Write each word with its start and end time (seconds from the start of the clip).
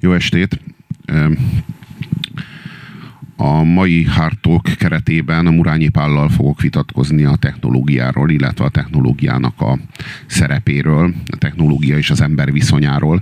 Jó 0.00 0.12
estét! 0.12 0.60
A 3.36 3.62
mai 3.62 4.04
Hard 4.04 4.38
Talk 4.40 4.62
keretében 4.62 5.46
a 5.46 5.50
Murányi 5.50 5.88
Pállal 5.88 6.28
fogok 6.28 6.60
vitatkozni 6.60 7.24
a 7.24 7.36
technológiáról, 7.36 8.30
illetve 8.30 8.64
a 8.64 8.68
technológiának 8.68 9.60
a 9.60 9.78
szerepéről, 10.26 11.14
a 11.30 11.36
technológia 11.36 11.96
és 11.96 12.10
az 12.10 12.20
ember 12.20 12.52
viszonyáról, 12.52 13.20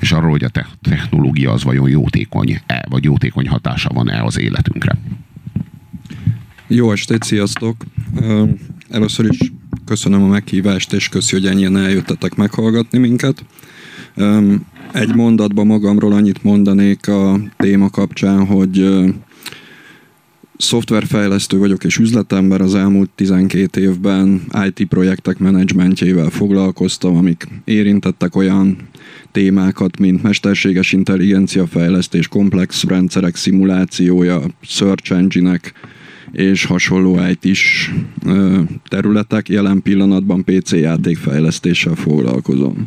és 0.00 0.12
arról, 0.12 0.30
hogy 0.30 0.44
a 0.44 0.50
technológia 0.82 1.52
az 1.52 1.64
vajon 1.64 1.88
jótékony-e, 1.88 2.86
vagy 2.88 3.04
jótékony 3.04 3.48
hatása 3.48 3.88
van-e 3.88 4.22
az 4.22 4.38
életünkre. 4.38 4.98
Jó 6.66 6.92
estét, 6.92 7.22
sziasztok! 7.22 7.76
Először 8.90 9.26
is 9.30 9.52
köszönöm 9.84 10.22
a 10.22 10.26
meghívást, 10.26 10.92
és 10.92 11.08
köszi, 11.08 11.34
hogy 11.34 11.46
ennyien 11.46 11.76
eljöttetek 11.76 12.34
meghallgatni 12.34 12.98
minket. 12.98 13.44
Egy 14.92 15.14
mondatban 15.14 15.66
magamról 15.66 16.12
annyit 16.12 16.42
mondanék 16.42 17.08
a 17.08 17.40
téma 17.56 17.90
kapcsán, 17.90 18.46
hogy 18.46 18.88
szoftverfejlesztő 20.56 21.58
vagyok 21.58 21.84
és 21.84 21.98
üzletember, 21.98 22.60
az 22.60 22.74
elmúlt 22.74 23.10
12 23.14 23.80
évben 23.80 24.42
IT 24.66 24.88
projektek 24.88 25.38
menedzsmentjével 25.38 26.30
foglalkoztam, 26.30 27.16
amik 27.16 27.48
érintettek 27.64 28.36
olyan 28.36 28.76
témákat, 29.32 29.98
mint 29.98 30.22
mesterséges 30.22 30.92
intelligencia 30.92 31.66
fejlesztés, 31.66 32.28
komplex 32.28 32.84
rendszerek 32.84 33.36
szimulációja, 33.36 34.42
search 34.60 35.12
engine 35.12 35.60
és 36.32 36.64
hasonló 36.64 37.18
IT-s 37.30 37.90
területek. 38.88 39.48
Jelen 39.48 39.82
pillanatban 39.82 40.44
PC 40.44 40.72
játékfejlesztéssel 40.72 41.94
foglalkozom. 41.94 42.86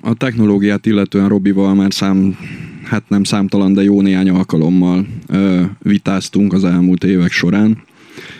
A 0.00 0.14
technológiát 0.14 0.86
illetően 0.86 1.28
Robival 1.28 1.74
már 1.74 1.92
szám, 1.92 2.36
hát 2.84 3.08
nem 3.08 3.24
számtalan, 3.24 3.72
de 3.72 3.82
jó 3.82 4.00
néhány 4.00 4.28
alkalommal 4.28 5.06
ö, 5.26 5.62
vitáztunk 5.78 6.52
az 6.52 6.64
elmúlt 6.64 7.04
évek 7.04 7.30
során, 7.30 7.82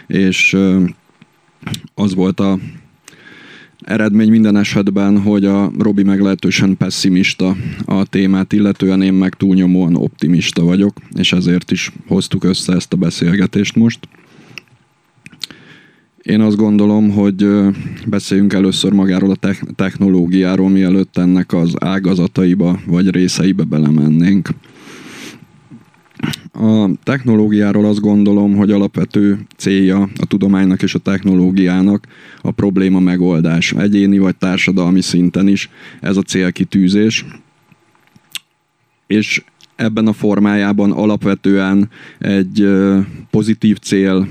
és 0.06 0.52
ö, 0.52 0.84
az 1.94 2.14
volt 2.14 2.40
a 2.40 2.58
eredmény 3.88 4.30
minden 4.30 4.56
esetben, 4.56 5.20
hogy 5.20 5.44
a 5.44 5.70
Robi 5.78 6.02
meglehetősen 6.02 6.76
pessimista 6.76 7.56
a 7.84 8.04
témát, 8.04 8.52
illetően 8.52 9.02
én 9.02 9.12
meg 9.12 9.34
túlnyomóan 9.34 9.96
optimista 9.96 10.62
vagyok, 10.62 10.96
és 11.14 11.32
ezért 11.32 11.70
is 11.70 11.92
hoztuk 12.06 12.44
össze 12.44 12.72
ezt 12.72 12.92
a 12.92 12.96
beszélgetést 12.96 13.76
most. 13.76 14.08
Én 16.22 16.40
azt 16.40 16.56
gondolom, 16.56 17.10
hogy 17.10 17.46
beszéljünk 18.06 18.52
először 18.52 18.92
magáról 18.92 19.30
a 19.30 19.54
technológiáról, 19.74 20.68
mielőtt 20.68 21.16
ennek 21.16 21.52
az 21.52 21.74
ágazataiba 21.78 22.80
vagy 22.86 23.10
részeibe 23.10 23.62
belemennénk. 23.62 24.48
A 26.52 26.90
technológiáról 27.02 27.84
azt 27.84 28.00
gondolom, 28.00 28.56
hogy 28.56 28.70
alapvető 28.70 29.38
célja 29.56 30.08
a 30.20 30.26
tudománynak 30.26 30.82
és 30.82 30.94
a 30.94 30.98
technológiának 30.98 32.06
a 32.42 32.50
probléma 32.50 33.00
megoldás, 33.00 33.72
egyéni 33.72 34.18
vagy 34.18 34.36
társadalmi 34.36 35.00
szinten 35.00 35.48
is 35.48 35.70
ez 36.00 36.16
a 36.16 36.22
célkitűzés. 36.22 37.24
És 39.06 39.44
ebben 39.76 40.06
a 40.06 40.12
formájában 40.12 40.92
alapvetően 40.92 41.90
egy 42.18 42.68
pozitív 43.30 43.78
cél 43.78 44.28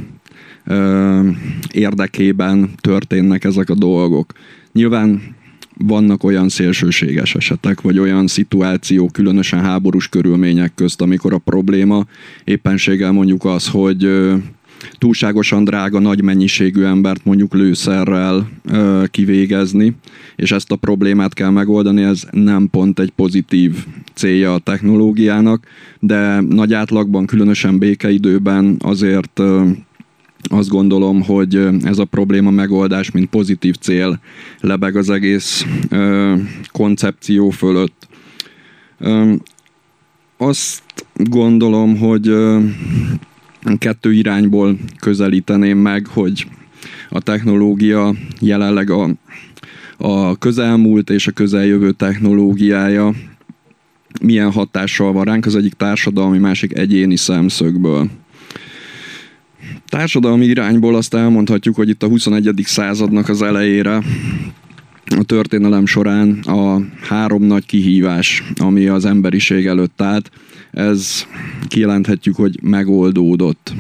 érdekében 1.72 2.70
történnek 2.82 3.44
ezek 3.44 3.70
a 3.70 3.76
dolgok. 3.76 4.34
Nyilván 4.72 5.36
vannak 5.78 6.24
olyan 6.24 6.50
szélsőséges 6.50 7.36
esetek, 7.36 7.82
vagy 7.82 8.00
olyan 8.00 8.28
szituációk, 8.28 9.12
különösen 9.12 9.62
háborús 9.62 10.08
körülmények 10.08 10.74
közt, 10.76 11.02
amikor 11.02 11.34
a 11.34 11.38
probléma 11.38 12.06
éppenséggel 12.44 13.12
mondjuk 13.12 13.46
az, 13.46 13.68
hogy 13.68 14.10
túlságosan 14.98 15.64
drága 15.64 16.00
nagy 16.00 16.22
mennyiségű 16.22 16.84
embert 16.84 17.26
mondjuk 17.26 17.54
lőszerrel 17.54 18.50
ö, 18.64 19.04
kivégezni, 19.12 19.96
és 20.36 20.52
ezt 20.52 20.72
a 20.72 20.76
problémát 20.76 21.34
kell 21.34 21.50
megoldani, 21.50 22.04
ez 22.04 22.24
nem 22.32 22.70
pont 22.70 23.00
egy 23.00 23.12
pozitív 23.16 23.86
célja 24.14 24.54
a 24.54 24.60
technológiának, 24.60 25.66
de 26.00 26.42
nagy 26.42 26.74
átlagban, 26.74 27.26
különösen 27.26 27.78
békeidőben 27.78 28.76
azért 28.80 29.40
ö, 29.40 29.70
azt 30.42 30.70
gondolom, 30.70 31.22
hogy 31.22 31.56
ez 31.84 31.98
a 31.98 32.06
probléma 32.06 32.50
megoldás, 32.50 33.12
mint 33.12 33.30
pozitív 33.30 33.76
cél 33.76 34.20
lebeg 34.60 34.96
az 34.96 35.10
egész 35.10 35.66
ö, 35.90 36.36
koncepció 36.72 37.50
fölött. 37.50 38.08
Ö, 39.00 39.34
azt 40.38 40.84
gondolom, 41.16 41.98
hogy 41.98 42.28
ö, 42.28 42.60
kettő 43.78 44.14
irányból 44.14 44.78
közelíteném 45.00 45.78
meg, 45.78 46.08
hogy 46.08 46.48
a 47.10 47.20
technológia 47.20 48.16
jelenleg 48.40 48.90
a, 48.90 49.10
a 49.98 50.38
közelmúlt 50.38 51.10
és 51.10 51.28
a 51.28 51.32
közeljövő 51.32 51.92
technológiája 51.92 53.14
milyen 54.22 54.52
hatással 54.52 55.12
van 55.12 55.24
ránk, 55.24 55.46
az 55.46 55.56
egyik 55.56 55.74
társadalmi, 55.74 56.38
másik 56.38 56.78
egyéni 56.78 57.16
szemszögből. 57.16 58.10
Társadalmi 59.88 60.46
irányból 60.46 60.96
azt 60.96 61.14
elmondhatjuk, 61.14 61.76
hogy 61.76 61.90
itt 61.90 62.04
a 62.04 62.08
21. 62.08 62.62
századnak 62.64 63.30
az 63.30 63.42
elejére 63.42 64.02
a 65.06 65.24
történelem 65.24 65.86
során 65.86 66.40
a 66.40 66.82
három 67.02 67.44
nagy 67.44 67.66
kihívás, 67.66 68.44
ami 68.56 68.88
az 68.88 69.06
emberiség 69.06 69.66
előtt 69.66 70.02
állt, 70.02 70.32
ez 70.72 71.26
kijelenthetjük, 71.68 72.36
hogy 72.36 72.60
megoldódott. 72.62 73.74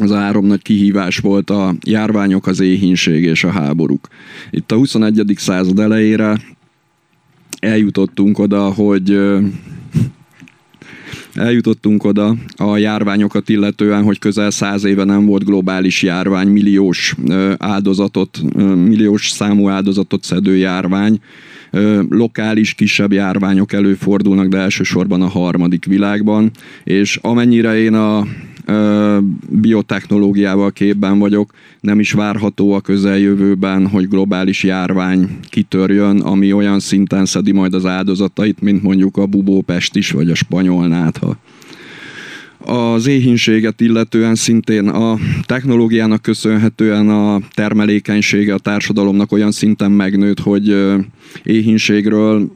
Az 0.00 0.10
a 0.10 0.16
három 0.16 0.46
nagy 0.46 0.62
kihívás 0.62 1.18
volt 1.18 1.50
a 1.50 1.74
járványok, 1.84 2.46
az 2.46 2.60
éhínség 2.60 3.22
és 3.22 3.44
a 3.44 3.50
háborúk. 3.50 4.08
Itt 4.50 4.72
a 4.72 4.76
21. 4.76 5.32
század 5.36 5.78
elejére 5.78 6.40
eljutottunk 7.60 8.38
oda, 8.38 8.72
hogy 8.72 9.18
eljutottunk 11.38 12.04
oda 12.04 12.36
a 12.56 12.76
járványokat 12.76 13.48
illetően, 13.48 14.02
hogy 14.02 14.18
közel 14.18 14.50
száz 14.50 14.84
éve 14.84 15.04
nem 15.04 15.26
volt 15.26 15.44
globális 15.44 16.02
járvány, 16.02 16.48
milliós 16.48 17.14
áldozatot, 17.58 18.40
milliós 18.74 19.28
számú 19.28 19.68
áldozatot 19.68 20.24
szedő 20.24 20.56
járvány. 20.56 21.20
Lokális 22.08 22.74
kisebb 22.74 23.12
járványok 23.12 23.72
előfordulnak, 23.72 24.48
de 24.48 24.58
elsősorban 24.58 25.22
a 25.22 25.28
harmadik 25.28 25.84
világban, 25.84 26.50
és 26.84 27.18
amennyire 27.22 27.78
én 27.78 27.94
a 27.94 28.26
biotechnológiával 29.48 30.72
képben 30.72 31.18
vagyok, 31.18 31.52
nem 31.80 32.00
is 32.00 32.12
várható 32.12 32.72
a 32.72 32.80
közeljövőben, 32.80 33.86
hogy 33.86 34.08
globális 34.08 34.62
járvány 34.62 35.38
kitörjön, 35.48 36.20
ami 36.20 36.52
olyan 36.52 36.80
szinten 36.80 37.24
szedi 37.24 37.52
majd 37.52 37.74
az 37.74 37.86
áldozatait, 37.86 38.60
mint 38.60 38.82
mondjuk 38.82 39.16
a 39.16 39.26
bubópest 39.26 39.96
is, 39.96 40.10
vagy 40.10 40.30
a 40.30 40.34
spanyol 40.34 40.86
nátha. 40.86 41.36
Az 42.58 43.06
éhínséget 43.06 43.80
illetően 43.80 44.34
szintén 44.34 44.88
a 44.88 45.16
technológiának 45.46 46.22
köszönhetően 46.22 47.08
a 47.08 47.40
termelékenysége 47.54 48.54
a 48.54 48.58
társadalomnak 48.58 49.32
olyan 49.32 49.50
szinten 49.50 49.90
megnőtt, 49.90 50.40
hogy 50.40 50.76
éhínségről 51.42 52.50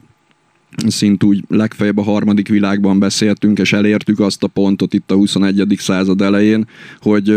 szint 0.87 1.23
úgy 1.23 1.43
legfeljebb 1.47 1.97
a 1.97 2.03
harmadik 2.03 2.47
világban 2.47 2.99
beszéltünk, 2.99 3.59
és 3.59 3.73
elértük 3.73 4.19
azt 4.19 4.43
a 4.43 4.47
pontot 4.47 4.93
itt 4.93 5.11
a 5.11 5.15
21. 5.15 5.75
század 5.77 6.21
elején, 6.21 6.67
hogy, 6.99 7.35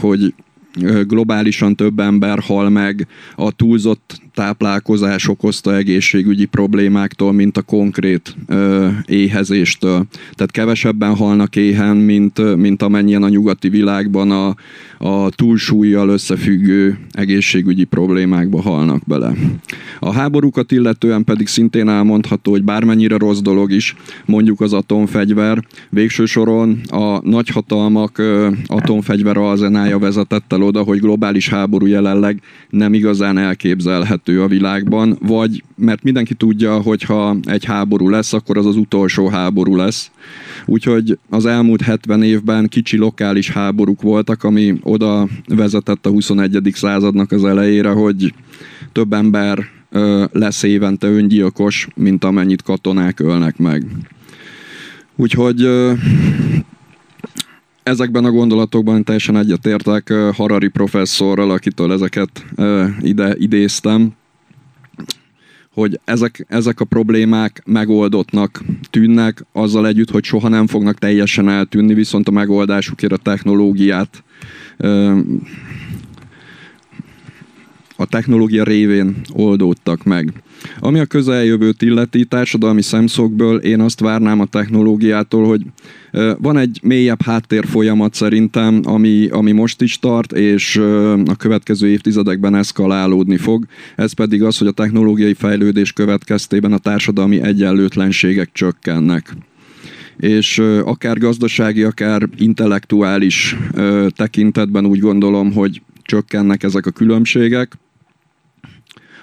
hogy 0.00 0.34
globálisan 1.06 1.76
több 1.76 1.98
ember 1.98 2.38
hal 2.38 2.68
meg 2.68 3.06
a 3.36 3.52
túlzott 3.52 4.20
táplálkozás 4.34 5.28
okozta 5.28 5.76
egészségügyi 5.76 6.44
problémáktól, 6.44 7.32
mint 7.32 7.56
a 7.56 7.62
konkrét 7.62 8.36
ö, 8.46 8.88
éhezéstől. 9.06 10.06
Tehát 10.32 10.50
kevesebben 10.50 11.14
halnak 11.14 11.56
éhen, 11.56 11.96
mint, 11.96 12.56
mint 12.56 12.82
amennyien 12.82 13.22
a 13.22 13.28
nyugati 13.28 13.68
világban 13.68 14.30
a, 14.30 14.54
a 14.98 15.30
túlsúlyjal 15.30 16.08
összefüggő 16.08 16.98
egészségügyi 17.10 17.84
problémákba 17.84 18.60
halnak 18.62 19.02
bele. 19.06 19.34
A 19.98 20.12
háborúkat 20.12 20.72
illetően 20.72 21.24
pedig 21.24 21.46
szintén 21.46 21.88
elmondható, 21.88 22.50
hogy 22.50 22.64
bármennyire 22.64 23.16
rossz 23.16 23.40
dolog 23.40 23.72
is, 23.72 23.96
mondjuk 24.24 24.60
az 24.60 24.72
atomfegyver, 24.72 25.64
végső 25.90 26.24
soron 26.24 26.80
a 26.90 27.28
nagyhatalmak 27.28 28.22
atomfegyver 28.66 29.36
alzenája 29.36 29.98
vezetett 29.98 30.52
el 30.52 30.62
oda, 30.62 30.82
hogy 30.82 31.00
globális 31.00 31.48
háború 31.48 31.86
jelenleg 31.86 32.40
nem 32.70 32.94
igazán 32.94 33.38
elképzelhető 33.38 34.42
a 34.42 34.48
világban, 34.48 35.18
vagy 35.22 35.62
mert 35.76 36.02
mindenki 36.02 36.34
tudja, 36.34 36.80
hogy 36.80 37.02
ha 37.02 37.36
egy 37.44 37.64
háború 37.64 38.08
lesz, 38.08 38.32
akkor 38.32 38.58
az 38.58 38.66
az 38.66 38.76
utolsó 38.76 39.28
háború 39.28 39.76
lesz. 39.76 40.10
Úgyhogy 40.70 41.18
az 41.30 41.46
elmúlt 41.46 41.82
70 41.82 42.22
évben 42.22 42.66
kicsi 42.66 42.96
lokális 42.96 43.50
háborúk 43.50 44.02
voltak, 44.02 44.44
ami 44.44 44.78
oda 44.82 45.28
vezetett 45.46 46.06
a 46.06 46.10
21. 46.10 46.70
századnak 46.74 47.32
az 47.32 47.44
elejére, 47.44 47.90
hogy 47.90 48.34
több 48.92 49.12
ember 49.12 49.58
lesz 50.32 50.62
évente 50.62 51.06
öngyilkos, 51.06 51.88
mint 51.94 52.24
amennyit 52.24 52.62
katonák 52.62 53.20
ölnek 53.20 53.58
meg. 53.58 53.86
Úgyhogy 55.16 55.68
ezekben 57.82 58.24
a 58.24 58.30
gondolatokban 58.30 59.04
teljesen 59.04 59.36
egyetértek 59.36 60.12
Harari 60.32 60.68
professzorral, 60.68 61.50
akitől 61.50 61.92
ezeket 61.92 62.44
ide 63.00 63.34
idéztem, 63.38 64.12
hogy 65.78 66.00
ezek, 66.04 66.44
ezek 66.48 66.80
a 66.80 66.84
problémák 66.84 67.62
megoldottnak 67.66 68.64
tűnnek, 68.90 69.44
azzal 69.52 69.86
együtt, 69.86 70.10
hogy 70.10 70.24
soha 70.24 70.48
nem 70.48 70.66
fognak 70.66 70.98
teljesen 70.98 71.48
eltűnni, 71.48 71.94
viszont 71.94 72.28
a 72.28 72.30
megoldásukért 72.30 73.12
a 73.12 73.16
technológiát 73.16 74.22
a 77.96 78.06
technológia 78.06 78.64
révén 78.64 79.16
oldódtak 79.32 80.04
meg. 80.04 80.32
Ami 80.78 80.98
a 80.98 81.06
közeljövőt 81.06 81.82
illeti 81.82 82.24
társadalmi 82.24 82.82
szemszögből, 82.82 83.58
én 83.58 83.80
azt 83.80 84.00
várnám 84.00 84.40
a 84.40 84.46
technológiától, 84.46 85.46
hogy 85.46 85.62
van 86.38 86.56
egy 86.56 86.80
mélyebb 86.82 87.22
háttér 87.22 87.66
folyamat 87.66 88.14
szerintem, 88.14 88.80
ami, 88.84 89.28
ami 89.28 89.52
most 89.52 89.82
is 89.82 89.98
tart, 89.98 90.32
és 90.32 90.76
a 91.26 91.36
következő 91.38 91.88
évtizedekben 91.88 92.54
eszkalálódni 92.54 93.36
fog. 93.36 93.64
Ez 93.96 94.12
pedig 94.12 94.42
az, 94.42 94.58
hogy 94.58 94.66
a 94.66 94.72
technológiai 94.72 95.34
fejlődés 95.34 95.92
következtében 95.92 96.72
a 96.72 96.78
társadalmi 96.78 97.42
egyenlőtlenségek 97.42 98.52
csökkennek 98.52 99.36
és 100.18 100.58
akár 100.84 101.18
gazdasági, 101.18 101.82
akár 101.82 102.28
intellektuális 102.36 103.56
tekintetben 104.16 104.86
úgy 104.86 104.98
gondolom, 104.98 105.52
hogy 105.52 105.82
csökkennek 106.02 106.62
ezek 106.62 106.86
a 106.86 106.90
különbségek. 106.90 107.72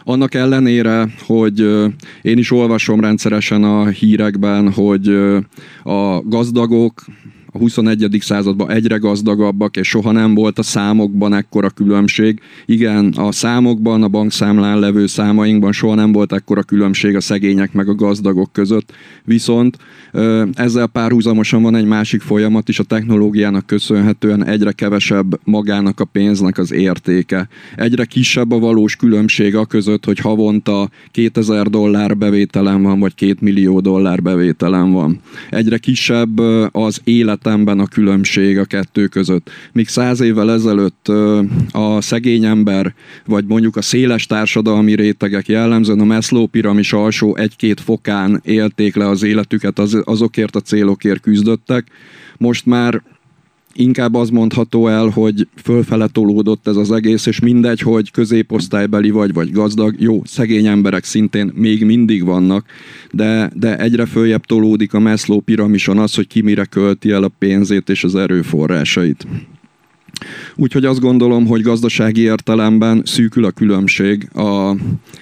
Annak 0.08 0.34
ellenére, 0.34 1.10
hogy 1.26 1.60
én 2.22 2.38
is 2.38 2.52
olvasom 2.52 3.00
rendszeresen 3.00 3.64
a 3.64 3.88
hírekben, 3.88 4.72
hogy 4.72 5.08
a 5.84 6.22
gazdagok 6.24 7.06
a 7.56 7.58
21. 7.58 8.18
században 8.20 8.72
egyre 8.72 8.98
gazdagabbak, 8.98 9.78
és 9.78 9.88
soha 9.88 10.12
nem 10.12 10.34
volt 10.34 10.60
a 10.60 10.64
számokban 10.64 11.34
ekkora 11.34 11.70
különbség. 11.70 12.40
Igen, 12.66 13.14
a 13.18 13.32
számokban, 13.32 14.04
a 14.04 14.08
bankszámlán 14.08 14.80
levő 14.80 15.08
számainkban 15.08 15.72
soha 15.72 15.96
nem 15.96 16.12
volt 16.12 16.34
ekkora 16.34 16.64
különbség 16.64 17.16
a 17.16 17.22
szegények 17.22 17.74
meg 17.74 17.90
a 17.90 17.96
gazdagok 17.96 18.54
között, 18.54 18.94
viszont 19.24 19.78
ezzel 20.54 20.88
párhuzamosan 20.88 21.62
van 21.62 21.76
egy 21.76 21.86
másik 21.86 22.22
folyamat 22.22 22.70
is, 22.70 22.80
a 22.80 22.84
technológiának 22.84 23.66
köszönhetően 23.66 24.46
egyre 24.46 24.72
kevesebb 24.72 25.40
magának 25.44 26.00
a 26.00 26.06
pénznek 26.06 26.58
az 26.58 26.72
értéke. 26.72 27.48
Egyre 27.76 28.06
kisebb 28.06 28.52
a 28.52 28.60
valós 28.60 28.96
különbség 28.96 29.56
a 29.56 29.66
között, 29.66 30.06
hogy 30.06 30.20
havonta 30.20 30.90
2000 31.12 31.68
dollár 31.68 32.18
bevételem 32.18 32.82
van, 32.82 33.00
vagy 33.00 33.16
2 33.16 33.36
millió 33.40 33.80
dollár 33.80 34.22
bevételem 34.22 34.92
van. 34.92 35.20
Egyre 35.50 35.78
kisebb 35.78 36.40
az 36.72 37.02
élet 37.04 37.44
életemben 37.46 37.80
a 37.80 37.88
különbség 37.88 38.58
a 38.58 38.66
kettő 38.66 39.08
között. 39.08 39.50
Míg 39.72 39.88
száz 39.88 40.20
évvel 40.20 40.52
ezelőtt 40.52 41.08
a 41.72 42.02
szegény 42.02 42.46
ember, 42.46 42.94
vagy 43.26 43.46
mondjuk 43.46 43.76
a 43.76 43.82
széles 43.82 44.26
társadalmi 44.26 44.96
rétegek 44.96 45.48
jellemzően 45.48 46.00
a 46.00 46.04
Maslow 46.04 46.46
piramis 46.46 46.94
alsó 46.94 47.36
egy-két 47.36 47.80
fokán 47.80 48.42
élték 48.44 48.96
le 48.96 49.08
az 49.08 49.24
életüket, 49.24 49.80
azokért 50.04 50.56
a 50.56 50.60
célokért 50.60 51.22
küzdöttek, 51.22 51.88
most 52.38 52.66
már 52.66 53.02
inkább 53.76 54.16
az 54.16 54.30
mondható 54.30 54.88
el, 54.88 55.08
hogy 55.08 55.48
fölfele 55.64 56.08
tolódott 56.08 56.68
ez 56.68 56.76
az 56.76 56.92
egész, 56.92 57.26
és 57.26 57.40
mindegy, 57.40 57.80
hogy 57.80 58.12
középosztálybeli 58.12 59.10
vagy, 59.10 59.34
vagy 59.34 59.52
gazdag, 59.52 59.96
jó, 60.00 60.22
szegény 60.26 60.66
emberek 60.66 61.04
szintén 61.04 61.52
még 61.56 61.86
mindig 61.86 62.24
vannak, 62.24 62.66
de, 63.12 63.52
de 63.54 63.78
egyre 63.78 64.06
följebb 64.06 64.46
tolódik 64.46 64.94
a 64.94 65.00
Maslow 65.00 65.40
piramison 65.40 65.98
az, 65.98 66.16
hogy 66.16 66.28
ki 66.28 66.42
mire 66.42 66.66
költi 66.66 67.12
el 67.12 67.24
a 67.24 67.32
pénzét 67.40 67.90
és 67.90 68.04
az 68.04 68.16
erőforrásait. 68.16 69.28
Úgyhogy 70.56 70.86
azt 70.86 71.00
gondolom, 71.00 71.48
hogy 71.48 71.62
gazdasági 71.62 72.22
értelemben 72.22 73.02
szűkül 73.06 73.46
a 73.46 73.52
különbség 73.52 74.30
a 74.34 74.76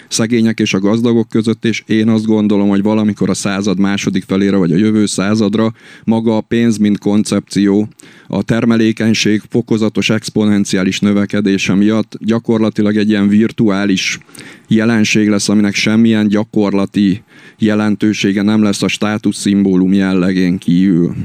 szegények 0.08 0.60
és 0.60 0.74
a 0.74 0.80
gazdagok 0.80 1.30
között, 1.30 1.66
és 1.66 1.84
én 1.86 2.10
azt 2.10 2.26
gondolom, 2.26 2.70
hogy 2.70 2.82
valamikor 2.82 3.30
a 3.30 3.34
század 3.34 3.80
második 3.80 4.24
felére, 4.28 4.56
vagy 4.56 4.72
a 4.72 4.78
jövő 4.78 5.06
századra 5.06 5.74
maga 6.04 6.38
a 6.38 6.42
pénz, 6.42 6.78
mint 6.78 7.00
koncepció, 7.00 7.88
a 8.28 8.44
termelékenység 8.44 9.42
fokozatos 9.50 10.10
exponenciális 10.10 11.00
növekedése 11.00 11.74
miatt 11.74 12.18
gyakorlatilag 12.20 12.98
egy 12.98 13.10
ilyen 13.10 13.28
virtuális 13.28 14.20
jelenség 14.68 15.30
lesz, 15.30 15.50
aminek 15.50 15.74
semmilyen 15.74 16.28
gyakorlati 16.28 17.24
jelentősége 17.58 18.42
nem 18.42 18.64
lesz 18.64 18.84
a 18.84 18.88
státuszszimbólum 18.88 19.94
jellegén 19.94 20.58
kívül 20.58 21.16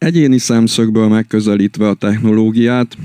egyéni 0.00 0.38
szemszögből 0.38 1.08
megközelítve 1.08 1.88
a 1.88 1.94
technológiát, 1.94 2.96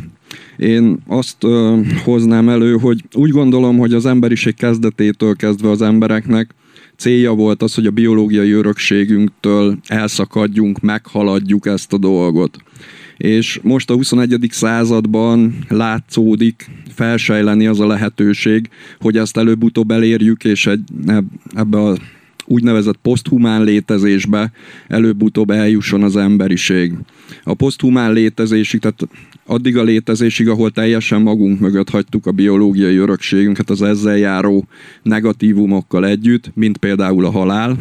én 0.57 0.97
azt 1.07 1.43
ö, 1.43 1.79
hoznám 2.03 2.49
elő, 2.49 2.77
hogy 2.77 3.03
úgy 3.13 3.29
gondolom, 3.29 3.77
hogy 3.77 3.93
az 3.93 4.05
emberiség 4.05 4.55
kezdetétől 4.55 5.35
kezdve 5.35 5.69
az 5.69 5.81
embereknek 5.81 6.55
célja 6.97 7.33
volt 7.33 7.61
az, 7.61 7.75
hogy 7.75 7.85
a 7.85 7.91
biológiai 7.91 8.51
örökségünktől 8.51 9.77
elszakadjunk, 9.87 10.79
meghaladjuk 10.79 11.65
ezt 11.65 11.93
a 11.93 11.97
dolgot. 11.97 12.57
És 13.17 13.59
most 13.63 13.89
a 13.89 13.93
21. 13.93 14.47
században 14.49 15.57
látszódik 15.67 16.69
felsejleni 16.89 17.67
az 17.67 17.79
a 17.79 17.87
lehetőség, 17.87 18.69
hogy 18.99 19.17
ezt 19.17 19.37
előbb-utóbb 19.37 19.91
elérjük, 19.91 20.43
és 20.43 20.67
egy, 20.67 20.81
ebbe 21.55 21.77
a 21.77 21.97
úgynevezett 22.45 22.97
poszthumán 23.01 23.63
létezésbe 23.63 24.51
előbb-utóbb 24.87 25.49
eljusson 25.49 26.03
az 26.03 26.15
emberiség. 26.15 26.93
A 27.43 27.53
poszthumán 27.53 28.13
létezésig, 28.13 28.79
tehát 28.79 29.07
addig 29.45 29.77
a 29.77 29.83
létezésig, 29.83 30.49
ahol 30.49 30.71
teljesen 30.71 31.21
magunk 31.21 31.59
mögött 31.59 31.89
hagytuk 31.89 32.25
a 32.25 32.31
biológiai 32.31 32.95
örökségünket 32.95 33.69
az 33.69 33.81
ezzel 33.81 34.17
járó 34.17 34.67
negatívumokkal 35.03 36.05
együtt, 36.05 36.51
mint 36.53 36.77
például 36.77 37.25
a 37.25 37.31
halál. 37.31 37.77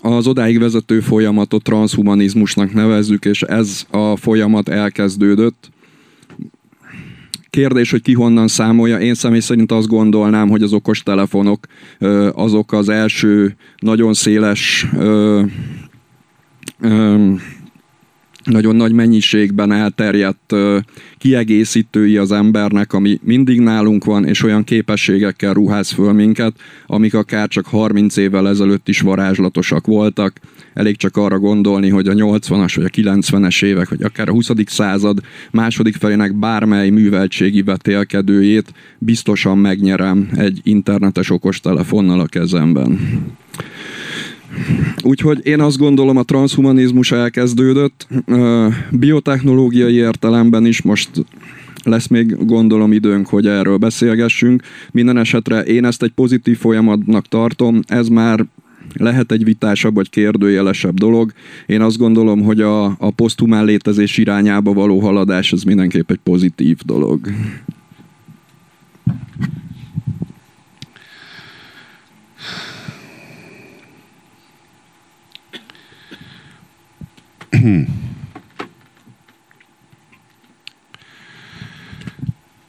Az 0.00 0.26
odáig 0.26 0.58
vezető 0.58 1.00
folyamatot 1.00 1.62
transhumanizmusnak 1.62 2.72
nevezzük, 2.72 3.24
és 3.24 3.42
ez 3.42 3.86
a 3.90 4.16
folyamat 4.16 4.68
elkezdődött 4.68 5.71
Kérdés, 7.56 7.90
hogy 7.90 8.02
ki 8.02 8.12
honnan 8.12 8.48
számolja. 8.48 8.98
Én 8.98 9.14
személy 9.14 9.40
szerint 9.40 9.72
azt 9.72 9.86
gondolnám, 9.88 10.48
hogy 10.48 10.62
az 10.62 10.72
okostelefonok 10.72 11.66
azok 12.32 12.72
az 12.72 12.88
első 12.88 13.56
nagyon 13.76 14.14
széles 14.14 14.86
nagyon 18.44 18.76
nagy 18.76 18.92
mennyiségben 18.92 19.72
elterjedt 19.72 20.54
kiegészítői 21.18 22.16
az 22.16 22.32
embernek, 22.32 22.92
ami 22.92 23.18
mindig 23.22 23.60
nálunk 23.60 24.04
van, 24.04 24.24
és 24.26 24.42
olyan 24.42 24.64
képességekkel 24.64 25.52
ruház 25.52 25.90
föl 25.90 26.12
minket, 26.12 26.54
amik 26.86 27.14
akár 27.14 27.48
csak 27.48 27.66
30 27.66 28.16
évvel 28.16 28.48
ezelőtt 28.48 28.88
is 28.88 29.00
varázslatosak 29.00 29.86
voltak. 29.86 30.40
Elég 30.74 30.96
csak 30.96 31.16
arra 31.16 31.38
gondolni, 31.38 31.88
hogy 31.88 32.08
a 32.08 32.14
80-as 32.14 32.72
vagy 32.74 32.84
a 32.84 33.12
90-es 33.12 33.64
évek, 33.64 33.88
vagy 33.88 34.02
akár 34.02 34.28
a 34.28 34.32
20. 34.32 34.50
század 34.66 35.18
második 35.50 35.96
felének 35.96 36.34
bármely 36.34 36.90
műveltségi 36.90 37.62
vetélkedőjét 37.62 38.72
biztosan 38.98 39.58
megnyerem 39.58 40.28
egy 40.34 40.60
internetes 40.62 41.30
okostelefonnal 41.30 42.20
a 42.20 42.26
kezemben. 42.26 42.98
Úgyhogy 45.02 45.46
én 45.46 45.60
azt 45.60 45.78
gondolom, 45.78 46.16
a 46.16 46.22
transhumanizmus 46.22 47.12
elkezdődött. 47.12 48.06
Biotechnológiai 48.90 49.94
értelemben 49.94 50.66
is 50.66 50.82
most 50.82 51.10
lesz 51.84 52.06
még 52.06 52.46
gondolom 52.46 52.92
időnk, 52.92 53.26
hogy 53.26 53.46
erről 53.46 53.76
beszélgessünk. 53.76 54.62
Minden 54.90 55.18
esetre 55.18 55.62
én 55.62 55.84
ezt 55.84 56.02
egy 56.02 56.12
pozitív 56.12 56.58
folyamatnak 56.58 57.28
tartom, 57.28 57.80
ez 57.86 58.08
már 58.08 58.46
lehet 58.94 59.32
egy 59.32 59.44
vitásabb 59.44 59.94
vagy 59.94 60.10
kérdőjelesebb 60.10 60.94
dolog. 60.94 61.32
Én 61.66 61.80
azt 61.80 61.98
gondolom, 61.98 62.42
hogy 62.42 62.60
a, 62.60 62.84
a 62.84 63.10
posztumán 63.10 63.64
létezés 63.64 64.18
irányába 64.18 64.72
való 64.72 65.00
haladás 65.00 65.52
az 65.52 65.62
mindenképp 65.62 66.10
egy 66.10 66.20
pozitív 66.22 66.78
dolog. 66.84 67.20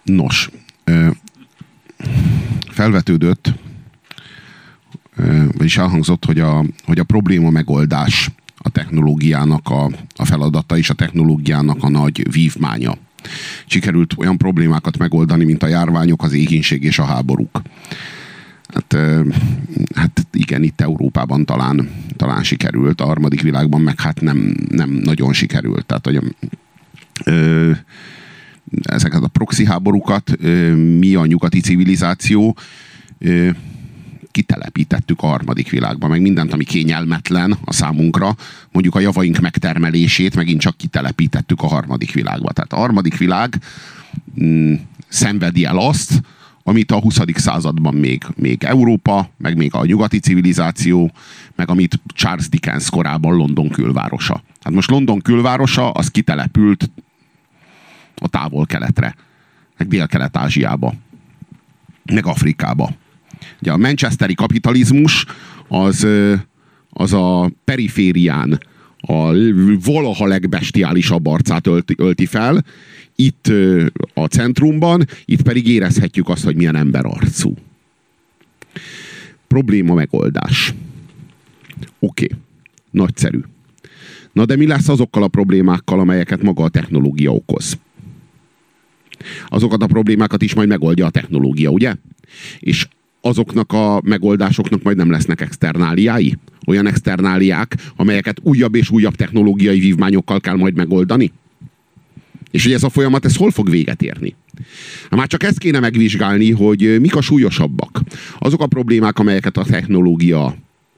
Nos, 0.03 0.49
felvetődött, 2.71 3.53
vagyis 5.57 5.77
elhangzott, 5.77 6.25
hogy 6.25 6.39
a, 6.39 6.65
hogy 6.83 6.99
a 6.99 7.03
probléma 7.03 7.49
megoldás 7.49 8.31
a 8.57 8.69
technológiának 8.69 9.69
a, 9.69 9.89
a 10.15 10.25
feladata 10.25 10.77
és 10.77 10.89
a 10.89 10.93
technológiának 10.93 11.83
a 11.83 11.89
nagy 11.89 12.31
vívmánya. 12.31 12.97
sikerült 13.65 14.13
olyan 14.17 14.37
problémákat 14.37 14.97
megoldani, 14.97 15.43
mint 15.43 15.63
a 15.63 15.67
járványok, 15.67 16.23
az 16.23 16.33
éhínség 16.33 16.83
és 16.83 16.99
a 16.99 17.03
háborúk. 17.03 17.61
Hát, 18.73 18.97
hát 19.95 20.27
igen, 20.33 20.63
itt 20.63 20.81
Európában 20.81 21.45
talán, 21.45 21.89
talán 22.15 22.43
sikerült, 22.43 23.01
a 23.01 23.05
harmadik 23.05 23.41
világban 23.41 23.81
meg 23.81 23.99
hát 23.99 24.21
nem, 24.21 24.55
nem 24.69 24.89
nagyon 24.89 25.33
sikerült. 25.33 25.85
Tehát, 25.85 26.05
hogy 26.05 26.35
ö, 27.25 27.71
ezeket 28.81 29.23
a 29.23 29.27
proxy 29.27 29.65
háborúkat 29.65 30.31
ö, 30.39 30.75
mi 30.75 31.15
a 31.15 31.25
nyugati 31.25 31.59
civilizáció 31.59 32.57
ö, 33.19 33.49
kitelepítettük 34.33 35.21
a 35.21 35.27
harmadik 35.27 35.69
világba, 35.69 36.07
meg 36.07 36.21
mindent, 36.21 36.53
ami 36.53 36.63
kényelmetlen 36.63 37.57
a 37.65 37.73
számunkra, 37.73 38.35
mondjuk 38.71 38.95
a 38.95 38.99
javaink 38.99 39.39
megtermelését 39.39 40.35
megint 40.35 40.61
csak 40.61 40.77
kitelepítettük 40.77 41.61
a 41.61 41.67
harmadik 41.67 42.13
világba. 42.13 42.51
Tehát 42.51 42.73
a 42.73 42.77
harmadik 42.77 43.17
világ 43.17 43.57
mm, 44.43 44.73
szenvedi 45.07 45.65
el 45.65 45.77
azt, 45.77 46.21
amit 46.63 46.91
a 46.91 46.99
20. 46.99 47.19
században 47.33 47.93
még, 47.93 48.23
még 48.35 48.63
Európa, 48.63 49.29
meg 49.37 49.57
még 49.57 49.73
a 49.73 49.85
nyugati 49.85 50.19
civilizáció, 50.19 51.11
meg 51.55 51.69
amit 51.69 51.99
Charles 52.07 52.49
Dickens 52.49 52.89
korában 52.89 53.35
London 53.35 53.69
külvárosa. 53.69 54.43
Hát 54.61 54.73
most 54.73 54.89
London 54.89 55.21
külvárosa, 55.21 55.91
az 55.91 56.07
kitelepült 56.07 56.89
a 58.15 58.27
távol-keletre, 58.27 59.15
meg 59.77 59.87
dél-kelet-ázsiába, 59.87 60.93
meg 62.05 62.25
Afrikába. 62.25 62.91
Ugye 63.63 63.71
a 63.71 63.77
manchesteri 63.77 64.33
kapitalizmus 64.33 65.25
az, 65.67 66.07
az 66.89 67.13
a 67.13 67.51
periférián 67.63 68.59
a 68.97 69.33
valaha 69.83 70.25
legbestiálisabb 70.25 71.27
arcát 71.27 71.67
ölti, 71.67 71.93
ölti 71.97 72.25
fel, 72.25 72.65
itt 73.15 73.51
a 74.13 74.25
centrumban, 74.25 75.05
itt 75.25 75.41
pedig 75.41 75.67
érezhetjük 75.67 76.29
azt, 76.29 76.43
hogy 76.43 76.55
milyen 76.55 76.75
ember 76.75 77.05
arcú. 77.05 77.53
Probléma 79.47 79.93
megoldás. 79.93 80.73
Oké, 81.99 82.25
okay. 82.25 82.37
nagyszerű. 82.91 83.39
Na 84.31 84.45
de 84.45 84.55
mi 84.55 84.67
lesz 84.67 84.89
azokkal 84.89 85.23
a 85.23 85.27
problémákkal, 85.27 85.99
amelyeket 85.99 86.41
maga 86.41 86.63
a 86.63 86.69
technológia 86.69 87.31
okoz? 87.31 87.77
Azokat 89.47 89.83
a 89.83 89.87
problémákat 89.87 90.41
is 90.41 90.53
majd 90.53 90.67
megoldja 90.67 91.05
a 91.05 91.09
technológia, 91.09 91.69
ugye? 91.69 91.95
És 92.59 92.87
azoknak 93.25 93.71
a 93.73 94.01
megoldásoknak 94.03 94.83
majd 94.83 94.97
nem 94.97 95.11
lesznek 95.11 95.41
externáliái? 95.41 96.37
Olyan 96.65 96.87
externáliák, 96.87 97.75
amelyeket 97.95 98.39
újabb 98.41 98.75
és 98.75 98.89
újabb 98.89 99.15
technológiai 99.15 99.79
vívmányokkal 99.79 100.39
kell 100.39 100.55
majd 100.55 100.75
megoldani? 100.75 101.31
És 102.51 102.63
hogy 102.63 102.73
ez 102.73 102.83
a 102.83 102.89
folyamat, 102.89 103.25
ez 103.25 103.35
hol 103.35 103.51
fog 103.51 103.69
véget 103.69 104.01
érni? 104.01 104.35
Na, 105.09 105.17
már 105.17 105.27
csak 105.27 105.43
ezt 105.43 105.57
kéne 105.57 105.79
megvizsgálni, 105.79 106.51
hogy 106.51 106.97
mik 106.99 107.15
a 107.15 107.21
súlyosabbak. 107.21 108.01
Azok 108.39 108.61
a 108.61 108.67
problémák, 108.67 109.19
amelyeket 109.19 109.57
a 109.57 109.63
technológia 109.63 110.55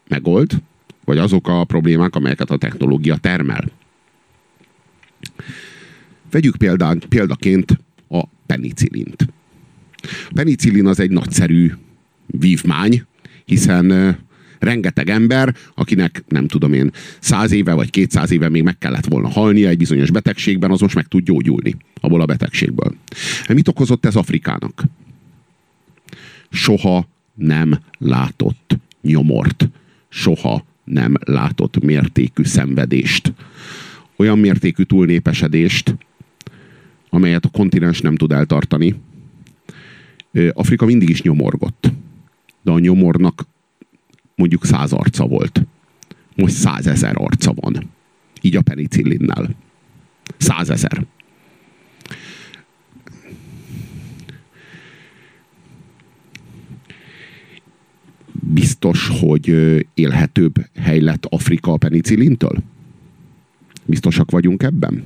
megold, 0.07 0.61
vagy 1.03 1.17
azok 1.17 1.47
a 1.47 1.63
problémák, 1.63 2.15
amelyeket 2.15 2.49
a 2.49 2.57
technológia 2.57 3.15
termel. 3.15 3.63
Vegyük 6.31 6.55
példán, 6.55 7.03
példaként 7.09 7.79
a 8.07 8.23
penicillint. 8.45 9.27
Penicillin 10.33 10.87
az 10.87 10.99
egy 10.99 11.11
nagyszerű 11.11 11.71
vívmány, 12.39 13.03
hiszen 13.45 14.17
rengeteg 14.59 15.09
ember, 15.09 15.55
akinek 15.75 16.23
nem 16.27 16.47
tudom 16.47 16.73
én, 16.73 16.91
száz 17.19 17.51
éve 17.51 17.73
vagy 17.73 17.89
kétszáz 17.89 18.31
éve 18.31 18.49
még 18.49 18.63
meg 18.63 18.77
kellett 18.77 19.05
volna 19.05 19.29
halnia 19.29 19.69
egy 19.69 19.77
bizonyos 19.77 20.11
betegségben, 20.11 20.71
az 20.71 20.79
most 20.79 20.95
meg 20.95 21.05
tud 21.05 21.23
gyógyulni 21.23 21.75
abból 22.01 22.21
a 22.21 22.25
betegségből. 22.25 22.95
Mit 23.47 23.67
okozott 23.67 24.05
ez 24.05 24.15
Afrikának? 24.15 24.83
Soha 26.49 27.07
nem 27.33 27.79
látott 27.97 28.77
nyomort. 29.01 29.69
Soha 30.09 30.65
nem 30.83 31.13
látott 31.19 31.83
mértékű 31.83 32.43
szenvedést. 32.43 33.33
Olyan 34.15 34.39
mértékű 34.39 34.83
túlnépesedést, 34.83 35.95
amelyet 37.09 37.45
a 37.45 37.49
kontinens 37.49 38.01
nem 38.01 38.15
tud 38.15 38.31
eltartani. 38.31 38.95
Afrika 40.53 40.85
mindig 40.85 41.09
is 41.09 41.21
nyomorgott. 41.21 41.91
De 42.65 42.71
a 42.71 42.79
nyomornak 42.79 43.45
mondjuk 44.35 44.65
száz 44.65 44.93
arca 44.93 45.25
volt. 45.25 45.61
Most 46.35 46.55
százezer 46.55 47.13
arca 47.17 47.53
van. 47.53 47.89
Így 48.41 48.55
a 48.55 48.61
penicillinnel. 48.61 49.49
Százezer. 50.37 51.05
Biztos, 58.31 59.07
hogy 59.19 59.47
élhetőbb 59.93 60.55
hely 60.75 60.99
lett 60.99 61.25
Afrika 61.25 61.71
a 61.71 61.77
penicillintől? 61.77 62.63
Biztosak 63.85 64.31
vagyunk 64.31 64.63
ebben? 64.63 65.03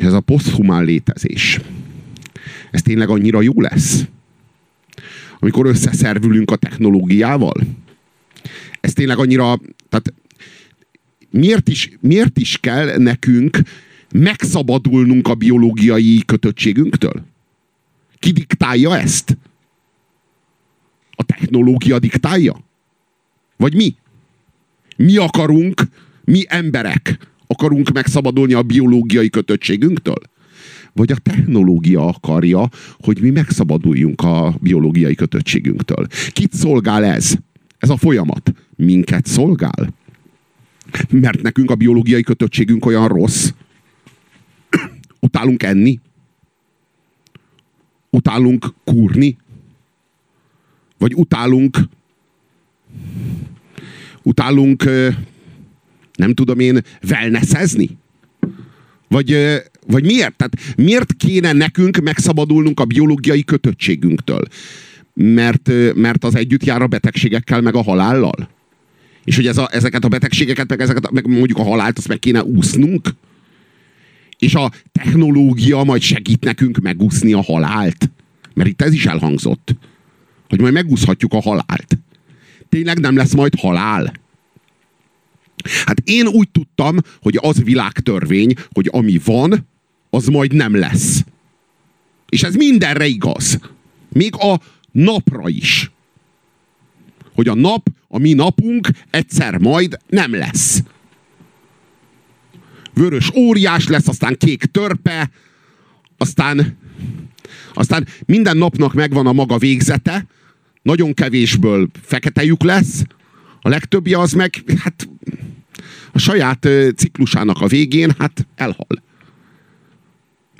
ez 0.00 0.12
a 0.12 0.20
poszthumán 0.20 0.84
létezés, 0.84 1.60
ez 2.70 2.82
tényleg 2.82 3.08
annyira 3.08 3.42
jó 3.42 3.60
lesz? 3.60 4.04
Amikor 5.38 5.66
összeszervülünk 5.66 6.50
a 6.50 6.56
technológiával? 6.56 7.54
Ez 8.80 8.92
tényleg 8.92 9.18
annyira... 9.18 9.58
Tehát 9.88 10.12
miért 11.30 11.68
is, 11.68 11.90
miért 12.00 12.38
is 12.38 12.58
kell 12.58 12.96
nekünk 12.96 13.58
megszabadulnunk 14.12 15.28
a 15.28 15.34
biológiai 15.34 16.22
kötöttségünktől? 16.26 17.24
Ki 18.18 18.30
diktálja 18.32 18.98
ezt? 18.98 19.38
A 21.10 21.22
technológia 21.22 21.98
diktálja? 21.98 22.64
Vagy 23.56 23.74
mi? 23.74 23.94
Mi 24.96 25.16
akarunk, 25.16 25.82
mi 26.24 26.44
emberek 26.48 27.18
akarunk 27.46 27.92
megszabadulni 27.92 28.52
a 28.52 28.62
biológiai 28.62 29.30
kötöttségünktől? 29.30 30.20
Vagy 30.94 31.12
a 31.12 31.16
technológia 31.16 32.06
akarja, 32.06 32.68
hogy 32.98 33.20
mi 33.20 33.30
megszabaduljunk 33.30 34.22
a 34.22 34.54
biológiai 34.60 35.14
kötöttségünktől. 35.14 36.06
Kit 36.32 36.52
szolgál 36.52 37.04
ez? 37.04 37.34
Ez 37.78 37.90
a 37.90 37.96
folyamat. 37.96 38.52
Minket 38.76 39.26
szolgál? 39.26 39.94
Mert 41.10 41.42
nekünk 41.42 41.70
a 41.70 41.74
biológiai 41.74 42.22
kötöttségünk 42.22 42.86
olyan 42.86 43.08
rossz. 43.08 43.50
Utálunk 45.20 45.62
enni? 45.62 46.00
Utálunk 48.10 48.74
kúrni? 48.84 49.36
Vagy 50.98 51.14
utálunk 51.14 51.78
utálunk 54.22 54.84
nem 56.14 56.34
tudom 56.34 56.58
én 56.58 56.80
wellnessezni? 57.08 57.98
Vagy 59.08 59.36
vagy 59.86 60.04
miért? 60.04 60.36
Tehát 60.36 60.56
miért 60.76 61.12
kéne 61.12 61.52
nekünk 61.52 61.96
megszabadulnunk 61.96 62.80
a 62.80 62.84
biológiai 62.84 63.44
kötöttségünktől? 63.44 64.42
Mert, 65.14 65.70
mert 65.94 66.24
az 66.24 66.34
együtt 66.34 66.64
jár 66.64 66.82
a 66.82 66.86
betegségekkel, 66.86 67.60
meg 67.60 67.74
a 67.74 67.82
halállal? 67.82 68.48
És 69.24 69.36
hogy 69.36 69.46
ez 69.46 69.58
a, 69.58 69.68
ezeket 69.72 70.04
a 70.04 70.08
betegségeket, 70.08 70.68
meg, 70.68 70.80
ezeket, 70.80 71.10
meg 71.10 71.26
mondjuk 71.26 71.58
a 71.58 71.62
halált, 71.62 71.98
azt 71.98 72.08
meg 72.08 72.18
kéne 72.18 72.44
úsznunk? 72.44 73.08
És 74.38 74.54
a 74.54 74.72
technológia 74.92 75.82
majd 75.82 76.02
segít 76.02 76.44
nekünk 76.44 76.78
megúszni 76.78 77.32
a 77.32 77.42
halált? 77.42 78.10
Mert 78.54 78.68
itt 78.68 78.82
ez 78.82 78.92
is 78.92 79.06
elhangzott. 79.06 79.76
Hogy 80.48 80.60
majd 80.60 80.72
megúszhatjuk 80.72 81.32
a 81.32 81.40
halált. 81.40 81.98
Tényleg 82.68 82.98
nem 82.98 83.16
lesz 83.16 83.34
majd 83.34 83.54
halál? 83.54 84.12
Hát 85.86 86.00
én 86.04 86.26
úgy 86.26 86.48
tudtam, 86.50 86.96
hogy 87.22 87.38
az 87.42 87.62
világtörvény, 87.62 88.54
hogy 88.72 88.88
ami 88.92 89.20
van, 89.24 89.68
az 90.14 90.26
majd 90.26 90.52
nem 90.52 90.74
lesz. 90.74 91.24
És 92.28 92.42
ez 92.42 92.54
mindenre 92.54 93.06
igaz. 93.06 93.58
Még 94.12 94.34
a 94.36 94.60
napra 94.92 95.48
is. 95.48 95.90
Hogy 97.34 97.48
a 97.48 97.54
nap, 97.54 97.88
a 98.08 98.18
mi 98.18 98.32
napunk 98.32 98.88
egyszer 99.10 99.58
majd 99.58 99.98
nem 100.06 100.34
lesz. 100.34 100.82
Vörös 102.92 103.30
óriás 103.34 103.88
lesz, 103.88 104.08
aztán 104.08 104.36
kék 104.36 104.64
törpe, 104.64 105.30
aztán, 106.16 106.78
aztán 107.74 108.06
minden 108.26 108.56
napnak 108.56 108.94
megvan 108.94 109.26
a 109.26 109.32
maga 109.32 109.58
végzete, 109.58 110.26
nagyon 110.82 111.14
kevésből 111.14 111.88
fekete 112.02 112.56
lesz, 112.58 113.02
a 113.60 113.68
legtöbbje 113.68 114.18
az 114.18 114.32
meg, 114.32 114.62
hát 114.78 115.08
a 116.12 116.18
saját 116.18 116.68
ciklusának 116.96 117.60
a 117.60 117.66
végén, 117.66 118.14
hát 118.18 118.46
elhal 118.56 119.02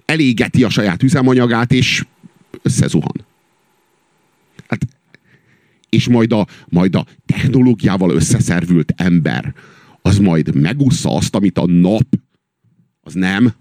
elégeti 0.04 0.64
a 0.64 0.68
saját 0.68 1.02
üzemanyagát, 1.02 1.72
és 1.72 2.04
összezuhan. 2.62 3.24
Hát, 4.66 4.86
és 5.88 6.08
majd 6.08 6.32
a, 6.32 6.46
majd 6.68 6.94
a 6.94 7.06
technológiával 7.26 8.10
összeszervült 8.10 8.92
ember, 8.96 9.54
az 10.02 10.18
majd 10.18 10.54
megúszza 10.54 11.16
azt, 11.16 11.34
amit 11.34 11.58
a 11.58 11.66
nap, 11.66 12.06
az 13.00 13.14
nem. 13.14 13.54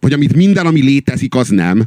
Vagy 0.00 0.12
amit 0.12 0.36
minden, 0.36 0.66
ami 0.66 0.82
létezik, 0.82 1.34
az 1.34 1.48
nem. 1.48 1.84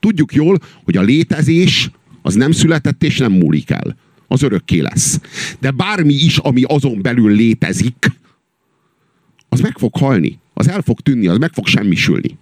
Tudjuk 0.00 0.34
jól, 0.34 0.58
hogy 0.84 0.96
a 0.96 1.02
létezés 1.02 1.90
az 2.22 2.34
nem 2.34 2.52
született 2.52 3.02
és 3.02 3.18
nem 3.18 3.32
múlik 3.32 3.70
el. 3.70 3.96
Az 4.28 4.42
örökké 4.42 4.78
lesz. 4.78 5.20
De 5.58 5.70
bármi 5.70 6.14
is, 6.14 6.36
ami 6.36 6.62
azon 6.62 7.02
belül 7.02 7.30
létezik, 7.30 8.12
az 9.48 9.60
meg 9.60 9.78
fog 9.78 9.96
halni. 9.96 10.38
Az 10.60 10.68
el 10.68 10.82
fog 10.82 11.00
tűnni, 11.00 11.26
az 11.26 11.38
meg 11.38 11.52
fog 11.52 11.66
semmisülni. 11.66 12.38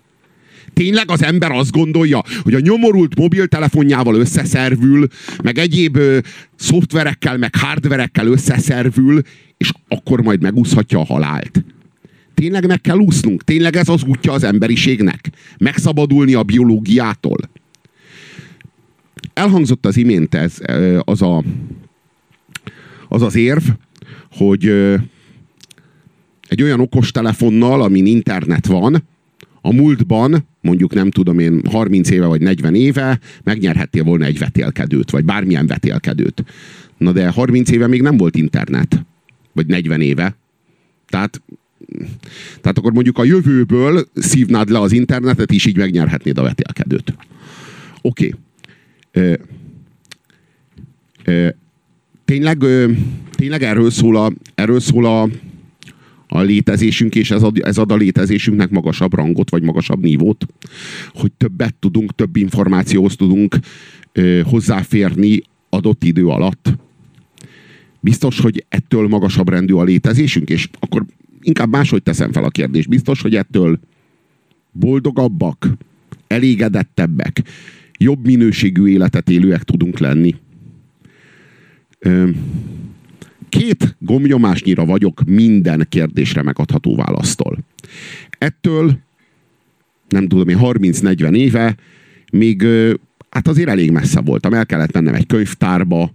Tényleg 0.73 1.11
az 1.11 1.23
ember 1.23 1.51
azt 1.51 1.71
gondolja, 1.71 2.23
hogy 2.43 2.55
a 2.55 2.61
nyomorult 2.61 3.19
mobiltelefonjával 3.19 4.15
összeszervül, 4.15 5.07
meg 5.43 5.59
egyéb 5.59 5.97
ö, 5.97 6.19
szoftverekkel, 6.57 7.37
meg 7.37 7.55
hardverekkel 7.57 8.27
összeszervül, 8.27 9.23
és 9.57 9.73
akkor 9.89 10.23
majd 10.23 10.43
megúszhatja 10.43 10.99
a 10.99 11.05
halált. 11.05 11.65
Tényleg 12.35 12.67
meg 12.67 12.81
kell 12.81 12.97
úsznunk? 12.97 13.45
Tényleg 13.45 13.77
ez 13.77 13.89
az 13.89 14.03
útja 14.03 14.33
az 14.33 14.43
emberiségnek? 14.43 15.31
Megszabadulni 15.59 16.35
a 16.35 16.43
biológiától? 16.43 17.39
Elhangzott 19.35 19.87
az 19.87 19.97
imént 19.97 20.35
ez, 20.35 20.59
az, 20.99 21.23
a, 21.23 21.45
az 23.09 23.23
az 23.23 23.35
érv, 23.35 23.63
hogy 24.31 24.73
egy 26.49 26.63
olyan 26.63 26.81
okos 26.81 27.11
telefonnal, 27.11 27.83
amin 27.83 28.07
internet 28.07 28.67
van, 28.67 29.03
a 29.61 29.73
múltban, 29.73 30.47
mondjuk 30.61 30.95
nem 30.95 31.11
tudom 31.11 31.39
én, 31.39 31.63
30 31.71 32.11
éve 32.11 32.27
vagy 32.27 32.41
40 32.41 32.75
éve 32.75 33.19
megnyerhettél 33.43 34.05
volna 34.05 34.25
egy 34.25 34.39
vetélkedőt, 34.39 35.11
vagy 35.11 35.25
bármilyen 35.25 35.67
vetélkedőt. 35.67 36.45
Na 36.97 37.13
de 37.13 37.29
30 37.29 37.71
éve 37.71 37.87
még 37.87 38.03
nem 38.03 38.17
volt 38.17 38.37
internet. 38.37 39.05
Vagy 39.53 39.67
40 39.67 40.01
éve. 40.01 40.37
Tehát, 41.07 41.43
tehát 42.61 42.79
akkor 42.79 42.93
mondjuk 42.93 43.19
a 43.19 43.25
jövőből 43.25 44.09
szívnád 44.15 44.71
le 44.71 44.81
az 44.81 44.93
internetet, 44.93 45.53
és 45.53 45.67
így 45.67 45.77
megnyerhetnéd 45.77 46.39
a 46.39 46.43
vetélkedőt. 46.43 47.15
Oké. 48.03 48.35
Okay. 49.15 49.37
tényleg, 52.25 52.65
tényleg 53.31 53.63
erről 53.63 53.91
szól 53.91 54.17
a, 54.17 54.33
erről 54.55 54.81
szól 54.81 55.07
a, 55.07 55.29
a 56.29 56.41
létezésünk, 56.41 57.15
és 57.15 57.31
ez 57.31 57.43
ad, 57.43 57.59
ez 57.59 57.79
ad 57.79 57.93
a 57.93 57.97
létezésünknek 57.97 58.71
magasabb 58.71 59.15
rangot, 59.15 59.51
vagy 59.51 59.63
magasabb 59.63 60.03
nívót, 60.03 60.47
hogy 61.13 61.33
többet 61.33 61.75
tudunk, 61.75 62.15
több 62.15 62.37
információhoz 62.37 63.17
tudunk 63.17 63.57
ö, 64.13 64.41
hozzáférni 64.45 65.43
adott 65.69 66.05
idő 66.05 66.27
alatt. 66.27 66.73
Biztos, 68.01 68.41
hogy 68.41 68.65
ettől 68.69 69.09
magasabb 69.09 69.49
rendű 69.49 69.75
a 69.75 69.83
létezésünk, 69.83 70.49
és 70.49 70.69
akkor 70.79 71.05
inkább 71.41 71.71
máshogy 71.71 72.03
teszem 72.03 72.33
fel 72.33 72.45
a 72.45 72.49
kérdést. 72.51 72.89
Biztos, 72.89 73.21
hogy 73.21 73.35
ettől 73.35 73.79
boldogabbak, 74.73 75.69
elégedettebbek, 76.27 77.43
jobb 77.99 78.27
minőségű 78.27 78.87
életet 78.87 79.31
élőek 79.31 79.63
tudunk 79.63 79.99
lenni. 79.99 80.35
Ö, 81.99 82.29
két 83.49 83.97
gomnyomásnyira 83.99 84.85
vagyok 84.85 85.23
minden 85.27 85.87
kérdésre 85.89 86.43
megadható 86.43 86.97
választól. 86.97 87.59
Ettől, 88.39 88.99
nem 90.09 90.29
tudom 90.29 90.49
én, 90.49 90.59
30-40 90.61 91.37
éve 91.37 91.77
még 92.33 92.67
hát 93.31 93.49
azért 93.49 93.69
elég 93.69 93.91
messze 93.91 94.21
voltam. 94.21 94.55
El 94.55 94.67
kellett 94.67 94.93
mennem 94.93 95.15
egy 95.15 95.27
könyvtárba, 95.27 96.13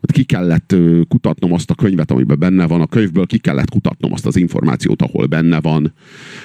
ott 0.00 0.12
ki 0.12 0.22
kellett 0.22 0.74
kutatnom 1.08 1.52
azt 1.52 1.70
a 1.70 1.74
könyvet, 1.74 2.10
amiben 2.10 2.38
benne 2.38 2.66
van, 2.66 2.80
a 2.80 2.86
könyvből 2.86 3.26
ki 3.26 3.38
kellett 3.38 3.70
kutatnom 3.70 4.12
azt 4.12 4.26
az 4.26 4.36
információt, 4.36 5.02
ahol 5.02 5.26
benne 5.26 5.60
van. 5.60 5.92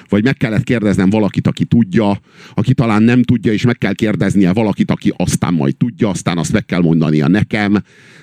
Vagy 0.08 0.24
meg 0.24 0.36
kellett 0.36 0.62
kérdeznem 0.62 1.10
valakit, 1.10 1.46
aki 1.46 1.64
tudja, 1.64 2.20
aki 2.54 2.74
talán 2.74 3.02
nem 3.02 3.22
tudja, 3.22 3.52
és 3.52 3.64
meg 3.64 3.78
kell 3.78 3.94
kérdeznie 3.94 4.52
valakit, 4.52 4.90
aki 4.90 5.12
aztán 5.16 5.54
majd 5.54 5.76
tudja, 5.76 6.08
aztán 6.08 6.38
azt 6.38 6.52
meg 6.52 6.64
kell 6.64 6.80
mondania 6.80 7.28
nekem. 7.28 7.72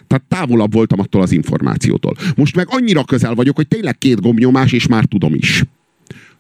Tehát 0.08 0.24
távolabb 0.28 0.74
voltam 0.74 1.00
attól 1.00 1.22
az 1.22 1.32
információtól. 1.32 2.16
Most 2.36 2.56
meg 2.56 2.68
annyira 2.70 3.04
közel 3.04 3.36
vagyok, 3.36 3.56
hogy 3.56 3.68
tényleg 3.68 3.98
két 3.98 4.22
gombnyomás, 4.22 4.72
és 4.72 4.88
már 4.88 5.06
tudom 5.06 5.34
is. 5.34 5.64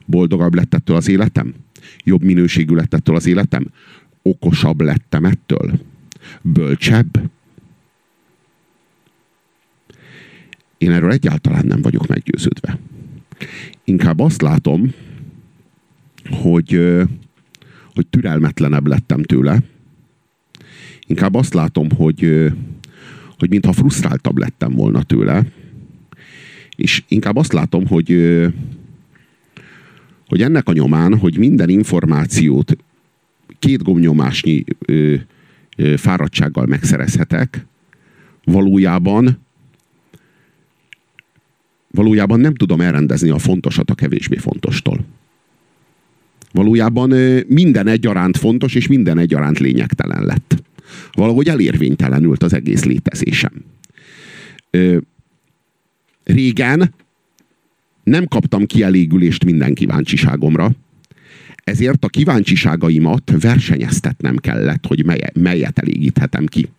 Boldogabb 0.05 0.55
lett 0.55 0.73
ettől 0.73 0.95
az 0.95 1.07
életem? 1.07 1.53
Jobb 2.03 2.23
minőségű 2.23 2.75
lett 2.75 2.93
ettől 2.93 3.15
az 3.15 3.25
életem? 3.25 3.67
Okosabb 4.21 4.81
lettem 4.81 5.25
ettől? 5.25 5.79
Bölcsebb? 6.41 7.31
Én 10.83 10.91
erről 10.91 11.11
egyáltalán 11.11 11.65
nem 11.65 11.81
vagyok 11.81 12.07
meggyőződve. 12.07 12.79
Inkább 13.83 14.19
azt 14.19 14.41
látom, 14.41 14.93
hogy, 16.29 16.81
hogy 17.93 18.07
türelmetlenebb 18.07 18.87
lettem 18.87 19.23
tőle. 19.23 19.59
Inkább 21.07 21.35
azt 21.35 21.53
látom, 21.53 21.89
hogy, 21.89 22.51
hogy 23.37 23.49
mintha 23.49 23.71
frusztráltabb 23.71 24.37
lettem 24.37 24.73
volna 24.73 25.03
tőle. 25.03 25.45
És 26.75 27.03
inkább 27.07 27.35
azt 27.35 27.53
látom, 27.53 27.87
hogy, 27.87 28.07
hogy 30.27 30.41
ennek 30.41 30.67
a 30.67 30.73
nyomán, 30.73 31.17
hogy 31.17 31.37
minden 31.37 31.69
információt 31.69 32.77
két 33.59 33.83
gomnyomásnyi 33.83 34.63
fáradtsággal 35.95 36.65
megszerezhetek, 36.65 37.65
valójában 38.43 39.42
valójában 41.95 42.39
nem 42.39 42.55
tudom 42.55 42.81
elrendezni 42.81 43.29
a 43.29 43.37
fontosat 43.37 43.89
a 43.89 43.95
kevésbé 43.95 44.37
fontostól. 44.37 45.05
Valójában 46.51 47.09
minden 47.47 47.87
egyaránt 47.87 48.37
fontos, 48.37 48.75
és 48.75 48.87
minden 48.87 49.17
egyaránt 49.17 49.59
lényegtelen 49.59 50.25
lett. 50.25 50.63
Valahogy 51.11 51.47
elérvénytelenült 51.47 52.43
az 52.43 52.53
egész 52.53 52.83
létezésem. 52.83 53.51
Régen 56.23 56.93
nem 58.03 58.27
kaptam 58.27 58.65
kielégülést 58.65 59.45
minden 59.45 59.73
kíváncsiságomra, 59.73 60.71
ezért 61.63 62.03
a 62.03 62.07
kíváncsiságaimat 62.07 63.31
versenyeztetnem 63.39 64.37
kellett, 64.37 64.85
hogy 64.85 65.05
melyet 65.33 65.79
elégíthetem 65.79 66.45
ki. 66.45 66.69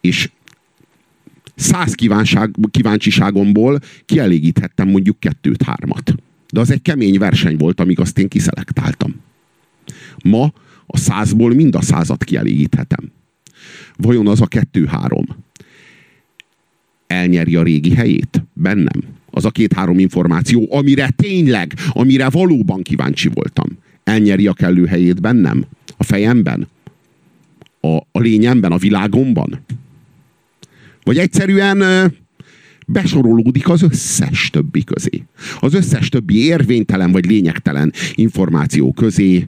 És 0.00 0.30
száz 1.56 1.94
kívánság, 1.94 2.54
kíváncsiságomból 2.70 3.78
kielégíthettem 4.04 4.88
mondjuk 4.88 5.20
kettőt-hármat. 5.20 6.14
De 6.52 6.60
az 6.60 6.70
egy 6.70 6.82
kemény 6.82 7.18
verseny 7.18 7.56
volt, 7.56 7.80
amíg 7.80 7.98
azt 7.98 8.18
én 8.18 8.28
kiszelektáltam. 8.28 9.14
Ma 10.24 10.52
a 10.86 10.96
százból 10.96 11.54
mind 11.54 11.74
a 11.74 11.82
százat 11.82 12.24
kielégíthetem. 12.24 13.10
Vajon 13.96 14.28
az 14.28 14.40
a 14.40 14.46
kettő-három 14.46 15.26
elnyeri 17.06 17.56
a 17.56 17.62
régi 17.62 17.94
helyét? 17.94 18.42
Bennem. 18.52 19.02
Az 19.30 19.44
a 19.44 19.50
két-három 19.50 19.98
információ, 19.98 20.68
amire 20.70 21.08
tényleg, 21.16 21.74
amire 21.88 22.28
valóban 22.28 22.82
kíváncsi 22.82 23.28
voltam. 23.28 23.66
Elnyeri 24.04 24.46
a 24.46 24.52
kellő 24.52 24.86
helyét 24.86 25.20
bennem? 25.20 25.64
A 25.96 26.04
fejemben? 26.04 26.68
A, 27.80 27.96
a 27.96 28.20
lényemben? 28.20 28.72
A 28.72 28.76
világomban? 28.76 29.60
Vagy 31.06 31.18
egyszerűen 31.18 32.12
besorolódik 32.86 33.68
az 33.68 33.82
összes 33.82 34.50
többi 34.50 34.84
közé. 34.84 35.24
Az 35.60 35.74
összes 35.74 36.08
többi 36.08 36.44
érvénytelen 36.44 37.12
vagy 37.12 37.26
lényegtelen 37.26 37.92
információ 38.14 38.92
közé. 38.92 39.46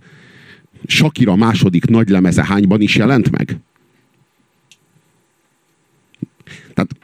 Sakira 0.87 1.37
második 1.37 1.85
nagy 1.85 2.09
lemeze 2.09 2.45
hányban 2.45 2.81
is 2.81 2.97
jelent 2.97 3.31
meg? 3.31 3.57
Tehát 6.75 6.97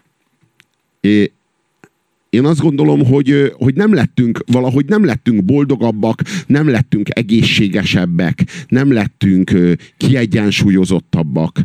én 2.31 2.45
azt 2.45 2.61
gondolom, 2.61 3.05
hogy, 3.05 3.53
hogy 3.57 3.75
nem 3.75 3.95
lettünk, 3.95 4.45
valahogy 4.47 4.85
nem 4.87 5.05
lettünk 5.05 5.45
boldogabbak, 5.45 6.23
nem 6.47 6.69
lettünk 6.69 7.09
egészségesebbek, 7.11 8.45
nem 8.69 8.93
lettünk 8.93 9.53
kiegyensúlyozottabbak 9.97 11.61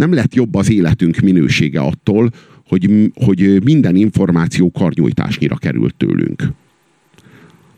nem 0.00 0.12
lett 0.12 0.34
jobb 0.34 0.54
az 0.54 0.70
életünk 0.70 1.16
minősége 1.16 1.80
attól, 1.80 2.30
hogy, 2.66 3.10
hogy 3.14 3.62
minden 3.64 3.96
információ 3.96 4.70
karnyújtásnyira 4.70 5.56
került 5.56 5.94
tőlünk. 5.94 6.52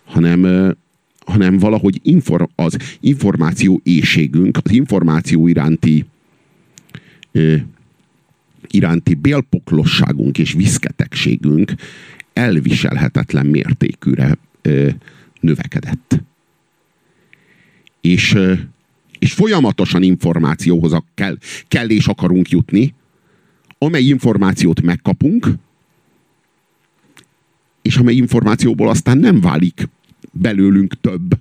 Hanem, 0.04 0.72
hanem 1.26 1.58
valahogy 1.58 2.00
infor, 2.02 2.48
az 2.54 2.76
információ 3.00 3.80
éjségünk, 3.84 4.58
az 4.62 4.72
információ 4.72 5.46
iránti 5.48 6.04
iránti 8.66 9.14
bélpoklosságunk 9.14 10.38
és 10.38 10.52
viszketegségünk 10.52 11.72
elviselhetetlen 12.32 13.46
mértékűre 13.46 14.38
ö, 14.62 14.88
növekedett. 15.40 16.22
És 18.00 18.38
és 19.22 19.32
folyamatosan 19.32 20.02
információhoz 20.02 21.02
kell, 21.14 21.38
kell 21.68 21.88
és 21.88 22.06
akarunk 22.06 22.48
jutni, 22.48 22.94
amely 23.78 24.02
információt 24.02 24.80
megkapunk, 24.80 25.48
és 27.82 27.96
amely 27.96 28.14
információból 28.14 28.88
aztán 28.88 29.18
nem 29.18 29.40
válik 29.40 29.88
belőlünk 30.32 31.00
több, 31.00 31.40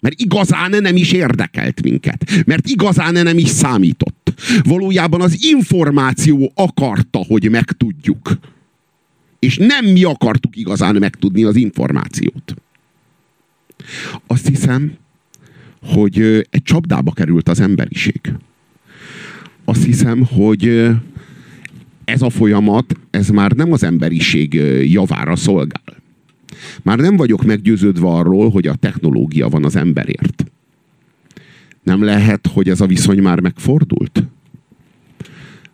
Mert 0.00 0.20
igazán 0.20 0.70
nem 0.70 0.96
is 0.96 1.12
érdekelt 1.12 1.82
minket. 1.82 2.44
Mert 2.46 2.68
igazán 2.68 3.12
nem 3.12 3.38
is 3.38 3.48
számított. 3.48 4.32
Valójában 4.62 5.20
az 5.20 5.44
információ 5.44 6.52
akarta, 6.54 7.18
hogy 7.18 7.50
megtudjuk. 7.50 8.38
És 9.38 9.56
nem 9.56 9.84
mi 9.84 10.04
akartuk 10.04 10.56
igazán 10.56 10.96
megtudni 10.96 11.44
az 11.44 11.56
információt. 11.56 12.54
Azt 14.26 14.46
hiszem, 14.46 14.96
hogy 15.82 16.20
egy 16.50 16.62
csapdába 16.62 17.12
került 17.12 17.48
az 17.48 17.60
emberiség. 17.60 18.20
Azt 19.64 19.84
hiszem, 19.84 20.24
hogy 20.24 20.90
ez 22.04 22.22
a 22.22 22.30
folyamat, 22.30 22.96
ez 23.10 23.28
már 23.28 23.52
nem 23.52 23.72
az 23.72 23.82
emberiség 23.82 24.54
javára 24.84 25.36
szolgál. 25.36 26.00
Már 26.82 26.98
nem 26.98 27.16
vagyok 27.16 27.44
meggyőződve 27.44 28.06
arról, 28.06 28.50
hogy 28.50 28.66
a 28.66 28.74
technológia 28.74 29.48
van 29.48 29.64
az 29.64 29.76
emberért. 29.76 30.44
Nem 31.82 32.02
lehet, 32.02 32.46
hogy 32.46 32.68
ez 32.68 32.80
a 32.80 32.86
viszony 32.86 33.22
már 33.22 33.40
megfordult? 33.40 34.24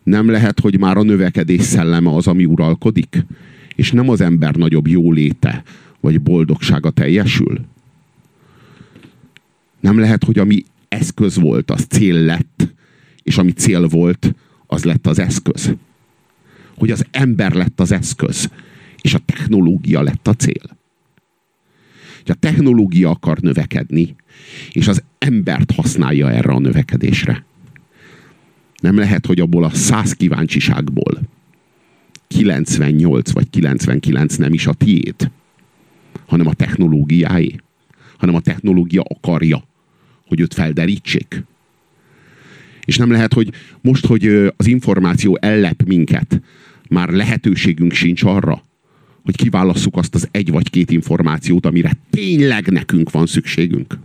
Nem 0.03 0.29
lehet, 0.29 0.59
hogy 0.59 0.79
már 0.79 0.97
a 0.97 1.03
növekedés 1.03 1.61
szelleme 1.61 2.15
az, 2.15 2.27
ami 2.27 2.45
uralkodik? 2.45 3.25
És 3.75 3.91
nem 3.91 4.09
az 4.09 4.21
ember 4.21 4.55
nagyobb 4.55 4.87
jóléte 4.87 5.63
vagy 5.99 6.21
boldogsága 6.21 6.89
teljesül? 6.89 7.59
Nem 9.79 9.99
lehet, 9.99 10.23
hogy 10.23 10.39
ami 10.39 10.63
eszköz 10.87 11.39
volt, 11.39 11.71
az 11.71 11.85
cél 11.89 12.15
lett, 12.15 12.73
és 13.23 13.37
ami 13.37 13.51
cél 13.51 13.87
volt, 13.87 14.35
az 14.67 14.83
lett 14.83 15.07
az 15.07 15.19
eszköz. 15.19 15.73
Hogy 16.77 16.91
az 16.91 17.05
ember 17.11 17.51
lett 17.53 17.79
az 17.79 17.91
eszköz, 17.91 18.49
és 19.01 19.13
a 19.13 19.19
technológia 19.25 20.01
lett 20.01 20.27
a 20.27 20.33
cél. 20.33 20.77
Hogy 22.23 22.31
a 22.31 22.39
technológia 22.39 23.09
akar 23.09 23.39
növekedni, 23.39 24.15
és 24.71 24.87
az 24.87 25.03
embert 25.17 25.71
használja 25.71 26.31
erre 26.31 26.51
a 26.51 26.59
növekedésre. 26.59 27.45
Nem 28.81 28.97
lehet, 28.97 29.25
hogy 29.25 29.39
abból 29.39 29.63
a 29.63 29.69
száz 29.69 30.13
kíváncsiságból 30.13 31.21
98 32.29 33.31
vagy 33.31 33.49
99 33.49 34.35
nem 34.35 34.53
is 34.53 34.67
a 34.67 34.73
tiéd, 34.73 35.31
hanem 36.27 36.47
a 36.47 36.53
technológiáé, 36.53 37.55
hanem 38.19 38.35
a 38.35 38.41
technológia 38.41 39.01
akarja, 39.01 39.63
hogy 40.27 40.39
őt 40.39 40.53
felderítsék. 40.53 41.43
És 42.85 42.97
nem 42.97 43.11
lehet, 43.11 43.33
hogy 43.33 43.51
most, 43.81 44.05
hogy 44.05 44.25
az 44.57 44.67
információ 44.67 45.37
ellep 45.41 45.83
minket, 45.85 46.41
már 46.89 47.09
lehetőségünk 47.09 47.91
sincs 47.93 48.23
arra, 48.23 48.63
hogy 49.23 49.35
kiválasszuk 49.35 49.97
azt 49.97 50.15
az 50.15 50.27
egy 50.31 50.51
vagy 50.51 50.69
két 50.69 50.91
információt, 50.91 51.65
amire 51.65 51.91
tényleg 52.09 52.67
nekünk 52.67 53.11
van 53.11 53.25
szükségünk. 53.25 53.97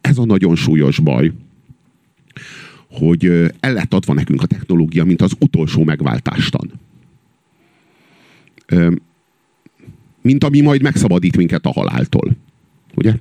Ez 0.00 0.18
a 0.18 0.24
nagyon 0.24 0.56
súlyos 0.56 0.98
baj, 0.98 1.32
hogy 2.90 3.24
el 3.60 3.72
lett 3.72 3.94
adva 3.94 4.12
nekünk 4.12 4.42
a 4.42 4.46
technológia, 4.46 5.04
mint 5.04 5.22
az 5.22 5.32
utolsó 5.38 5.84
megváltástan. 5.84 6.72
Mint 10.26 10.44
ami 10.44 10.60
majd 10.60 10.82
megszabadít 10.82 11.36
minket 11.36 11.66
a 11.66 11.72
haláltól. 11.72 12.36
Ugye? 12.94 13.14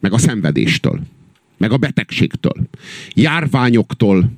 Meg 0.00 0.12
a 0.12 0.18
szenvedéstől. 0.18 1.00
Meg 1.58 1.72
a 1.72 1.76
betegségtől. 1.76 2.68
Járványoktól, 3.14 4.30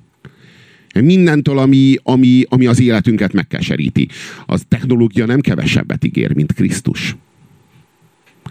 Mindentől, 1.00 1.58
ami, 1.58 1.96
ami, 2.02 2.44
ami 2.48 2.66
az 2.66 2.80
életünket 2.80 3.32
megkeseríti. 3.32 4.08
Az 4.46 4.64
technológia 4.68 5.26
nem 5.26 5.40
kevesebbet 5.40 6.04
ígér, 6.04 6.34
mint 6.34 6.52
Krisztus. 6.52 7.16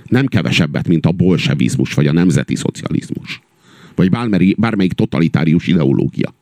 Nem 0.08 0.26
kevesebbet, 0.26 0.88
mint 0.88 1.06
a 1.06 1.12
bolsevizmus, 1.12 1.94
vagy 1.94 2.08
a 2.08 2.14
nemzeti 2.14 2.56
szocializmus. 2.56 3.42
Vagy 3.96 4.10
bármelyik, 4.10 4.60
bármelyik 4.60 4.94
totalitárius 4.94 5.68
ideológia. 5.68 6.34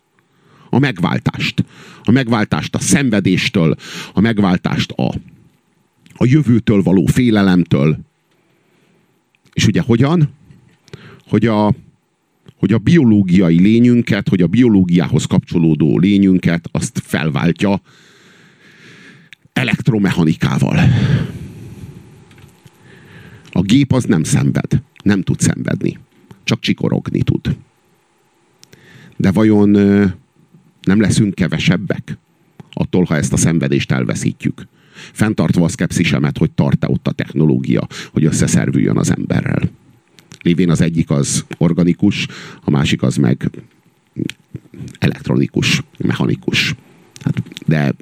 A 0.70 0.80
megváltást. 0.80 1.66
A 2.04 2.12
megváltást 2.12 2.76
a 2.76 2.80
szenvedéstől, 2.80 3.76
a 4.14 4.20
megváltást 4.20 4.92
a, 4.92 5.14
a 6.24 6.26
jövőtől 6.26 6.82
való 6.82 7.06
félelemtől. 7.06 8.00
És 9.54 9.68
ugye 9.68 9.82
hogyan? 9.82 10.30
Hogy 11.28 11.46
a, 11.46 11.74
hogy 12.56 12.74
a 12.74 12.78
biológiai 12.78 13.60
lényünket, 13.60 14.30
hogy 14.30 14.42
a 14.42 14.48
biológiához 14.48 15.26
kapcsolódó 15.26 16.00
lényünket 16.00 16.70
azt 16.72 17.02
felváltja 17.04 17.82
elektromechanikával. 19.54 20.80
A 23.52 23.62
gép 23.62 23.94
az 23.94 24.04
nem 24.04 24.24
szenved, 24.24 24.82
nem 25.04 25.22
tud 25.22 25.40
szenvedni, 25.40 25.98
csak 26.44 26.60
csikorogni 26.60 27.22
tud. 27.24 27.58
De 29.18 29.32
vajon 29.32 29.70
nem 30.82 31.02
leszünk 31.02 31.36
kevesebbek 31.36 32.18
attól, 32.74 33.04
ha 33.04 33.16
ezt 33.16 33.34
a 33.34 33.38
szenvedést 33.38 33.92
elveszítjük? 33.92 34.68
Fentartva 34.94 35.64
a 35.64 35.68
szkepszisemet, 35.68 36.38
hogy 36.38 36.52
tart-e 36.52 36.88
ott 36.88 37.08
a 37.08 37.12
technológia, 37.12 37.88
hogy 38.12 38.26
összeszervüljön 38.26 38.98
az 38.98 39.12
emberrel 39.12 39.70
lévén 40.44 40.70
az 40.70 40.82
egyik 40.82 41.10
az 41.10 41.46
organikus, 41.58 42.28
a 42.64 42.70
másik 42.70 43.02
az 43.02 43.16
meg 43.16 43.50
elektronikus, 45.00 45.84
mechanikus. 45.98 46.76
Hát, 47.24 47.44
de, 47.66 47.94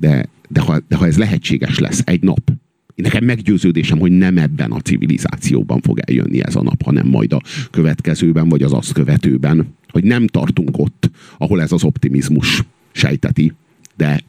de, 0.00 0.28
de, 0.48 0.60
ha, 0.60 0.80
de 0.88 0.96
ha 0.96 1.06
ez 1.06 1.18
lehetséges 1.18 1.78
lesz 1.78 2.02
egy 2.04 2.22
nap, 2.22 2.52
nekem 2.94 3.24
meggyőződésem, 3.24 3.98
hogy 3.98 4.12
nem 4.12 4.38
ebben 4.38 4.72
a 4.72 4.80
civilizációban 4.80 5.80
fog 5.80 5.98
eljönni 5.98 6.42
ez 6.42 6.56
a 6.56 6.62
nap, 6.62 6.82
hanem 6.82 7.06
majd 7.06 7.32
a 7.32 7.42
következőben, 7.70 8.48
vagy 8.48 8.62
az 8.62 8.72
azt 8.72 8.92
követőben, 8.92 9.74
hogy 9.88 10.04
nem 10.04 10.26
tartunk 10.26 10.78
ott, 10.78 11.10
ahol 11.38 11.62
ez 11.62 11.72
az 11.72 11.84
optimizmus 11.84 12.62
sejteti, 12.92 13.52
de, 13.96 14.20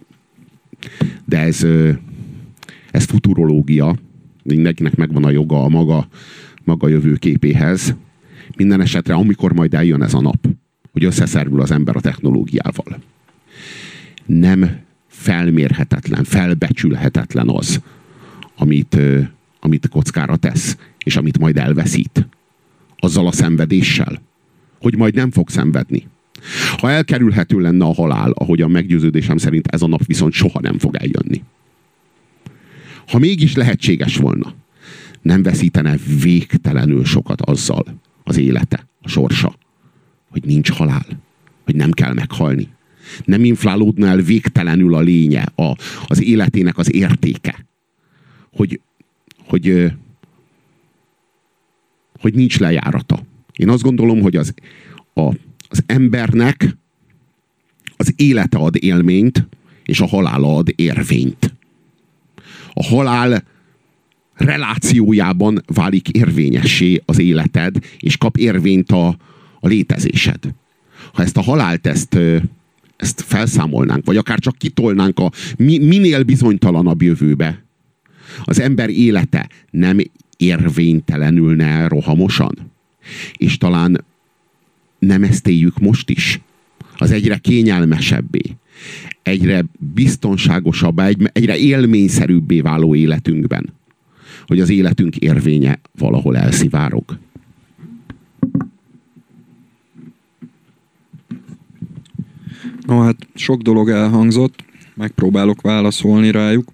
de 1.26 1.38
ez, 1.38 1.66
ez 2.92 3.04
futurológia, 3.04 3.96
mindenkinek 4.44 4.96
megvan 4.96 5.24
a 5.24 5.30
joga 5.30 5.64
a 5.64 5.70
maga, 5.70 6.08
maga 6.64 6.88
jövőképéhez. 6.88 7.96
Minden 8.58 8.82
esetre, 8.82 9.14
amikor 9.14 9.54
majd 9.54 9.74
eljön 9.74 10.04
ez 10.04 10.14
a 10.14 10.22
nap, 10.22 10.48
hogy 10.92 11.04
összeszervül 11.04 11.62
az 11.62 11.72
ember 11.72 11.96
a 11.96 12.02
technológiával, 12.02 13.00
nem 14.26 14.78
felmérhetetlen, 15.08 16.24
felbecsülhetetlen 16.24 17.50
az, 17.50 17.82
amit, 18.58 18.98
amit 19.60 19.90
kockára 19.90 20.36
tesz, 20.36 20.78
és 21.04 21.16
amit 21.16 21.40
majd 21.40 21.58
elveszít. 21.58 22.28
Azzal 22.98 23.28
a 23.28 23.32
szenvedéssel, 23.32 24.22
hogy 24.80 24.96
majd 24.96 25.16
nem 25.16 25.32
fog 25.32 25.50
szenvedni. 25.50 26.08
Ha 26.78 26.92
elkerülhető 26.92 27.60
lenne 27.60 27.86
a 27.86 27.94
halál, 27.94 28.32
ahogy 28.32 28.62
a 28.62 28.68
meggyőződésem 28.68 29.38
szerint 29.38 29.68
ez 29.68 29.82
a 29.82 29.88
nap 29.88 30.06
viszont 30.06 30.34
soha 30.34 30.60
nem 30.60 30.80
fog 30.80 30.96
eljönni. 30.96 31.44
Ha 33.08 33.20
mégis 33.20 33.56
lehetséges 33.56 34.18
volna, 34.18 34.54
nem 35.22 35.44
veszítene 35.44 35.96
végtelenül 36.22 37.06
sokat 37.06 37.42
azzal 37.42 37.86
az 38.24 38.38
élete, 38.38 38.88
a 39.02 39.08
sorsa, 39.08 39.56
hogy 40.30 40.44
nincs 40.46 40.72
halál, 40.72 41.06
hogy 41.66 41.76
nem 41.76 41.92
kell 41.92 42.14
meghalni. 42.14 42.68
Nem 43.26 43.44
inflálódna 43.44 44.08
el 44.08 44.18
végtelenül 44.18 44.96
a 44.96 45.00
lénye, 45.00 45.46
a, 45.56 45.76
az 46.08 46.24
életének 46.24 46.78
az 46.78 46.94
értéke. 46.94 47.66
Hogy, 48.52 48.80
hogy, 49.46 49.92
hogy 52.20 52.34
nincs 52.34 52.60
lejárata. 52.60 53.24
Én 53.54 53.70
azt 53.70 53.84
gondolom, 53.84 54.22
hogy 54.22 54.36
az, 54.36 54.54
a, 55.14 55.34
az 55.70 55.84
embernek 55.86 56.78
az 57.98 58.14
élete 58.16 58.58
ad 58.58 58.76
élményt, 58.80 59.48
és 59.84 60.00
a 60.00 60.08
halála 60.08 60.56
ad 60.56 60.74
érvényt 60.76 61.54
a 62.80 62.84
halál 62.84 63.44
relációjában 64.34 65.64
válik 65.68 66.10
érvényessé 66.10 67.02
az 67.06 67.20
életed, 67.20 67.76
és 68.00 68.18
kap 68.18 68.38
érvényt 68.38 68.92
a, 68.92 69.08
a 69.60 69.68
létezésed. 69.68 70.40
Ha 71.14 71.24
ezt 71.24 71.38
a 71.38 71.42
halált 71.42 71.88
ezt, 71.88 72.18
ezt 72.98 73.22
felszámolnánk, 73.22 74.06
vagy 74.06 74.18
akár 74.18 74.40
csak 74.40 74.58
kitolnánk 74.58 75.20
a 75.20 75.32
mi, 75.58 75.78
minél 75.78 76.24
bizonytalanabb 76.24 77.02
jövőbe, 77.02 77.64
az 78.44 78.60
ember 78.60 78.90
élete 78.90 79.50
nem 79.72 79.98
érvénytelenülne 80.38 81.88
rohamosan. 81.88 82.72
És 83.34 83.58
talán 83.58 84.06
nem 85.00 85.24
ezt 85.24 85.48
éljük 85.48 85.80
most 85.80 86.10
is. 86.10 86.42
Az 86.98 87.12
egyre 87.12 87.38
kényelmesebbé, 87.38 88.42
egyre 89.24 89.66
biztonságosabbá, 89.94 91.10
egyre 91.32 91.58
élményszerűbbé 91.58 92.62
váló 92.62 92.96
életünkben. 92.96 93.74
Hogy 94.48 94.60
az 94.60 94.70
életünk 94.70 95.16
érvénye 95.16 95.80
valahol 95.98 96.38
elszivárog. 96.38 97.18
No 102.86 103.00
hát 103.02 103.28
sok 103.36 103.62
dolog 103.62 103.90
elhangzott, 103.90 104.64
megpróbálok 104.96 105.62
válaszolni 105.62 106.32
rájuk. 106.32 106.72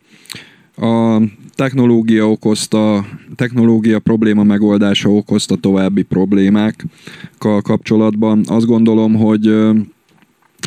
A 0.75 1.21
technológia 1.55 2.29
okozta, 2.29 3.05
technológia 3.35 3.99
probléma 3.99 4.43
megoldása 4.43 5.09
okozta 5.09 5.55
további 5.55 6.01
problémákkal 6.01 7.61
kapcsolatban. 7.61 8.43
Azt 8.47 8.65
gondolom, 8.65 9.13
hogy 9.13 9.55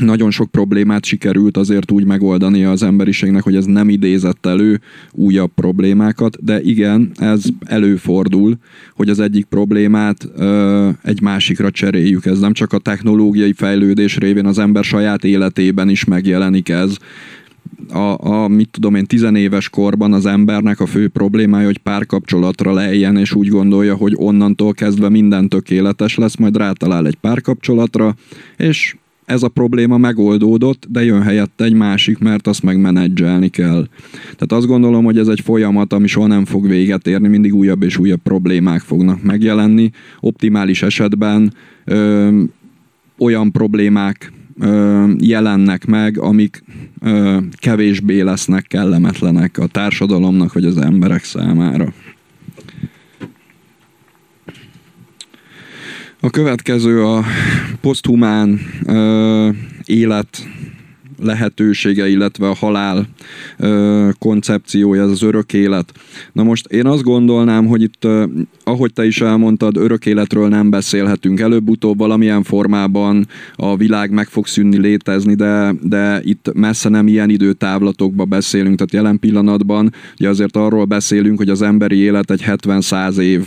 nagyon 0.00 0.30
sok 0.30 0.50
problémát 0.50 1.04
sikerült 1.04 1.56
azért 1.56 1.90
úgy 1.90 2.04
megoldani 2.04 2.64
az 2.64 2.82
emberiségnek, 2.82 3.42
hogy 3.42 3.56
ez 3.56 3.64
nem 3.64 3.88
idézett 3.88 4.46
elő 4.46 4.80
újabb 5.12 5.50
problémákat, 5.54 6.44
de 6.44 6.60
igen, 6.62 7.10
ez 7.16 7.44
előfordul, 7.64 8.56
hogy 8.94 9.08
az 9.08 9.20
egyik 9.20 9.44
problémát 9.44 10.28
ö, 10.36 10.88
egy 11.02 11.20
másikra 11.20 11.70
cseréljük. 11.70 12.26
Ez 12.26 12.38
nem 12.38 12.52
csak 12.52 12.72
a 12.72 12.78
technológiai 12.78 13.52
fejlődés 13.52 14.16
révén 14.16 14.46
az 14.46 14.58
ember 14.58 14.84
saját 14.84 15.24
életében 15.24 15.88
is 15.88 16.04
megjelenik 16.04 16.68
ez, 16.68 16.96
a, 17.92 18.28
a, 18.28 18.48
mit 18.48 18.68
tudom 18.70 18.94
én, 18.94 19.06
tizenéves 19.06 19.68
korban 19.68 20.12
az 20.12 20.26
embernek 20.26 20.80
a 20.80 20.86
fő 20.86 21.08
problémája, 21.08 21.66
hogy 21.66 21.78
párkapcsolatra 21.78 22.72
lejjen, 22.72 23.16
és 23.16 23.34
úgy 23.34 23.48
gondolja, 23.48 23.94
hogy 23.94 24.12
onnantól 24.16 24.72
kezdve 24.72 25.08
minden 25.08 25.48
tökéletes 25.48 26.16
lesz, 26.16 26.36
majd 26.36 26.56
rátalál 26.56 27.06
egy 27.06 27.16
párkapcsolatra, 27.16 28.14
és 28.56 28.96
ez 29.28 29.42
a 29.42 29.48
probléma 29.48 29.96
megoldódott, 29.96 30.86
de 30.88 31.04
jön 31.04 31.22
helyette 31.22 31.64
egy 31.64 31.72
másik, 31.72 32.18
mert 32.18 32.46
azt 32.46 32.62
meg 32.62 32.80
menedzselni 32.80 33.48
kell. 33.48 33.88
Tehát 34.22 34.52
azt 34.52 34.66
gondolom, 34.66 35.04
hogy 35.04 35.18
ez 35.18 35.28
egy 35.28 35.40
folyamat, 35.40 35.92
ami 35.92 36.06
soha 36.06 36.26
nem 36.26 36.44
fog 36.44 36.68
véget 36.68 37.06
érni, 37.06 37.28
mindig 37.28 37.54
újabb 37.54 37.82
és 37.82 37.98
újabb 37.98 38.20
problémák 38.22 38.80
fognak 38.80 39.22
megjelenni. 39.22 39.90
Optimális 40.20 40.82
esetben 40.82 41.52
ö, 41.84 42.42
olyan 43.18 43.52
problémák 43.52 44.32
ö, 44.60 45.04
jelennek 45.18 45.84
meg, 45.86 46.18
amik 46.18 46.62
ö, 47.00 47.38
kevésbé 47.56 48.20
lesznek 48.20 48.66
kellemetlenek 48.66 49.58
a 49.58 49.66
társadalomnak 49.66 50.52
vagy 50.52 50.64
az 50.64 50.76
emberek 50.76 51.24
számára. 51.24 51.92
A 56.20 56.30
következő 56.30 57.04
a 57.04 57.24
poszthumán 57.80 58.60
ö, 58.84 59.50
élet 59.84 60.48
lehetősége, 61.22 62.08
illetve 62.08 62.48
a 62.48 62.54
halál 62.54 63.06
ö, 63.56 64.08
koncepciója, 64.18 65.02
ez 65.02 65.10
az 65.10 65.22
örök 65.22 65.52
élet. 65.52 65.92
Na 66.32 66.42
most 66.42 66.66
én 66.66 66.86
azt 66.86 67.02
gondolnám, 67.02 67.66
hogy 67.66 67.82
itt, 67.82 68.04
ö, 68.04 68.24
ahogy 68.64 68.92
te 68.92 69.06
is 69.06 69.20
elmondtad, 69.20 69.76
örök 69.76 70.06
életről 70.06 70.48
nem 70.48 70.70
beszélhetünk. 70.70 71.40
Előbb-utóbb 71.40 71.98
valamilyen 71.98 72.42
formában 72.42 73.26
a 73.56 73.76
világ 73.76 74.10
meg 74.10 74.28
fog 74.28 74.46
szűnni 74.46 74.78
létezni, 74.78 75.34
de, 75.34 75.74
de 75.82 76.20
itt 76.22 76.50
messze 76.54 76.88
nem 76.88 77.06
ilyen 77.06 77.30
időtávlatokba 77.30 78.24
beszélünk. 78.24 78.76
Tehát 78.76 78.92
jelen 78.92 79.18
pillanatban 79.18 79.92
ugye 80.18 80.28
azért 80.28 80.56
arról 80.56 80.84
beszélünk, 80.84 81.38
hogy 81.38 81.48
az 81.48 81.62
emberi 81.62 81.96
élet 81.96 82.30
egy 82.30 82.44
70-100 82.46 83.18
év 83.18 83.46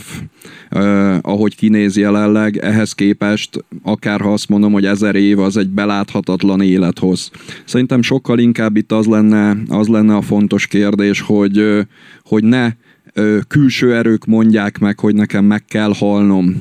Uh, 0.74 1.16
ahogy 1.20 1.56
kinéz 1.56 1.96
jelenleg, 1.96 2.56
ehhez 2.56 2.92
képest, 2.92 3.64
akár 3.82 4.20
ha 4.20 4.32
azt 4.32 4.48
mondom, 4.48 4.72
hogy 4.72 4.84
ezer 4.84 5.14
év 5.14 5.38
az 5.38 5.56
egy 5.56 5.68
beláthatatlan 5.68 6.60
élethoz. 6.60 7.30
Szerintem 7.64 8.02
sokkal 8.02 8.38
inkább 8.38 8.76
itt 8.76 8.92
az 8.92 9.06
lenne, 9.06 9.56
az 9.68 9.88
lenne 9.88 10.16
a 10.16 10.22
fontos 10.22 10.66
kérdés, 10.66 11.20
hogy, 11.20 11.86
hogy 12.22 12.44
ne 12.44 12.72
külső 13.48 13.94
erők 13.94 14.24
mondják 14.24 14.78
meg, 14.78 15.00
hogy 15.00 15.14
nekem 15.14 15.44
meg 15.44 15.64
kell 15.64 15.92
halnom. 15.94 16.56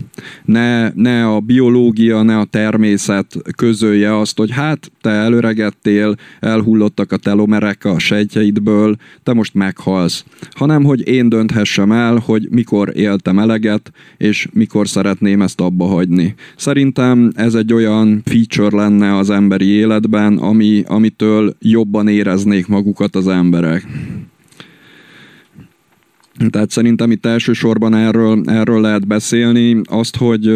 Ne, 0.45 0.89
ne 0.89 1.27
a 1.27 1.39
biológia, 1.39 2.21
ne 2.21 2.37
a 2.37 2.45
természet 2.45 3.37
közölje 3.55 4.17
azt, 4.17 4.37
hogy 4.37 4.51
hát 4.51 4.91
te 5.01 5.09
előregettél, 5.09 6.15
elhullottak 6.39 7.11
a 7.11 7.17
telomerek 7.17 7.85
a 7.85 7.99
sejtjeidből, 7.99 8.95
te 9.23 9.33
most 9.33 9.53
meghalsz. 9.53 10.25
Hanem, 10.51 10.83
hogy 10.83 11.07
én 11.07 11.29
dönthessem 11.29 11.91
el, 11.91 12.15
hogy 12.15 12.47
mikor 12.49 12.91
éltem 12.95 13.39
eleget, 13.39 13.91
és 14.17 14.47
mikor 14.53 14.87
szeretném 14.87 15.41
ezt 15.41 15.61
abba 15.61 15.85
hagyni. 15.85 16.35
Szerintem 16.55 17.31
ez 17.35 17.53
egy 17.53 17.73
olyan 17.73 18.21
feature 18.25 18.77
lenne 18.77 19.17
az 19.17 19.29
emberi 19.29 19.67
életben, 19.67 20.37
ami, 20.37 20.83
amitől 20.87 21.55
jobban 21.59 22.07
éreznék 22.07 22.67
magukat 22.67 23.15
az 23.15 23.27
emberek. 23.27 23.87
Tehát 26.49 26.69
szerintem 26.71 27.11
itt 27.11 27.25
elsősorban 27.25 27.95
erről, 27.95 28.41
erről 28.45 28.81
lehet 28.81 29.07
beszélni, 29.07 29.81
azt, 29.83 30.17
hogy, 30.17 30.51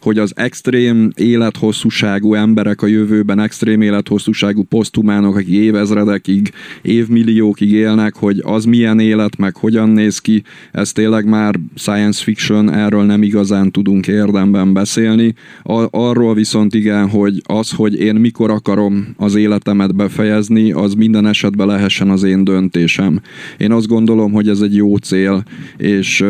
hogy 0.00 0.18
az 0.18 0.32
extrém 0.36 1.10
élethosszúságú 1.14 2.34
emberek 2.34 2.82
a 2.82 2.86
jövőben, 2.86 3.38
extrém 3.38 3.80
élethosszúságú 3.80 4.62
posztumánok, 4.62 5.36
akik 5.36 5.54
évezredekig, 5.54 6.52
évmilliókig 6.82 7.72
élnek, 7.72 8.14
hogy 8.14 8.40
az 8.44 8.64
milyen 8.64 9.00
élet, 9.00 9.36
meg 9.36 9.56
hogyan 9.56 9.88
néz 9.88 10.18
ki, 10.18 10.42
ez 10.72 10.92
tényleg 10.92 11.28
már 11.28 11.58
science 11.74 12.22
fiction, 12.22 12.72
erről 12.72 13.04
nem 13.04 13.22
igazán 13.22 13.70
tudunk 13.70 14.06
érdemben 14.06 14.72
beszélni. 14.72 15.34
Arról 15.90 16.34
viszont 16.34 16.74
igen, 16.74 17.08
hogy 17.08 17.42
az, 17.46 17.70
hogy 17.70 18.00
én 18.00 18.14
mikor 18.14 18.50
akarom 18.50 19.14
az 19.16 19.34
életemet 19.34 19.94
befejezni, 19.94 20.72
az 20.72 20.94
minden 20.94 21.26
esetben 21.26 21.66
lehessen 21.66 22.10
az 22.10 22.22
én 22.22 22.44
döntésem. 22.44 23.20
Én 23.58 23.72
azt 23.72 23.86
gondolom, 23.86 24.32
hogy 24.32 24.48
ez 24.48 24.60
egy 24.60 24.74
jó 24.74 24.85
jó 24.86 24.96
cél, 24.96 25.42
és 25.76 26.24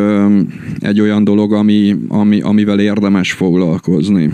egy 0.79 1.01
olyan 1.01 1.23
dolog, 1.23 1.53
ami, 1.53 1.95
ami, 2.07 2.41
amivel 2.41 2.79
érdemes 2.79 3.31
foglalkozni. 3.31 4.29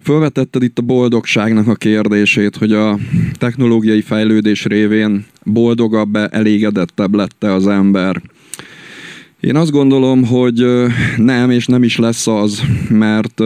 Fölvetetted 0.00 0.62
itt 0.62 0.78
a 0.78 0.82
boldogságnak 0.82 1.68
a 1.68 1.74
kérdését, 1.74 2.56
hogy 2.56 2.72
a 2.72 2.98
technológiai 3.38 4.00
fejlődés 4.00 4.64
révén 4.64 5.24
boldogabb, 5.44 6.14
elégedettebb 6.14 7.14
lette 7.14 7.52
az 7.52 7.66
ember. 7.66 8.22
Én 9.42 9.56
azt 9.56 9.70
gondolom, 9.70 10.24
hogy 10.24 10.66
nem, 11.16 11.50
és 11.50 11.66
nem 11.66 11.82
is 11.82 11.96
lesz 11.98 12.26
az, 12.26 12.62
mert, 12.88 13.40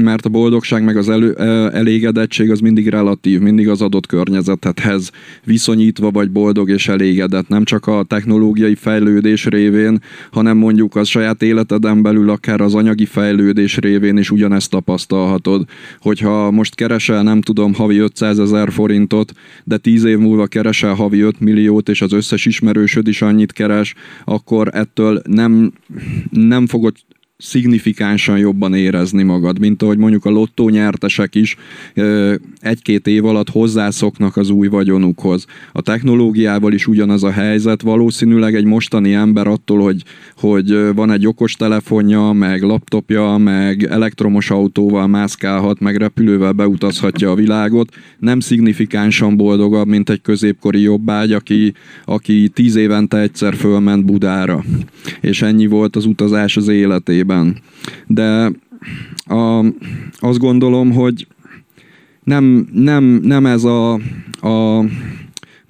mert 0.00 0.24
a 0.26 0.28
boldogság 0.28 0.84
meg 0.84 0.96
az 0.96 1.08
elő, 1.08 1.34
elégedettség 1.72 2.50
az 2.50 2.60
mindig 2.60 2.88
relatív, 2.88 3.40
mindig 3.40 3.68
az 3.68 3.82
adott 3.82 4.06
környezethez 4.06 5.10
viszonyítva 5.44 6.10
vagy 6.10 6.30
boldog 6.30 6.70
és 6.70 6.88
elégedett. 6.88 7.48
Nem 7.48 7.64
csak 7.64 7.86
a 7.86 8.04
technológiai 8.08 8.74
fejlődés 8.74 9.46
révén, 9.46 10.02
hanem 10.30 10.56
mondjuk 10.56 10.96
az 10.96 11.08
saját 11.08 11.42
életeden 11.42 12.02
belül 12.02 12.30
akár 12.30 12.60
az 12.60 12.74
anyagi 12.74 13.04
fejlődés 13.04 13.76
révén 13.76 14.16
is 14.16 14.30
ugyanezt 14.30 14.70
tapasztalhatod. 14.70 15.64
Hogyha 16.00 16.50
most 16.50 16.74
keresel, 16.74 17.22
nem 17.22 17.40
tudom, 17.40 17.74
havi 17.74 17.98
500 17.98 18.38
ezer 18.38 18.72
forintot, 18.72 19.32
de 19.64 19.76
10 19.76 20.04
év 20.04 20.18
múlva 20.18 20.46
keresel 20.46 20.94
havi 20.94 21.20
5 21.20 21.40
milliót, 21.40 21.88
és 21.88 22.02
az 22.02 22.12
összes 22.12 22.46
ismerősöd 22.46 23.08
is 23.08 23.22
annyit 23.22 23.52
keres, 23.52 23.94
akkor 24.24 24.68
ettől 24.72 25.10
nem, 25.24 25.72
nem 26.30 26.66
fogod 26.66 26.94
szignifikánsan 27.42 28.38
jobban 28.38 28.74
érezni 28.74 29.22
magad, 29.22 29.58
mint 29.58 29.82
ahogy 29.82 29.98
mondjuk 29.98 30.24
a 30.24 30.30
lottó 30.30 30.68
nyertesek 30.68 31.34
is 31.34 31.56
egy-két 32.60 33.06
év 33.06 33.24
alatt 33.24 33.48
hozzászoknak 33.48 34.36
az 34.36 34.50
új 34.50 34.68
vagyonukhoz. 34.68 35.46
A 35.72 35.80
technológiával 35.80 36.72
is 36.72 36.86
ugyanaz 36.86 37.24
a 37.24 37.30
helyzet, 37.30 37.82
valószínűleg 37.82 38.54
egy 38.54 38.64
mostani 38.64 39.14
ember 39.14 39.46
attól, 39.46 39.80
hogy, 39.80 40.02
hogy 40.36 40.94
van 40.94 41.10
egy 41.10 41.26
okos 41.26 41.54
telefonja, 41.54 42.32
meg 42.32 42.62
laptopja, 42.62 43.36
meg 43.36 43.84
elektromos 43.84 44.50
autóval 44.50 45.06
mászkálhat, 45.06 45.80
meg 45.80 45.96
repülővel 45.96 46.52
beutazhatja 46.52 47.30
a 47.30 47.34
világot, 47.34 47.94
nem 48.18 48.40
szignifikánsan 48.40 49.36
boldogabb, 49.36 49.86
mint 49.86 50.10
egy 50.10 50.20
középkori 50.20 50.80
jobbágy, 50.80 51.32
aki, 51.32 51.72
aki 52.04 52.48
tíz 52.48 52.76
évente 52.76 53.18
egyszer 53.18 53.54
fölment 53.54 54.04
Budára. 54.04 54.64
És 55.20 55.42
ennyi 55.42 55.66
volt 55.66 55.96
az 55.96 56.04
utazás 56.04 56.56
az 56.56 56.68
életében 56.68 57.30
esetében. 57.32 57.56
De 58.06 58.52
a, 59.34 59.64
azt 60.18 60.38
gondolom, 60.38 60.92
hogy 60.92 61.26
nem, 62.24 62.68
nem, 62.72 63.04
nem 63.04 63.46
ez 63.46 63.64
a, 63.64 63.92
a 64.40 64.84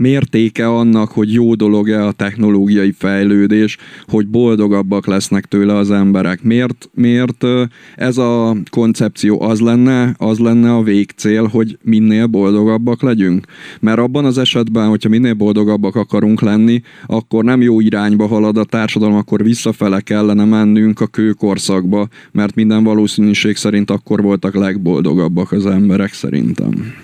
mértéke 0.03 0.69
annak, 0.69 1.11
hogy 1.11 1.33
jó 1.33 1.55
dolog-e 1.55 2.07
a 2.07 2.13
technológiai 2.13 2.93
fejlődés, 2.93 3.77
hogy 4.07 4.27
boldogabbak 4.27 5.07
lesznek 5.07 5.45
tőle 5.45 5.75
az 5.75 5.91
emberek. 5.91 6.43
Miért, 6.43 6.91
miért 6.95 7.45
ez 7.97 8.19
a 8.19 8.57
koncepció 8.71 9.43
az 9.43 9.61
lenne, 9.61 10.15
az 10.19 10.39
lenne 10.39 10.75
a 10.75 10.83
végcél, 10.83 11.47
hogy 11.47 11.79
minél 11.83 12.27
boldogabbak 12.27 13.03
legyünk? 13.03 13.47
Mert 13.81 13.99
abban 13.99 14.25
az 14.25 14.39
esetben, 14.39 14.89
hogyha 14.89 15.09
minél 15.09 15.35
boldogabbak 15.35 15.97
akarunk 15.97 16.41
lenni, 16.41 16.83
akkor 17.07 17.45
nem 17.45 17.61
jó 17.63 17.81
irányba 17.81 18.27
halad 18.27 18.57
a 18.57 18.65
társadalom, 18.65 19.15
akkor 19.15 19.43
visszafele 19.43 20.01
kellene 20.01 20.45
mennünk 20.45 21.01
a 21.01 21.07
kőkorszakba, 21.07 22.09
mert 22.33 22.55
minden 22.55 22.85
valószínűség 22.85 23.57
szerint 23.57 23.91
akkor 23.91 24.23
voltak 24.23 24.55
legboldogabbak 24.55 25.53
az 25.53 25.67
emberek 25.67 26.13
szerintem 26.13 26.95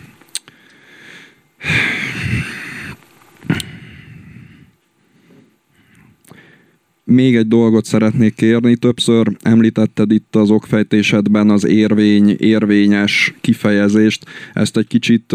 még 7.10 7.36
egy 7.36 7.48
dolgot 7.48 7.84
szeretnék 7.84 8.34
kérni, 8.34 8.76
többször 8.76 9.36
említetted 9.42 10.12
itt 10.12 10.36
az 10.36 10.50
okfejtésedben 10.50 11.50
az 11.50 11.66
érvény, 11.66 12.36
érvényes 12.38 13.34
kifejezést, 13.40 14.24
ezt 14.54 14.76
egy 14.76 14.86
kicsit 14.86 15.34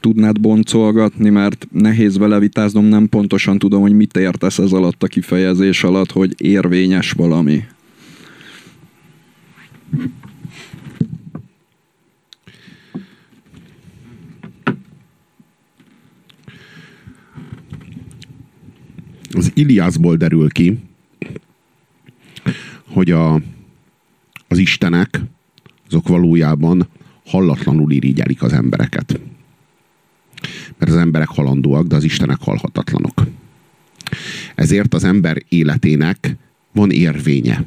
tudnád 0.00 0.40
boncolgatni, 0.40 1.30
mert 1.30 1.66
nehéz 1.70 2.18
vele 2.18 2.38
vitáznom, 2.38 2.84
nem 2.84 3.08
pontosan 3.08 3.58
tudom, 3.58 3.80
hogy 3.80 3.92
mit 3.92 4.16
értesz 4.16 4.58
ez 4.58 4.72
alatt 4.72 5.02
a 5.02 5.06
kifejezés 5.06 5.84
alatt, 5.84 6.12
hogy 6.12 6.34
érvényes 6.36 7.10
valami. 7.10 7.64
Az 19.36 19.50
Iliászból 19.54 20.16
derül 20.16 20.50
ki, 20.50 20.78
hogy 22.88 23.10
a, 23.10 23.34
az 24.48 24.58
istenek 24.58 25.20
azok 25.88 26.08
valójában 26.08 26.88
hallatlanul 27.26 27.92
irigyelik 27.92 28.42
az 28.42 28.52
embereket. 28.52 29.20
Mert 30.78 30.92
az 30.92 30.96
emberek 30.96 31.28
halandóak, 31.28 31.86
de 31.86 31.96
az 31.96 32.04
istenek 32.04 32.38
halhatatlanok. 32.40 33.26
Ezért 34.54 34.94
az 34.94 35.04
ember 35.04 35.42
életének 35.48 36.36
van 36.72 36.90
érvénye. 36.90 37.64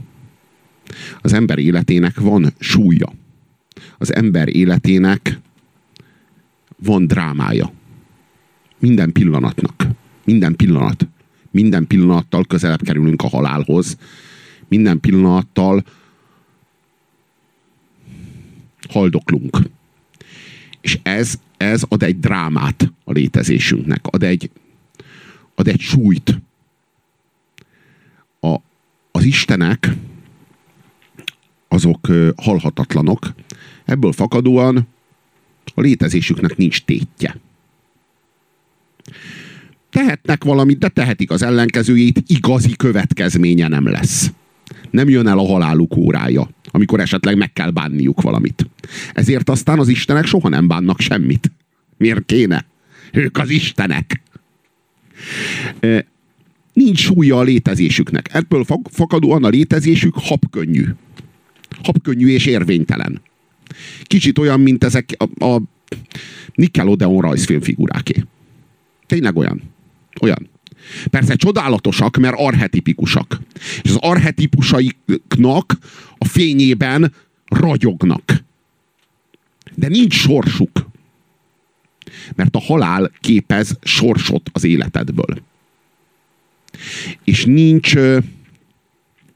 Az 1.21 1.33
ember 1.33 1.57
életének 1.57 2.19
van 2.19 2.53
súlya. 2.59 3.13
Az 3.97 4.13
ember 4.13 4.55
életének 4.55 5.39
van 6.83 7.07
drámája. 7.07 7.71
Minden 8.79 9.11
pillanatnak. 9.11 9.87
Minden 10.25 10.55
pillanat. 10.55 11.07
Minden 11.51 11.87
pillanattal 11.87 12.45
közelebb 12.45 12.81
kerülünk 12.81 13.21
a 13.21 13.27
halálhoz. 13.27 13.97
Minden 14.67 14.99
pillanattal 14.99 15.83
haldoklunk. 18.89 19.59
És 20.81 20.99
ez, 21.03 21.33
ez 21.57 21.83
ad 21.87 22.03
egy 22.03 22.19
drámát 22.19 22.91
a 23.03 23.11
létezésünknek, 23.11 24.07
ad 24.07 24.23
egy, 24.23 24.49
ad 25.55 25.67
egy 25.67 25.79
súlyt. 25.79 26.39
A, 28.39 28.55
az 29.11 29.23
Istenek 29.23 29.89
azok 31.67 32.07
halhatatlanok, 32.35 33.33
ebből 33.85 34.11
fakadóan 34.11 34.87
a 35.75 35.81
létezésüknek 35.81 36.57
nincs 36.57 36.83
tétje. 36.83 37.35
Tehetnek 39.89 40.43
valamit, 40.43 40.77
de 40.77 40.87
tehetik 40.87 41.31
az 41.31 41.41
ellenkezőjét, 41.41 42.23
igazi 42.27 42.75
következménye 42.75 43.67
nem 43.67 43.87
lesz. 43.87 44.31
Nem 44.91 45.09
jön 45.09 45.27
el 45.27 45.39
a 45.39 45.45
haláluk 45.45 45.95
órája 45.95 46.49
amikor 46.71 46.99
esetleg 46.99 47.37
meg 47.37 47.53
kell 47.53 47.69
bánniuk 47.69 48.21
valamit. 48.21 48.69
Ezért 49.13 49.49
aztán 49.49 49.79
az 49.79 49.87
istenek 49.87 50.25
soha 50.25 50.49
nem 50.49 50.67
bánnak 50.67 50.99
semmit. 50.99 51.51
Miért 51.97 52.25
kéne? 52.25 52.65
Ők 53.11 53.37
az 53.37 53.49
istenek. 53.49 54.21
Nincs 56.73 56.99
súlya 56.99 57.37
a 57.37 57.43
létezésüknek. 57.43 58.29
Ebből 58.33 58.65
fakadóan 58.83 59.43
a 59.43 59.49
létezésük 59.49 60.13
habkönnyű. 60.15 60.85
Habkönnyű 61.83 62.27
és 62.27 62.45
érvénytelen. 62.45 63.21
Kicsit 64.03 64.37
olyan, 64.37 64.59
mint 64.59 64.83
ezek 64.83 65.15
a, 65.17 65.45
a 65.45 65.61
Nickelodeon 66.53 67.21
rajzfilmfiguráké. 67.21 68.23
Tényleg 69.05 69.35
olyan. 69.35 69.61
Olyan. 70.21 70.49
Persze 71.09 71.35
csodálatosak, 71.35 72.17
mert 72.17 72.35
arhetipikusak. 72.37 73.39
És 73.81 73.89
az 73.89 73.97
arhetipusaiknak 73.99 75.77
a 76.17 76.25
fényében 76.25 77.13
ragyognak. 77.45 78.43
De 79.75 79.87
nincs 79.87 80.13
sorsuk. 80.13 80.87
Mert 82.35 82.55
a 82.55 82.59
halál 82.59 83.11
képez 83.19 83.77
sorsot 83.81 84.49
az 84.53 84.63
életedből. 84.63 85.41
És 87.23 87.45
nincs, 87.45 87.93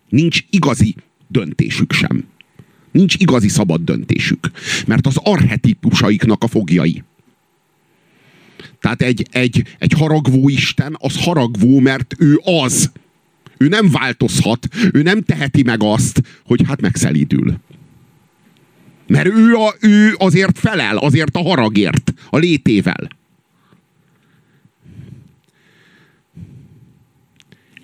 nincs 0.10 0.40
igazi 0.50 0.96
döntésük 1.28 1.92
sem. 1.92 2.28
Nincs 2.92 3.16
igazi 3.16 3.48
szabad 3.48 3.82
döntésük. 3.82 4.52
Mert 4.88 5.08
az 5.08 5.18
arhetipusaiknak 5.18 6.44
a 6.44 6.48
fogjai. 6.48 7.04
Tehát 8.84 9.02
egy, 9.02 9.28
egy, 9.32 9.76
egy 9.80 9.92
haragvó 9.92 10.50
Isten, 10.50 10.96
az 11.00 11.24
haragvó, 11.24 11.80
mert 11.80 12.16
ő 12.18 12.40
az. 12.44 12.92
Ő 13.58 13.68
nem 13.68 13.92
változhat, 13.92 14.68
ő 14.92 15.02
nem 15.02 15.22
teheti 15.22 15.64
meg 15.64 15.84
azt, 15.84 16.22
hogy 16.46 16.62
hát 16.68 16.82
megszelídül. 16.82 17.60
Mert 19.08 19.28
ő, 19.28 19.54
a, 19.54 19.74
ő 19.80 20.14
azért 20.18 20.60
felel, 20.60 20.98
azért 20.98 21.36
a 21.36 21.42
haragért, 21.42 22.14
a 22.30 22.38
létével. 22.38 23.10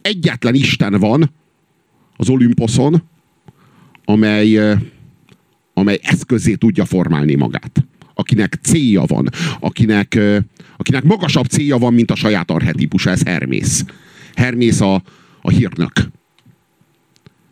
Egyetlen 0.02 0.54
Isten 0.54 1.00
van 1.00 1.32
az 2.18 2.30
Olimposzon, 2.30 3.04
amely, 4.06 4.78
amely 5.74 6.00
eszközé 6.02 6.56
tudja 6.56 6.86
formálni 6.86 7.36
magát. 7.36 7.86
Akinek 8.14 8.60
célja 8.62 9.04
van, 9.06 9.30
akinek, 9.60 10.20
akinek 10.80 11.04
magasabb 11.04 11.46
célja 11.46 11.78
van, 11.78 11.94
mint 11.94 12.12
a 12.12 12.16
saját 12.16 12.52
arhetipus, 12.52 13.06
ez 13.06 13.24
Hermész. 13.24 13.86
Hermész 14.36 14.82
a, 14.82 15.04
a 15.42 15.50
hírnök. 15.50 15.92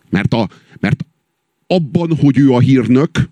Mert, 0.10 0.34
a, 0.34 0.50
mert 0.80 1.06
abban, 1.68 2.16
hogy 2.16 2.38
ő 2.38 2.52
a 2.52 2.60
hírnök, 2.60 3.30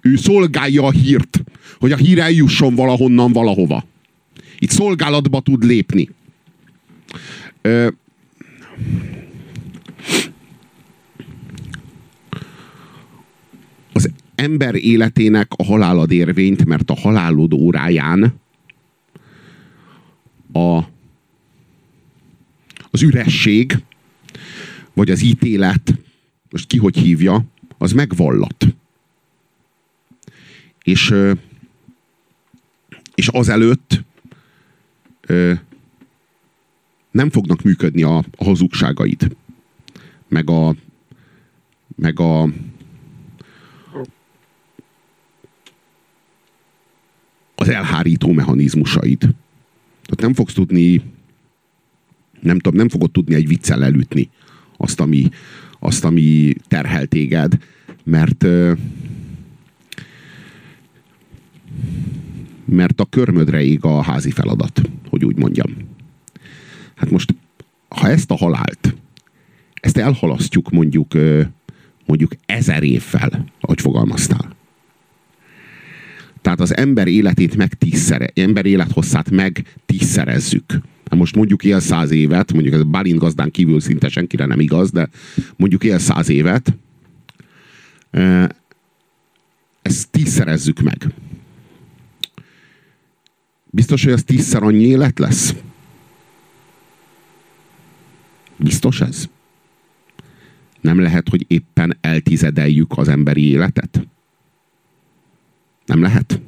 ő 0.00 0.16
szolgálja 0.16 0.82
a 0.82 0.90
hírt, 0.90 1.44
hogy 1.78 1.92
a 1.92 1.96
hír 1.96 2.18
eljusson 2.18 2.74
valahonnan 2.74 3.32
valahova. 3.32 3.84
Itt 4.58 4.70
szolgálatba 4.70 5.40
tud 5.40 5.64
lépni. 5.64 6.10
Ö, 7.62 7.88
az 13.92 14.10
ember 14.34 14.74
életének 14.74 15.52
a 15.56 15.64
halálad 15.64 16.10
érvényt, 16.10 16.64
mert 16.64 16.90
a 16.90 16.96
halálod 16.96 17.52
óráján 17.52 18.34
a, 20.52 20.78
az 22.90 23.02
üresség, 23.02 23.84
vagy 24.92 25.10
az 25.10 25.22
ítélet, 25.22 25.94
most 26.50 26.66
ki 26.66 26.78
hogy 26.78 26.96
hívja, 26.96 27.44
az 27.78 27.92
megvallat. 27.92 28.66
És, 30.82 31.14
és 33.14 33.28
azelőtt 33.28 34.04
nem 37.10 37.30
fognak 37.30 37.62
működni 37.62 38.02
a, 38.02 38.16
a 38.16 38.44
hazugságaid. 38.44 39.36
Meg 40.28 40.50
a, 40.50 40.74
meg 41.96 42.20
a 42.20 42.48
az 47.54 47.68
elhárító 47.68 48.32
mechanizmusaid. 48.32 49.34
Tehát 50.08 50.20
nem 50.20 50.34
fogsz 50.34 50.52
tudni 50.52 51.02
nem, 52.40 52.58
tudom, 52.58 52.78
nem 52.78 52.88
fogod 52.88 53.10
tudni 53.10 53.34
egy 53.34 53.48
viccel 53.48 53.84
elütni 53.84 54.30
azt, 54.76 55.00
ami, 55.00 55.28
azt, 55.78 56.04
ami 56.04 56.54
terhel 56.68 57.06
téged, 57.06 57.58
mert 58.04 58.46
mert 62.64 63.00
a 63.00 63.04
körmödre 63.04 63.62
ég 63.62 63.84
a 63.84 64.02
házi 64.02 64.30
feladat, 64.30 64.80
hogy 65.08 65.24
úgy 65.24 65.36
mondjam. 65.36 65.76
Hát 66.94 67.10
most, 67.10 67.34
ha 67.88 68.08
ezt 68.08 68.30
a 68.30 68.36
halált, 68.36 68.94
ezt 69.74 69.96
elhalasztjuk 69.96 70.70
mondjuk, 70.70 71.14
mondjuk 72.06 72.32
ezer 72.46 72.82
évvel, 72.82 73.44
ahogy 73.60 73.80
fogalmaztál. 73.80 74.56
Tehát 76.48 76.62
az 76.62 76.76
ember 76.76 77.06
életét 77.06 77.56
meg 77.56 77.74
tízszere, 77.74 78.30
ember 78.34 78.66
élethosszát 78.66 79.30
meg 79.30 79.74
tízszerezzük 79.86 80.64
most 81.10 81.34
mondjuk 81.34 81.64
él 81.64 81.80
száz 81.80 82.10
évet, 82.10 82.52
mondjuk 82.52 82.74
ez 82.74 82.82
Balint 82.82 83.18
gazdán 83.18 83.50
kívül 83.50 83.80
szinte 83.80 84.08
senkire 84.08 84.46
nem 84.46 84.60
igaz, 84.60 84.90
de 84.90 85.08
mondjuk 85.56 85.84
él 85.84 85.98
száz 85.98 86.28
évet, 86.28 86.76
ezt 89.82 90.10
tízszerezzük 90.10 90.80
meg. 90.80 91.06
Biztos, 93.70 94.04
hogy 94.04 94.12
ez 94.12 94.24
tízszer 94.24 94.62
annyi 94.62 94.84
élet 94.84 95.18
lesz? 95.18 95.54
Biztos 98.56 99.00
ez? 99.00 99.28
Nem 100.80 101.00
lehet, 101.00 101.28
hogy 101.28 101.44
éppen 101.48 101.96
eltizedeljük 102.00 102.98
az 102.98 103.08
emberi 103.08 103.48
életet? 103.48 104.08
Nem 105.88 106.02
lehet? 106.02 106.40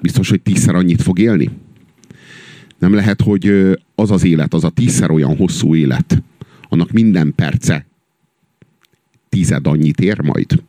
Biztos, 0.00 0.28
hogy 0.28 0.42
tízszer 0.42 0.74
annyit 0.74 1.02
fog 1.02 1.18
élni? 1.18 1.50
Nem 2.78 2.94
lehet, 2.94 3.20
hogy 3.20 3.46
az 3.94 4.10
az 4.10 4.24
élet, 4.24 4.54
az 4.54 4.64
a 4.64 4.70
tízszer 4.70 5.10
olyan 5.10 5.36
hosszú 5.36 5.74
élet, 5.74 6.22
annak 6.68 6.90
minden 6.90 7.34
perce 7.34 7.86
tized 9.28 9.66
annyit 9.66 10.00
ér 10.00 10.20
majd. 10.20 10.62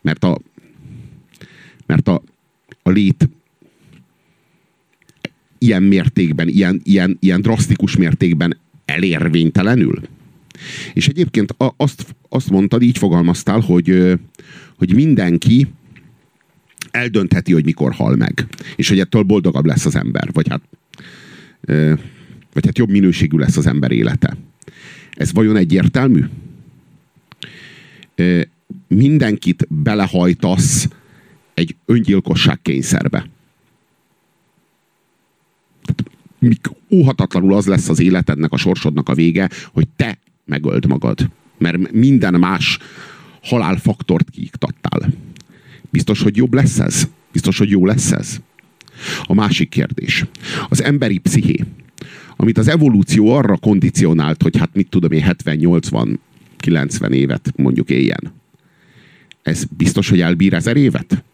Mert 0.00 0.24
a, 0.24 0.38
mert 1.86 2.08
a, 2.08 2.22
a 2.82 2.90
lét 2.90 3.28
ilyen 5.58 5.82
mértékben, 5.82 6.48
ilyen, 6.48 6.80
ilyen, 6.84 7.16
ilyen 7.20 7.40
drasztikus 7.40 7.96
mértékben 7.96 8.56
elérvénytelenül? 8.84 10.00
És 10.92 11.08
egyébként 11.08 11.54
azt, 11.76 12.06
azt 12.28 12.50
mondtad, 12.50 12.82
így 12.82 12.98
fogalmaztál, 12.98 13.60
hogy, 13.60 14.18
hogy 14.76 14.94
mindenki 14.94 15.66
eldöntheti, 16.90 17.52
hogy 17.52 17.64
mikor 17.64 17.92
hal 17.92 18.16
meg. 18.16 18.46
És 18.76 18.88
hogy 18.88 19.00
ettől 19.00 19.22
boldogabb 19.22 19.64
lesz 19.64 19.84
az 19.84 19.96
ember. 19.96 20.28
Vagy 20.32 20.48
hát, 20.48 20.62
vagy 22.52 22.64
hát 22.64 22.78
jobb 22.78 22.90
minőségű 22.90 23.36
lesz 23.36 23.56
az 23.56 23.66
ember 23.66 23.90
élete. 23.90 24.36
Ez 25.12 25.32
vajon 25.32 25.56
egyértelmű? 25.56 26.24
Mindenkit 28.88 29.66
belehajtasz 29.68 30.88
egy 31.54 31.76
öngyilkosság 31.86 32.62
kényszerbe. 32.62 33.28
óhatatlanul 36.90 37.54
az 37.54 37.66
lesz 37.66 37.88
az 37.88 38.00
életednek, 38.00 38.52
a 38.52 38.56
sorsodnak 38.56 39.08
a 39.08 39.14
vége, 39.14 39.48
hogy 39.72 39.88
te 39.96 40.18
megöld 40.48 40.86
magad. 40.86 41.30
Mert 41.58 41.92
minden 41.92 42.34
más 42.34 42.78
halálfaktort 43.42 44.30
kiiktattál. 44.30 45.12
Biztos, 45.90 46.22
hogy 46.22 46.36
jobb 46.36 46.54
lesz 46.54 46.78
ez? 46.78 47.08
Biztos, 47.32 47.58
hogy 47.58 47.70
jó 47.70 47.86
lesz 47.86 48.12
ez? 48.12 48.40
A 49.22 49.34
másik 49.34 49.68
kérdés. 49.68 50.24
Az 50.68 50.82
emberi 50.82 51.18
psziché, 51.18 51.64
amit 52.36 52.58
az 52.58 52.68
evolúció 52.68 53.32
arra 53.32 53.56
kondicionált, 53.56 54.42
hogy 54.42 54.56
hát 54.56 54.70
mit 54.74 54.88
tudom 54.88 55.12
én, 55.12 55.24
70-80 55.44 56.16
90 56.56 57.12
évet 57.12 57.52
mondjuk 57.56 57.90
éljen. 57.90 58.32
Ez 59.42 59.64
biztos, 59.76 60.08
hogy 60.08 60.20
elbír 60.20 60.54
ezer 60.54 60.76
évet? 60.76 61.24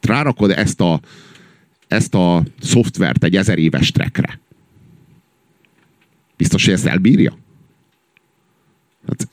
Rárakod 0.00 0.50
ezt 0.50 0.80
a, 0.80 1.00
ezt 1.88 2.14
a 2.14 2.42
szoftvert 2.60 3.24
egy 3.24 3.36
ezer 3.36 3.58
éves 3.58 3.90
trekre. 3.90 4.40
Biztos, 6.36 6.64
hogy 6.64 6.74
ezt 6.74 6.86
elbírja? 6.86 7.38
Hát, 9.06 9.28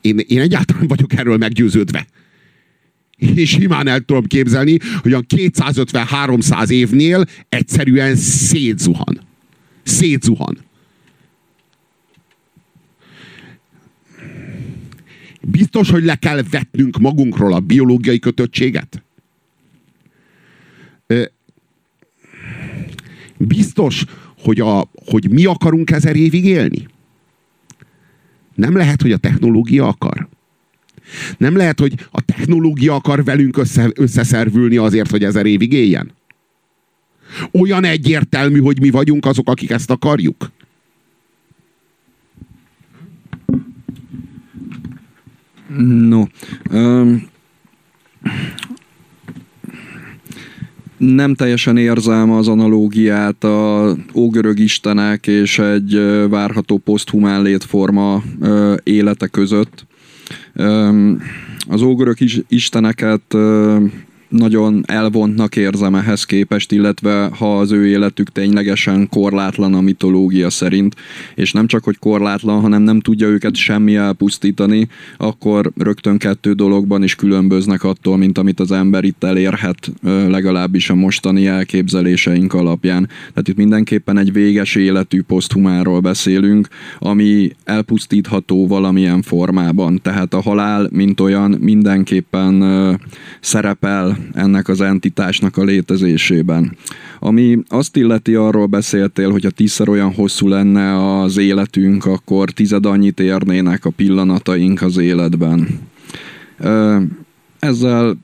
én, 0.00 0.18
én 0.18 0.40
egyáltalán 0.40 0.86
vagyok 0.86 1.12
erről 1.12 1.36
meggyőződve. 1.36 2.06
És 3.16 3.50
simán 3.50 3.86
el 3.86 4.00
tudom 4.00 4.24
képzelni, 4.24 4.78
hogy 5.00 5.12
a 5.12 5.20
250-300 5.20 6.70
évnél 6.70 7.26
egyszerűen 7.48 8.16
szétzuhan. 8.16 9.20
Szétzuhan. 9.82 10.58
Biztos, 15.40 15.90
hogy 15.90 16.04
le 16.04 16.16
kell 16.16 16.42
vetnünk 16.50 16.98
magunkról 16.98 17.52
a 17.52 17.60
biológiai 17.60 18.18
kötöttséget? 18.18 19.02
Biztos, 23.36 24.04
hogy, 24.38 24.60
a, 24.60 24.90
hogy 25.04 25.30
mi 25.30 25.44
akarunk 25.44 25.90
ezer 25.90 26.16
évig 26.16 26.44
élni? 26.44 26.86
Nem 28.58 28.76
lehet, 28.76 29.02
hogy 29.02 29.12
a 29.12 29.16
technológia 29.16 29.86
akar. 29.86 30.28
Nem 31.36 31.56
lehet, 31.56 31.80
hogy 31.80 31.94
a 32.10 32.20
technológia 32.20 32.94
akar 32.94 33.24
velünk 33.24 33.56
össze, 33.56 33.90
összeszervülni 33.94 34.76
azért, 34.76 35.10
hogy 35.10 35.24
ezer 35.24 35.46
évig 35.46 35.72
éljen. 35.72 36.10
Olyan 37.52 37.84
egyértelmű, 37.84 38.60
hogy 38.60 38.80
mi 38.80 38.90
vagyunk 38.90 39.26
azok, 39.26 39.48
akik 39.48 39.70
ezt 39.70 39.90
akarjuk. 39.90 40.50
No. 45.76 46.24
Um, 46.70 47.28
nem 50.98 51.34
teljesen 51.34 51.76
érzem 51.76 52.30
az 52.30 52.48
analógiát 52.48 53.44
a 53.44 53.94
ógörög 54.14 54.58
istenek 54.58 55.26
és 55.26 55.58
egy 55.58 56.00
várható 56.28 56.78
poszthumán 56.78 57.42
létforma 57.42 58.22
élete 58.82 59.26
között. 59.26 59.86
Az 61.68 61.82
ógörög 61.82 62.16
isteneket 62.48 63.36
nagyon 64.28 64.82
elvontnak 64.86 65.56
érzem 65.56 65.94
ehhez 65.94 66.24
képest, 66.24 66.72
illetve 66.72 67.30
ha 67.38 67.58
az 67.58 67.72
ő 67.72 67.86
életük 67.86 68.32
ténylegesen 68.32 69.08
korlátlan 69.08 69.74
a 69.74 69.80
mitológia 69.80 70.50
szerint, 70.50 70.94
és 71.34 71.52
nem 71.52 71.66
csak, 71.66 71.84
hogy 71.84 71.98
korlátlan, 71.98 72.60
hanem 72.60 72.82
nem 72.82 73.00
tudja 73.00 73.26
őket 73.26 73.54
semmi 73.54 73.96
elpusztítani, 73.96 74.88
akkor 75.16 75.72
rögtön 75.76 76.18
kettő 76.18 76.52
dologban 76.52 77.02
is 77.02 77.14
különböznek 77.14 77.84
attól, 77.84 78.16
mint 78.16 78.38
amit 78.38 78.60
az 78.60 78.72
ember 78.72 79.04
itt 79.04 79.24
elérhet, 79.24 79.92
legalábbis 80.28 80.90
a 80.90 80.94
mostani 80.94 81.46
elképzeléseink 81.46 82.54
alapján. 82.54 83.06
Tehát 83.06 83.48
itt 83.48 83.56
mindenképpen 83.56 84.18
egy 84.18 84.32
véges 84.32 84.74
életű 84.74 85.22
poszthumáról 85.22 86.00
beszélünk, 86.00 86.68
ami 86.98 87.52
elpusztítható 87.64 88.66
valamilyen 88.66 89.22
formában. 89.22 90.00
Tehát 90.02 90.34
a 90.34 90.40
halál, 90.40 90.88
mint 90.92 91.20
olyan, 91.20 91.56
mindenképpen 91.60 92.62
szerepel 93.40 94.17
ennek 94.32 94.68
az 94.68 94.80
entitásnak 94.80 95.56
a 95.56 95.64
létezésében. 95.64 96.76
Ami 97.18 97.58
azt 97.68 97.96
illeti, 97.96 98.34
arról 98.34 98.66
beszéltél, 98.66 99.30
hogy 99.30 99.44
ha 99.44 99.50
tízszer 99.50 99.88
olyan 99.88 100.14
hosszú 100.14 100.48
lenne 100.48 101.18
az 101.20 101.36
életünk, 101.36 102.04
akkor 102.04 102.50
tized 102.50 102.86
annyit 102.86 103.20
érnének 103.20 103.84
a 103.84 103.90
pillanataink 103.90 104.82
az 104.82 104.96
életben. 104.96 105.68
Ezzel 107.58 108.16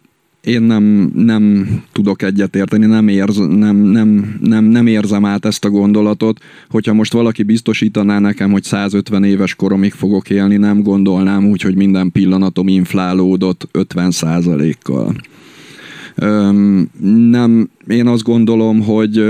én 0.44 0.62
nem, 0.62 1.10
nem 1.14 1.66
tudok 1.92 2.22
egyetérteni, 2.22 2.86
nem, 2.86 3.08
érz, 3.08 3.36
nem, 3.36 3.76
nem, 3.76 4.38
nem, 4.40 4.64
nem 4.64 4.86
érzem 4.86 5.24
át 5.24 5.44
ezt 5.44 5.64
a 5.64 5.70
gondolatot. 5.70 6.40
Hogyha 6.70 6.92
most 6.92 7.12
valaki 7.12 7.42
biztosítaná 7.42 8.18
nekem, 8.18 8.50
hogy 8.50 8.62
150 8.62 9.24
éves 9.24 9.54
koromig 9.54 9.92
fogok 9.92 10.30
élni, 10.30 10.56
nem 10.56 10.82
gondolnám 10.82 11.46
úgy, 11.46 11.62
hogy 11.62 11.74
minden 11.74 12.12
pillanatom 12.12 12.68
inflálódott 12.68 13.68
50 13.72 14.12
kal 14.82 15.14
nem, 17.30 17.70
én 17.88 18.06
azt 18.06 18.22
gondolom, 18.22 18.82
hogy 18.82 19.24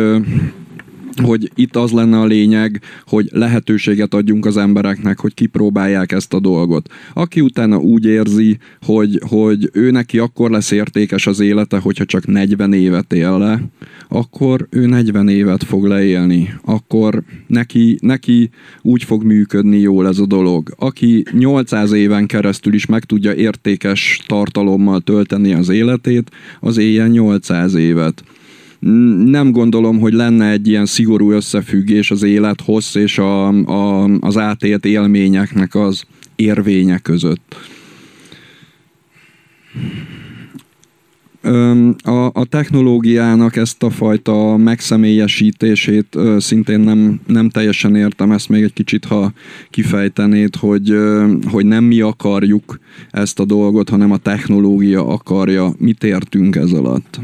hogy 1.23 1.51
itt 1.55 1.77
az 1.77 1.91
lenne 1.91 2.21
a 2.21 2.27
lényeg, 2.27 2.81
hogy 3.07 3.29
lehetőséget 3.33 4.15
adjunk 4.15 4.47
az 4.47 4.57
embereknek, 4.57 5.21
hogy 5.21 5.35
kipróbálják 5.35 6.13
ezt 6.13 6.35
a 6.35 6.41
dolgot. 6.41 6.89
Aki 7.15 7.41
utána 7.41 7.79
úgy 7.79 8.05
érzi, 8.05 8.59
hogy, 8.83 9.21
hogy 9.29 9.71
ő 9.73 9.91
neki 9.91 10.19
akkor 10.19 10.51
lesz 10.51 10.71
értékes 10.71 11.27
az 11.27 11.41
élete, 11.41 11.79
hogyha 11.79 12.05
csak 12.05 12.27
40 12.27 12.73
évet 12.73 13.13
él 13.13 13.39
le, 13.39 13.63
akkor 14.09 14.67
ő 14.71 14.87
40 14.87 15.29
évet 15.29 15.65
fog 15.65 15.85
leélni. 15.85 16.55
Akkor 16.65 17.23
neki, 17.47 17.99
neki 18.01 18.51
úgy 18.83 19.05
fog 19.05 19.25
működni 19.25 19.79
jól 19.79 20.07
ez 20.09 20.19
a 20.19 20.27
dolog. 20.27 20.75
Aki 20.79 21.25
800 21.33 21.93
éven 21.93 22.27
keresztül 22.27 22.75
is 22.75 22.87
meg 22.87 23.05
tudja 23.05 23.35
értékes 23.35 24.21
tartalommal 24.27 25.01
tölteni 25.01 25.53
az 25.53 25.69
életét, 25.69 26.31
az 26.61 26.77
éljen 26.77 27.11
800 27.11 27.75
évet 27.75 28.25
nem 29.25 29.51
gondolom, 29.53 29.99
hogy 29.99 30.13
lenne 30.13 30.51
egy 30.51 30.69
ilyen 30.69 30.87
szigorú 30.87 31.31
összefüggés 31.31 32.11
az 32.11 32.23
élet 32.23 32.61
hossz 32.61 32.95
és 32.95 33.19
a, 33.19 33.49
a, 33.49 34.05
az 34.21 34.37
átélt 34.37 34.85
élményeknek 34.85 35.75
az 35.75 36.05
érvénye 36.37 36.99
között. 36.99 37.57
A, 42.03 42.31
a 42.33 42.45
technológiának 42.49 43.57
ezt 43.57 43.83
a 43.83 43.91
fajta 43.91 44.57
megszemélyesítését 44.57 46.19
szintén 46.39 46.81
nem, 46.81 47.21
nem 47.27 47.49
teljesen 47.49 47.97
értem, 47.97 48.33
ezt 48.33 48.49
még 48.49 48.63
egy 48.63 48.73
kicsit, 48.73 49.05
ha 49.05 49.33
kifejtenéd, 49.71 50.57
hogy, 50.57 50.97
hogy 51.51 51.67
nem 51.67 51.85
mi 51.85 52.01
akarjuk 52.01 52.79
ezt 53.11 53.41
a 53.41 53.45
dolgot, 53.45 53.89
hanem 53.89 54.11
a 54.11 54.17
technológia 54.17 55.07
akarja. 55.07 55.75
Mit 55.79 56.05
értünk 56.05 56.57
ez 56.57 56.73
alatt? 56.73 57.21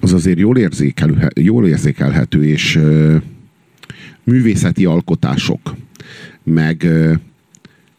Az 0.00 0.12
azért 0.12 0.38
jól, 0.38 0.58
érzékel, 0.58 1.30
jól 1.34 1.66
érzékelhető, 1.66 2.44
és 2.44 2.80
művészeti 4.24 4.84
alkotások, 4.84 5.76
meg, 6.42 6.86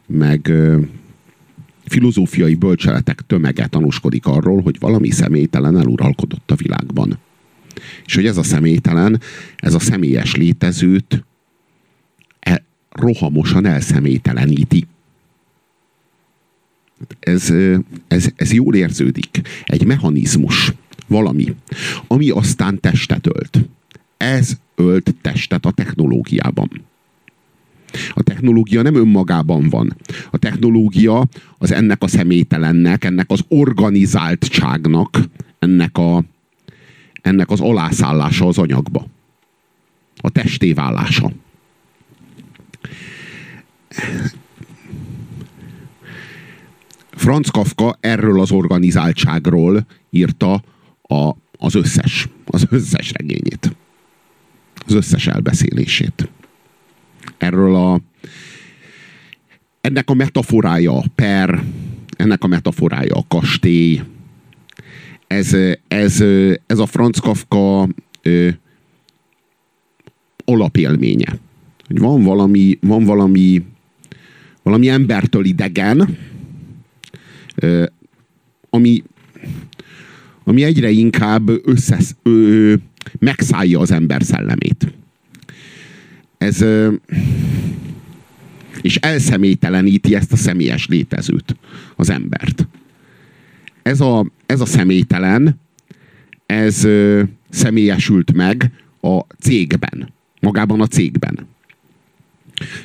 meg 0.07 0.51
filozófiai 1.85 2.55
bölcseletek 2.55 3.21
tömege 3.27 3.67
tanúskodik 3.67 4.25
arról, 4.25 4.61
hogy 4.61 4.79
valami 4.79 5.09
személytelen 5.09 5.77
eluralkodott 5.77 6.51
a 6.51 6.55
világban. 6.55 7.19
És 8.05 8.15
hogy 8.15 8.25
ez 8.25 8.37
a 8.37 8.43
személytelen, 8.43 9.21
ez 9.55 9.73
a 9.73 9.79
személyes 9.79 10.35
létezőt 10.35 11.25
e, 12.39 12.63
rohamosan 12.91 13.65
elszemélyteleníti. 13.65 14.87
Ez, 17.19 17.53
ez, 18.07 18.29
ez 18.35 18.53
jól 18.53 18.75
érződik. 18.75 19.41
Egy 19.63 19.85
mechanizmus, 19.85 20.73
valami, 21.11 21.55
ami 22.07 22.29
aztán 22.29 22.79
testet 22.79 23.27
ölt. 23.27 23.69
Ez 24.17 24.57
ölt 24.75 25.15
testet 25.21 25.65
a 25.65 25.71
technológiában. 25.71 26.69
A 28.13 28.23
technológia 28.23 28.81
nem 28.81 28.95
önmagában 28.95 29.69
van. 29.69 29.95
A 30.31 30.37
technológia 30.37 31.27
az 31.57 31.71
ennek 31.71 32.03
a 32.03 32.07
személytelennek, 32.07 33.03
ennek 33.03 33.25
az 33.29 33.41
organizáltságnak, 33.47 35.19
ennek, 35.59 35.97
a, 35.97 36.23
ennek 37.21 37.49
az 37.49 37.59
alászállása 37.59 38.47
az 38.47 38.57
anyagba. 38.57 39.07
A 40.15 40.29
testévállása. 40.29 41.31
Franz 47.09 47.49
Kafka 47.49 47.97
erről 47.99 48.39
az 48.39 48.51
organizáltságról 48.51 49.85
írta 50.09 50.61
a, 51.11 51.35
az 51.57 51.75
összes, 51.75 52.27
az 52.45 52.65
összes 52.69 53.11
regényét. 53.11 53.75
Az 54.85 54.93
összes 54.93 55.27
elbeszélését. 55.27 56.29
Erről 57.37 57.75
a 57.75 58.01
ennek 59.81 60.09
a 60.09 60.13
metaforája 60.13 60.97
a 60.97 61.03
per, 61.15 61.63
ennek 62.17 62.43
a 62.43 62.47
metaforája 62.47 63.15
a 63.15 63.25
kastély. 63.27 64.01
Ez, 65.27 65.55
ez, 65.87 66.21
ez 66.65 66.79
a 66.79 66.85
Franz 66.85 67.19
Kafka 67.19 67.87
ö, 68.21 68.49
alapélménye. 70.45 71.39
Hogy 71.87 71.99
van 71.99 72.23
valami, 72.23 72.77
van 72.81 73.03
valami, 73.03 73.63
valami 74.63 74.89
embertől 74.89 75.45
idegen, 75.45 76.17
ami, 78.69 79.03
ami 80.51 80.63
egyre 80.63 80.89
inkább 80.89 81.67
összesz, 81.67 82.15
ö, 82.23 82.73
megszállja 83.19 83.79
az 83.79 83.91
ember 83.91 84.23
szellemét. 84.23 84.93
Ez 86.37 86.65
és 88.81 88.95
elszemélyteleníti 88.95 90.15
ezt 90.15 90.31
a 90.31 90.35
személyes 90.35 90.87
létezőt, 90.87 91.55
az 91.95 92.09
embert. 92.09 92.67
Ez 93.81 94.01
a, 94.01 94.31
ez 94.45 94.61
a 94.61 94.65
személytelen, 94.65 95.59
ez 96.45 96.83
ö, 96.83 97.23
személyesült 97.49 98.33
meg 98.33 98.71
a 99.01 99.19
cégben, 99.39 100.13
magában 100.39 100.81
a 100.81 100.87
cégben. 100.87 101.47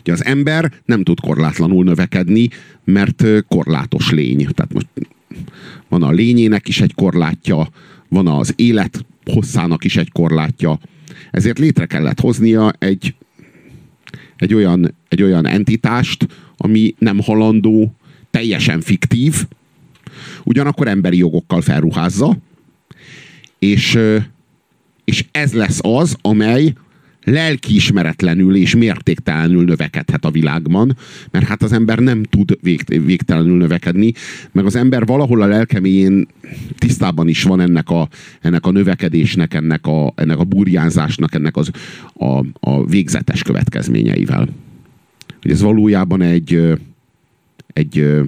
Ugye 0.00 0.12
az 0.12 0.24
ember 0.24 0.72
nem 0.84 1.02
tud 1.02 1.20
korlátlanul 1.20 1.84
növekedni, 1.84 2.48
mert 2.84 3.24
korlátos 3.48 4.10
lény. 4.10 4.48
Tehát 4.54 4.72
most 4.72 4.86
van 5.88 6.02
a 6.02 6.10
lényének 6.10 6.68
is 6.68 6.80
egy 6.80 6.94
korlátja, 6.94 7.68
van 8.08 8.26
az 8.26 8.52
élet 8.56 9.04
hosszának 9.24 9.84
is 9.84 9.96
egy 9.96 10.12
korlátja. 10.12 10.78
Ezért 11.30 11.58
létre 11.58 11.86
kellett 11.86 12.20
hoznia 12.20 12.72
egy, 12.78 13.14
egy, 14.36 14.54
olyan, 14.54 14.94
egy 15.08 15.22
olyan 15.22 15.46
entitást, 15.46 16.26
ami 16.56 16.94
nem 16.98 17.20
halandó, 17.20 17.94
teljesen 18.30 18.80
fiktív, 18.80 19.46
ugyanakkor 20.44 20.88
emberi 20.88 21.16
jogokkal 21.16 21.60
felruházza, 21.60 22.36
és, 23.58 23.98
és 25.04 25.24
ez 25.30 25.52
lesz 25.52 25.78
az, 25.82 26.16
amely 26.22 26.72
lelkiismeretlenül 27.26 28.56
és 28.56 28.74
mértéktelenül 28.74 29.64
növekedhet 29.64 30.24
a 30.24 30.30
világban, 30.30 30.96
mert 31.30 31.46
hát 31.46 31.62
az 31.62 31.72
ember 31.72 31.98
nem 31.98 32.22
tud 32.22 32.58
vég, 32.62 33.02
végtelenül 33.04 33.56
növekedni, 33.56 34.12
meg 34.52 34.64
az 34.64 34.76
ember 34.76 35.06
valahol 35.06 35.42
a 35.42 35.46
lelkeméjén 35.46 36.26
tisztában 36.78 37.28
is 37.28 37.42
van 37.42 37.60
ennek 37.60 37.90
a, 37.90 38.08
ennek 38.40 38.66
a 38.66 38.70
növekedésnek, 38.70 39.54
ennek 39.54 39.86
a, 39.86 40.12
ennek 40.14 40.38
a 40.38 40.44
burjánzásnak, 40.44 41.34
ennek 41.34 41.56
az, 41.56 41.70
a, 42.14 42.44
a 42.60 42.86
végzetes 42.86 43.42
következményeivel. 43.42 44.48
Hogy 45.42 45.50
ez 45.50 45.60
valójában 45.60 46.22
egy, 46.22 46.78
egy, 47.66 48.22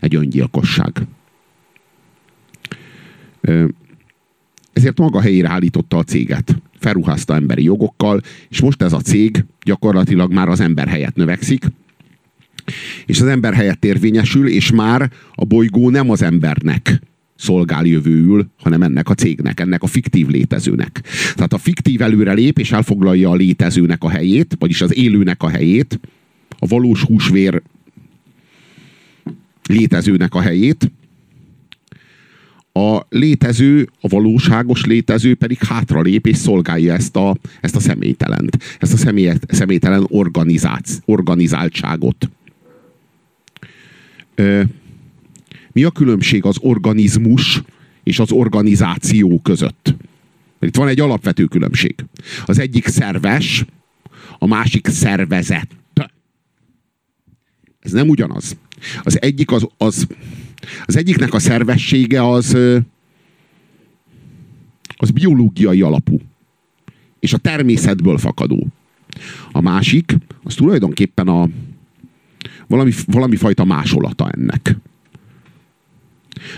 egy 0.00 0.14
öngyilkosság. 0.14 0.92
Ezért 4.72 4.98
maga 4.98 5.20
helyére 5.20 5.48
állította 5.48 5.96
a 5.96 6.02
céget 6.02 6.56
felruházta 6.80 7.34
emberi 7.34 7.62
jogokkal, 7.62 8.20
és 8.48 8.60
most 8.60 8.82
ez 8.82 8.92
a 8.92 9.00
cég 9.00 9.44
gyakorlatilag 9.64 10.32
már 10.32 10.48
az 10.48 10.60
ember 10.60 10.88
helyett 10.88 11.14
növekszik, 11.14 11.64
és 13.06 13.20
az 13.20 13.26
ember 13.26 13.54
helyett 13.54 13.84
érvényesül, 13.84 14.48
és 14.48 14.70
már 14.70 15.10
a 15.34 15.44
bolygó 15.44 15.90
nem 15.90 16.10
az 16.10 16.22
embernek 16.22 17.00
szolgál 17.36 17.84
jövőül, 17.84 18.46
hanem 18.58 18.82
ennek 18.82 19.08
a 19.08 19.14
cégnek, 19.14 19.60
ennek 19.60 19.82
a 19.82 19.86
fiktív 19.86 20.28
létezőnek. 20.28 21.00
Tehát 21.34 21.52
a 21.52 21.58
fiktív 21.58 22.02
előre 22.02 22.32
lép, 22.32 22.58
és 22.58 22.72
elfoglalja 22.72 23.30
a 23.30 23.34
létezőnek 23.34 24.04
a 24.04 24.10
helyét, 24.10 24.56
vagyis 24.58 24.80
az 24.80 24.96
élőnek 24.96 25.42
a 25.42 25.48
helyét, 25.48 26.00
a 26.58 26.66
valós 26.66 27.02
húsvér 27.02 27.62
létezőnek 29.68 30.34
a 30.34 30.40
helyét, 30.40 30.92
a 32.72 33.06
létező, 33.08 33.88
a 34.00 34.08
valóságos 34.08 34.84
létező 34.84 35.34
pedig 35.34 35.58
hátralép 35.58 36.26
és 36.26 36.36
szolgálja 36.36 36.94
ezt 36.94 37.16
a, 37.16 37.36
ezt 37.60 37.76
a 37.76 37.80
személytelent, 37.80 38.76
ezt 38.78 38.92
a 38.92 38.96
személy, 38.96 39.32
személytelen 39.48 40.06
organizáltságot. 41.04 42.30
Mi 45.72 45.84
a 45.84 45.90
különbség 45.90 46.44
az 46.44 46.56
organizmus 46.60 47.62
és 48.02 48.18
az 48.18 48.32
organizáció 48.32 49.40
között? 49.40 49.94
Itt 50.60 50.76
van 50.76 50.88
egy 50.88 51.00
alapvető 51.00 51.44
különbség. 51.44 51.94
Az 52.44 52.58
egyik 52.58 52.86
szerves, 52.86 53.64
a 54.38 54.46
másik 54.46 54.86
szervezet. 54.86 55.68
Ez 57.80 57.92
nem 57.92 58.08
ugyanaz. 58.08 58.56
Az 59.02 59.22
egyik 59.22 59.50
az, 59.50 59.66
az 59.76 60.06
az 60.84 60.96
egyiknek 60.96 61.34
a 61.34 61.38
szervessége 61.38 62.28
az, 62.28 62.56
az 64.96 65.10
biológiai 65.10 65.82
alapú. 65.82 66.20
És 67.18 67.32
a 67.32 67.38
természetből 67.38 68.18
fakadó. 68.18 68.66
A 69.52 69.60
másik, 69.60 70.16
az 70.42 70.54
tulajdonképpen 70.54 71.28
a 71.28 71.48
valami, 72.66 72.92
valami 73.06 73.36
fajta 73.36 73.64
másolata 73.64 74.30
ennek. 74.30 74.76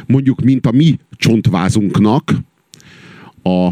Mondjuk, 0.07 0.41
mint 0.41 0.67
a 0.67 0.71
mi 0.71 0.99
csontvázunknak 1.11 2.33
a, 3.43 3.67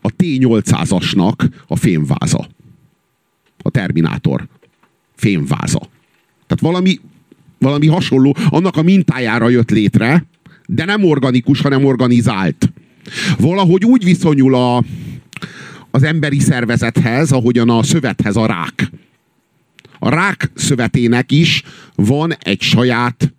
a 0.00 0.10
T-800-asnak 0.16 1.50
a 1.66 1.76
fémváza. 1.76 2.48
A 3.58 3.70
Terminátor 3.70 4.48
fémváza. 5.14 5.78
Tehát 6.46 6.60
valami, 6.60 7.00
valami 7.64 7.86
hasonló, 7.86 8.36
annak 8.48 8.76
a 8.76 8.82
mintájára 8.82 9.48
jött 9.48 9.70
létre, 9.70 10.26
de 10.66 10.84
nem 10.84 11.04
organikus, 11.04 11.60
hanem 11.60 11.84
organizált. 11.84 12.72
Valahogy 13.38 13.84
úgy 13.84 14.04
viszonyul 14.04 14.54
a, 14.54 14.82
az 15.90 16.02
emberi 16.02 16.40
szervezethez, 16.40 17.32
ahogyan 17.32 17.70
a 17.70 17.82
szövethez 17.82 18.36
a 18.36 18.46
rák. 18.46 18.90
A 19.98 20.08
rák 20.08 20.50
szövetének 20.54 21.32
is 21.32 21.62
van 21.94 22.32
egy 22.38 22.60
saját 22.62 23.34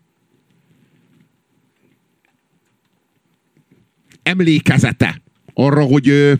emlékezete 4.24 5.22
arra, 5.54 5.82
hogy 5.82 6.40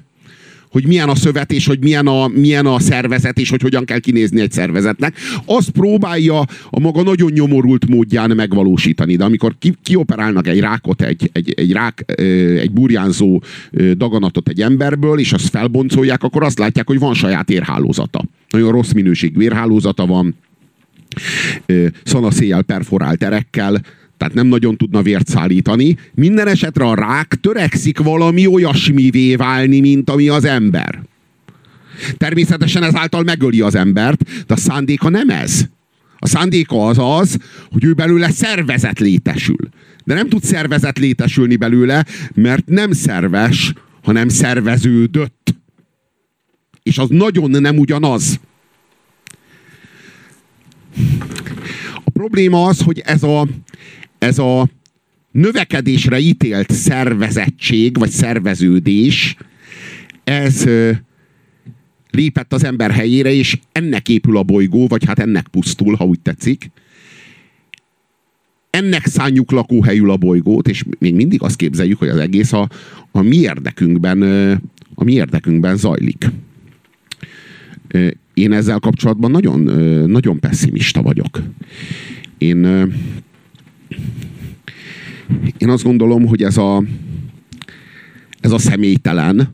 hogy 0.76 0.88
milyen 0.88 1.10
a 1.10 1.16
szövet, 1.16 1.52
és 1.52 1.68
hogy 1.68 1.80
milyen 1.80 2.08
a, 2.08 2.28
milyen 2.28 2.66
a 2.66 2.80
szervezet, 2.80 3.40
és 3.40 3.50
hogy 3.50 3.62
hogyan 3.62 3.86
kell 3.86 4.00
kinézni 4.00 4.42
egy 4.42 4.52
szervezetnek. 4.52 5.16
Azt 5.46 5.70
próbálja 5.70 6.40
a 6.70 6.80
maga 6.80 7.04
nagyon 7.04 7.32
nyomorult 7.32 7.88
módján 7.88 8.32
megvalósítani. 8.36 9.16
De 9.16 9.24
amikor 9.24 9.56
ki, 9.60 9.74
kioperálnak 9.84 10.48
egy 10.48 10.60
rákot, 10.60 11.02
egy, 11.02 11.30
egy, 11.34 11.54
egy 11.58 11.72
rák, 11.72 12.04
egy 12.60 12.72
burjánzó 12.72 13.42
daganatot 13.94 14.50
egy 14.50 14.62
emberből, 14.62 15.20
és 15.20 15.34
azt 15.34 15.50
felboncolják, 15.50 16.24
akkor 16.24 16.44
azt 16.44 16.60
látják, 16.60 16.88
hogy 16.88 17.00
van 17.00 17.14
saját 17.14 17.50
érhálózata. 17.50 18.26
Nagyon 18.50 18.72
rossz 18.72 18.92
minőségű 18.92 19.42
érhálózata 19.42 20.06
van, 20.06 20.36
szanaszéjjel 22.04 22.62
perforált 22.62 23.24
erekkel, 23.24 23.82
tehát 24.18 24.34
nem 24.34 24.48
nagyon 24.48 24.78
tudna 24.78 25.02
vért 25.02 25.28
szállítani. 25.28 25.98
Minden 26.14 26.48
esetre 26.48 26.86
a 26.86 26.96
rák 26.96 27.38
törekszik 27.42 28.00
valami 28.00 28.48
olyasmivé 28.48 29.36
válni, 29.36 29.80
mint 29.80 30.10
ami 30.10 30.30
az 30.30 30.46
ember. 30.46 31.02
Természetesen 32.18 32.84
ezáltal 32.84 33.24
megöli 33.24 33.62
az 33.62 33.76
embert, 33.76 34.46
de 34.48 34.54
a 34.54 34.58
szándéka 34.58 35.10
nem 35.10 35.30
ez. 35.30 35.66
A 36.20 36.28
szándéka 36.28 36.88
az 36.88 36.98
az, 37.00 37.38
hogy 37.72 37.84
ő 37.84 37.94
belőle 37.94 38.30
szervezet 38.30 39.00
létesül. 39.00 39.70
De 40.04 40.14
nem 40.14 40.30
tud 40.30 40.44
szervezet 40.44 41.00
létesülni 41.00 41.56
belőle, 41.56 42.06
mert 42.34 42.68
nem 42.68 42.92
szerves, 42.92 43.74
hanem 44.04 44.30
szerveződött. 44.30 45.56
És 46.84 46.98
az 46.98 47.10
nagyon 47.10 47.62
nem 47.62 47.78
ugyanaz. 47.78 48.40
A 52.06 52.10
probléma 52.14 52.66
az, 52.66 52.82
hogy 52.82 53.00
ez 53.06 53.24
a, 53.24 53.48
ez 54.26 54.40
a 54.40 54.70
növekedésre 55.32 56.20
ítélt 56.20 56.72
szervezettség, 56.72 57.98
vagy 57.98 58.10
szerveződés, 58.10 59.36
ez 60.24 60.66
lépett 62.12 62.54
az 62.54 62.64
ember 62.64 62.92
helyére, 62.92 63.32
és 63.32 63.60
ennek 63.72 64.10
épül 64.10 64.38
a 64.38 64.44
bolygó, 64.44 64.88
vagy 64.88 65.06
hát 65.06 65.20
ennek 65.20 65.48
pusztul, 65.48 65.96
ha 65.96 66.06
úgy 66.06 66.20
tetszik. 66.20 66.72
Ennek 68.70 69.06
szánjuk 69.06 69.52
lakóhelyül 69.52 70.10
a 70.10 70.18
bolygót, 70.18 70.68
és 70.68 70.84
még 71.00 71.16
mindig 71.16 71.42
azt 71.42 71.56
képzeljük, 71.56 72.00
hogy 72.00 72.08
az 72.08 72.18
egész 72.18 72.54
a, 72.54 72.70
a 73.12 73.22
mi 73.22 73.38
érdekünkben, 73.38 74.22
a 74.96 75.04
mi 75.04 75.14
érdekünkben 75.14 75.78
zajlik. 75.78 76.26
Én 78.34 78.52
ezzel 78.52 78.80
kapcsolatban 78.80 79.32
nagyon, 79.32 79.62
nagyon 80.10 80.40
pessimista 80.40 81.02
vagyok. 81.02 81.42
Én, 82.38 82.92
én 85.58 85.70
azt 85.70 85.84
gondolom, 85.84 86.26
hogy 86.26 86.44
ez 86.44 86.58
a, 86.58 86.84
ez 88.40 88.52
a 88.52 88.58
személytelen, 88.58 89.54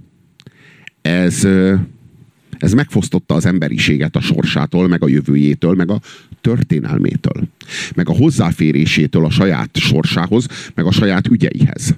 ez, 1.01 1.47
ez 2.57 2.73
megfosztotta 2.73 3.33
az 3.33 3.45
emberiséget 3.45 4.15
a 4.15 4.21
sorsától, 4.21 4.87
meg 4.87 5.03
a 5.03 5.07
jövőjétől, 5.07 5.73
meg 5.75 5.89
a 5.89 6.01
történelmétől, 6.41 7.47
meg 7.95 8.09
a 8.09 8.15
hozzáférésétől 8.15 9.25
a 9.25 9.29
saját 9.29 9.77
sorsához, 9.77 10.47
meg 10.75 10.85
a 10.85 10.91
saját 10.91 11.27
ügyeihez. 11.27 11.95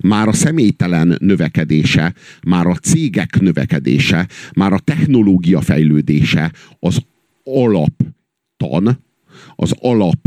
Már 0.00 0.28
a 0.28 0.32
személytelen 0.32 1.16
növekedése, 1.20 2.14
már 2.46 2.66
a 2.66 2.74
cégek 2.74 3.40
növekedése, 3.40 4.28
már 4.54 4.72
a 4.72 4.78
technológia 4.78 5.60
fejlődése 5.60 6.52
az 6.80 6.98
alaptan, 7.44 8.98
az 9.56 9.74
alap 9.78 10.18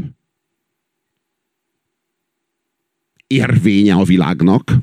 érvénye 3.28 3.94
a 3.94 4.04
világnak, 4.04 4.78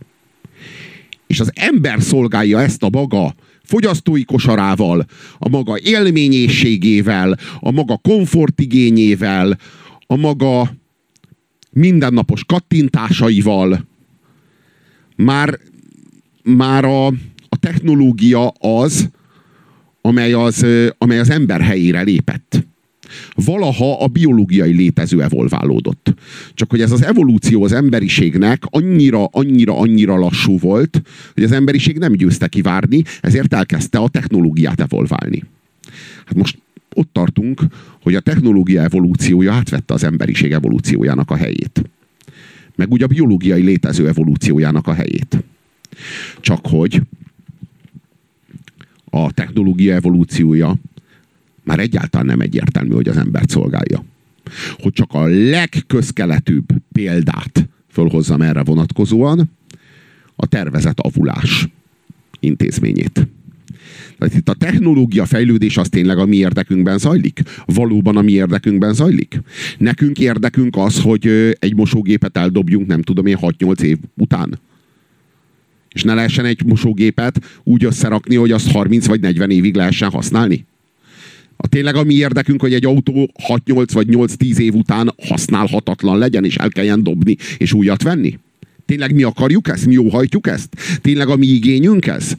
és 1.27 1.41
az 1.41 1.51
ember 1.55 2.03
szolgálja 2.03 2.61
ezt 2.61 2.83
a 2.83 2.89
maga 2.93 3.35
fogyasztói 3.63 4.25
kosarával, 4.25 5.07
a 5.39 5.49
maga 5.49 5.79
élményészségével, 5.79 7.39
a 7.61 7.71
maga 7.71 7.97
komfortigényével, 7.97 9.59
a 10.07 10.17
maga 10.17 10.75
mindennapos 11.71 12.45
kattintásaival. 12.45 13.87
Már, 15.17 15.59
már 16.43 16.85
a, 16.85 17.07
a 17.49 17.57
technológia 17.61 18.49
az, 18.49 19.11
amely 20.01 20.33
az, 20.33 20.67
amely 20.99 21.19
az 21.19 21.31
ember 21.31 21.61
helyére 21.61 22.03
lépett 22.03 22.67
valaha 23.35 24.03
a 24.03 24.07
biológiai 24.07 24.73
létező 24.73 25.23
evolválódott. 25.23 26.15
Csak 26.55 26.71
hogy 26.71 26.81
ez 26.81 26.91
az 26.91 27.03
evolúció 27.03 27.65
az 27.65 27.73
emberiségnek 27.73 28.63
annyira, 28.71 29.25
annyira, 29.25 29.79
annyira 29.79 30.17
lassú 30.17 30.59
volt, 30.59 31.03
hogy 31.35 31.43
az 31.43 31.53
emberiség 31.53 31.99
nem 31.99 32.13
győzte 32.13 32.47
kivárni, 32.47 33.03
ezért 33.21 33.55
elkezdte 33.55 33.99
a 33.99 34.09
technológiát 34.09 34.81
evolválni. 34.81 35.43
Hát 36.25 36.35
most 36.35 36.59
ott 36.95 37.09
tartunk, 37.13 37.63
hogy 38.03 38.15
a 38.15 38.21
technológia 38.21 38.83
evolúciója 38.83 39.53
átvette 39.53 39.95
az 39.95 40.05
emberiség 40.05 40.53
evolúciójának 40.53 41.31
a 41.31 41.37
helyét. 41.37 41.91
Meg 42.77 42.93
úgy 42.93 43.03
a 43.03 43.07
biológiai 43.07 43.63
létező 43.63 44.09
evolúciójának 44.09 44.87
a 44.87 44.93
helyét. 44.93 45.45
Csak 46.41 46.67
hogy 46.67 47.03
a 49.11 49.33
technológia 49.33 49.95
evolúciója 49.95 50.77
már 51.65 51.79
egyáltalán 51.79 52.27
nem 52.27 52.41
egyértelmű, 52.41 52.95
hogy 52.95 53.09
az 53.09 53.17
embert 53.17 53.51
szolgálja. 53.51 54.05
Hogy 54.79 54.93
csak 54.93 55.13
a 55.13 55.27
legközkeletűbb 55.27 56.67
példát 56.93 57.69
fölhozzam 57.89 58.43
erre 58.43 58.63
vonatkozóan, 58.63 59.51
a 60.37 60.47
tervezett 60.47 61.01
avulás 61.01 61.69
intézményét. 62.41 63.29
Tehát 64.19 64.35
itt 64.35 64.49
a 64.49 64.55
technológia 64.55 65.25
fejlődés 65.25 65.77
az 65.77 65.89
tényleg 65.89 66.19
a 66.19 66.27
mi 66.27 66.37
érdekünkben 66.37 66.99
zajlik? 66.99 67.43
Valóban 67.67 68.17
a 68.17 68.23
mi 68.23 68.33
érdekünkben 68.33 68.95
zajlik? 68.95 69.41
Nekünk 69.79 70.19
érdekünk 70.19 70.77
az, 70.77 71.01
hogy 71.01 71.27
egy 71.59 71.75
mosógépet 71.75 72.37
eldobjunk, 72.37 72.87
nem 72.87 73.03
tudom 73.03 73.27
én, 73.27 73.39
6-8 73.41 73.81
év 73.81 73.99
után? 74.17 74.61
És 75.93 76.03
ne 76.03 76.15
lehessen 76.15 76.45
egy 76.45 76.65
mosógépet 76.65 77.61
úgy 77.63 77.85
összerakni, 77.85 78.35
hogy 78.35 78.51
azt 78.51 78.71
30 78.71 79.07
vagy 79.07 79.21
40 79.21 79.51
évig 79.51 79.75
lehessen 79.75 80.11
használni? 80.11 80.67
A 81.57 81.69
tényleg 81.69 81.95
a 81.95 82.05
mi 82.05 82.15
érdekünk, 82.15 82.61
hogy 82.61 82.75
egy 82.75 82.85
autó 82.85 83.31
6-8 83.49 83.89
vagy 83.93 84.07
8-10 84.11 84.59
év 84.59 84.75
után 84.75 85.15
használhatatlan 85.29 86.19
legyen, 86.19 86.45
és 86.45 86.57
el 86.57 86.69
kelljen 86.69 87.03
dobni, 87.03 87.37
és 87.59 87.73
újat 87.73 88.03
venni? 88.03 88.39
Tényleg 88.87 89.15
mi 89.15 89.23
akarjuk 89.23 89.69
ezt? 89.69 89.87
Mi 89.87 89.97
óhajtjuk 89.97 90.47
ezt? 90.47 90.77
Tényleg 91.01 91.29
a 91.29 91.37
mi 91.37 91.47
igényünk 91.47 92.07
ez? 92.07 92.33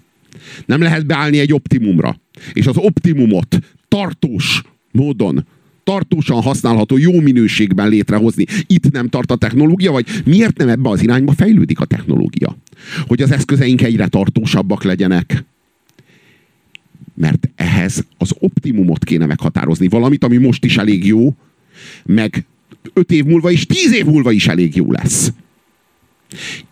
Nem 0.66 0.82
lehet 0.82 1.06
beállni 1.06 1.40
egy 1.40 1.54
optimumra. 1.54 2.20
És 2.54 2.68
az 2.68 2.78
optimumot 2.78 3.58
tartós 3.88 4.62
módon, 4.92 5.46
tartósan 5.84 6.42
használható, 6.42 6.98
jó 6.98 7.20
minőségben 7.20 7.90
létrehozni. 7.90 8.46
Itt 8.68 8.92
nem 8.92 9.08
tart 9.08 9.32
a 9.32 9.36
technológia, 9.36 9.92
vagy 9.92 10.06
miért 10.26 10.58
nem 10.58 10.70
ebbe 10.70 10.90
az 10.90 11.02
irányba 11.02 11.32
fejlődik 11.32 11.80
a 11.80 11.86
technológia? 11.86 12.58
Hogy 13.08 13.22
az 13.22 13.32
eszközeink 13.32 13.82
egyre 13.82 14.08
tartósabbak 14.08 14.84
legyenek 14.84 15.46
mert 17.16 17.50
ehhez 17.56 18.06
az 18.18 18.36
optimumot 18.40 19.04
kéne 19.04 19.26
meghatározni. 19.26 19.88
Valamit, 19.88 20.24
ami 20.24 20.38
most 20.38 20.66
is 20.66 20.78
elég 20.78 21.06
jó, 21.06 21.36
meg 22.06 22.46
öt 22.94 23.12
év 23.12 23.26
múlva 23.26 23.52
is, 23.52 23.66
tíz 23.66 23.94
év 23.94 24.06
múlva 24.06 24.32
is 24.32 24.48
elég 24.48 24.76
jó 24.76 24.92
lesz. 24.92 25.34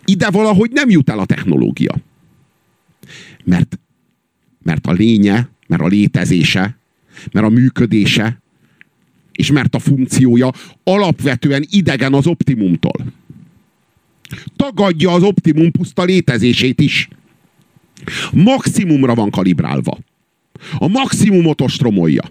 Ide 0.04 0.30
valahogy 0.30 0.70
nem 0.70 0.90
jut 0.90 1.10
el 1.10 1.18
a 1.18 1.24
technológia. 1.24 1.94
Mert, 3.44 3.78
mert 4.62 4.86
a 4.86 4.92
lénye, 4.92 5.48
mert 5.66 5.82
a 5.82 5.86
létezése, 5.86 6.78
mert 7.32 7.46
a 7.46 7.48
működése, 7.48 8.42
és 9.32 9.50
mert 9.52 9.74
a 9.74 9.78
funkciója 9.78 10.52
alapvetően 10.84 11.66
idegen 11.70 12.14
az 12.14 12.26
optimumtól. 12.26 13.04
Tagadja 14.56 15.12
az 15.12 15.22
optimum 15.22 15.70
puszta 15.70 16.04
létezését 16.04 16.80
is. 16.80 17.08
Maximumra 18.32 19.14
van 19.14 19.30
kalibrálva. 19.30 19.98
A 20.78 20.88
maximumot 20.88 21.60
ostromolja. 21.60 22.22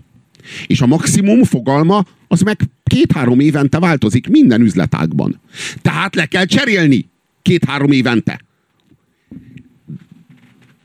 És 0.68 0.82
a 0.82 0.86
maximum 0.86 1.44
fogalma 1.44 2.06
az 2.28 2.42
meg 2.42 2.60
két-három 2.84 3.40
évente 3.40 3.80
változik 3.80 4.28
minden 4.28 4.62
üzletágban. 4.62 5.40
Tehát 5.82 6.16
le 6.16 6.26
kell 6.26 6.46
cserélni 6.46 7.10
két-három 7.42 7.92
évente. 7.92 8.42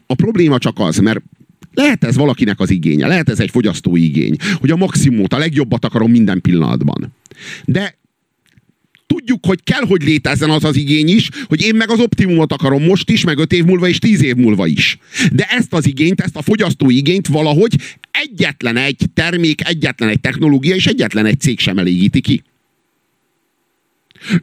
A 0.06 0.14
probléma 0.14 0.58
csak 0.58 0.78
az, 0.78 0.98
mert 0.98 1.22
lehet 1.74 2.04
ez 2.04 2.16
valakinek 2.16 2.60
az 2.60 2.70
igénye, 2.70 3.06
lehet 3.06 3.28
ez 3.28 3.40
egy 3.40 3.50
fogyasztói 3.50 4.04
igény, 4.04 4.36
hogy 4.54 4.70
a 4.70 4.76
maximumot, 4.76 5.32
a 5.32 5.38
legjobbat 5.38 5.84
akarom 5.84 6.10
minden 6.10 6.40
pillanatban. 6.40 7.12
De 7.64 7.97
tudjuk, 9.28 9.46
hogy 9.46 9.62
kell, 9.62 9.86
hogy 9.86 10.02
létezzen 10.02 10.50
az 10.50 10.64
az 10.64 10.76
igény 10.76 11.08
is, 11.08 11.28
hogy 11.46 11.62
én 11.62 11.74
meg 11.74 11.90
az 11.90 12.00
optimumot 12.00 12.52
akarom 12.52 12.84
most 12.84 13.10
is, 13.10 13.24
meg 13.24 13.38
öt 13.38 13.52
év 13.52 13.64
múlva 13.64 13.88
és 13.88 13.98
tíz 13.98 14.22
év 14.22 14.34
múlva 14.34 14.66
is. 14.66 14.98
De 15.32 15.44
ezt 15.44 15.72
az 15.72 15.86
igényt, 15.86 16.20
ezt 16.20 16.36
a 16.36 16.42
fogyasztói 16.42 16.96
igényt 16.96 17.26
valahogy 17.26 17.74
egyetlen 18.10 18.76
egy 18.76 19.06
termék, 19.14 19.68
egyetlen 19.68 20.08
egy 20.08 20.20
technológia 20.20 20.74
és 20.74 20.86
egyetlen 20.86 21.26
egy 21.26 21.40
cég 21.40 21.58
sem 21.58 21.78
elégíti 21.78 22.20
ki. 22.20 22.42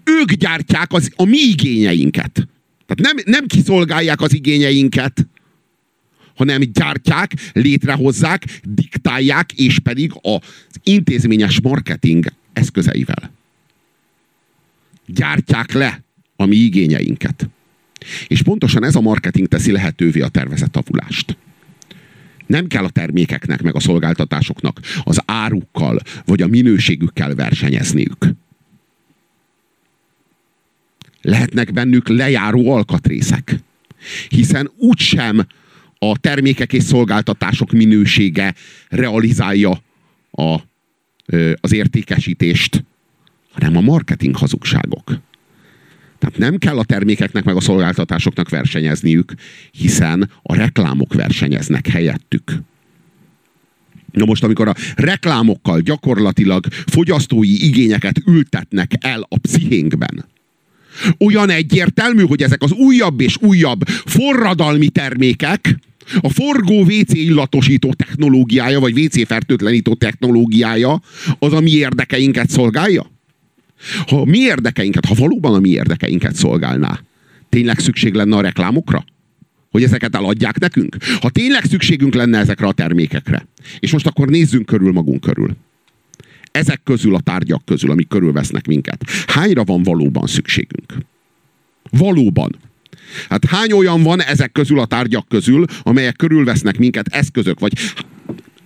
Ők 0.03 0.31
gyártják 0.33 0.93
az, 0.93 1.11
a 1.15 1.25
mi 1.25 1.37
igényeinket. 1.37 2.47
Tehát 2.85 3.13
nem, 3.15 3.33
nem 3.33 3.45
kiszolgálják 3.45 4.21
az 4.21 4.33
igényeinket, 4.33 5.27
hanem 6.35 6.61
gyártják, 6.61 7.33
létrehozzák, 7.53 8.43
diktálják, 8.63 9.51
és 9.51 9.79
pedig 9.79 10.11
az 10.21 10.79
intézményes 10.83 11.61
marketing 11.61 12.25
eszközeivel 12.53 13.34
gyártják 15.05 15.71
le 15.71 16.03
a 16.35 16.45
mi 16.45 16.55
igényeinket. 16.55 17.49
És 18.27 18.41
pontosan 18.41 18.83
ez 18.83 18.95
a 18.95 19.01
marketing 19.01 19.47
teszi 19.47 19.71
lehetővé 19.71 20.21
a 20.21 20.27
tervezett 20.27 20.75
avulást. 20.75 21.37
Nem 22.45 22.67
kell 22.67 22.83
a 22.83 22.89
termékeknek, 22.89 23.61
meg 23.61 23.75
a 23.75 23.79
szolgáltatásoknak 23.79 24.79
az 25.03 25.21
árukkal, 25.25 25.99
vagy 26.25 26.41
a 26.41 26.47
minőségükkel 26.47 27.35
versenyezniük. 27.35 28.27
Lehetnek 31.21 31.73
bennük 31.73 32.07
lejáró 32.07 32.71
alkatrészek. 32.71 33.55
Hiszen 34.29 34.71
úgysem 34.77 35.47
a 35.97 36.17
termékek 36.17 36.73
és 36.73 36.83
szolgáltatások 36.83 37.71
minősége 37.71 38.55
realizálja 38.89 39.81
a, 40.31 40.59
az 41.55 41.73
értékesítést, 41.73 42.83
hanem 43.55 43.77
a 43.77 43.81
marketing 43.81 44.35
hazugságok. 44.35 45.03
Tehát 46.19 46.37
nem 46.37 46.57
kell 46.57 46.77
a 46.77 46.83
termékeknek 46.83 47.43
meg 47.43 47.55
a 47.55 47.61
szolgáltatásoknak 47.61 48.49
versenyezniük, 48.49 49.33
hiszen 49.71 50.29
a 50.41 50.55
reklámok 50.55 51.13
versenyeznek 51.13 51.87
helyettük. 51.87 52.61
Na 54.11 54.25
most, 54.25 54.43
amikor 54.43 54.67
a 54.67 54.75
reklámokkal 54.95 55.79
gyakorlatilag 55.79 56.65
fogyasztói 56.85 57.65
igényeket 57.65 58.21
ültetnek 58.25 58.91
el 58.99 59.25
a 59.29 59.37
pszichénkben, 59.37 60.25
olyan 61.19 61.49
egyértelmű, 61.49 62.23
hogy 62.23 62.41
ezek 62.41 62.61
az 62.61 62.71
újabb 62.71 63.19
és 63.19 63.37
újabb 63.41 63.87
forradalmi 63.87 64.89
termékek, 64.89 65.75
A 66.21 66.29
forgó 66.29 66.81
WC 66.83 67.13
illatosító 67.13 67.93
technológiája, 67.93 68.79
vagy 68.79 68.99
WC 68.99 69.27
fertőtlenítő 69.27 69.93
technológiája 69.93 71.01
az 71.39 71.53
a 71.53 71.59
mi 71.59 71.71
érdekeinket 71.71 72.49
szolgálja? 72.49 73.14
Ha 74.07 74.25
mi 74.25 74.37
érdekeinket, 74.37 75.05
ha 75.05 75.13
valóban 75.13 75.53
a 75.53 75.59
mi 75.59 75.69
érdekeinket 75.69 76.35
szolgálná, 76.35 76.99
tényleg 77.49 77.79
szükség 77.79 78.13
lenne 78.13 78.35
a 78.35 78.41
reklámokra? 78.41 79.05
Hogy 79.71 79.83
ezeket 79.83 80.15
eladják 80.15 80.59
nekünk? 80.59 80.97
Ha 81.21 81.29
tényleg 81.29 81.63
szükségünk 81.63 82.13
lenne 82.13 82.37
ezekre 82.37 82.67
a 82.67 82.71
termékekre, 82.71 83.47
és 83.79 83.91
most 83.91 84.07
akkor 84.07 84.27
nézzünk 84.27 84.65
körül 84.65 84.91
magunk 84.91 85.21
körül. 85.21 85.55
Ezek 86.51 86.81
közül 86.83 87.15
a 87.15 87.19
tárgyak 87.19 87.65
közül, 87.65 87.91
amik 87.91 88.07
körülvesznek 88.07 88.67
minket, 88.67 89.03
hányra 89.27 89.63
van 89.63 89.83
valóban 89.83 90.27
szükségünk? 90.27 90.93
Valóban. 91.89 92.55
Hát 93.29 93.45
hány 93.45 93.71
olyan 93.71 94.03
van 94.03 94.21
ezek 94.21 94.51
közül 94.51 94.79
a 94.79 94.85
tárgyak 94.85 95.27
közül, 95.27 95.65
amelyek 95.83 96.15
körülvesznek 96.15 96.77
minket 96.77 97.07
eszközök, 97.07 97.59
vagy 97.59 97.73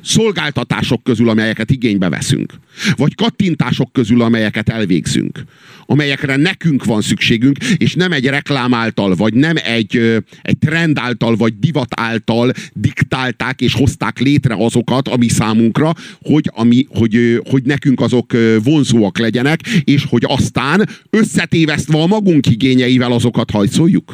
szolgáltatások 0.03 1.03
közül, 1.03 1.29
amelyeket 1.29 1.71
igénybe 1.71 2.09
veszünk, 2.09 2.53
vagy 2.95 3.15
kattintások 3.15 3.93
közül, 3.93 4.21
amelyeket 4.21 4.69
elvégzünk, 4.69 5.43
amelyekre 5.85 6.35
nekünk 6.35 6.85
van 6.85 7.01
szükségünk, 7.01 7.57
és 7.77 7.93
nem 7.93 8.11
egy 8.11 8.25
reklám 8.25 8.73
által, 8.73 9.15
vagy 9.15 9.33
nem 9.33 9.55
egy, 9.63 9.97
egy 10.41 10.57
trend 10.57 10.97
által, 10.97 11.35
vagy 11.35 11.59
divat 11.59 11.99
által 11.99 12.51
diktálták 12.73 13.61
és 13.61 13.73
hozták 13.73 14.19
létre 14.19 14.55
azokat, 14.57 15.07
ami 15.07 15.27
számunkra, 15.27 15.93
hogy, 16.21 16.49
ami, 16.53 16.85
hogy, 16.89 17.41
hogy 17.49 17.63
nekünk 17.63 18.01
azok 18.01 18.33
vonzóak 18.63 19.17
legyenek, 19.17 19.59
és 19.83 20.05
hogy 20.09 20.23
aztán 20.27 20.89
összetévesztve 21.09 22.01
a 22.01 22.07
magunk 22.07 22.47
igényeivel 22.47 23.11
azokat 23.11 23.51
hajszoljuk. 23.51 24.13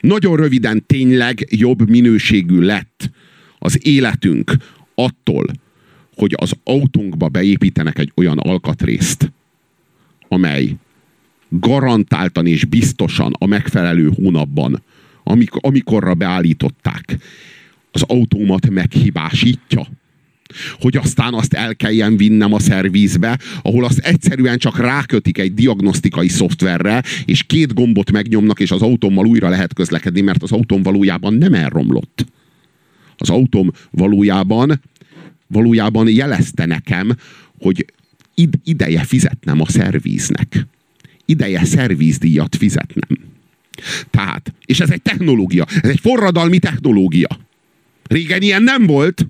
Nagyon 0.00 0.36
röviden 0.36 0.86
tényleg 0.86 1.46
jobb 1.50 1.88
minőségű 1.88 2.60
lett 2.60 3.10
az 3.58 3.86
életünk 3.86 4.56
attól, 4.94 5.46
hogy 6.14 6.34
az 6.36 6.52
autónkba 6.64 7.28
beépítenek 7.28 7.98
egy 7.98 8.12
olyan 8.14 8.38
alkatrészt, 8.38 9.32
amely 10.28 10.76
garantáltan 11.48 12.46
és 12.46 12.64
biztosan 12.64 13.32
a 13.38 13.46
megfelelő 13.46 14.10
hónapban, 14.14 14.82
amikor, 15.24 15.60
amikorra 15.64 16.14
beállították, 16.14 17.18
az 17.90 18.02
autómat 18.02 18.70
meghibásítja 18.70 19.86
hogy 20.80 20.96
aztán 20.96 21.34
azt 21.34 21.54
el 21.54 21.76
kelljen 21.76 22.16
vinnem 22.16 22.52
a 22.52 22.58
szervizbe, 22.58 23.38
ahol 23.62 23.84
azt 23.84 23.98
egyszerűen 23.98 24.58
csak 24.58 24.78
rákötik 24.78 25.38
egy 25.38 25.54
diagnosztikai 25.54 26.28
szoftverre, 26.28 27.02
és 27.24 27.42
két 27.42 27.74
gombot 27.74 28.10
megnyomnak, 28.10 28.60
és 28.60 28.70
az 28.70 28.82
autómmal 28.82 29.26
újra 29.26 29.48
lehet 29.48 29.74
közlekedni, 29.74 30.20
mert 30.20 30.42
az 30.42 30.52
autóm 30.52 30.82
valójában 30.82 31.34
nem 31.34 31.54
elromlott. 31.54 32.26
Az 33.16 33.30
autóm 33.30 33.70
valójában, 33.90 34.80
valójában 35.46 36.08
jelezte 36.08 36.66
nekem, 36.66 37.16
hogy 37.58 37.86
id- 38.34 38.60
ideje 38.64 39.02
fizetnem 39.02 39.60
a 39.60 39.68
szerviznek. 39.68 40.66
Ideje 41.24 41.64
szervizdíjat 41.64 42.56
fizetnem. 42.56 43.18
Tehát, 44.10 44.54
és 44.64 44.80
ez 44.80 44.90
egy 44.90 45.02
technológia, 45.02 45.66
ez 45.82 45.90
egy 45.90 46.00
forradalmi 46.00 46.58
technológia. 46.58 47.28
Régen 48.08 48.42
ilyen 48.42 48.62
nem 48.62 48.86
volt, 48.86 49.26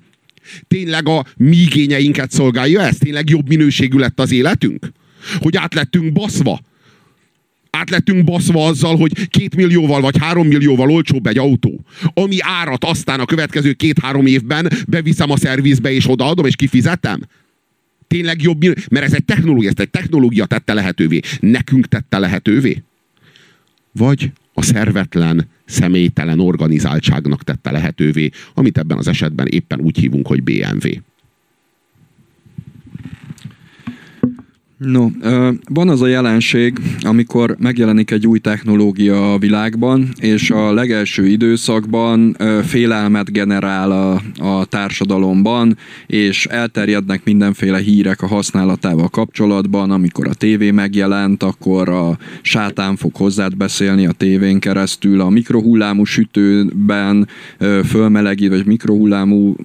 Tényleg 0.68 1.08
a 1.08 1.26
mi 1.36 1.56
igényeinket 1.56 2.30
szolgálja 2.30 2.80
ez? 2.80 2.96
Tényleg 2.98 3.28
jobb 3.28 3.48
minőségű 3.48 3.98
lett 3.98 4.20
az 4.20 4.32
életünk? 4.32 4.90
Hogy 5.38 5.56
át 5.56 5.74
lettünk 5.74 6.12
baszva? 6.12 6.60
Át 7.70 7.90
lettünk 7.90 8.24
baszva 8.24 8.66
azzal, 8.66 8.96
hogy 8.96 9.28
két 9.28 9.56
millióval 9.56 10.00
vagy 10.00 10.18
három 10.18 10.46
millióval 10.46 10.90
olcsóbb 10.90 11.26
egy 11.26 11.38
autó. 11.38 11.80
Ami 12.14 12.36
árat 12.40 12.84
aztán 12.84 13.20
a 13.20 13.24
következő 13.24 13.72
két-három 13.72 14.26
évben 14.26 14.70
beviszem 14.88 15.30
a 15.30 15.36
szervizbe 15.36 15.92
és 15.92 16.08
odaadom 16.08 16.46
és 16.46 16.56
kifizetem? 16.56 17.20
Tényleg 18.06 18.42
jobb, 18.42 18.62
mert 18.90 19.06
ez 19.06 19.14
egy 19.14 19.24
technológia, 19.24 19.68
ezt 19.68 19.80
egy 19.80 19.90
technológia 19.90 20.44
tette 20.44 20.74
lehetővé. 20.74 21.20
Nekünk 21.40 21.88
tette 21.88 22.18
lehetővé? 22.18 22.82
Vagy 23.92 24.30
a 24.60 24.62
szervetlen, 24.62 25.48
személytelen 25.64 26.40
organizáltságnak 26.40 27.42
tette 27.42 27.70
lehetővé, 27.70 28.30
amit 28.54 28.78
ebben 28.78 28.98
az 28.98 29.08
esetben 29.08 29.46
éppen 29.46 29.80
úgy 29.80 29.98
hívunk, 29.98 30.26
hogy 30.26 30.42
BMW. 30.42 30.88
No, 34.84 35.08
van 35.68 35.88
az 35.88 36.02
a 36.02 36.06
jelenség, 36.06 36.78
amikor 37.00 37.56
megjelenik 37.58 38.10
egy 38.10 38.26
új 38.26 38.38
technológia 38.38 39.32
a 39.32 39.38
világban, 39.38 40.08
és 40.20 40.50
a 40.50 40.72
legelső 40.72 41.26
időszakban 41.26 42.36
félelmet 42.62 43.32
generál 43.32 43.90
a, 43.90 44.22
a 44.38 44.64
társadalomban, 44.64 45.76
és 46.06 46.46
elterjednek 46.46 47.24
mindenféle 47.24 47.78
hírek 47.78 48.22
a 48.22 48.26
használatával 48.26 49.08
kapcsolatban. 49.08 49.90
Amikor 49.90 50.28
a 50.28 50.34
tévé 50.34 50.70
megjelent, 50.70 51.42
akkor 51.42 51.88
a 51.88 52.18
sátán 52.42 52.96
fog 52.96 53.16
hozzád 53.16 53.56
beszélni 53.56 54.06
a 54.06 54.12
tévén 54.12 54.58
keresztül, 54.58 55.20
a 55.20 55.28
mikrohullámú 55.28 56.04
sütőben 56.04 57.28
fölmelegít, 57.84 58.48
vagy 58.48 58.66
mikrohullámú 58.66 59.56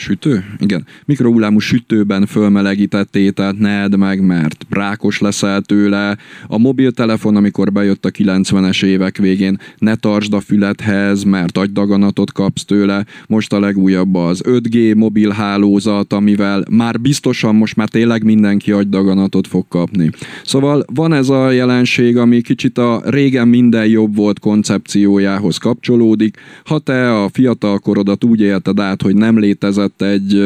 Sütő? 0.00 0.44
Igen. 0.58 0.86
Mikrohullámú 1.04 1.58
sütőben 1.58 2.26
fölmelegített 2.26 3.16
ételt 3.16 3.58
ne 3.58 3.82
edd 3.82 3.98
meg, 3.98 4.20
mert 4.20 4.66
rákos 4.70 5.18
leszel 5.18 5.60
tőle. 5.60 6.16
A 6.46 6.58
mobiltelefon, 6.58 7.36
amikor 7.36 7.72
bejött 7.72 8.04
a 8.04 8.10
90-es 8.10 8.84
évek 8.84 9.16
végén, 9.16 9.58
ne 9.78 9.94
tartsd 9.94 10.34
a 10.34 10.40
fülethez, 10.40 11.22
mert 11.22 11.58
agydaganatot 11.58 12.32
kapsz 12.32 12.64
tőle. 12.64 13.04
Most 13.26 13.52
a 13.52 13.60
legújabb 13.60 14.14
az 14.14 14.42
5G 14.44 14.96
mobilhálózat, 14.96 16.12
amivel 16.12 16.64
már 16.70 17.00
biztosan 17.00 17.54
most 17.54 17.76
már 17.76 17.88
tényleg 17.88 18.24
mindenki 18.24 18.72
agydaganatot 18.72 19.46
fog 19.46 19.68
kapni. 19.68 20.10
Szóval 20.44 20.84
van 20.94 21.12
ez 21.12 21.28
a 21.28 21.50
jelenség, 21.50 22.16
ami 22.16 22.40
kicsit 22.40 22.78
a 22.78 23.02
régen 23.04 23.48
minden 23.48 23.86
jobb 23.86 24.16
volt 24.16 24.38
koncepciójához 24.38 25.56
kapcsolódik. 25.56 26.36
Ha 26.64 26.78
te 26.78 27.22
a 27.22 27.28
fiatal 27.28 27.78
korodat 27.78 28.24
úgy 28.24 28.40
élted 28.40 28.80
át, 28.80 29.02
hogy 29.02 29.14
nem 29.14 29.38
létezett 29.38 29.89
között 29.96 30.02
egy, 30.02 30.42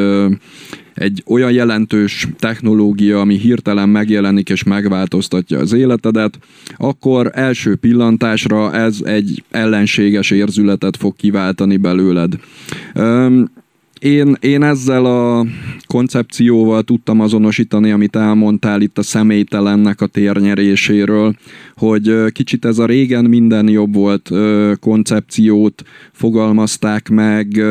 egy 0.94 1.22
olyan 1.26 1.52
jelentős 1.52 2.28
technológia, 2.38 3.20
ami 3.20 3.38
hirtelen 3.38 3.88
megjelenik 3.88 4.48
és 4.48 4.62
megváltoztatja 4.62 5.58
az 5.58 5.72
életedet, 5.72 6.38
akkor 6.76 7.30
első 7.34 7.74
pillantásra 7.76 8.72
ez 8.72 8.98
egy 9.04 9.42
ellenséges 9.50 10.30
érzületet 10.30 10.96
fog 10.96 11.16
kiváltani 11.16 11.76
belőled. 11.76 12.38
Én, 14.04 14.36
én 14.40 14.62
ezzel 14.62 15.04
a 15.04 15.46
koncepcióval 15.86 16.82
tudtam 16.82 17.20
azonosítani, 17.20 17.90
amit 17.90 18.16
elmondtál 18.16 18.80
itt 18.80 18.98
a 18.98 19.02
személytelennek 19.02 20.00
a 20.00 20.06
térnyeréséről, 20.06 21.34
hogy 21.74 22.32
kicsit 22.32 22.64
ez 22.64 22.78
a 22.78 22.86
régen 22.86 23.24
minden 23.24 23.68
jobb 23.68 23.94
volt 23.94 24.30
koncepciót 24.80 25.82
fogalmazták 26.12 27.08
meg, 27.08 27.62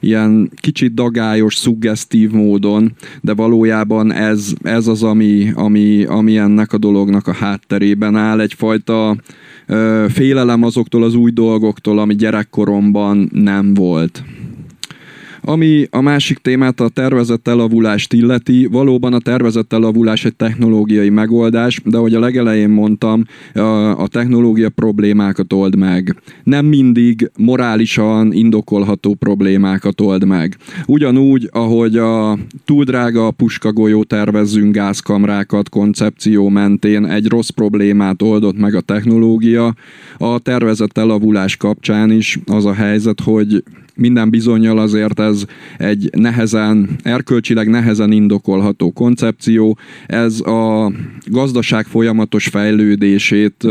ilyen 0.00 0.50
kicsit 0.56 0.94
dagályos, 0.94 1.54
szuggesztív 1.54 2.30
módon, 2.30 2.92
de 3.20 3.34
valójában 3.34 4.12
ez, 4.12 4.52
ez 4.62 4.86
az, 4.86 5.02
ami, 5.02 5.52
ami, 5.54 6.04
ami 6.04 6.36
ennek 6.36 6.72
a 6.72 6.78
dolognak 6.78 7.26
a 7.26 7.32
hátterében 7.32 8.16
áll, 8.16 8.40
egyfajta 8.40 9.16
ö, 9.66 10.06
félelem 10.08 10.62
azoktól 10.62 11.02
az 11.02 11.14
új 11.14 11.30
dolgoktól, 11.30 11.98
ami 11.98 12.14
gyerekkoromban 12.14 13.30
nem 13.32 13.74
volt. 13.74 14.22
Ami 15.48 15.86
a 15.90 16.00
másik 16.00 16.38
témát, 16.38 16.80
a 16.80 16.88
tervezett 16.88 17.48
elavulást 17.48 18.12
illeti, 18.12 18.66
valóban 18.66 19.12
a 19.12 19.18
tervezett 19.18 19.72
elavulás 19.72 20.24
egy 20.24 20.36
technológiai 20.36 21.08
megoldás, 21.08 21.80
de 21.84 21.96
ahogy 21.96 22.14
a 22.14 22.20
legelején 22.20 22.68
mondtam, 22.68 23.24
a, 23.54 24.00
a 24.00 24.06
technológia 24.06 24.68
problémákat 24.68 25.52
old 25.52 25.76
meg. 25.76 26.16
Nem 26.44 26.66
mindig 26.66 27.30
morálisan 27.38 28.32
indokolható 28.32 29.14
problémákat 29.14 30.00
old 30.00 30.24
meg. 30.24 30.56
Ugyanúgy, 30.86 31.48
ahogy 31.52 31.96
a 31.96 32.38
túl 32.64 32.84
drága 32.84 33.30
puskagolyó 33.30 34.04
tervezzünk 34.04 34.74
gázkamrákat 34.74 35.68
koncepció 35.68 36.48
mentén 36.48 37.06
egy 37.06 37.26
rossz 37.28 37.50
problémát 37.50 38.22
oldott 38.22 38.58
meg 38.58 38.74
a 38.74 38.80
technológia, 38.80 39.74
a 40.18 40.38
tervezett 40.38 40.98
elavulás 40.98 41.56
kapcsán 41.56 42.10
is 42.10 42.38
az 42.46 42.64
a 42.64 42.74
helyzet, 42.74 43.20
hogy 43.20 43.62
minden 43.98 44.30
bizonyal 44.30 44.78
azért 44.78 45.20
ez 45.20 45.44
egy 45.78 46.10
nehezen, 46.12 46.88
erkölcsileg 47.02 47.68
nehezen 47.68 48.12
indokolható 48.12 48.92
koncepció. 48.92 49.78
Ez 50.06 50.40
a 50.40 50.92
gazdaság 51.26 51.86
folyamatos 51.86 52.46
fejlődését 52.46 53.66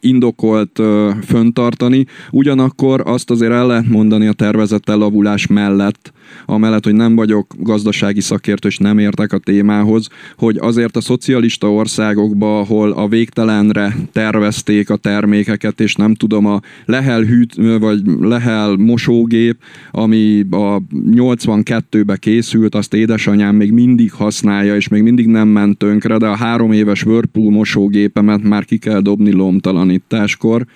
indokolt 0.00 0.80
föntartani. 1.22 2.06
Ugyanakkor 2.30 3.02
azt 3.04 3.30
azért 3.30 3.52
el 3.52 3.66
lehet 3.66 3.88
mondani 3.88 4.26
a 4.26 4.32
tervezett 4.32 4.88
elavulás 4.88 5.46
mellett, 5.46 6.12
amellett, 6.46 6.84
hogy 6.84 6.94
nem 6.94 7.14
vagyok 7.14 7.54
gazdasági 7.58 8.20
szakértő, 8.20 8.68
és 8.68 8.78
nem 8.78 8.98
értek 8.98 9.32
a 9.32 9.38
témához, 9.38 10.08
hogy 10.36 10.56
azért 10.60 10.96
a 10.96 11.00
szocialista 11.00 11.72
országokban, 11.72 12.60
ahol 12.60 12.90
a 12.90 13.08
végtelenre 13.08 13.96
tervezték 14.12 14.90
a 14.90 14.96
termékeket, 14.96 15.80
és 15.80 15.94
nem 15.94 16.14
tudom, 16.14 16.46
a 16.46 16.60
Lehel 16.84 17.22
hűt, 17.22 17.54
vagy 17.78 18.00
Lehel 18.20 18.76
mosógép, 18.76 19.56
ami 19.90 20.46
a 20.50 20.82
82-be 21.10 22.16
készült, 22.16 22.74
azt 22.74 22.94
édesanyám 22.94 23.56
még 23.56 23.72
mindig 23.72 24.12
használja, 24.12 24.76
és 24.76 24.88
még 24.88 25.02
mindig 25.02 25.26
nem 25.26 25.48
ment 25.48 25.78
tönkre, 25.78 26.16
de 26.16 26.26
a 26.26 26.36
három 26.36 26.72
éves 26.72 27.04
Whirlpool 27.04 27.50
mosógépemet 27.50 28.42
már 28.42 28.64
ki 28.64 28.78
kell 28.78 29.00
dobni 29.00 29.32
lomtalanításkor. 29.34 30.66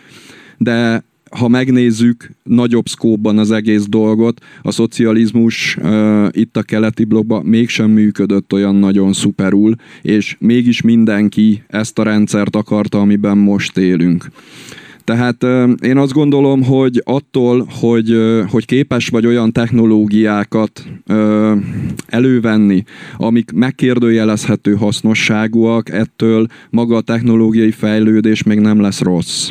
De 0.59 1.05
ha 1.31 1.49
megnézzük 1.49 2.31
nagyobb 2.43 2.87
szkóban 2.89 3.39
az 3.39 3.51
egész 3.51 3.87
dolgot, 3.87 4.41
a 4.63 4.71
szocializmus 4.71 5.77
uh, 5.77 6.29
itt 6.31 6.57
a 6.57 6.63
keleti 6.63 7.05
blokkban 7.05 7.45
mégsem 7.45 7.91
működött 7.91 8.53
olyan 8.53 8.75
nagyon 8.75 9.13
szuperul, 9.13 9.75
és 10.03 10.37
mégis 10.39 10.83
mindenki 10.83 11.63
ezt 11.69 11.99
a 11.99 12.03
rendszert 12.03 12.57
akarta, 12.57 13.01
amiben 13.01 13.39
most 13.39 13.77
élünk. 13.77 14.29
Tehát 15.09 15.43
én 15.83 15.97
azt 15.97 16.13
gondolom, 16.13 16.63
hogy 16.63 17.03
attól, 17.05 17.67
hogy, 17.81 18.17
hogy 18.51 18.65
képes 18.65 19.09
vagy 19.09 19.27
olyan 19.27 19.53
technológiákat 19.53 20.85
elővenni, 22.07 22.85
amik 23.17 23.53
megkérdőjelezhető 23.53 24.75
hasznosságúak, 24.75 25.91
ettől 25.91 26.47
maga 26.71 26.97
a 26.97 27.01
technológiai 27.01 27.71
fejlődés 27.71 28.43
még 28.43 28.59
nem 28.59 28.81
lesz 28.81 29.01
rossz. 29.01 29.51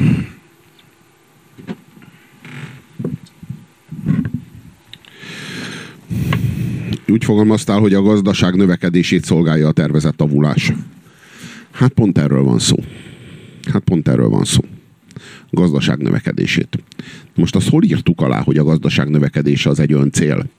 Úgy 7.07 7.23
fogalmaztál, 7.23 7.79
hogy 7.79 7.93
a 7.93 8.01
gazdaság 8.01 8.55
növekedését 8.55 9.23
szolgálja 9.23 9.67
a 9.67 9.71
tervezett 9.71 10.21
avulás. 10.21 10.73
Hát 11.71 11.91
pont 11.91 12.17
erről 12.17 12.43
van 12.43 12.59
szó. 12.59 12.75
Hát 13.71 13.81
pont 13.81 14.07
erről 14.07 14.29
van 14.29 14.43
szó. 14.43 14.61
Gazdaság 15.49 15.97
növekedését. 15.97 16.83
Most 17.35 17.55
azt 17.55 17.69
hol 17.69 17.83
írtuk 17.83 18.21
alá, 18.21 18.41
hogy 18.41 18.57
a 18.57 18.63
gazdaság 18.63 19.09
növekedése 19.09 19.69
az 19.69 19.79
egy 19.79 19.93
ön 19.93 20.11
cél? 20.11 20.49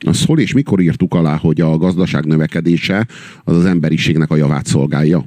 Azt 0.00 0.24
hol 0.24 0.38
és 0.38 0.52
mikor 0.52 0.80
írtuk 0.80 1.14
alá, 1.14 1.36
hogy 1.36 1.60
a 1.60 1.76
gazdaság 1.76 2.24
növekedése 2.24 3.06
az 3.44 3.56
az 3.56 3.64
emberiségnek 3.64 4.30
a 4.30 4.36
javát 4.36 4.66
szolgálja? 4.66 5.24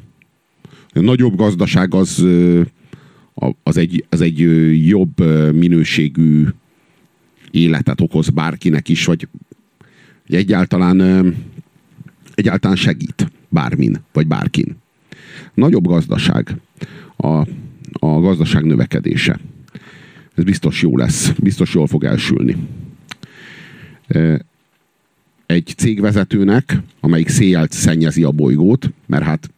A 0.93 0.99
nagyobb 0.99 1.36
gazdaság 1.36 1.93
az, 1.93 2.26
az, 3.63 3.78
egy, 3.78 4.05
az 4.09 4.22
egy 4.22 4.39
jobb 4.88 5.19
minőségű 5.53 6.47
életet 7.51 8.01
okoz 8.01 8.30
bárkinek 8.30 8.89
is, 8.89 9.05
vagy 9.05 9.28
egyáltalán, 10.28 11.01
egyáltalán 12.36 12.76
segít 12.76 13.32
bármin, 13.49 13.97
vagy 14.13 14.28
bárkin. 14.28 14.76
Nagyobb 15.53 15.88
gazdaság, 15.88 16.55
a, 17.22 17.47
a 17.93 18.19
gazdaság 18.19 18.63
növekedése. 18.63 19.39
Ez 20.36 20.43
biztos 20.43 20.82
jó 20.82 20.97
lesz, 20.97 21.30
biztos 21.30 21.74
jól 21.74 21.88
fog 21.88 22.03
elsülni. 22.03 22.55
Egy 25.45 25.74
cégvezetőnek, 25.78 26.80
amelyik 26.99 27.30
széjjel 27.30 27.67
szennyezi 27.69 28.24
a 28.24 28.32
bolygót, 28.32 28.91
mert 29.05 29.24
hát 29.24 29.49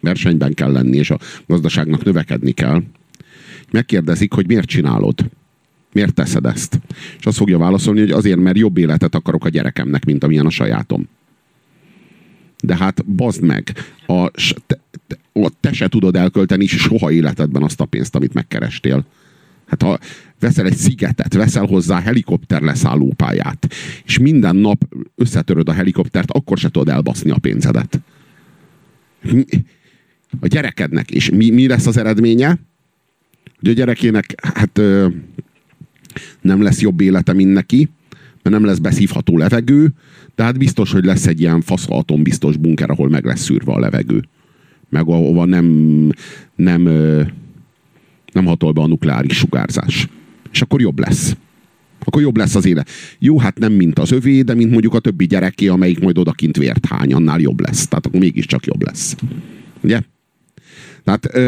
versenyben 0.00 0.54
kell 0.54 0.72
lenni, 0.72 0.96
és 0.96 1.10
a 1.10 1.18
gazdaságnak 1.46 2.04
növekedni 2.04 2.52
kell, 2.52 2.82
megkérdezik, 3.70 4.32
hogy 4.32 4.46
miért 4.46 4.68
csinálod 4.68 5.30
Miért 5.92 6.14
teszed 6.14 6.46
ezt? 6.46 6.80
És 7.18 7.26
azt 7.26 7.36
fogja 7.36 7.58
válaszolni, 7.58 8.00
hogy 8.00 8.10
azért, 8.10 8.38
mert 8.38 8.58
jobb 8.58 8.76
életet 8.76 9.14
akarok 9.14 9.44
a 9.44 9.48
gyerekemnek, 9.48 10.04
mint 10.04 10.24
amilyen 10.24 10.46
a 10.46 10.50
sajátom. 10.50 11.08
De 12.64 12.76
hát 12.76 13.04
bazd 13.04 13.42
meg, 13.42 13.72
a, 14.06 14.30
te, 14.66 14.78
te, 15.60 15.72
se 15.72 15.88
tudod 15.88 16.16
elkölteni 16.16 16.66
soha 16.66 17.10
életedben 17.10 17.62
azt 17.62 17.80
a 17.80 17.84
pénzt, 17.84 18.14
amit 18.14 18.34
megkerestél. 18.34 19.06
Hát 19.66 19.82
ha 19.82 19.98
veszel 20.38 20.66
egy 20.66 20.76
szigetet, 20.76 21.34
veszel 21.34 21.66
hozzá 21.66 22.00
helikopter 22.00 22.62
leszállópályát, 22.62 23.74
és 24.04 24.18
minden 24.18 24.56
nap 24.56 24.84
összetöröd 25.16 25.68
a 25.68 25.72
helikoptert, 25.72 26.30
akkor 26.30 26.58
se 26.58 26.68
tudod 26.68 26.88
elbaszni 26.88 27.30
a 27.30 27.38
pénzedet. 27.38 28.00
A 30.40 30.46
gyerekednek. 30.46 31.10
És 31.10 31.30
mi, 31.30 31.50
mi 31.50 31.66
lesz 31.66 31.86
az 31.86 31.96
eredménye? 31.96 32.58
Hogy 33.60 33.70
a 33.70 33.72
gyerekének, 33.72 34.34
hát 34.54 34.80
nem 36.40 36.62
lesz 36.62 36.80
jobb 36.80 37.00
élete, 37.00 37.32
mint 37.32 37.52
neki, 37.52 37.88
mert 38.42 38.56
nem 38.56 38.64
lesz 38.64 38.78
beszívható 38.78 39.38
levegő, 39.38 39.92
de 40.34 40.42
hát 40.42 40.58
biztos, 40.58 40.92
hogy 40.92 41.04
lesz 41.04 41.26
egy 41.26 41.40
ilyen 41.40 41.60
fasz 41.60 41.86
atombiztos 41.88 42.56
bunker, 42.56 42.90
ahol 42.90 43.08
meg 43.08 43.24
lesz 43.24 43.40
szűrve 43.40 43.72
a 43.72 43.78
levegő. 43.78 44.24
Meg 44.88 45.08
ahova 45.08 45.44
nem, 45.44 45.66
nem, 46.54 46.82
nem 48.32 48.44
hatol 48.44 48.72
be 48.72 48.80
a 48.80 48.86
nukleáris 48.86 49.36
sugárzás. 49.36 50.08
És 50.52 50.62
akkor 50.62 50.80
jobb 50.80 50.98
lesz. 50.98 51.36
Akkor 52.04 52.22
jobb 52.22 52.36
lesz 52.36 52.54
az 52.54 52.64
élet. 52.64 52.88
Jó, 53.18 53.38
hát 53.38 53.58
nem 53.58 53.72
mint 53.72 53.98
az 53.98 54.12
övé, 54.12 54.42
de 54.42 54.54
mint 54.54 54.70
mondjuk 54.70 54.94
a 54.94 54.98
többi 54.98 55.26
gyereké, 55.26 55.66
amelyik 55.66 56.00
majd 56.00 56.18
odakint 56.18 56.56
vért 56.56 56.86
hány, 56.86 57.12
annál 57.12 57.40
jobb 57.40 57.60
lesz. 57.60 57.88
Tehát 57.88 58.06
akkor 58.06 58.20
mégiscsak 58.20 58.66
jobb 58.66 58.82
lesz. 58.82 59.16
Ugye? 59.80 60.00
Tehát 61.04 61.38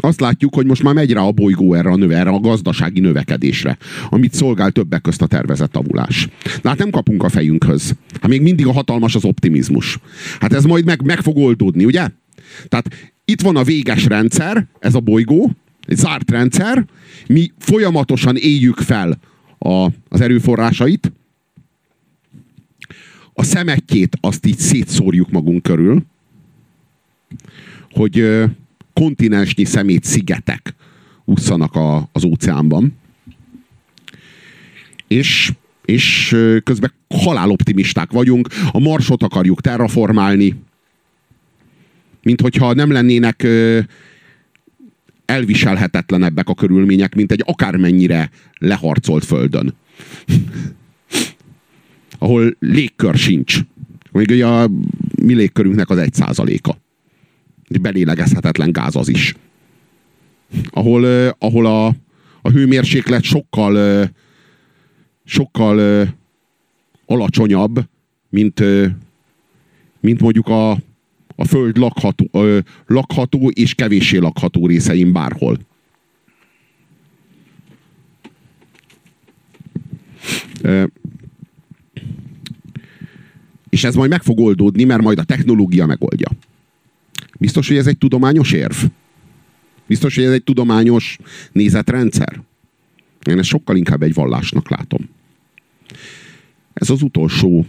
azt 0.00 0.20
látjuk, 0.20 0.54
hogy 0.54 0.66
most 0.66 0.82
már 0.82 0.94
megy 0.94 1.12
rá 1.12 1.20
a 1.20 1.32
bolygó 1.32 1.74
erre 1.74 1.90
a, 1.90 1.96
növe, 1.96 2.16
erre 2.16 2.30
a 2.30 2.38
gazdasági 2.38 3.00
növekedésre, 3.00 3.78
amit 4.08 4.34
szolgál 4.34 4.70
többek 4.70 5.00
közt 5.00 5.22
a 5.22 5.26
tervezett 5.26 5.76
avulás. 5.76 6.28
De 6.62 6.68
hát 6.68 6.78
nem 6.78 6.90
kapunk 6.90 7.22
a 7.22 7.28
fejünkhöz. 7.28 7.94
Hát 8.20 8.30
még 8.30 8.42
mindig 8.42 8.66
a 8.66 8.72
hatalmas 8.72 9.14
az 9.14 9.24
optimizmus. 9.24 9.98
Hát 10.40 10.52
ez 10.52 10.64
majd 10.64 10.84
meg, 10.84 11.02
meg 11.04 11.20
fog 11.20 11.36
oldódni, 11.36 11.84
ugye? 11.84 12.08
Tehát 12.68 13.12
itt 13.24 13.40
van 13.40 13.56
a 13.56 13.62
véges 13.62 14.04
rendszer, 14.04 14.66
ez 14.78 14.94
a 14.94 15.00
bolygó, 15.00 15.50
egy 15.86 15.96
zárt 15.96 16.30
rendszer, 16.30 16.84
mi 17.26 17.52
folyamatosan 17.58 18.36
éljük 18.36 18.76
fel 18.78 19.18
a, 19.58 19.88
az 20.08 20.20
erőforrásait, 20.20 21.12
a 23.32 23.42
szemetjét 23.42 24.16
azt 24.20 24.46
így 24.46 24.58
szétszórjuk 24.58 25.30
magunk 25.30 25.62
körül, 25.62 26.02
hogy 27.90 28.44
kontinensnyi 29.00 29.64
szemét 29.64 30.04
szigetek 30.04 30.74
úszanak 31.24 31.74
a, 31.74 32.08
az 32.12 32.24
óceánban. 32.24 32.98
És, 35.08 35.52
és 35.84 36.36
közben 36.64 36.92
haláloptimisták 37.08 38.10
vagyunk, 38.10 38.48
a 38.70 38.78
Marsot 38.78 39.22
akarjuk 39.22 39.60
terraformálni, 39.60 40.54
mint 42.22 42.40
hogyha 42.40 42.72
nem 42.72 42.90
lennének 42.90 43.46
elviselhetetlenebbek 45.24 46.48
a 46.48 46.54
körülmények, 46.54 47.14
mint 47.14 47.32
egy 47.32 47.42
akármennyire 47.46 48.30
leharcolt 48.58 49.24
földön. 49.24 49.74
Ahol 52.18 52.56
légkör 52.58 53.14
sincs. 53.14 53.58
Még 54.12 54.42
a 54.42 54.68
mi 55.22 55.34
légkörünknek 55.34 55.90
az 55.90 55.98
egy 55.98 56.14
százaléka 56.14 56.84
belélegezhetetlen 57.80 58.72
gáz 58.72 58.96
az 58.96 59.08
is. 59.08 59.34
Ahol, 60.70 61.04
ahol 61.38 61.66
a, 61.66 61.86
a 62.42 62.50
hőmérséklet 62.50 63.22
sokkal 63.22 64.08
sokkal 65.26 66.08
alacsonyabb, 67.06 67.84
mint, 68.28 68.62
mint 70.00 70.20
mondjuk 70.20 70.48
a, 70.48 70.70
a 71.36 71.44
föld 71.44 71.76
lakható, 71.76 72.30
lakható 72.86 73.48
és 73.48 73.74
kevéssé 73.74 74.16
lakható 74.16 74.66
részein 74.66 75.12
bárhol. 75.12 75.58
És 83.68 83.84
ez 83.84 83.94
majd 83.94 84.10
meg 84.10 84.22
fog 84.22 84.40
oldódni, 84.40 84.84
mert 84.84 85.02
majd 85.02 85.18
a 85.18 85.24
technológia 85.24 85.86
megoldja. 85.86 86.28
Biztos, 87.38 87.68
hogy 87.68 87.76
ez 87.76 87.86
egy 87.86 87.98
tudományos 87.98 88.52
érv? 88.52 88.76
Biztos, 89.86 90.14
hogy 90.14 90.24
ez 90.24 90.32
egy 90.32 90.44
tudományos 90.44 91.18
nézetrendszer? 91.52 92.42
Én 93.24 93.38
ezt 93.38 93.48
sokkal 93.48 93.76
inkább 93.76 94.02
egy 94.02 94.14
vallásnak 94.14 94.70
látom. 94.70 95.08
Ez 96.72 96.90
az 96.90 97.02
utolsó, 97.02 97.66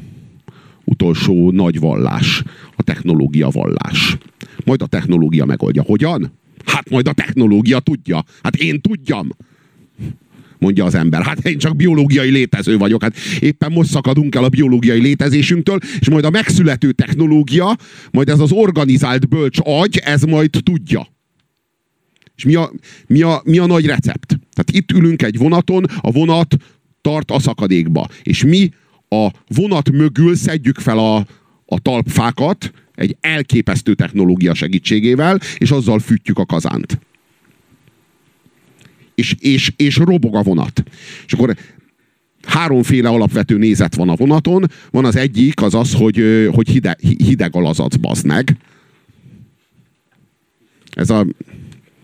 utolsó 0.84 1.51
nagy 1.51 1.80
vallás, 1.80 2.43
a 2.76 2.84
technológia 2.84 3.49
vallás. 3.49 4.18
Majd 4.65 4.82
a 4.82 4.88
technológia 4.88 5.45
megoldja. 5.45 5.84
Hogyan? 5.84 6.32
Hát 6.65 6.89
majd 6.89 7.07
a 7.07 7.13
technológia 7.13 7.80
tudja. 7.80 8.24
Hát 8.43 8.55
én 8.55 8.82
tudjam. 8.82 9.30
Mondja 10.60 10.86
az 10.86 10.95
ember. 10.95 11.24
Hát 11.24 11.45
én 11.45 11.58
csak 11.58 11.76
biológiai 11.76 12.30
létező 12.30 12.78
vagyok. 12.78 13.01
Hát 13.01 13.18
éppen 13.39 13.72
most 13.72 13.89
szakadunk 13.89 14.36
el 14.36 14.43
a 14.43 14.49
biológiai 14.49 15.01
létezésünktől, 15.01 15.80
és 15.99 16.10
majd 16.10 16.26
a 16.26 16.30
megszülető 16.30 16.91
technológia, 16.91 17.78
majd 18.12 18.30
ez 18.30 18.39
az 18.39 18.51
organizált 18.51 19.30
bölcs 19.30 19.58
agy, 19.64 19.97
ez 19.97 20.22
majd 20.22 20.49
tudja. 20.64 21.08
És 22.36 22.45
mi 22.45 22.55
a, 22.55 22.72
mi 23.08 23.22
a, 23.22 23.41
mi 23.43 23.58
a 23.58 23.66
nagy 23.66 23.86
recept? 23.86 24.28
Tehát 24.28 24.72
itt 24.72 24.91
ülünk 24.91 25.22
egy 25.22 25.38
vonaton, 25.38 25.86
a 26.01 26.12
vonat 26.12 26.55
tart 27.01 27.32
a 27.32 27.39
szakadékba. 27.39 28.08
És 28.24 28.43
mi 28.43 28.70
a 29.10 29.32
vonat 29.47 29.91
mögül 29.91 30.36
szedjük 30.36 30.80
fel 30.80 30.97
a, 30.97 31.16
a 31.66 31.80
talpfákat 31.82 32.72
egy 32.95 33.18
elképesztő 33.22 33.93
technológia 33.93 34.53
segítségével, 34.53 35.39
és 35.58 35.72
azzal 35.72 35.99
fűtjük 35.99 36.39
a 36.39 36.45
kazánt 36.45 36.99
és, 39.18 39.36
és, 39.39 39.74
és 39.76 39.95
robog 39.95 40.36
a 40.36 40.41
vonat. 40.41 40.84
És 41.26 41.34
akkor 41.34 41.55
háromféle 42.43 43.09
alapvető 43.09 43.57
nézet 43.57 43.95
van 43.95 44.09
a 44.09 44.15
vonaton. 44.15 44.65
Van 44.91 45.05
az 45.05 45.15
egyik, 45.15 45.61
az 45.61 45.74
az, 45.74 45.93
hogy, 45.93 46.49
hogy 46.53 46.70
hideg, 46.70 46.99
hideg 46.99 47.55
a 47.55 47.59
lazac, 47.59 47.95
bazd 47.95 48.26
meg. 48.26 48.57
Ez, 50.93 51.09
a, 51.09 51.26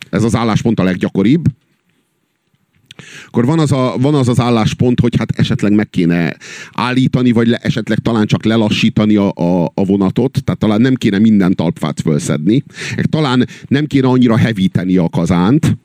ez 0.10 0.24
az 0.24 0.36
álláspont 0.36 0.80
a 0.80 0.84
leggyakoribb. 0.84 1.46
Akkor 3.28 3.46
van 3.46 3.60
az, 3.60 3.72
a, 3.72 3.96
van 4.00 4.16
az 4.16 4.28
az 4.28 4.40
álláspont, 4.40 5.00
hogy 5.00 5.16
hát 5.18 5.40
esetleg 5.40 5.74
meg 5.74 5.90
kéne 5.90 6.38
állítani, 6.72 7.32
vagy 7.32 7.48
le, 7.48 7.58
esetleg 7.58 7.98
talán 7.98 8.26
csak 8.26 8.46
lelassítani 8.46 9.16
a, 9.16 9.32
a, 9.32 9.72
a 9.74 9.86
vonatot, 9.86 10.44
tehát 10.44 10.60
talán 10.60 10.82
nem 10.82 10.96
kéne 10.96 11.20
minden 11.20 11.56
talpfát 11.56 12.02
fölszedni, 12.02 12.64
talán 13.10 13.48
nem 13.68 13.86
kéne 13.86 14.08
annyira 14.08 14.38
hevíteni 14.38 14.98
a 14.98 15.10
kazánt, 15.10 15.78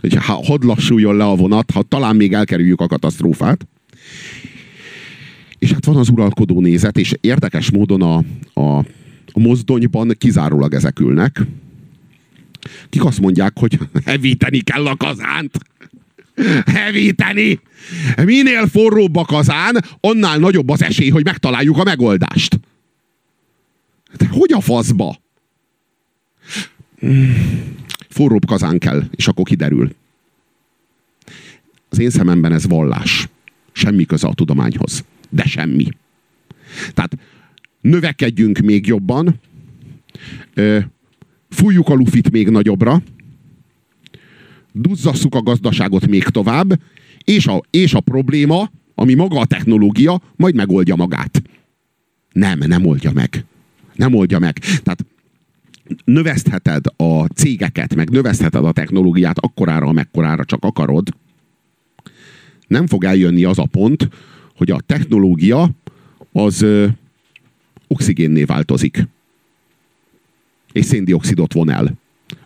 hogy 0.00 0.14
hadd 0.24 0.64
lassuljon 0.64 1.16
le 1.16 1.24
a 1.24 1.34
vonat, 1.34 1.70
ha 1.70 1.82
talán 1.82 2.16
még 2.16 2.32
elkerüljük 2.32 2.80
a 2.80 2.86
katasztrófát. 2.86 3.66
És 5.58 5.72
hát 5.72 5.84
van 5.84 5.96
az 5.96 6.08
uralkodó 6.08 6.60
nézet, 6.60 6.98
és 6.98 7.14
érdekes 7.20 7.70
módon 7.70 8.02
a, 8.02 8.16
a, 8.60 8.78
a 9.32 9.38
mozdonyban 9.38 10.14
kizárólag 10.18 10.74
ezek 10.74 11.00
ülnek. 11.00 11.40
Kik 12.88 13.04
azt 13.04 13.20
mondják, 13.20 13.52
hogy 13.58 13.78
hevíteni 14.04 14.60
kell 14.60 14.86
a 14.86 14.96
kazánt. 14.96 15.58
Hevíteni! 16.66 17.60
Minél 18.24 18.66
forróbb 18.66 19.16
a 19.16 19.24
kazán, 19.24 19.84
annál 20.00 20.38
nagyobb 20.38 20.68
az 20.68 20.82
esély, 20.82 21.08
hogy 21.08 21.24
megtaláljuk 21.24 21.78
a 21.78 21.84
megoldást. 21.84 22.60
De 24.16 24.26
hogy 24.30 24.52
a 24.52 24.60
faszba? 24.60 25.18
Forróbb 28.16 28.46
kazán 28.46 28.78
kell, 28.78 29.04
és 29.10 29.28
akkor 29.28 29.44
kiderül. 29.44 29.94
Az 31.88 31.98
én 31.98 32.10
szememben 32.10 32.52
ez 32.52 32.66
vallás. 32.66 33.28
Semmi 33.72 34.04
köze 34.04 34.28
a 34.28 34.34
tudományhoz. 34.34 35.04
De 35.28 35.44
semmi. 35.44 35.88
Tehát 36.94 37.18
növekedjünk 37.80 38.58
még 38.58 38.86
jobban, 38.86 39.40
fújjuk 41.48 41.88
a 41.88 41.94
lufit 41.94 42.30
még 42.30 42.48
nagyobbra, 42.48 43.02
duzzasszuk 44.72 45.34
a 45.34 45.42
gazdaságot 45.42 46.06
még 46.06 46.24
tovább, 46.24 46.80
és 47.24 47.46
a, 47.46 47.62
és 47.70 47.94
a 47.94 48.00
probléma, 48.00 48.70
ami 48.94 49.14
maga 49.14 49.38
a 49.38 49.46
technológia, 49.46 50.22
majd 50.36 50.54
megoldja 50.54 50.96
magát. 50.96 51.42
Nem, 52.32 52.58
nem 52.58 52.86
oldja 52.86 53.12
meg. 53.12 53.44
Nem 53.94 54.14
oldja 54.14 54.38
meg. 54.38 54.58
Tehát 54.58 55.04
növesztheted 56.04 56.84
a 56.96 57.24
cégeket, 57.24 57.94
meg 57.94 58.10
növesztheted 58.10 58.64
a 58.64 58.72
technológiát 58.72 59.38
akkorára, 59.38 59.86
amekkorára 59.86 60.44
csak 60.44 60.64
akarod, 60.64 61.08
nem 62.66 62.86
fog 62.86 63.04
eljönni 63.04 63.44
az 63.44 63.58
a 63.58 63.66
pont, 63.70 64.08
hogy 64.56 64.70
a 64.70 64.80
technológia 64.86 65.70
az 66.32 66.62
ö, 66.62 66.86
oxigénné 67.88 68.42
változik. 68.42 69.08
És 70.72 70.84
széndiokszidot 70.84 71.52
von 71.52 71.70
el. 71.70 71.92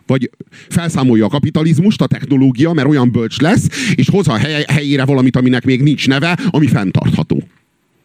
Vagy 0.05 0.29
felszámolja 0.69 1.25
a 1.25 1.29
kapitalizmust, 1.29 2.01
a 2.01 2.07
technológia, 2.07 2.73
mert 2.73 2.87
olyan 2.87 3.11
bölcs 3.11 3.39
lesz, 3.39 3.93
és 3.95 4.09
hoz 4.09 4.27
a 4.27 4.37
hely, 4.37 4.65
helyére 4.67 5.05
valamit, 5.05 5.35
aminek 5.35 5.65
még 5.65 5.81
nincs 5.81 6.07
neve, 6.07 6.39
ami 6.49 6.67
fenntartható. 6.67 7.43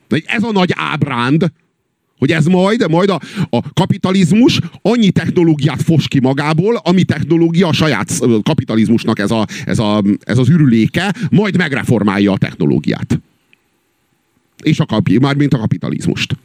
De 0.08 0.20
ez 0.24 0.42
a 0.42 0.52
nagy 0.52 0.70
ábránd, 0.74 1.52
hogy 2.18 2.32
ez 2.32 2.46
majd, 2.46 2.90
majd 2.90 3.08
a, 3.08 3.20
a 3.50 3.72
kapitalizmus 3.72 4.60
annyi 4.82 5.10
technológiát 5.10 5.82
fos 5.82 6.08
ki 6.08 6.20
magából, 6.20 6.76
ami 6.76 7.04
technológia 7.04 7.68
a 7.68 7.72
saját 7.72 8.20
kapitalizmusnak 8.42 9.18
ez, 9.18 9.30
a, 9.30 9.46
ez, 9.64 9.78
a, 9.78 10.02
ez 10.20 10.38
az 10.38 10.48
ürüléke, 10.48 11.14
majd 11.30 11.56
megreformálja 11.56 12.32
a 12.32 12.38
technológiát. 12.38 13.20
És 14.62 14.80
a 14.80 14.86
kapi, 14.86 15.18
már 15.18 15.36
mint 15.36 15.54
a 15.54 15.58
kapitalizmust. 15.58 16.36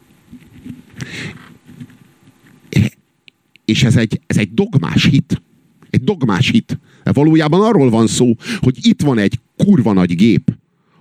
És 3.65 3.84
ez 3.84 3.95
egy, 3.95 4.22
ez 4.28 4.38
egy 4.38 4.53
dogmás 4.53 5.05
hit. 5.05 5.41
Egy 5.89 6.03
dogmás 6.03 6.49
hit. 6.49 6.80
De 7.03 7.11
valójában 7.11 7.61
arról 7.61 7.89
van 7.89 8.07
szó, 8.07 8.36
hogy 8.59 8.78
itt 8.82 9.01
van 9.01 9.17
egy 9.17 9.39
kurva 9.57 9.93
nagy 9.93 10.15
gép, 10.15 10.53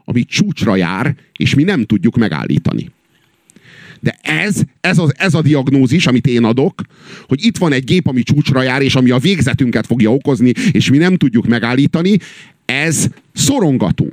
ami 0.04 0.24
csúcsra 0.24 0.76
jár, 0.76 1.16
és 1.32 1.54
mi 1.54 1.62
nem 1.62 1.84
tudjuk 1.84 2.16
megállítani. 2.16 2.90
De 4.00 4.18
ez, 4.22 4.62
ez, 4.80 4.98
az, 4.98 5.14
ez 5.16 5.34
a 5.34 5.42
diagnózis, 5.42 6.06
amit 6.06 6.26
én 6.26 6.44
adok, 6.44 6.82
hogy 7.28 7.44
itt 7.44 7.58
van 7.58 7.72
egy 7.72 7.84
gép, 7.84 8.06
ami 8.06 8.22
csúcsra 8.22 8.62
jár, 8.62 8.82
és 8.82 8.94
ami 8.94 9.10
a 9.10 9.18
végzetünket 9.18 9.86
fogja 9.86 10.12
okozni, 10.12 10.52
és 10.70 10.90
mi 10.90 10.96
nem 10.96 11.16
tudjuk 11.16 11.46
megállítani, 11.46 12.18
ez 12.64 13.06
szorongató. 13.32 14.12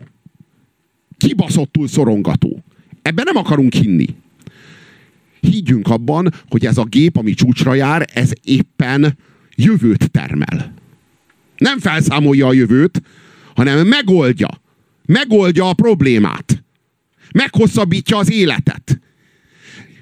Kibaszottul 1.17 1.88
szorongató. 1.88 2.63
Ebben 3.01 3.25
nem 3.25 3.35
akarunk 3.35 3.73
hinni. 3.73 4.05
Higgyünk 5.39 5.88
abban, 5.88 6.33
hogy 6.49 6.65
ez 6.65 6.77
a 6.77 6.83
gép, 6.83 7.17
ami 7.17 7.33
csúcsra 7.33 7.73
jár, 7.73 8.07
ez 8.13 8.31
éppen 8.43 9.17
jövőt 9.55 10.11
termel. 10.11 10.73
Nem 11.57 11.79
felszámolja 11.79 12.47
a 12.47 12.53
jövőt, 12.53 13.01
hanem 13.55 13.88
megoldja. 13.88 14.61
Megoldja 15.05 15.69
a 15.69 15.73
problémát. 15.73 16.63
Meghosszabbítja 17.33 18.17
az 18.17 18.31
életet. 18.31 18.99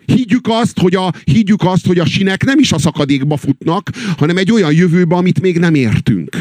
Higgyük 0.06 0.48
azt, 0.48 0.80
hogy 0.80 0.96
a, 0.96 1.14
higgyük 1.24 1.64
azt, 1.64 1.88
hogy 1.88 2.00
a 2.00 2.06
sinek 2.06 2.44
nem 2.44 2.60
is 2.60 2.72
a 2.72 2.78
szakadékba 2.78 3.38
futnak, 3.38 3.90
hanem 4.18 4.38
egy 4.38 4.52
olyan 4.52 4.74
jövőbe, 4.74 5.16
amit 5.16 5.42
még 5.42 5.60
nem 5.60 5.76
értünk. 5.76 6.38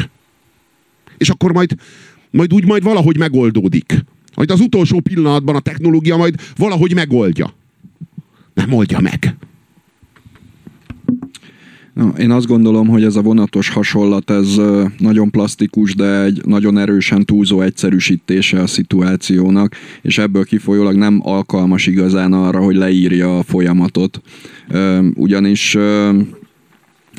És 1.18 1.28
akkor 1.28 1.52
majd, 1.52 1.74
majd 2.30 2.52
úgy 2.52 2.64
majd 2.64 2.82
valahogy 2.82 3.18
megoldódik. 3.18 4.04
Majd 4.34 4.50
az 4.50 4.60
utolsó 4.60 5.00
pillanatban 5.00 5.54
a 5.54 5.60
technológia 5.60 6.16
majd 6.16 6.34
valahogy 6.56 6.94
megoldja. 6.94 7.54
Nem 8.54 8.72
oldja 8.72 9.00
meg. 9.00 9.36
Na, 11.95 12.12
én 12.18 12.30
azt 12.30 12.47
gondolom, 12.47 12.88
hogy 12.88 13.05
ez 13.05 13.16
a 13.16 13.22
vonatos 13.22 13.68
hasonlat, 13.68 14.30
ez 14.30 14.61
nagyon 14.99 15.30
plastikus, 15.30 15.95
de 15.95 16.22
egy 16.22 16.40
nagyon 16.45 16.78
erősen 16.78 17.24
túlzó 17.24 17.61
egyszerűsítése 17.61 18.61
a 18.61 18.66
szituációnak, 18.66 19.74
és 20.03 20.18
ebből 20.18 20.45
kifolyólag 20.45 20.95
nem 20.95 21.20
alkalmas 21.22 21.86
igazán 21.86 22.32
arra, 22.32 22.61
hogy 22.61 22.76
leírja 22.76 23.38
a 23.38 23.42
folyamatot. 23.42 24.20
Ugyanis 25.14 25.76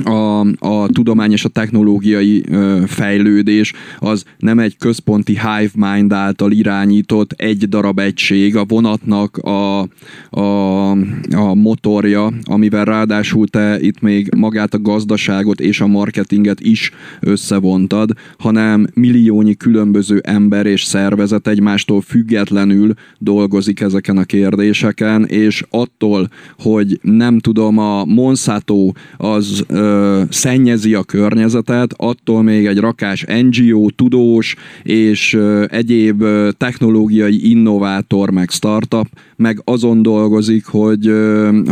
a, 0.03 0.39
a 0.59 0.87
tudomány 0.87 1.31
és 1.31 1.45
a 1.45 1.49
technológiai 1.49 2.43
ö, 2.49 2.81
fejlődés 2.87 3.73
az 3.99 4.23
nem 4.37 4.59
egy 4.59 4.77
központi 4.77 5.31
hive 5.31 5.89
mind 5.89 6.13
által 6.13 6.51
irányított 6.51 7.31
egy 7.31 7.69
darab 7.69 7.99
egység, 7.99 8.55
a 8.55 8.65
vonatnak 8.65 9.37
a, 9.37 9.87
a, 10.29 10.91
a 11.35 11.53
motorja, 11.53 12.33
amivel 12.43 12.85
ráadásul 12.85 13.47
te 13.47 13.77
itt 13.79 14.01
még 14.01 14.29
magát 14.35 14.73
a 14.73 14.81
gazdaságot 14.81 15.59
és 15.59 15.81
a 15.81 15.87
marketinget 15.87 16.59
is 16.59 16.91
összevontad, 17.19 18.11
hanem 18.37 18.87
milliónyi 18.93 19.55
különböző 19.55 20.21
ember 20.23 20.65
és 20.65 20.83
szervezet 20.83 21.47
egymástól 21.47 22.01
függetlenül 22.01 22.93
dolgozik 23.17 23.79
ezeken 23.81 24.17
a 24.17 24.23
kérdéseken, 24.23 25.25
és 25.25 25.63
attól, 25.69 26.29
hogy 26.59 26.99
nem 27.01 27.39
tudom, 27.39 27.77
a 27.77 28.05
Monsanto 28.05 28.91
az 29.17 29.63
ö, 29.67 29.84
szennyezi 30.29 30.93
a 30.93 31.03
környezetet, 31.03 31.93
attól 31.97 32.43
még 32.43 32.65
egy 32.65 32.77
rakás 32.77 33.25
NGO, 33.27 33.89
tudós 33.89 34.55
és 34.83 35.37
egyéb 35.67 36.23
technológiai 36.57 37.49
innovátor 37.49 38.31
meg 38.31 38.49
startup 38.49 39.07
meg 39.35 39.61
azon 39.63 40.01
dolgozik, 40.01 40.65
hogy, 40.65 41.11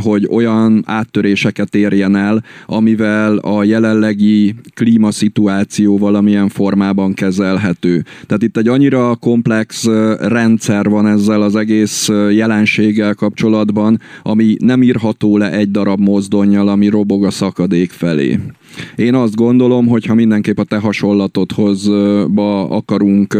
hogy 0.03 0.27
olyan 0.31 0.83
áttöréseket 0.85 1.75
érjen 1.75 2.15
el, 2.15 2.43
amivel 2.65 3.37
a 3.37 3.63
jelenlegi 3.63 4.55
klímaszituáció 4.73 5.97
valamilyen 5.97 6.49
formában 6.49 7.13
kezelhető. 7.13 8.03
Tehát 8.25 8.43
itt 8.43 8.57
egy 8.57 8.67
annyira 8.67 9.15
komplex 9.15 9.85
rendszer 10.19 10.89
van 10.89 11.07
ezzel 11.07 11.41
az 11.41 11.55
egész 11.55 12.09
jelenséggel 12.31 13.13
kapcsolatban, 13.13 13.99
ami 14.23 14.55
nem 14.59 14.83
írható 14.83 15.37
le 15.37 15.51
egy 15.51 15.71
darab 15.71 15.99
mozdonyjal, 15.99 16.67
ami 16.67 16.87
robog 16.87 17.25
a 17.25 17.31
szakadék 17.31 17.91
felé. 18.03 18.39
Én 18.95 19.13
azt 19.15 19.35
gondolom, 19.35 19.87
hogy 19.87 20.05
ha 20.05 20.13
mindenképp 20.13 20.57
a 20.57 20.63
te 20.63 20.77
hasonlatodhoz 20.77 21.87
ba 22.27 22.69
akarunk, 22.69 23.37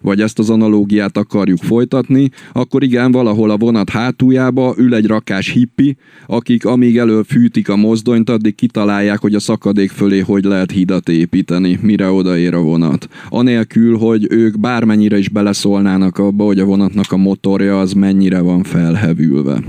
vagy 0.00 0.20
ezt 0.20 0.38
az 0.38 0.50
analógiát 0.50 1.16
akarjuk 1.16 1.58
folytatni, 1.58 2.30
akkor 2.52 2.82
igen, 2.82 3.12
valahol 3.12 3.50
a 3.50 3.56
vonat 3.56 3.90
hátuljába 3.90 4.74
ül 4.76 4.94
egy 4.94 5.06
rakás 5.06 5.48
hippi, 5.48 5.96
akik 6.26 6.64
amíg 6.64 6.98
elől 6.98 7.24
fűtik 7.24 7.68
a 7.68 7.76
mozdonyt, 7.76 8.30
addig 8.30 8.54
kitalálják, 8.54 9.20
hogy 9.20 9.34
a 9.34 9.40
szakadék 9.40 9.90
fölé 9.90 10.18
hogy 10.18 10.44
lehet 10.44 10.70
hidat 10.70 11.08
építeni, 11.08 11.78
mire 11.82 12.10
odaér 12.10 12.54
a 12.54 12.60
vonat. 12.60 13.08
Anélkül, 13.28 13.96
hogy 13.96 14.26
ők 14.30 14.60
bármennyire 14.60 15.18
is 15.18 15.28
beleszólnának 15.28 16.18
abba, 16.18 16.44
hogy 16.44 16.58
a 16.58 16.64
vonatnak 16.64 17.12
a 17.12 17.16
motorja 17.16 17.80
az 17.80 17.92
mennyire 17.92 18.40
van 18.40 18.62
felhevülve. 18.62 19.62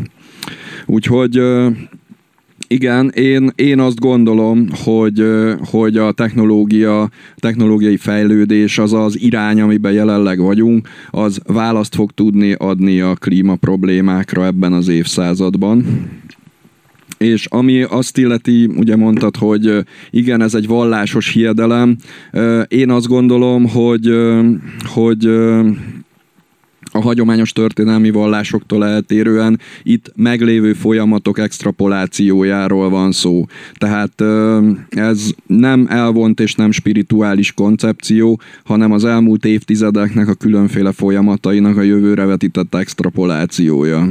Úgyhogy 0.85 1.41
igen, 2.75 3.09
én, 3.09 3.51
én 3.55 3.79
azt 3.79 3.99
gondolom, 3.99 4.67
hogy, 4.83 5.23
hogy 5.69 5.97
a 5.97 6.11
technológia, 6.11 7.09
technológiai 7.35 7.97
fejlődés 7.97 8.77
az 8.77 8.93
az 8.93 9.21
irány, 9.21 9.61
amiben 9.61 9.91
jelenleg 9.91 10.39
vagyunk, 10.39 10.87
az 11.09 11.39
választ 11.47 11.95
fog 11.95 12.11
tudni 12.11 12.53
adni 12.53 12.99
a 12.99 13.13
klíma 13.13 13.55
problémákra 13.55 14.45
ebben 14.45 14.73
az 14.73 14.87
évszázadban. 14.87 15.85
És 17.17 17.45
ami 17.45 17.81
azt 17.81 18.17
illeti, 18.17 18.65
ugye 18.65 18.95
mondtad, 18.95 19.35
hogy 19.35 19.85
igen, 20.09 20.41
ez 20.41 20.53
egy 20.55 20.67
vallásos 20.67 21.31
hiedelem. 21.31 21.95
Én 22.67 22.89
azt 22.89 23.07
gondolom, 23.07 23.69
hogy, 23.69 24.13
hogy 24.83 25.29
a 26.95 27.01
hagyományos 27.01 27.51
történelmi 27.51 28.09
vallásoktól 28.09 28.85
eltérően 28.85 29.59
itt 29.83 30.11
meglévő 30.15 30.73
folyamatok 30.73 31.39
extrapolációjáról 31.39 32.89
van 32.89 33.11
szó. 33.11 33.45
Tehát 33.73 34.23
ez 34.89 35.29
nem 35.47 35.85
elvont 35.89 36.39
és 36.39 36.53
nem 36.53 36.71
spirituális 36.71 37.51
koncepció, 37.53 38.39
hanem 38.63 38.91
az 38.91 39.05
elmúlt 39.05 39.45
évtizedeknek 39.45 40.27
a 40.27 40.33
különféle 40.33 40.91
folyamatainak 40.91 41.77
a 41.77 41.81
jövőre 41.81 42.25
vetített 42.25 42.75
extrapolációja 42.75 44.07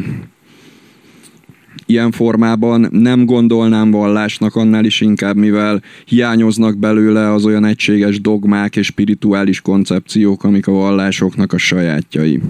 ilyen 1.86 2.10
formában 2.10 2.88
nem 2.90 3.24
gondolnám 3.24 3.90
vallásnak 3.90 4.56
annál 4.56 4.84
is 4.84 5.00
inkább, 5.00 5.36
mivel 5.36 5.82
hiányoznak 6.04 6.78
belőle 6.78 7.32
az 7.32 7.44
olyan 7.44 7.64
egységes 7.64 8.20
dogmák 8.20 8.76
és 8.76 8.86
spirituális 8.86 9.60
koncepciók, 9.60 10.44
amik 10.44 10.66
a 10.66 10.72
vallásoknak 10.72 11.52
a 11.52 11.58
sajátjai. 11.58 12.40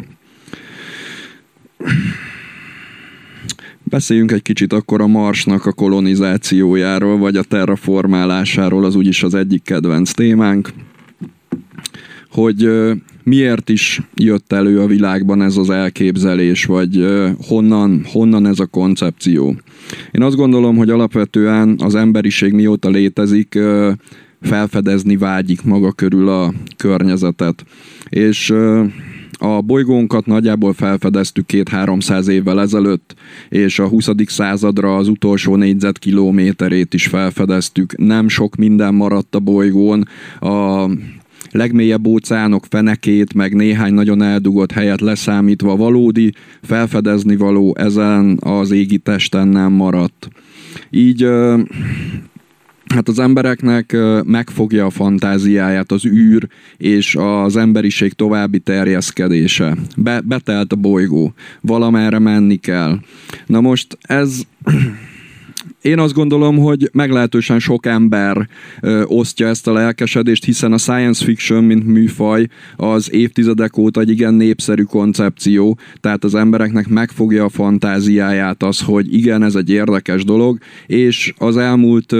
Beszéljünk 3.83 4.33
egy 4.33 4.43
kicsit 4.43 4.73
akkor 4.73 5.01
a 5.01 5.07
Marsnak 5.07 5.67
a 5.67 5.73
kolonizációjáról, 5.73 7.19
vagy 7.19 7.37
a 7.37 7.43
terraformálásáról, 7.43 8.85
az 8.85 8.95
úgyis 8.95 9.23
az 9.23 9.35
egyik 9.35 9.63
kedvenc 9.63 10.13
témánk, 10.13 10.73
hogy 12.31 12.71
miért 13.23 13.69
is 13.69 14.03
jött 14.15 14.53
elő 14.53 14.81
a 14.81 14.87
világban 14.87 15.43
ez 15.43 15.57
az 15.57 15.71
elképzelés, 15.71 16.65
vagy 16.65 17.07
honnan, 17.47 18.05
honnan 18.13 18.47
ez 18.47 18.59
a 18.59 18.67
koncepció. 18.67 19.57
Én 20.11 20.23
azt 20.23 20.37
gondolom, 20.37 20.77
hogy 20.77 20.91
alapvetően 20.91 21.77
az 21.79 21.95
emberiség 21.95 22.53
mióta 22.53 22.89
létezik, 22.89 23.59
felfedezni 24.41 25.17
vágyik 25.17 25.63
maga 25.63 25.93
körül 25.93 26.29
a 26.29 26.53
környezetet. 26.77 27.65
És 28.09 28.53
a 29.45 29.61
bolygónkat 29.61 30.27
nagyjából 30.27 30.73
felfedeztük 30.73 31.47
két-háromszáz 31.47 32.29
évvel 32.29 32.61
ezelőtt, 32.61 33.15
és 33.49 33.79
a 33.79 33.89
20. 33.89 34.09
századra 34.27 34.97
az 34.97 35.09
utolsó 35.09 35.57
négyzetkilométerét 35.57 36.95
is 36.95 37.07
felfedeztük. 37.07 37.97
Nem 37.97 38.29
sok 38.29 38.57
minden 38.57 38.95
maradt 38.95 39.35
a 39.35 39.41
bolygón. 39.41 40.09
A 40.41 40.89
legmélyebb 41.51 42.07
óceánok 42.07 42.65
fenekét, 42.69 43.35
meg 43.35 43.55
néhány 43.55 43.95
nagyon 43.95 44.23
eldugott 44.23 44.73
helyet 44.73 45.01
leszámítva 45.01 45.77
valódi, 45.77 46.33
felfedezni 46.63 47.37
való 47.37 47.75
ezen 47.79 48.39
az 48.41 48.71
égi 48.71 48.99
testen 48.99 49.49
nem 49.49 49.73
maradt. 49.73 50.29
Így 50.91 51.29
hát 52.89 53.09
az 53.09 53.19
embereknek 53.19 53.97
megfogja 54.25 54.87
a 54.87 54.91
fantáziáját 54.91 55.93
az 55.93 56.07
űr 56.07 56.49
és 56.77 57.17
az 57.17 57.57
emberiség 57.57 58.13
további 58.13 58.59
terjeszkedése. 58.59 59.77
Be, 59.97 60.21
betelt 60.21 60.73
a 60.73 60.77
bolygó, 60.77 61.35
valamerre 61.61 62.19
menni 62.19 62.57
kell. 62.57 62.99
Na 63.47 63.61
most 63.61 63.99
ez 64.01 64.41
én 65.85 65.99
azt 65.99 66.15
gondolom, 66.15 66.59
hogy 66.59 66.91
meglehetősen 66.93 67.59
sok 67.59 67.87
ember 67.87 68.49
ö, 68.81 69.03
osztja 69.07 69.47
ezt 69.49 69.67
a 69.67 69.73
lelkesedést, 69.73 70.45
hiszen 70.45 70.73
a 70.73 70.79
science 70.79 71.25
fiction, 71.25 71.65
mint 71.65 71.87
műfaj, 71.87 72.47
az 72.77 73.13
évtizedek 73.13 73.77
óta 73.77 74.01
egy 74.01 74.11
igen 74.11 74.35
népszerű 74.35 74.83
koncepció, 74.83 75.79
tehát 76.01 76.25
az 76.25 76.35
embereknek 76.35 76.89
megfogja 76.89 77.45
a 77.45 77.49
fantáziáját 77.49 78.63
az, 78.63 78.81
hogy 78.81 79.15
igen, 79.15 79.43
ez 79.43 79.55
egy 79.55 79.71
érdekes 79.71 80.25
dolog, 80.25 80.59
és 80.87 81.33
az 81.39 81.57
elmúlt 81.57 82.15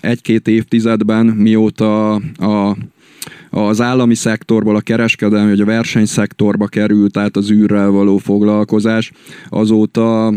egy-két 0.00 0.48
évtizedben, 0.48 1.26
mióta 1.26 2.14
a 2.36 2.76
az 3.50 3.80
állami 3.80 4.14
szektorból 4.14 4.76
a 4.76 4.80
kereskedelmi 4.80 5.50
vagy 5.50 5.60
a 5.60 5.64
versenyszektorba 5.64 6.66
került, 6.66 7.12
tehát 7.12 7.36
az 7.36 7.50
űrrel 7.50 7.90
való 7.90 8.16
foglalkozás, 8.16 9.12
azóta 9.48 10.32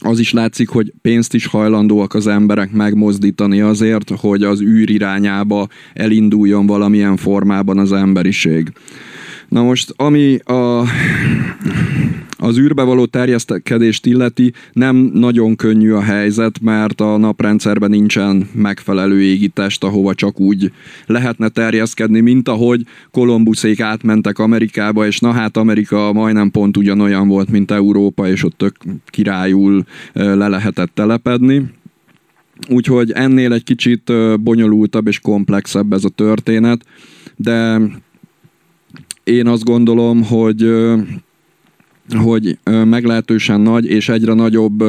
az 0.00 0.18
is 0.18 0.32
látszik, 0.32 0.68
hogy 0.68 0.92
pénzt 1.02 1.34
is 1.34 1.46
hajlandóak 1.46 2.14
az 2.14 2.26
emberek 2.26 2.72
megmozdítani 2.72 3.60
azért, 3.60 4.10
hogy 4.10 4.42
az 4.42 4.60
űr 4.60 4.90
irányába 4.90 5.68
elinduljon 5.94 6.66
valamilyen 6.66 7.16
formában 7.16 7.78
az 7.78 7.92
emberiség. 7.92 8.72
Na 9.50 9.62
most, 9.62 9.92
ami 9.96 10.36
a, 10.36 10.84
az 12.38 12.58
űrbe 12.58 12.82
való 12.82 13.04
terjeszkedést 13.06 14.06
illeti, 14.06 14.52
nem 14.72 14.96
nagyon 14.96 15.56
könnyű 15.56 15.92
a 15.92 16.02
helyzet, 16.02 16.60
mert 16.60 17.00
a 17.00 17.16
naprendszerben 17.16 17.90
nincsen 17.90 18.48
megfelelő 18.52 19.22
égitest, 19.22 19.84
ahova 19.84 20.14
csak 20.14 20.40
úgy 20.40 20.72
lehetne 21.06 21.48
terjeszkedni, 21.48 22.20
mint 22.20 22.48
ahogy 22.48 22.82
Kolumbuszék 23.10 23.80
átmentek 23.80 24.38
Amerikába, 24.38 25.06
és 25.06 25.18
na 25.18 25.32
hát 25.32 25.56
Amerika 25.56 26.12
majdnem 26.12 26.50
pont 26.50 26.76
ugyanolyan 26.76 27.28
volt, 27.28 27.50
mint 27.50 27.70
Európa, 27.70 28.28
és 28.28 28.44
ott 28.44 28.56
tök 28.56 28.76
királyul 29.06 29.84
le 30.12 30.48
lehetett 30.48 30.90
telepedni. 30.94 31.70
Úgyhogy 32.68 33.10
ennél 33.10 33.52
egy 33.52 33.64
kicsit 33.64 34.12
bonyolultabb 34.40 35.06
és 35.06 35.20
komplexebb 35.20 35.92
ez 35.92 36.04
a 36.04 36.08
történet, 36.08 36.84
de 37.36 37.80
én 39.30 39.46
azt 39.46 39.64
gondolom, 39.64 40.24
hogy 40.24 40.70
hogy 42.18 42.58
meglehetősen 42.64 43.60
nagy 43.60 43.86
és 43.86 44.08
egyre 44.08 44.34
nagyobb 44.34 44.84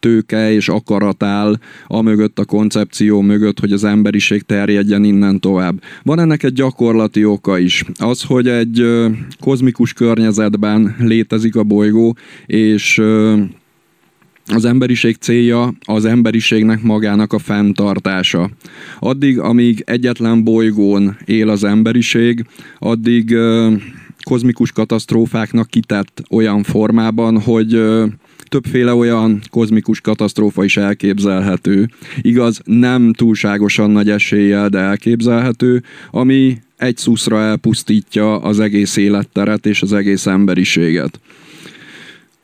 tőke 0.00 0.52
és 0.52 0.68
akarat 0.68 1.22
áll 1.22 1.58
a 1.86 2.02
mögött 2.02 2.38
a 2.38 2.44
koncepció 2.44 3.20
mögött, 3.20 3.60
hogy 3.60 3.72
az 3.72 3.84
emberiség 3.84 4.42
terjedjen 4.42 5.04
innen 5.04 5.40
tovább. 5.40 5.82
Van 6.02 6.18
ennek 6.18 6.42
egy 6.42 6.52
gyakorlati 6.52 7.24
oka 7.24 7.58
is. 7.58 7.84
Az, 7.98 8.22
hogy 8.22 8.48
egy 8.48 8.86
kozmikus 9.40 9.92
környezetben 9.92 10.96
létezik 10.98 11.56
a 11.56 11.62
bolygó, 11.62 12.16
és 12.46 13.02
az 14.46 14.64
emberiség 14.64 15.16
célja 15.16 15.74
az 15.84 16.04
emberiségnek 16.04 16.82
magának 16.82 17.32
a 17.32 17.38
fenntartása. 17.38 18.50
Addig, 18.98 19.38
amíg 19.38 19.82
egyetlen 19.86 20.44
bolygón 20.44 21.16
él 21.24 21.48
az 21.48 21.64
emberiség, 21.64 22.46
addig 22.78 23.36
kozmikus 24.22 24.72
katasztrófáknak 24.72 25.70
kitett 25.70 26.22
olyan 26.30 26.62
formában, 26.62 27.40
hogy 27.40 27.82
többféle 28.48 28.94
olyan 28.94 29.40
kozmikus 29.50 30.00
katasztrófa 30.00 30.64
is 30.64 30.76
elképzelhető. 30.76 31.88
Igaz, 32.20 32.60
nem 32.64 33.12
túlságosan 33.12 33.90
nagy 33.90 34.10
eséllyel, 34.10 34.68
de 34.68 34.78
elképzelhető, 34.78 35.82
ami 36.10 36.58
egy 36.76 36.96
szuszra 36.96 37.40
elpusztítja 37.40 38.38
az 38.38 38.60
egész 38.60 38.96
életteret 38.96 39.66
és 39.66 39.82
az 39.82 39.92
egész 39.92 40.26
emberiséget. 40.26 41.20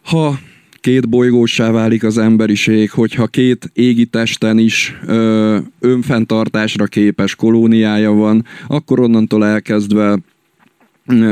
Ha 0.02 0.38
két 0.80 1.08
bolygósá 1.08 1.70
válik 1.70 2.04
az 2.04 2.18
emberiség, 2.18 2.90
hogyha 2.90 3.26
két 3.26 3.70
égi 3.72 4.06
testen 4.06 4.58
is 4.58 4.98
ö, 5.06 5.58
önfenntartásra 5.80 6.84
képes 6.84 7.34
kolóniája 7.34 8.12
van, 8.12 8.44
akkor 8.66 9.00
onnantól 9.00 9.46
elkezdve 9.46 10.18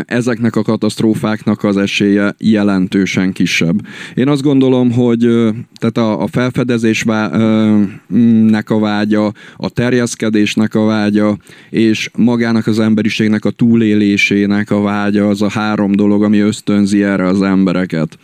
ezeknek 0.06 0.56
a 0.56 0.62
katasztrófáknak 0.62 1.64
az 1.64 1.76
esélye 1.76 2.34
jelentősen 2.38 3.32
kisebb. 3.32 3.80
Én 4.14 4.28
azt 4.28 4.42
gondolom, 4.42 4.92
hogy 4.92 5.18
tehát 5.74 5.96
a, 5.96 6.22
a 6.22 6.26
felfedezésnek 6.26 8.70
a 8.70 8.78
vágya, 8.78 9.32
a 9.56 9.68
terjeszkedésnek 9.68 10.74
a 10.74 10.84
vágya, 10.84 11.36
és 11.70 12.10
magának 12.16 12.66
az 12.66 12.78
emberiségnek 12.78 13.44
a 13.44 13.50
túlélésének 13.50 14.70
a 14.70 14.80
vágya 14.80 15.28
az 15.28 15.42
a 15.42 15.50
három 15.50 15.92
dolog, 15.92 16.22
ami 16.22 16.38
ösztönzi 16.38 17.02
erre 17.02 17.26
az 17.26 17.42
embereket 17.42 18.18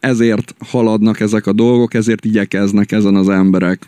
ezért 0.00 0.54
haladnak 0.58 1.20
ezek 1.20 1.46
a 1.46 1.52
dolgok, 1.52 1.94
ezért 1.94 2.24
igyekeznek 2.24 2.92
ezen 2.92 3.14
az 3.14 3.28
emberek. 3.28 3.86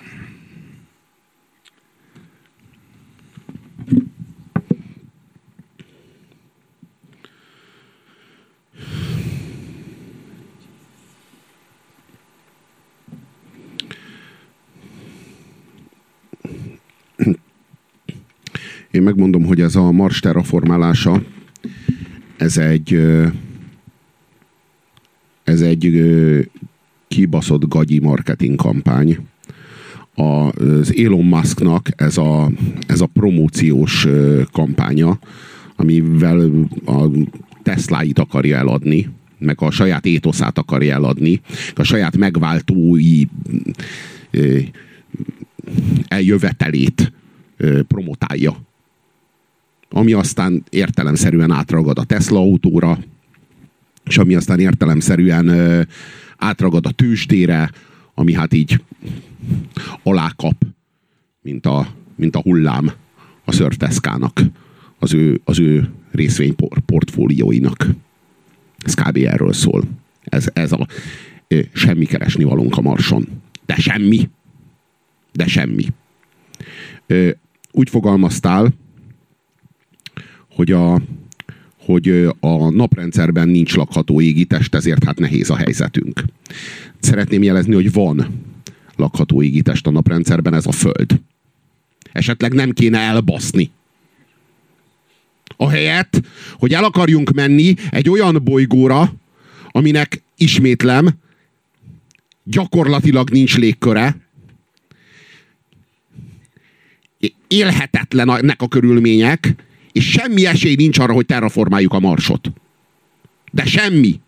Én 18.91 19.03
megmondom, 19.03 19.45
hogy 19.45 19.61
ez 19.61 19.77
a 19.77 19.93
Mars 19.93 20.21
terraformálása, 20.21 21.23
ez 22.37 22.57
egy 22.57 23.01
ez 25.49 25.61
egy 25.61 26.03
kibaszott 27.09 27.69
gagyi 27.69 27.99
marketing 27.99 28.57
kampány. 28.57 29.19
Az 30.15 30.95
Elon 30.97 31.25
Musknak 31.25 31.89
ez 31.97 32.19
a, 32.19 32.51
ez 32.87 33.01
a 33.01 33.07
promóciós 33.07 34.07
kampánya, 34.53 35.19
amivel 35.77 36.51
a 36.87 37.07
Tesláit 37.63 38.19
akarja 38.19 38.57
eladni, 38.57 39.09
meg 39.39 39.63
a 39.63 39.71
saját 39.71 40.07
étoszát 40.07 40.59
akarja 40.59 40.95
eladni, 40.95 41.41
a 41.75 41.83
saját 41.83 42.17
megváltói 42.17 43.25
eljövetelét 46.09 47.13
promotálja 47.89 48.67
ami 49.91 50.13
aztán 50.13 50.65
értelemszerűen 50.71 51.51
átragad 51.51 51.99
a 51.99 52.05
Tesla 52.05 52.39
autóra, 52.39 52.99
és 54.09 54.19
ami 54.19 54.35
aztán 54.35 54.61
értelemszerűen 54.61 55.49
ö, 55.49 55.83
átragad 56.37 56.87
a 56.87 56.91
tőzsdére, 56.91 57.71
ami 58.15 58.35
hát 58.35 58.53
így 58.53 58.83
alákap, 60.03 60.55
mint 61.43 61.67
a, 61.67 61.89
mint 62.17 62.37
a 62.37 62.41
hullám 62.41 62.93
a 63.45 63.53
szörteszkának, 63.53 64.43
az 64.99 65.15
ő, 65.15 65.41
az 65.45 65.59
ő 65.59 65.91
részvény 66.11 66.55
portfólióinak. 66.87 67.87
Ez 68.79 68.95
kb. 68.95 69.17
erről 69.17 69.53
szól. 69.53 69.83
Ez, 70.25 70.49
ez 70.53 70.73
a 70.73 70.87
ö, 71.49 71.61
semmi 71.73 72.05
keresni 72.05 72.45
valónk 72.45 72.77
a 72.77 72.81
marson. 72.81 73.29
De 73.67 73.75
semmi. 73.75 74.29
De 75.33 75.47
semmi. 75.47 75.87
Ö, 77.07 77.31
úgy 77.71 77.91
fogalmaztál, 77.91 78.73
hogy 80.51 80.73
a, 80.73 81.01
hogy 81.89 82.09
a 82.41 82.71
naprendszerben 82.71 83.49
nincs 83.49 83.75
lakható 83.75 84.21
égitest, 84.21 84.75
ezért 84.75 85.05
hát 85.05 85.19
nehéz 85.19 85.51
a 85.51 85.57
helyzetünk. 85.57 86.25
Szeretném 87.01 87.43
jelezni, 87.43 87.75
hogy 87.75 87.93
van 87.93 88.27
lakható 88.97 89.43
égitest 89.43 89.87
a 89.87 89.91
naprendszerben, 89.91 90.55
ez 90.55 90.67
a 90.67 90.73
Föld. 90.73 91.21
Esetleg 92.13 92.53
nem 92.53 92.71
kéne 92.71 92.99
elbaszni. 92.99 93.71
Ahelyett, 95.57 96.23
hogy 96.53 96.75
el 96.75 96.85
akarjunk 96.85 97.31
menni 97.31 97.75
egy 97.91 98.11
olyan 98.11 98.41
bolygóra, 98.45 99.15
aminek, 99.71 100.23
ismétlem, 100.37 101.09
gyakorlatilag 102.45 103.31
nincs 103.31 103.57
légköre, 103.57 104.17
élhetetlenek 107.47 108.63
a 108.63 108.69
körülmények, 108.69 109.67
és 109.99 110.11
semmi 110.11 110.47
esély 110.47 110.75
nincs 110.75 110.99
arra, 110.99 111.13
hogy 111.13 111.27
terraformáljuk 111.27 111.93
a 111.93 112.01
Marsot. 112.01 112.53
De 113.53 113.65
semmi. 113.65 114.21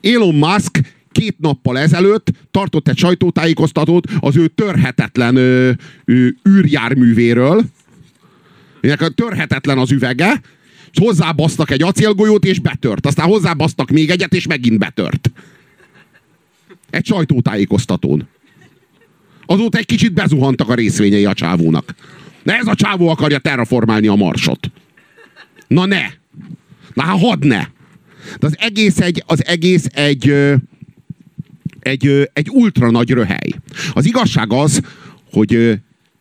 Elon 0.00 0.34
Musk 0.34 0.80
két 1.12 1.36
nappal 1.38 1.78
ezelőtt 1.78 2.30
tartott 2.50 2.88
egy 2.88 2.98
sajtótájékoztatót 2.98 4.06
az 4.20 4.36
ő 4.36 4.46
törhetetlen 4.46 5.36
ö, 5.36 5.70
ö, 6.04 6.28
űrjárművéről. 6.48 7.64
Ennek 8.80 9.14
törhetetlen 9.14 9.78
az 9.78 9.92
üvege, 9.92 10.40
hozzábasztak 10.92 11.70
egy 11.70 11.82
acélgolyót, 11.82 12.44
és 12.44 12.58
betört. 12.58 13.06
Aztán 13.06 13.26
hozzábasztak 13.26 13.90
még 13.90 14.10
egyet, 14.10 14.34
és 14.34 14.46
megint 14.46 14.78
betört. 14.78 15.32
Egy 16.90 17.06
sajtótájékoztatón. 17.06 18.28
Azóta 19.46 19.78
egy 19.78 19.86
kicsit 19.86 20.12
bezuhantak 20.12 20.68
a 20.68 20.74
részvényei 20.74 21.24
a 21.24 21.34
csávónak. 21.34 21.94
Na 22.42 22.52
ez 22.52 22.66
a 22.66 22.74
csávó 22.74 23.08
akarja 23.08 23.38
terraformálni 23.38 24.06
a 24.06 24.14
marsot. 24.14 24.70
Na 25.66 25.86
ne! 25.86 26.02
Na 26.94 27.02
hát 27.02 27.18
hadd 27.18 27.46
ne! 27.46 27.66
De 28.38 28.46
az 28.46 28.56
egész 28.58 29.00
egy, 29.00 29.22
az 29.26 29.46
egész 29.46 29.86
egy, 29.92 30.34
egy, 31.80 32.30
egy 32.32 32.48
ultra 32.50 32.90
nagy 32.90 33.10
röhely. 33.10 33.52
Az 33.92 34.06
igazság 34.06 34.52
az, 34.52 34.80
hogy 35.32 35.78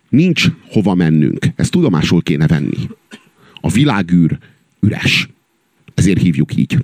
nincs 0.09 0.45
hova 0.67 0.93
mennünk. 0.93 1.45
Ezt 1.55 1.71
tudomásul 1.71 2.21
kéne 2.21 2.47
venni. 2.47 2.89
A 3.53 3.69
világűr 3.69 4.37
üres. 4.79 5.29
Ezért 5.93 6.21
hívjuk 6.21 6.55
így, 6.55 6.77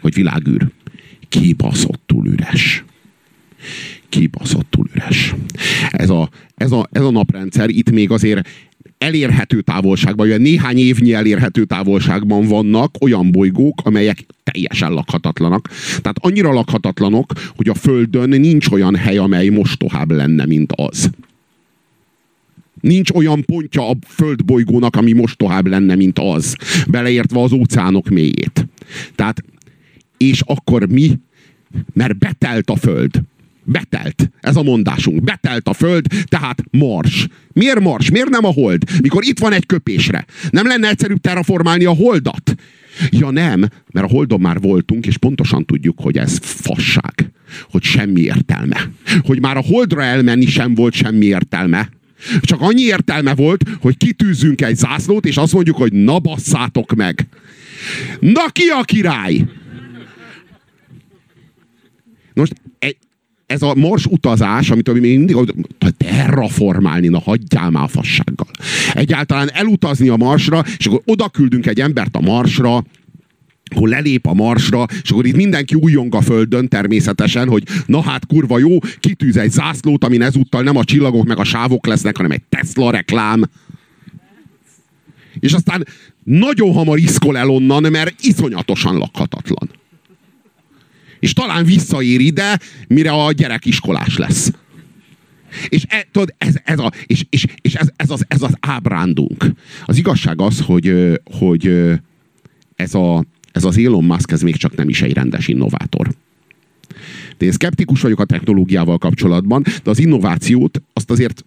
hogy 0.00 0.14
világűr. 0.14 0.68
Kibaszottul 1.28 2.26
üres 2.26 2.84
kibaszottul 4.10 4.86
üres. 4.94 5.34
Ez 5.90 6.10
a, 6.10 6.30
ez, 6.54 6.72
a, 6.72 6.88
ez 6.92 7.02
a 7.02 7.10
naprendszer 7.10 7.68
itt 7.68 7.90
még 7.90 8.10
azért 8.10 8.48
elérhető 9.00 9.60
távolságban, 9.60 10.28
vagy 10.28 10.40
néhány 10.40 10.78
évnyi 10.78 11.12
elérhető 11.12 11.64
távolságban 11.64 12.46
vannak 12.46 12.94
olyan 13.00 13.30
bolygók, 13.30 13.80
amelyek 13.84 14.26
teljesen 14.42 14.92
lakhatatlanak. 14.92 15.68
Tehát 15.88 16.16
annyira 16.20 16.52
lakhatatlanok, 16.52 17.32
hogy 17.56 17.68
a 17.68 17.74
Földön 17.74 18.28
nincs 18.28 18.68
olyan 18.68 18.96
hely, 18.96 19.16
amely 19.16 19.48
mostohább 19.48 20.10
lenne, 20.10 20.46
mint 20.46 20.72
az. 20.76 21.10
Nincs 22.80 23.10
olyan 23.10 23.44
pontja 23.44 23.88
a 23.88 23.96
földbolygónak, 24.06 24.96
ami 24.96 25.12
mostohább 25.12 25.66
lenne, 25.66 25.94
mint 25.94 26.18
az. 26.18 26.56
Beleértve 26.88 27.40
az 27.40 27.52
óceánok 27.52 28.08
mélyét. 28.08 28.66
Tehát, 29.14 29.44
és 30.16 30.40
akkor 30.40 30.88
mi? 30.88 31.18
Mert 31.92 32.18
betelt 32.18 32.70
a 32.70 32.76
föld. 32.76 33.10
Betelt. 33.70 34.30
Ez 34.40 34.56
a 34.56 34.62
mondásunk. 34.62 35.22
Betelt 35.22 35.68
a 35.68 35.72
föld, 35.72 36.06
tehát 36.24 36.62
mars. 36.70 37.26
Miért 37.52 37.80
mars? 37.80 38.10
Miért 38.10 38.28
nem 38.28 38.44
a 38.44 38.52
hold? 38.52 38.82
Mikor 39.02 39.24
itt 39.24 39.38
van 39.38 39.52
egy 39.52 39.66
köpésre. 39.66 40.24
Nem 40.50 40.66
lenne 40.66 40.88
egyszerűbb 40.88 41.20
terraformálni 41.20 41.84
a 41.84 41.94
holdat? 41.94 42.54
Ja 43.10 43.30
nem, 43.30 43.68
mert 43.92 44.06
a 44.06 44.10
holdon 44.10 44.40
már 44.40 44.60
voltunk, 44.60 45.06
és 45.06 45.16
pontosan 45.16 45.64
tudjuk, 45.64 46.00
hogy 46.00 46.16
ez 46.16 46.38
fasság. 46.42 47.30
Hogy 47.70 47.82
semmi 47.82 48.20
értelme. 48.20 48.90
Hogy 49.20 49.40
már 49.40 49.56
a 49.56 49.64
holdra 49.66 50.02
elmenni 50.02 50.46
sem 50.46 50.74
volt 50.74 50.94
semmi 50.94 51.24
értelme. 51.24 51.88
Csak 52.40 52.60
annyi 52.60 52.82
értelme 52.82 53.34
volt, 53.34 53.64
hogy 53.80 53.96
kitűzzünk 53.96 54.60
egy 54.60 54.76
zászlót, 54.76 55.26
és 55.26 55.36
azt 55.36 55.52
mondjuk, 55.52 55.76
hogy 55.76 55.92
na 55.92 56.18
basszátok 56.18 56.94
meg. 56.94 57.26
Na 58.20 58.46
ki 58.52 58.68
a 58.80 58.82
király? 58.82 59.44
Most 62.34 62.52
ez 63.50 63.62
a 63.62 63.74
mars 63.74 64.06
utazás, 64.06 64.70
amit 64.70 64.92
még 64.92 65.02
mindig 65.02 65.36
terraformálni, 65.96 67.08
na 67.08 67.18
hagyjál 67.18 67.70
már 67.70 67.82
a 67.82 67.88
fassággal. 67.88 68.46
Egyáltalán 68.92 69.50
elutazni 69.52 70.08
a 70.08 70.16
marsra, 70.16 70.64
és 70.78 70.86
akkor 70.86 71.02
oda 71.04 71.28
küldünk 71.28 71.66
egy 71.66 71.80
embert 71.80 72.16
a 72.16 72.20
marsra, 72.20 72.84
akkor 73.70 73.88
lelép 73.88 74.26
a 74.26 74.34
marsra, 74.34 74.86
és 75.02 75.10
akkor 75.10 75.26
itt 75.26 75.36
mindenki 75.36 75.74
újjong 75.74 76.14
a 76.14 76.20
földön 76.20 76.68
természetesen, 76.68 77.48
hogy 77.48 77.62
na 77.86 78.02
hát 78.02 78.26
kurva 78.26 78.58
jó, 78.58 78.78
kitűz 79.00 79.36
egy 79.36 79.50
zászlót, 79.50 80.04
amin 80.04 80.22
ezúttal 80.22 80.62
nem 80.62 80.76
a 80.76 80.84
csillagok 80.84 81.26
meg 81.26 81.38
a 81.38 81.44
sávok 81.44 81.86
lesznek, 81.86 82.16
hanem 82.16 82.30
egy 82.30 82.42
Tesla 82.48 82.90
reklám. 82.90 83.42
És 85.40 85.52
aztán 85.52 85.86
nagyon 86.24 86.72
hamar 86.72 86.98
iszkol 86.98 87.38
el 87.38 87.48
onnan, 87.48 87.90
mert 87.90 88.14
iszonyatosan 88.20 88.96
lakhatatlan. 88.96 89.79
És 91.20 91.32
talán 91.32 91.64
visszaér 91.64 92.20
ide, 92.20 92.58
mire 92.88 93.10
a 93.10 93.32
gyerek 93.32 93.66
iskolás 93.66 94.16
lesz. 94.16 94.50
És, 95.68 95.84
e, 95.88 96.06
tudod, 96.12 96.34
ez, 96.38 96.54
ez, 96.64 96.78
a, 96.78 96.92
és, 97.06 97.24
és, 97.30 97.46
és 97.60 97.74
ez, 97.74 97.88
ez, 97.96 98.10
az, 98.10 98.24
ez 98.28 98.42
az 98.42 98.56
ábrándunk. 98.60 99.46
Az 99.84 99.96
igazság 99.96 100.40
az, 100.40 100.60
hogy, 100.60 100.94
hogy 101.24 101.90
ez, 102.74 102.94
a, 102.94 103.24
ez 103.52 103.64
az 103.64 103.78
Elon 103.78 104.04
Musk, 104.04 104.30
ez 104.30 104.42
még 104.42 104.56
csak 104.56 104.76
nem 104.76 104.88
is 104.88 105.02
egy 105.02 105.12
rendes 105.12 105.48
innovátor. 105.48 106.08
De 107.38 107.44
én 107.44 107.52
szkeptikus 107.52 108.00
vagyok 108.00 108.20
a 108.20 108.24
technológiával 108.24 108.98
kapcsolatban, 108.98 109.64
de 109.82 109.90
az 109.90 109.98
innovációt 109.98 110.82
azt 110.92 111.10
azért 111.10 111.44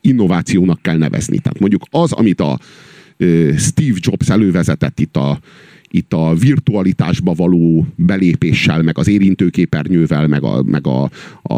innovációnak 0.00 0.82
kell 0.82 0.96
nevezni. 0.96 1.38
Tehát 1.38 1.58
mondjuk 1.58 1.82
az, 1.90 2.12
amit 2.12 2.40
a 2.40 2.58
Steve 3.56 3.98
Jobs 4.00 4.28
elővezetett 4.28 5.00
itt 5.00 5.16
a, 5.16 5.38
itt 5.94 6.12
a 6.12 6.34
virtualitásba 6.34 7.32
való 7.32 7.86
belépéssel, 7.96 8.82
meg 8.82 8.98
az 8.98 9.08
érintőképernyővel, 9.08 10.26
meg 10.26 10.42
a, 10.42 10.62
meg 10.62 10.86
a, 10.86 11.02
a, 11.42 11.54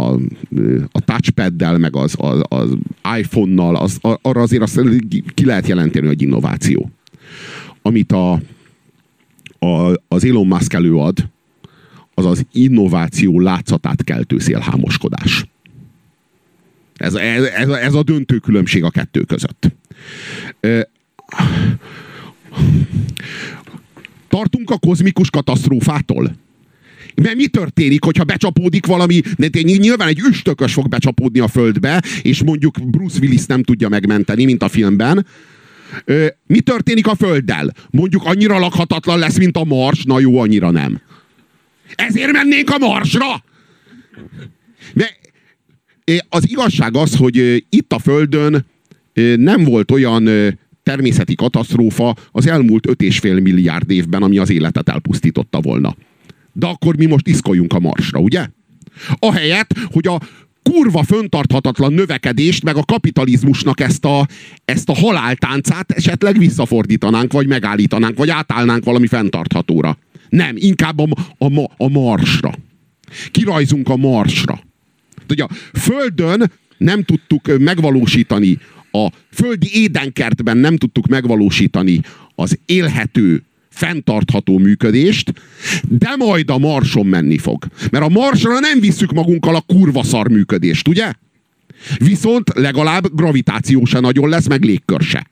a 0.93 1.01
touchpaddel, 1.05 1.79
meg 1.79 1.97
az, 1.97 2.15
az, 2.19 2.41
az 2.49 2.77
iPhone-nal, 3.19 3.77
az, 3.77 3.99
arra 4.01 4.41
azért 4.41 4.63
azt 4.63 4.81
ki 5.35 5.45
lehet 5.45 5.67
jelenteni, 5.67 6.07
hogy 6.07 6.23
innováció. 6.23 6.91
Amit 7.83 8.13
a, 8.13 8.33
a, 9.59 10.01
az 10.09 10.25
Elon 10.25 10.47
Musk 10.47 10.73
előad, 10.73 11.29
az 12.15 12.27
az 12.27 12.47
innováció 12.53 13.41
látszatát 13.41 14.05
keltő 14.05 14.39
szélhámoskodás. 14.39 15.47
Ez, 16.97 17.15
ez, 17.15 17.45
ez, 17.45 17.69
ez 17.69 17.95
a 17.95 18.03
döntő 18.03 18.39
különbség 18.39 18.85
a 18.85 18.91
kettő 18.91 19.21
között. 19.21 19.75
Tartunk 24.37 24.71
a 24.71 24.79
kozmikus 24.79 25.31
katasztrófától? 25.31 26.37
Mert 27.15 27.35
mi 27.35 27.47
történik, 27.47 28.05
hogyha 28.05 28.25
becsapódik 28.25 28.87
valami, 28.87 29.21
nyilván 29.63 30.09
egy 30.09 30.21
üstökös 30.31 30.73
fog 30.73 30.89
becsapódni 30.89 31.39
a 31.39 31.49
földbe, 31.49 32.03
és 32.23 32.43
mondjuk 32.43 32.91
Bruce 32.91 33.19
Willis 33.21 33.47
nem 33.47 33.63
tudja 33.63 33.89
megmenteni, 33.89 34.45
mint 34.45 34.63
a 34.63 34.69
filmben. 34.69 35.27
Mi 36.47 36.61
történik 36.61 37.07
a 37.07 37.15
földdel? 37.15 37.73
Mondjuk 37.91 38.25
annyira 38.25 38.59
lakhatatlan 38.59 39.19
lesz, 39.19 39.39
mint 39.39 39.57
a 39.57 39.65
Mars? 39.65 40.05
Na 40.05 40.21
jó, 40.21 40.39
annyira 40.39 40.71
nem. 40.71 41.01
Ezért 41.95 42.33
mennénk 42.33 42.71
a 42.71 42.79
Marsra! 42.79 43.45
De 44.95 45.17
az 46.29 46.49
igazság 46.49 46.97
az, 46.97 47.17
hogy 47.17 47.65
itt 47.69 47.93
a 47.93 47.99
Földön 47.99 48.67
nem 49.37 49.65
volt 49.65 49.91
olyan 49.91 50.29
természeti 50.87 51.35
katasztrófa 51.35 52.15
az 52.31 52.47
elmúlt 52.47 52.87
5,5 52.87 53.43
milliárd 53.43 53.91
évben, 53.91 54.23
ami 54.23 54.39
az 54.39 54.51
életet 54.51 54.89
elpusztította 54.89 55.61
volna. 55.61 55.97
De 56.53 56.67
akkor 56.67 56.97
mi 56.97 57.07
most 57.07 57.29
iszkoljunk 57.29 57.73
a 57.73 57.79
marsra, 57.79 58.21
ugye? 58.21 58.47
Ahelyett, 59.19 59.75
hogy 59.85 60.07
a 60.07 60.21
kurva 60.63 61.03
föntarthatatlan 61.03 61.93
növekedést, 61.93 62.63
meg 62.63 62.77
a 62.77 62.85
kapitalizmusnak 62.85 63.81
ezt 63.81 64.05
a, 64.05 64.27
ezt 64.65 64.89
a 64.89 64.95
haláltáncát 64.95 65.91
esetleg 65.91 66.39
visszafordítanánk, 66.39 67.33
vagy 67.33 67.47
megállítanánk, 67.47 68.17
vagy 68.17 68.31
átállnánk 68.31 68.85
valami 68.85 69.07
fenntarthatóra. 69.07 69.99
Nem, 70.29 70.55
inkább 70.57 70.99
a, 70.99 71.07
a, 71.39 71.71
a 71.77 71.89
marsra. 71.89 72.55
Kirajzunk 73.31 73.89
a 73.89 73.97
marsra. 73.97 74.61
Ugye 75.29 75.47
Földön 75.73 76.53
nem 76.79 77.03
tudtuk 77.03 77.59
megvalósítani, 77.59 78.59
a 79.05 79.13
földi 79.33 79.69
édenkertben 79.73 80.57
nem 80.57 80.77
tudtuk 80.77 81.07
megvalósítani 81.07 82.01
az 82.35 82.59
élhető, 82.67 83.43
fenntartható 83.69 84.59
működést, 84.59 85.33
de 85.89 86.17
majd 86.17 86.51
a 86.51 86.59
Marson 86.59 87.07
menni 87.07 87.39
fog. 87.39 87.67
Mert 87.91 88.05
a 88.05 88.09
Marsra 88.09 88.59
nem 88.59 88.81
visszük 88.81 89.13
magunkkal 89.13 89.55
a 89.55 89.65
kurva 89.67 90.03
szar 90.03 90.29
működést, 90.29 90.89
ugye? 90.89 91.13
Viszont 91.99 92.51
legalább 92.55 93.15
gravitáció 93.15 93.85
se 93.85 94.01
nagyon 94.01 94.29
lesz, 94.29 94.49
meg 94.49 94.65
légkör 94.65 95.01
se. 95.01 95.27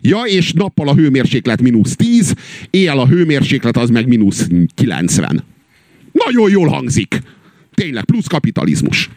Ja, 0.00 0.22
és 0.22 0.52
nappal 0.52 0.88
a 0.88 0.94
hőmérséklet 0.94 1.62
mínusz 1.62 1.96
10, 1.96 2.34
éjjel 2.70 2.98
a 2.98 3.06
hőmérséklet 3.06 3.76
az 3.76 3.90
meg 3.90 4.06
mínusz 4.06 4.48
90. 4.74 5.44
Nagyon 6.12 6.50
jól 6.50 6.68
hangzik. 6.68 7.20
Tényleg, 7.74 8.04
plusz 8.04 8.26
kapitalizmus. 8.26 9.10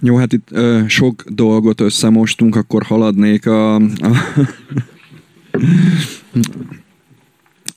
Jó, 0.00 0.16
hát 0.16 0.32
itt 0.32 0.48
ö, 0.50 0.80
sok 0.86 1.24
dolgot 1.28 1.80
összemostunk, 1.80 2.56
akkor 2.56 2.82
haladnék 2.82 3.46
a, 3.46 3.74
a 3.74 3.80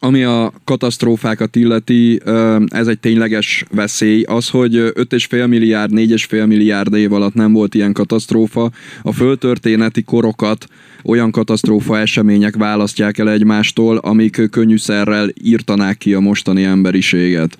ami 0.03 0.23
a 0.23 0.53
katasztrófákat 0.64 1.56
illeti, 1.56 2.22
ez 2.68 2.88
egy 2.88 2.99
tényleges 2.99 3.65
veszély. 3.72 4.22
Az, 4.22 4.49
hogy 4.49 4.76
5,5 4.76 5.48
milliárd, 5.48 5.91
4,5 5.91 6.48
milliárd 6.48 6.93
év 6.93 7.14
alatt 7.14 7.34
nem 7.34 7.53
volt 7.53 7.73
ilyen 7.73 7.93
katasztrófa, 7.93 8.72
a 9.02 9.11
földtörténeti 9.11 10.03
korokat 10.03 10.68
olyan 11.03 11.32
katasztrófa 11.32 11.99
események 11.99 12.56
választják 12.56 13.18
el 13.18 13.30
egymástól, 13.30 13.98
amik 13.98 14.49
könnyűszerrel 14.49 15.30
írtanák 15.44 15.98
ki 15.98 16.14
a 16.14 16.19
mostani 16.19 16.64
emberiséget. 16.64 17.57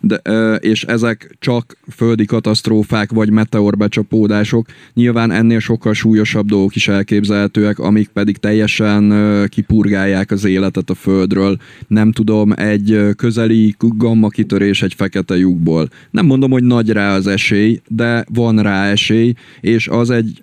De, 0.00 0.16
és 0.60 0.84
ezek 0.84 1.36
csak 1.38 1.76
földi 1.96 2.24
katasztrófák 2.24 3.10
vagy 3.12 3.30
meteorbecsapódások. 3.30 4.66
Nyilván 4.94 5.30
ennél 5.30 5.60
sokkal 5.60 5.92
súlyosabb 5.92 6.46
dolgok 6.46 6.76
is 6.76 6.88
elképzelhetőek, 6.88 7.78
amik 7.78 8.08
pedig 8.08 8.36
teljesen 8.36 9.12
kipurgálják 9.48 10.30
az 10.30 10.44
életet 10.44 10.90
a 10.90 10.94
Földről. 10.94 11.56
Nem 11.88 12.12
tudom, 12.12 12.52
egy 12.52 13.00
közeli 13.16 13.74
gamma 13.78 14.28
kitörés 14.28 14.82
egy 14.82 14.94
fekete 14.94 15.36
lyukból. 15.36 15.88
Nem 16.10 16.26
mondom, 16.26 16.50
hogy 16.50 16.64
nagy 16.64 16.90
rá 16.90 17.14
az 17.14 17.26
esély, 17.26 17.80
de 17.88 18.24
van 18.34 18.62
rá 18.62 18.90
esély, 18.90 19.32
és 19.60 19.88
az 19.88 20.10
egy 20.10 20.42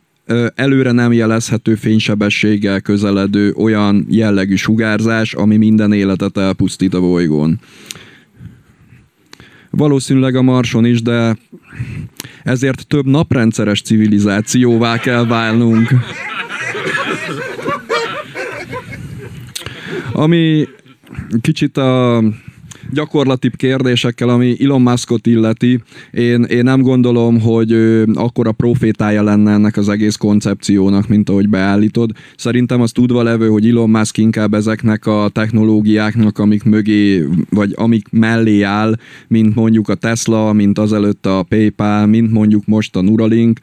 előre 0.55 0.91
nem 0.91 1.13
jelezhető 1.13 1.75
fénysebességgel 1.75 2.81
közeledő 2.81 3.51
olyan 3.51 4.05
jellegű 4.09 4.55
sugárzás, 4.55 5.33
ami 5.33 5.57
minden 5.57 5.93
életet 5.93 6.37
elpusztít 6.37 6.93
a 6.93 6.99
bolygón. 6.99 7.59
Valószínűleg 9.69 10.35
a 10.35 10.41
Marson 10.41 10.85
is, 10.85 11.01
de 11.01 11.37
ezért 12.43 12.87
több 12.87 13.05
naprendszeres 13.05 13.81
civilizációvá 13.81 14.97
kell 14.97 15.25
válnunk. 15.25 15.89
Ami 20.11 20.67
kicsit 21.41 21.77
a 21.77 22.23
gyakorlatibb 22.91 23.55
kérdésekkel, 23.55 24.29
ami 24.29 24.55
Elon 24.63 24.81
Muskot 24.81 25.27
illeti, 25.27 25.81
én, 26.11 26.43
én 26.43 26.63
nem 26.63 26.81
gondolom, 26.81 27.39
hogy 27.39 27.71
ő 27.71 28.07
akkora 28.13 28.51
profétája 28.51 29.23
lenne 29.23 29.51
ennek 29.51 29.77
az 29.77 29.89
egész 29.89 30.15
koncepciónak, 30.15 31.07
mint 31.07 31.29
ahogy 31.29 31.49
beállítod. 31.49 32.11
Szerintem 32.37 32.81
az 32.81 32.91
tudva 32.91 33.23
levő, 33.23 33.47
hogy 33.47 33.67
Elon 33.67 33.89
Musk 33.89 34.17
inkább 34.17 34.53
ezeknek 34.53 35.05
a 35.05 35.29
technológiáknak, 35.31 36.39
amik 36.39 36.63
mögé, 36.63 37.25
vagy 37.49 37.73
amik 37.75 38.07
mellé 38.11 38.61
áll, 38.61 38.95
mint 39.27 39.55
mondjuk 39.55 39.89
a 39.89 39.95
Tesla, 39.95 40.53
mint 40.53 40.79
azelőtt 40.79 41.25
a 41.25 41.45
PayPal, 41.49 42.05
mint 42.05 42.31
mondjuk 42.31 42.65
most 42.65 42.95
a 42.95 43.01
Neuralink, 43.01 43.59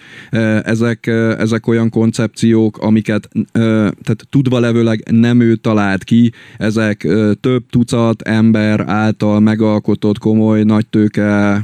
ezek, 0.63 1.07
ezek 1.39 1.67
olyan 1.67 1.91
koncepciók, 1.91 2.79
amiket 2.79 3.29
tehát 3.53 4.27
tudva 4.31 4.61
levőleg 4.61 5.03
nem 5.11 5.41
ő 5.41 5.55
talált 5.57 6.05
ki, 6.05 6.33
ezek 6.59 7.09
több 7.41 7.63
tucat 7.71 8.23
ember 8.23 8.85
által 8.87 9.16
által 9.17 9.41
megalkotott 9.41 10.19
komoly 10.19 10.63
nagytőke 10.63 11.63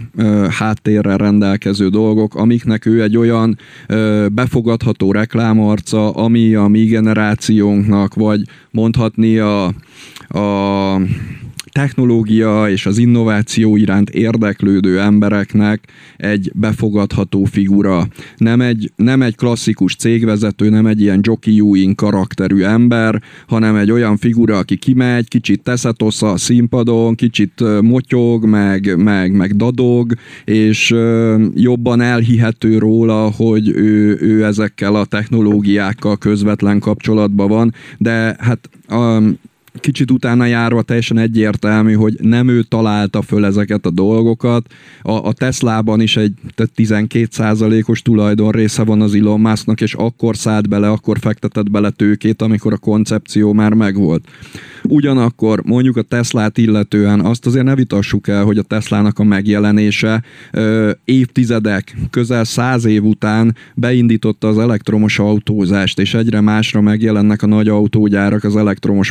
háttérrel 0.50 1.16
rendelkező 1.16 1.88
dolgok, 1.88 2.34
amiknek 2.34 2.86
ő 2.86 3.02
egy 3.02 3.16
olyan 3.16 3.58
befogadható 4.32 5.12
reklámarca, 5.12 6.10
ami 6.10 6.54
a 6.54 6.66
mi 6.66 6.84
generációnknak, 6.84 8.14
vagy 8.14 8.40
mondhatni 8.70 9.38
a, 9.38 9.64
a 10.28 11.00
technológia 11.72 12.68
és 12.68 12.86
az 12.86 12.98
innováció 12.98 13.76
iránt 13.76 14.10
érdeklődő 14.10 15.00
embereknek 15.00 15.88
egy 16.16 16.50
befogadható 16.54 17.44
figura. 17.44 18.08
Nem 18.36 18.60
egy, 18.60 18.92
nem 18.96 19.22
egy 19.22 19.36
klasszikus 19.36 19.94
cégvezető, 19.94 20.68
nem 20.68 20.86
egy 20.86 21.00
ilyen 21.00 21.20
Jockey 21.22 21.58
Ewing 21.58 21.94
karakterű 21.94 22.62
ember, 22.62 23.22
hanem 23.46 23.76
egy 23.76 23.90
olyan 23.90 24.16
figura, 24.16 24.58
aki 24.58 24.76
kimegy, 24.76 25.28
kicsit 25.28 25.62
teszetosz 25.62 26.22
a 26.22 26.36
színpadon, 26.36 27.14
kicsit 27.14 27.80
motyog, 27.80 28.44
meg, 28.44 28.96
meg, 28.96 29.32
meg 29.32 29.56
dadog, 29.56 30.12
és 30.44 30.94
jobban 31.54 32.00
elhihető 32.00 32.78
róla, 32.78 33.30
hogy 33.30 33.68
ő, 33.68 34.18
ő 34.20 34.44
ezekkel 34.44 34.94
a 34.94 35.04
technológiákkal 35.04 36.16
közvetlen 36.16 36.78
kapcsolatban 36.78 37.48
van, 37.48 37.74
de 37.98 38.36
hát 38.38 38.70
um, 38.90 39.38
kicsit 39.80 40.10
utána 40.10 40.46
járva 40.46 40.82
teljesen 40.82 41.18
egyértelmű, 41.18 41.92
hogy 41.92 42.16
nem 42.20 42.48
ő 42.48 42.62
találta 42.62 43.22
föl 43.22 43.44
ezeket 43.44 43.86
a 43.86 43.90
dolgokat. 43.90 44.66
A, 45.02 45.12
a 45.12 45.32
Teslában 45.32 46.00
is 46.00 46.16
egy 46.16 46.32
12%-os 46.56 48.02
tulajdon 48.02 48.50
része 48.50 48.84
van 48.84 49.00
az 49.00 49.14
Elon 49.14 49.40
Musknak, 49.40 49.80
és 49.80 49.94
akkor 49.94 50.36
szállt 50.36 50.68
bele, 50.68 50.90
akkor 50.90 51.18
fektetett 51.18 51.70
bele 51.70 51.90
tőkét, 51.90 52.42
amikor 52.42 52.72
a 52.72 52.76
koncepció 52.76 53.52
már 53.52 53.72
megvolt. 53.72 54.28
Ugyanakkor 54.82 55.62
mondjuk 55.64 55.96
a 55.96 56.02
Teslát 56.02 56.58
illetően 56.58 57.20
azt 57.20 57.46
azért 57.46 57.64
ne 57.64 57.74
vitassuk 57.74 58.28
el, 58.28 58.44
hogy 58.44 58.58
a 58.58 58.62
Teslának 58.62 59.18
a 59.18 59.24
megjelenése 59.24 60.22
ö, 60.52 60.90
évtizedek, 61.04 61.96
közel 62.10 62.44
száz 62.44 62.84
év 62.84 63.04
után 63.04 63.56
beindította 63.74 64.48
az 64.48 64.58
elektromos 64.58 65.18
autózást, 65.18 65.98
és 65.98 66.14
egyre 66.14 66.40
másra 66.40 66.80
megjelennek 66.80 67.42
a 67.42 67.46
nagy 67.46 67.68
autógyárak 67.68 68.44
az 68.44 68.56
elektromos 68.56 69.10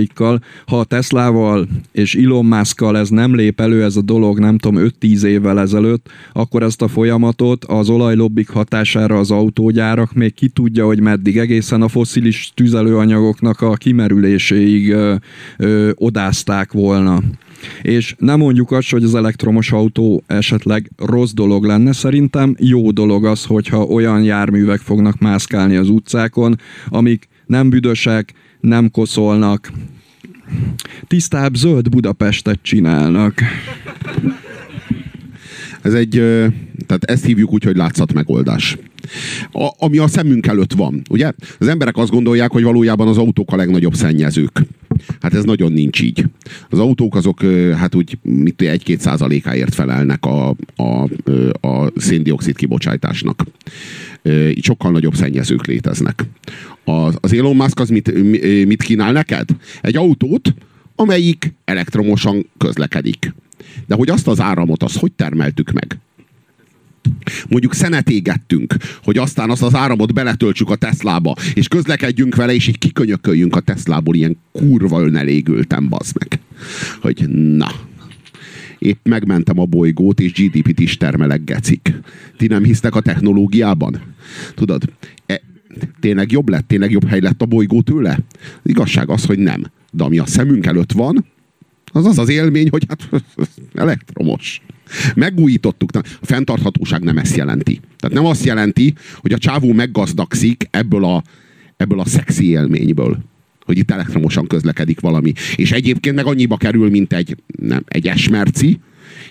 motorjaikkal. 0.00 0.40
Ha 0.66 0.78
a 0.78 0.84
Teslával 0.84 1.68
és 1.92 2.14
Elon 2.14 2.44
musk 2.44 2.82
ez 2.94 3.08
nem 3.08 3.34
lép 3.34 3.60
elő 3.60 3.82
ez 3.82 3.96
a 3.96 4.02
dolog, 4.02 4.38
nem 4.38 4.58
tudom, 4.58 4.90
5-10 5.00 5.22
évvel 5.22 5.60
ezelőtt, 5.60 6.08
akkor 6.32 6.62
ezt 6.62 6.82
a 6.82 6.88
folyamatot 6.88 7.64
az 7.64 7.88
olajlobbik 7.88 8.48
hatására 8.48 9.18
az 9.18 9.30
autógyárak 9.30 10.12
még 10.12 10.34
ki 10.34 10.48
tudja, 10.48 10.86
hogy 10.86 11.00
meddig 11.00 11.38
egészen 11.38 11.82
a 11.82 11.88
foszilis 11.88 12.52
tüzelőanyagoknak 12.54 13.60
a 13.60 13.74
kimerüléséig 13.74 14.90
ö, 15.58 15.90
odázták 15.94 16.72
volna. 16.72 17.20
És 17.82 18.14
nem 18.18 18.38
mondjuk 18.38 18.70
azt, 18.70 18.90
hogy 18.90 19.04
az 19.04 19.14
elektromos 19.14 19.72
autó 19.72 20.22
esetleg 20.26 20.90
rossz 20.96 21.32
dolog 21.32 21.64
lenne, 21.64 21.92
szerintem 21.92 22.54
jó 22.58 22.90
dolog 22.90 23.24
az, 23.24 23.44
hogyha 23.44 23.84
olyan 23.84 24.22
járművek 24.22 24.80
fognak 24.80 25.18
mászkálni 25.18 25.76
az 25.76 25.88
utcákon, 25.88 26.56
amik 26.88 27.28
nem 27.46 27.70
büdösek, 27.70 28.34
nem 28.60 28.90
koszolnak, 28.90 29.70
Tisztább 31.06 31.54
zöld 31.54 31.88
Budapestet 31.88 32.58
csinálnak. 32.62 33.42
Ez 35.82 35.94
egy, 35.94 36.10
tehát 36.86 37.04
ezt 37.04 37.24
hívjuk 37.24 37.52
úgy, 37.52 37.64
hogy 37.64 37.76
látszat 37.76 38.12
megoldás. 38.12 38.78
A, 39.52 39.68
ami 39.78 39.98
a 39.98 40.06
szemünk 40.08 40.46
előtt 40.46 40.72
van. 40.72 41.02
Ugye? 41.10 41.32
Az 41.58 41.68
emberek 41.68 41.96
azt 41.96 42.10
gondolják, 42.10 42.50
hogy 42.50 42.62
valójában 42.62 43.08
az 43.08 43.18
autók 43.18 43.52
a 43.52 43.56
legnagyobb 43.56 43.94
szennyezők. 43.94 44.62
Hát 45.20 45.34
ez 45.34 45.44
nagyon 45.44 45.72
nincs 45.72 46.00
így. 46.00 46.24
Az 46.70 46.78
autók 46.78 47.14
azok 47.14 47.42
hát 47.76 47.94
úgy 47.94 48.18
mit 48.22 48.62
egy-két 48.62 49.00
százalékáért 49.00 49.74
felelnek 49.74 50.24
a, 50.24 50.54
a, 50.76 51.08
a 51.66 51.92
széndiokszid 51.96 52.56
kibocsátásnak. 52.56 53.44
Így 54.48 54.64
sokkal 54.64 54.90
nagyobb 54.90 55.14
szennyezők 55.14 55.66
léteznek. 55.66 56.24
Az, 56.84 57.32
Elon 57.32 57.56
Musk 57.56 57.80
az 57.80 57.88
mit, 57.88 58.14
mit 58.66 58.82
kínál 58.82 59.12
neked? 59.12 59.48
Egy 59.80 59.96
autót, 59.96 60.54
amelyik 60.94 61.54
elektromosan 61.64 62.46
közlekedik. 62.58 63.34
De 63.86 63.94
hogy 63.94 64.10
azt 64.10 64.28
az 64.28 64.40
áramot, 64.40 64.82
azt 64.82 64.98
hogy 64.98 65.12
termeltük 65.12 65.70
meg? 65.70 65.98
Mondjuk 67.48 67.74
szenet 67.74 68.10
égettünk, 68.10 68.74
hogy 69.02 69.18
aztán 69.18 69.50
azt 69.50 69.62
az 69.62 69.74
áramot 69.74 70.14
beletöltsük 70.14 70.70
a 70.70 70.76
Teslába, 70.76 71.34
és 71.54 71.68
közlekedjünk 71.68 72.34
vele, 72.34 72.54
és 72.54 72.66
így 72.66 72.78
kikönyököljünk 72.78 73.56
a 73.56 73.60
Teslából, 73.60 74.14
ilyen 74.14 74.36
kurva 74.52 75.02
önelégültem, 75.02 75.88
bazd 75.88 76.16
meg. 76.18 76.40
Hogy 77.00 77.28
na, 77.28 77.70
épp 78.78 79.06
megmentem 79.06 79.58
a 79.58 79.64
bolygót, 79.64 80.20
és 80.20 80.32
GDP-t 80.32 80.80
is 80.80 80.96
termelek, 80.96 81.44
gecik. 81.44 81.92
Ti 82.36 82.46
nem 82.46 82.64
hisztek 82.64 82.94
a 82.94 83.00
technológiában? 83.00 84.00
Tudod, 84.54 84.82
e, 85.26 85.40
tényleg 86.00 86.32
jobb 86.32 86.48
lett, 86.48 86.68
tényleg 86.68 86.90
jobb 86.90 87.08
hely 87.08 87.20
lett 87.20 87.42
a 87.42 87.46
bolygó 87.46 87.82
tőle? 87.82 88.18
Az 88.62 88.70
igazság 88.70 89.08
az, 89.08 89.24
hogy 89.24 89.38
nem. 89.38 89.70
De 89.92 90.04
ami 90.04 90.18
a 90.18 90.26
szemünk 90.26 90.66
előtt 90.66 90.92
van, 90.92 91.24
az 91.92 92.06
az 92.06 92.18
az 92.18 92.28
élmény, 92.28 92.68
hogy 92.70 92.84
hát 92.88 93.08
elektromos. 93.74 94.62
Megújítottuk. 95.14 95.90
A 95.94 96.02
fenntarthatóság 96.22 97.02
nem 97.02 97.18
ezt 97.18 97.36
jelenti. 97.36 97.80
Tehát 97.98 98.16
nem 98.16 98.26
azt 98.26 98.44
jelenti, 98.44 98.94
hogy 99.16 99.32
a 99.32 99.38
csávó 99.38 99.72
meggazdagszik 99.72 100.68
ebből 100.70 101.04
a, 101.04 101.22
ebből 101.76 102.00
a 102.00 102.06
szexi 102.06 102.48
élményből 102.48 103.28
hogy 103.64 103.78
itt 103.78 103.90
elektromosan 103.90 104.46
közlekedik 104.46 105.00
valami. 105.00 105.32
És 105.56 105.72
egyébként 105.72 106.14
meg 106.14 106.26
annyiba 106.26 106.56
kerül, 106.56 106.90
mint 106.90 107.12
egy, 107.12 107.36
nem, 107.46 107.82
egy 107.86 108.06
esmerci, 108.06 108.80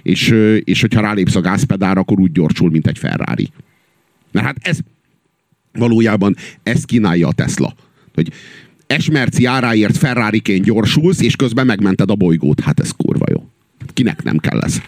és, 0.04 0.36
és 0.64 0.82
hogyha 0.82 1.02
rálépsz 1.02 1.36
a 1.36 1.42
gázpedára, 1.42 2.02
akkor 2.02 2.20
úgy 2.20 2.32
gyorsul, 2.32 2.70
mint 2.70 2.88
egy 2.88 2.98
Ferrari. 2.98 3.50
Mert 4.32 4.46
hát 4.46 4.58
ez 4.62 4.80
valójában 5.74 6.36
ezt 6.64 6.86
kínálja 6.86 7.28
a 7.28 7.34
Tesla. 7.34 7.74
Hogy 8.14 8.32
esmerci 8.88 9.46
áráért 9.46 9.98
Ferrari-ként 9.98 10.64
gyorsulsz, 10.64 11.22
és 11.22 11.36
közben 11.36 11.66
megmented 11.66 12.10
a 12.10 12.16
bolygót. 12.16 12.60
Hát 12.60 12.80
ez 12.80 12.92
kurva 12.92 13.26
jó. 13.32 13.50
Kinek 13.94 14.24
nem 14.24 14.38
kell 14.38 14.60
ez? 14.60 14.82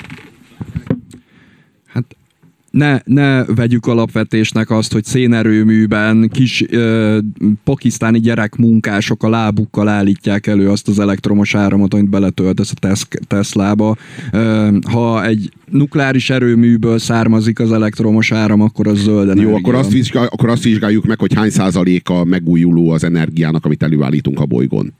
Ne, 2.72 3.00
ne 3.06 3.46
vegyük 3.46 3.86
alapvetésnek 3.86 4.70
azt, 4.70 4.94
hogy 4.94 5.04
szénerőműben 5.04 6.30
kis 6.30 6.66
ö, 6.70 7.18
pakisztáni 7.64 8.20
gyerekmunkások 8.20 9.24
a 9.24 9.30
lábukkal 9.30 9.88
állítják 9.88 10.48
elő 10.48 10.70
azt 10.70 10.88
az 10.88 11.00
elektromos 11.00 11.56
áramot, 11.56 11.94
amit 11.94 12.10
beletöltesz 12.10 12.74
a 12.82 12.96
Teslába. 13.28 13.96
Ö, 14.32 14.70
ha 14.92 15.26
egy 15.26 15.52
nukleáris 15.70 16.30
erőműből 16.30 17.00
származik 17.00 17.60
az 17.60 17.72
elektromos 17.72 18.32
áram, 18.32 18.62
akkor 18.62 18.88
az 18.88 19.00
zöld 19.00 19.30
energia. 19.30 19.50
Jó, 19.50 19.56
akkor 19.56 19.76
azt, 19.76 19.92
vizsgál, 19.92 20.26
akkor 20.26 20.50
azt 20.50 20.64
vizsgáljuk 20.64 21.06
meg, 21.06 21.20
hogy 21.20 21.34
hány 21.34 21.50
százaléka 21.50 22.24
megújuló 22.24 22.90
az 22.90 23.04
energiának, 23.04 23.66
amit 23.66 23.84
előállítunk 23.84 24.40
a 24.40 24.46
bolygón. 24.46 24.94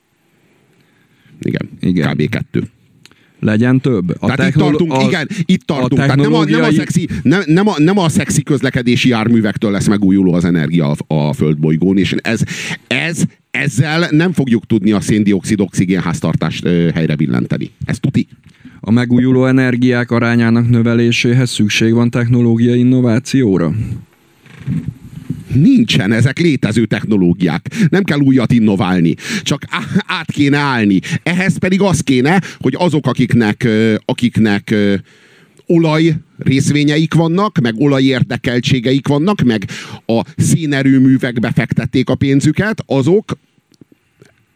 Igen, 1.42 1.70
Igen. 1.80 2.14
kb. 2.14 2.30
kettő 2.30 2.70
legyen 3.42 3.80
több. 3.80 4.16
A 4.20 4.26
Tehát 4.26 4.54
itt 4.54 4.62
tartunk, 4.62 4.94
a, 4.94 5.02
igen, 5.02 5.28
itt 5.46 5.66
tartunk. 5.66 5.92
A 5.92 5.96
Tehát 5.96 6.16
nem 6.16 6.34
a, 6.34 6.46
nem, 6.46 6.64
a 6.64 6.72
szexi, 6.72 7.08
nem, 7.24 7.42
nem, 7.46 7.68
a, 7.68 7.74
nem 7.78 7.98
a 7.98 8.10
szexi 8.10 8.44
közlekedési 8.44 9.10
járművektől 9.10 9.72
lesz 9.72 9.88
megújuló 9.88 10.34
az 10.34 10.46
energia 10.46 10.92
a, 10.92 11.16
a 11.16 11.34
földbolygón, 11.34 11.98
és 11.98 12.16
ez, 12.22 12.42
ez, 12.88 13.24
ezzel 13.52 14.08
nem 14.12 14.34
fogjuk 14.34 14.66
tudni 14.66 14.92
a 14.92 15.02
széndiokszid-oxigén 15.02 16.02
háztartást 16.02 16.66
ö, 16.66 16.90
helyre 16.94 17.16
billenteni. 17.16 17.72
Ez 17.86 18.00
tuti. 18.00 18.28
A 18.80 18.92
megújuló 18.92 19.46
energiák 19.46 20.12
arányának 20.12 20.70
növeléséhez 20.70 21.50
szükség 21.50 21.94
van 21.94 22.10
technológiai 22.10 22.80
innovációra? 22.80 23.74
Nincsen, 25.54 26.12
ezek 26.12 26.40
létező 26.40 26.86
technológiák. 26.86 27.68
Nem 27.90 28.04
kell 28.04 28.20
újat 28.20 28.52
innoválni. 28.52 29.16
Csak 29.42 29.64
át 30.06 30.32
kéne 30.32 30.58
állni. 30.58 31.00
Ehhez 31.24 31.58
pedig 31.58 31.82
az 31.82 32.02
kéne, 32.02 32.42
hogy 32.60 32.76
azok, 32.78 33.08
akiknek, 33.08 33.68
akiknek 34.06 34.76
olaj 35.66 36.16
részvényeik 36.38 37.14
vannak, 37.14 37.60
meg 37.60 37.74
olaj 37.78 38.04
érdekeltségeik 38.04 39.08
vannak, 39.08 39.42
meg 39.42 39.66
a 40.06 40.22
szénerőművekbe 40.38 41.52
fektették 41.52 42.10
a 42.10 42.16
pénzüket, 42.16 42.84
azok 42.86 43.38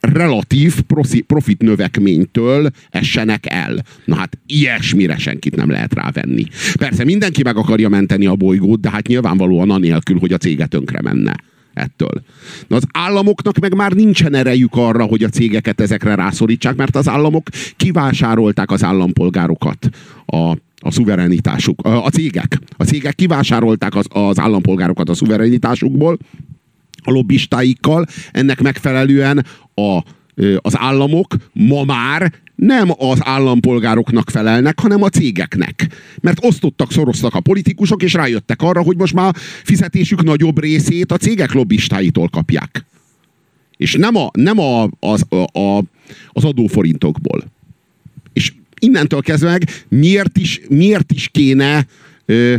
relatív 0.05 0.81
profit 1.27 1.61
növekménytől 1.61 2.69
essenek 2.89 3.45
el. 3.51 3.83
Na 4.05 4.15
hát 4.15 4.37
ilyesmire 4.47 5.17
senkit 5.17 5.55
nem 5.55 5.69
lehet 5.69 5.93
rávenni. 5.93 6.45
Persze 6.77 7.03
mindenki 7.03 7.43
meg 7.43 7.57
akarja 7.57 7.89
menteni 7.89 8.25
a 8.25 8.35
bolygót, 8.35 8.79
de 8.79 8.89
hát 8.89 9.07
nyilvánvalóan 9.07 9.71
anélkül, 9.71 10.19
hogy 10.19 10.33
a 10.33 10.37
cége 10.37 10.65
tönkre 10.65 11.01
menne 11.01 11.35
ettől. 11.73 12.23
Na 12.67 12.75
az 12.75 12.83
államoknak 12.91 13.59
meg 13.59 13.75
már 13.75 13.91
nincsen 13.91 14.33
erejük 14.33 14.75
arra, 14.75 15.03
hogy 15.03 15.23
a 15.23 15.29
cégeket 15.29 15.81
ezekre 15.81 16.15
rászorítsák, 16.15 16.75
mert 16.75 16.95
az 16.95 17.07
államok 17.07 17.47
kivásárolták 17.75 18.71
az 18.71 18.83
állampolgárokat 18.83 19.89
a, 20.25 20.37
a 20.79 20.91
szuverenitásuk. 20.91 21.81
A, 21.85 22.09
cégek. 22.09 22.59
A 22.77 22.83
cégek 22.83 23.15
kivásárolták 23.15 23.95
az, 23.95 24.05
az 24.09 24.39
állampolgárokat 24.39 25.09
a 25.09 25.13
szuverenitásukból, 25.13 26.17
a 27.05 27.11
lobbistáikkal, 27.11 28.05
ennek 28.31 28.61
megfelelően 28.61 29.45
a, 29.75 29.99
az 30.57 30.77
államok 30.77 31.35
ma 31.53 31.83
már 31.83 32.33
nem 32.55 32.89
az 32.97 33.19
állampolgároknak 33.21 34.29
felelnek, 34.29 34.79
hanem 34.79 35.01
a 35.01 35.09
cégeknek. 35.09 35.87
Mert 36.21 36.45
osztottak, 36.45 36.91
szoroztak 36.91 37.33
a 37.33 37.39
politikusok, 37.39 38.03
és 38.03 38.13
rájöttek 38.13 38.61
arra, 38.61 38.81
hogy 38.81 38.97
most 38.97 39.13
már 39.13 39.35
fizetésük 39.63 40.23
nagyobb 40.23 40.59
részét 40.59 41.11
a 41.11 41.17
cégek 41.17 41.51
lobbistáitól 41.51 42.29
kapják. 42.29 42.85
És 43.77 43.93
nem, 43.93 44.15
a, 44.15 44.29
nem 44.33 44.59
a, 44.59 44.89
az, 44.99 45.25
a, 45.29 45.59
a, 45.59 45.83
az 46.29 46.43
adóforintokból. 46.43 47.43
És 48.33 48.53
innentől 48.79 49.21
kezdve 49.21 49.49
meg 49.49 49.69
miért 49.89 50.37
is, 50.37 50.61
miért 50.69 51.11
is 51.11 51.29
kéne 51.31 51.85
ö, 52.25 52.55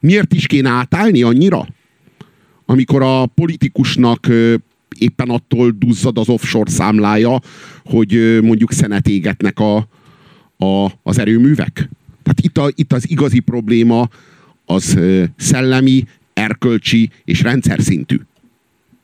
miért 0.00 0.32
is 0.32 0.46
kéne 0.46 0.70
átállni 0.70 1.22
annyira? 1.22 1.68
Amikor 2.70 3.02
a 3.02 3.26
politikusnak 3.26 4.26
éppen 4.98 5.28
attól 5.28 5.74
duzzad 5.78 6.18
az 6.18 6.28
offshore 6.28 6.70
számlája, 6.70 7.40
hogy 7.84 8.38
mondjuk 8.42 8.72
szenet 8.72 9.08
égetnek 9.08 9.58
a, 9.58 9.76
a, 10.56 10.92
az 11.02 11.18
erőművek. 11.18 11.88
Tehát 12.22 12.40
itt, 12.40 12.58
a, 12.58 12.70
itt 12.74 12.92
az 12.92 13.10
igazi 13.10 13.38
probléma 13.38 14.08
az 14.64 14.98
szellemi, 15.36 16.04
erkölcsi 16.32 17.10
és 17.24 17.42
rendszer 17.42 17.82
szintű. 17.82 18.20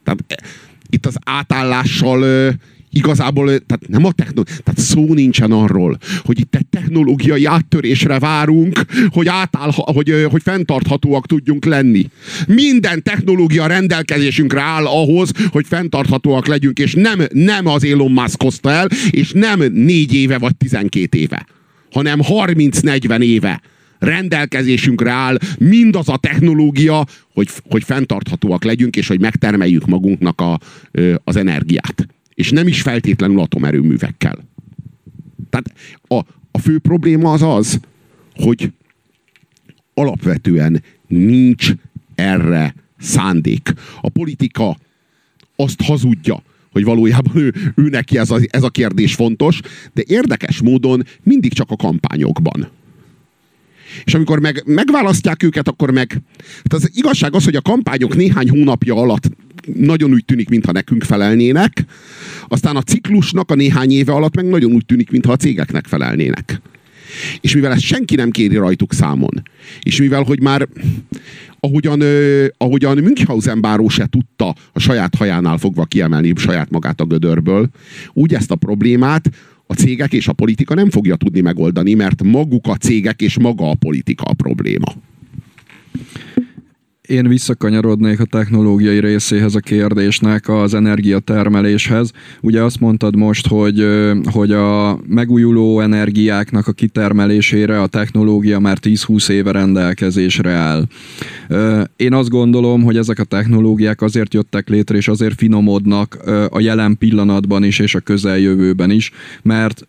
Tehát 0.03 0.25
e, 0.27 0.37
itt 0.91 1.07
az 1.07 1.17
átállással 1.25 2.53
igazából, 2.95 3.47
tehát 3.47 3.89
nem 3.89 4.05
a 4.05 4.13
technológia, 4.13 4.55
tehát 4.65 4.81
szó 4.81 5.15
nincsen 5.15 5.53
arról, 5.53 5.99
hogy 6.25 6.41
itt 6.41 6.55
egy 6.55 6.67
technológiai 6.67 7.45
áttörésre 7.45 8.19
várunk, 8.19 8.85
hogy, 9.09 9.29
átáll, 9.29 9.71
hogy, 9.75 10.27
hogy 10.31 10.43
fenntarthatóak 10.43 11.27
tudjunk 11.27 11.65
lenni. 11.65 12.11
Minden 12.47 13.03
technológia 13.03 13.67
rendelkezésünkre 13.67 14.61
áll 14.61 14.87
ahhoz, 14.87 15.31
hogy 15.51 15.67
fenntarthatóak 15.67 16.47
legyünk, 16.47 16.79
és 16.79 16.95
nem, 16.95 17.21
nem 17.33 17.67
az 17.67 17.85
Elon 17.85 18.13
Musk 18.13 18.43
hozta 18.43 18.71
el, 18.71 18.89
és 19.11 19.33
nem 19.33 19.63
négy 19.73 20.15
éve 20.15 20.39
vagy 20.39 20.57
tizenkét 20.57 21.15
éve, 21.15 21.47
hanem 21.91 22.21
30-40 22.23 23.23
éve 23.23 23.61
rendelkezésünkre 23.99 25.11
áll 25.11 25.39
mindaz 25.59 26.09
a 26.09 26.17
technológia, 26.17 27.07
hogy, 27.35 27.49
hogy 27.71 27.85
fenntarthatóak 27.85 28.65
legyünk, 28.65 28.97
és 28.97 29.09
hogy 29.09 29.21
megtermeljük 29.21 29.87
magunknak 29.87 30.41
a, 30.41 30.59
az 31.25 31.37
energiát. 31.37 32.07
És 32.35 32.51
nem 32.51 32.67
is 32.67 32.83
feltétlenül 32.83 33.41
atomerőművekkel. 33.41 34.39
Tehát 35.51 35.75
a, 36.09 36.33
a 36.51 36.59
fő 36.59 36.79
probléma 36.79 37.33
az 37.33 37.43
az, 37.43 37.81
hogy 38.35 38.73
alapvetően 39.95 40.83
nincs 41.07 41.73
erre 42.15 42.75
szándék. 42.99 43.73
A 44.01 44.09
politika 44.09 44.77
azt 45.57 45.83
hazudja, 45.83 46.43
hogy 46.73 46.85
valójában 46.85 47.37
ő, 47.37 47.55
ő 47.75 47.89
neki 47.89 48.19
ez 48.19 48.31
a, 48.31 48.39
ez 48.49 48.63
a 48.63 48.71
kérdés 48.71 49.15
fontos, 49.15 49.61
de 49.93 50.03
érdekes 50.07 50.61
módon 50.61 51.03
mindig 51.23 51.53
csak 51.53 51.71
a 51.71 51.77
kampányokban. 51.77 52.69
És 54.05 54.15
amikor 54.15 54.41
meg, 54.41 54.63
megválasztják 54.67 55.43
őket, 55.43 55.69
akkor 55.69 55.91
meg... 55.91 56.23
Hát 56.39 56.73
az 56.73 56.91
igazság 56.95 57.35
az, 57.35 57.45
hogy 57.45 57.57
a 57.57 57.61
kampányok 57.61 58.17
néhány 58.17 58.49
hónapja 58.49 58.95
alatt 58.95 59.31
nagyon 59.75 60.13
úgy 60.13 60.25
tűnik, 60.25 60.49
mintha 60.49 60.73
nekünk 60.73 61.03
felelnének, 61.03 61.85
aztán 62.49 62.77
a 62.77 62.83
ciklusnak 62.83 63.51
a 63.51 63.55
néhány 63.55 63.93
éve 63.93 64.13
alatt 64.13 64.37
meg 64.37 64.45
nagyon 64.45 64.73
úgy 64.73 64.87
tűnik, 64.87 65.11
mintha 65.11 65.33
a 65.33 65.37
cégeknek 65.37 65.87
felelnének. 65.87 66.61
És 67.41 67.55
mivel 67.55 67.73
ezt 67.73 67.81
senki 67.81 68.15
nem 68.15 68.31
kéri 68.31 68.57
rajtuk 68.57 68.93
számon, 68.93 69.43
és 69.83 69.99
mivel, 69.99 70.23
hogy 70.23 70.41
már 70.41 70.69
ahogyan, 71.61 72.03
ahogyan 72.57 72.99
Münchhausen 72.99 73.61
báró 73.61 73.89
se 73.89 74.07
tudta 74.07 74.55
a 74.73 74.79
saját 74.79 75.15
hajánál 75.15 75.59
fogva 75.59 75.85
kiemelni 75.85 76.33
saját 76.37 76.71
magát 76.71 77.01
a 77.01 77.05
gödörből, 77.05 77.69
úgy 78.13 78.35
ezt 78.35 78.51
a 78.51 78.57
problémát 78.57 79.31
a 79.67 79.75
cégek 79.75 80.13
és 80.13 80.29
a 80.29 80.33
politika 80.33 80.75
nem 80.75 80.91
fogja 80.91 81.17
tudni 81.17 81.41
megoldani, 81.41 81.95
mert 81.95 82.23
maguk 82.23 82.67
a 82.67 82.77
cégek 82.77 83.21
és 83.21 83.39
maga 83.39 83.71
a 83.71 83.75
politika 83.75 84.25
a 84.25 84.35
probléma. 84.35 84.95
Én 87.09 87.29
visszakanyarodnék 87.29 88.21
a 88.21 88.25
technológiai 88.25 89.01
részéhez 89.01 89.55
a 89.55 89.61
kérdésnek, 89.61 90.49
az 90.49 90.75
energiatermeléshez. 90.75 92.11
Ugye 92.41 92.63
azt 92.63 92.81
mondtad 92.81 93.17
most, 93.17 93.47
hogy, 93.47 93.87
hogy 94.33 94.53
a 94.53 94.99
megújuló 95.07 95.81
energiáknak 95.81 96.67
a 96.67 96.73
kitermelésére 96.73 97.81
a 97.81 97.87
technológia 97.87 98.59
már 98.59 98.79
10-20 98.83 99.29
éve 99.29 99.51
rendelkezésre 99.51 100.51
áll. 100.53 100.87
Én 101.97 102.13
azt 102.13 102.29
gondolom, 102.29 102.83
hogy 102.83 102.97
ezek 102.97 103.19
a 103.19 103.25
technológiák 103.25 104.03
azért 104.03 104.35
jöttek 104.35 104.69
létre, 104.69 104.97
és 104.97 105.09
azért 105.09 105.39
finomodnak 105.39 106.19
a 106.49 106.61
jelen 106.61 106.99
pillanatban 106.99 107.65
is, 107.65 107.79
és 107.79 107.95
a 107.95 108.01
közeljövőben 108.01 108.91
is, 108.91 109.11
mert 109.43 109.89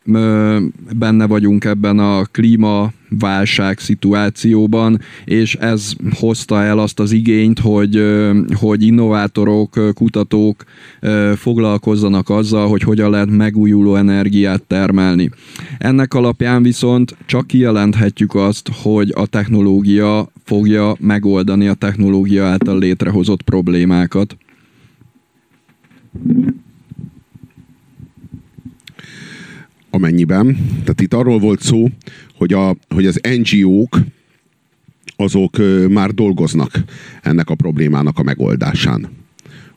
benne 0.95 1.27
vagyunk 1.27 1.65
ebben 1.65 1.99
a 1.99 2.23
klíma 2.23 2.91
válság 3.09 3.79
szituációban, 3.79 4.99
és 5.25 5.55
ez 5.55 5.93
hozta 6.19 6.63
el 6.63 6.79
azt 6.79 6.99
az 6.99 7.11
igényt, 7.11 7.59
hogy, 7.59 8.03
hogy 8.53 8.83
innovátorok, 8.83 9.93
kutatók 9.93 10.63
foglalkozzanak 11.35 12.29
azzal, 12.29 12.67
hogy 12.67 12.81
hogyan 12.81 13.09
lehet 13.09 13.29
megújuló 13.29 13.95
energiát 13.95 14.63
termelni. 14.63 15.29
Ennek 15.77 16.13
alapján 16.13 16.63
viszont 16.63 17.15
csak 17.25 17.47
kijelenthetjük 17.47 18.35
azt, 18.35 18.69
hogy 18.81 19.11
a 19.15 19.25
technológia 19.25 20.27
fogja 20.43 20.95
megoldani 20.99 21.67
a 21.67 21.73
technológia 21.73 22.45
által 22.45 22.79
létrehozott 22.79 23.41
problémákat. 23.41 24.37
Amennyiben. 29.95 30.57
Tehát 30.83 31.01
itt 31.01 31.13
arról 31.13 31.39
volt 31.39 31.61
szó, 31.61 31.89
hogy, 32.37 32.53
a, 32.53 32.75
hogy 32.89 33.05
az 33.05 33.19
NGO-k 33.37 33.97
azok 35.15 35.57
már 35.89 36.11
dolgoznak 36.11 36.83
ennek 37.21 37.49
a 37.49 37.55
problémának 37.55 38.19
a 38.19 38.23
megoldásán. 38.23 39.09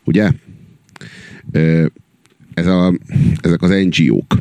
Ugye? 0.04 0.30
Ez 2.54 2.66
a, 2.66 2.94
ezek 3.40 3.62
az 3.62 3.70
NGO-k, 3.70 4.34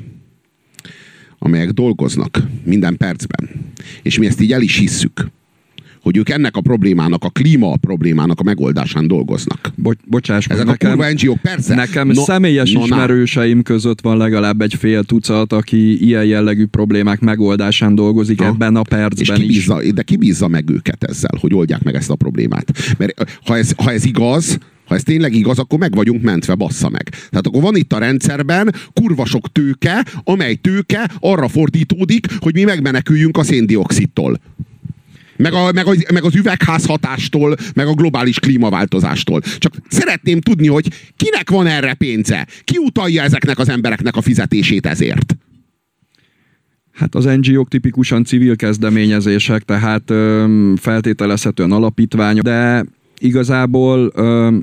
amelyek 1.40 1.70
dolgoznak 1.70 2.44
minden 2.64 2.98
percben, 2.98 3.50
és 4.02 4.18
mi 4.18 4.26
ezt 4.26 4.42
így 4.42 4.54
el 4.54 4.62
is 4.62 4.78
hisszük, 4.78 5.28
hogy 6.08 6.18
ők 6.18 6.30
ennek 6.30 6.56
a 6.56 6.62
problémának, 6.62 7.24
a 7.24 7.30
klíma 7.30 7.76
problémának 7.76 8.40
a 8.40 8.44
megoldásán 8.44 9.08
dolgoznak. 9.08 9.72
Bo- 9.76 9.98
bocsáss 10.06 10.46
Ezek 10.48 10.66
nekem, 10.66 10.92
a 10.92 10.94
kurva 10.94 11.12
ngo 11.12 11.36
persze. 11.42 11.76
Nekem 11.76 12.08
no, 12.08 12.24
személyes 12.24 12.72
no, 12.72 12.84
ismerőseim 12.84 13.62
között 13.62 14.02
van 14.02 14.18
legalább 14.18 14.62
egy 14.62 14.74
fél 14.74 15.04
tucat, 15.04 15.54
aki 15.54 16.06
ilyen 16.06 16.26
jellegű 16.26 16.66
problémák 16.66 17.20
megoldásán 17.20 17.96
dolgozik 17.96 18.40
ha. 18.42 18.46
ebben 18.46 18.76
a 18.76 18.82
percben 18.82 19.36
és 19.36 19.42
kibízza, 19.42 19.84
is. 19.84 19.94
De 19.94 20.02
kibízza 20.02 20.48
meg 20.48 20.70
őket 20.70 21.04
ezzel, 21.04 21.38
hogy 21.40 21.54
oldják 21.54 21.84
meg 21.84 21.96
ezt 21.96 22.10
a 22.10 22.16
problémát. 22.16 22.72
Mert 22.98 23.40
ha 23.46 23.58
ez, 23.58 23.72
ha 23.78 23.92
ez 23.92 24.06
igaz, 24.06 24.58
ha 24.86 24.96
ez 24.96 25.04
tényleg 25.04 25.34
igaz, 25.34 25.60
akkor 25.60 25.80
meg 25.80 25.96
vagyunk 25.96 26.22
mentve, 26.22 26.56
bassza 26.56 26.90
meg. 26.90 27.10
Tehát 27.30 27.48
akkor 27.48 27.62
van 27.62 27.76
itt 27.76 27.94
a 27.94 27.98
rendszerben 27.98 28.74
kurva 28.94 29.26
sok 29.26 29.52
tőke, 29.52 30.06
amely 30.24 30.56
tőke 30.56 31.10
arra 31.20 31.48
fordítódik, 31.48 32.28
hogy 32.40 32.54
mi 32.54 32.64
megmeneküljünk 32.64 33.38
a 33.38 33.44
széndiokszidtól. 33.44 34.40
Meg, 35.38 35.54
a, 35.54 35.72
meg, 35.72 35.88
a, 35.88 35.96
meg 36.14 36.24
az 36.24 36.36
üvegházhatástól, 36.36 37.56
meg 37.76 37.88
a 37.88 37.94
globális 37.94 38.40
klímaváltozástól. 38.40 39.42
Csak 39.58 39.74
szeretném 39.90 40.42
tudni, 40.42 40.68
hogy 40.68 40.88
kinek 41.16 41.50
van 41.50 41.68
erre 41.68 41.94
pénze? 41.94 42.48
Ki 42.64 42.78
utalja 42.78 43.24
ezeknek 43.24 43.60
az 43.60 43.70
embereknek 43.70 44.16
a 44.16 44.22
fizetését 44.22 44.86
ezért? 44.86 45.38
Hát 46.94 47.16
az 47.16 47.24
NGO-k 47.24 47.68
tipikusan 47.68 48.24
civil 48.24 48.56
kezdeményezések, 48.56 49.64
tehát 49.64 50.10
ö, 50.10 50.46
feltételezhetően 50.76 51.72
alapítványok, 51.72 52.44
de 52.44 52.86
igazából 53.20 54.12
ö, 54.16 54.58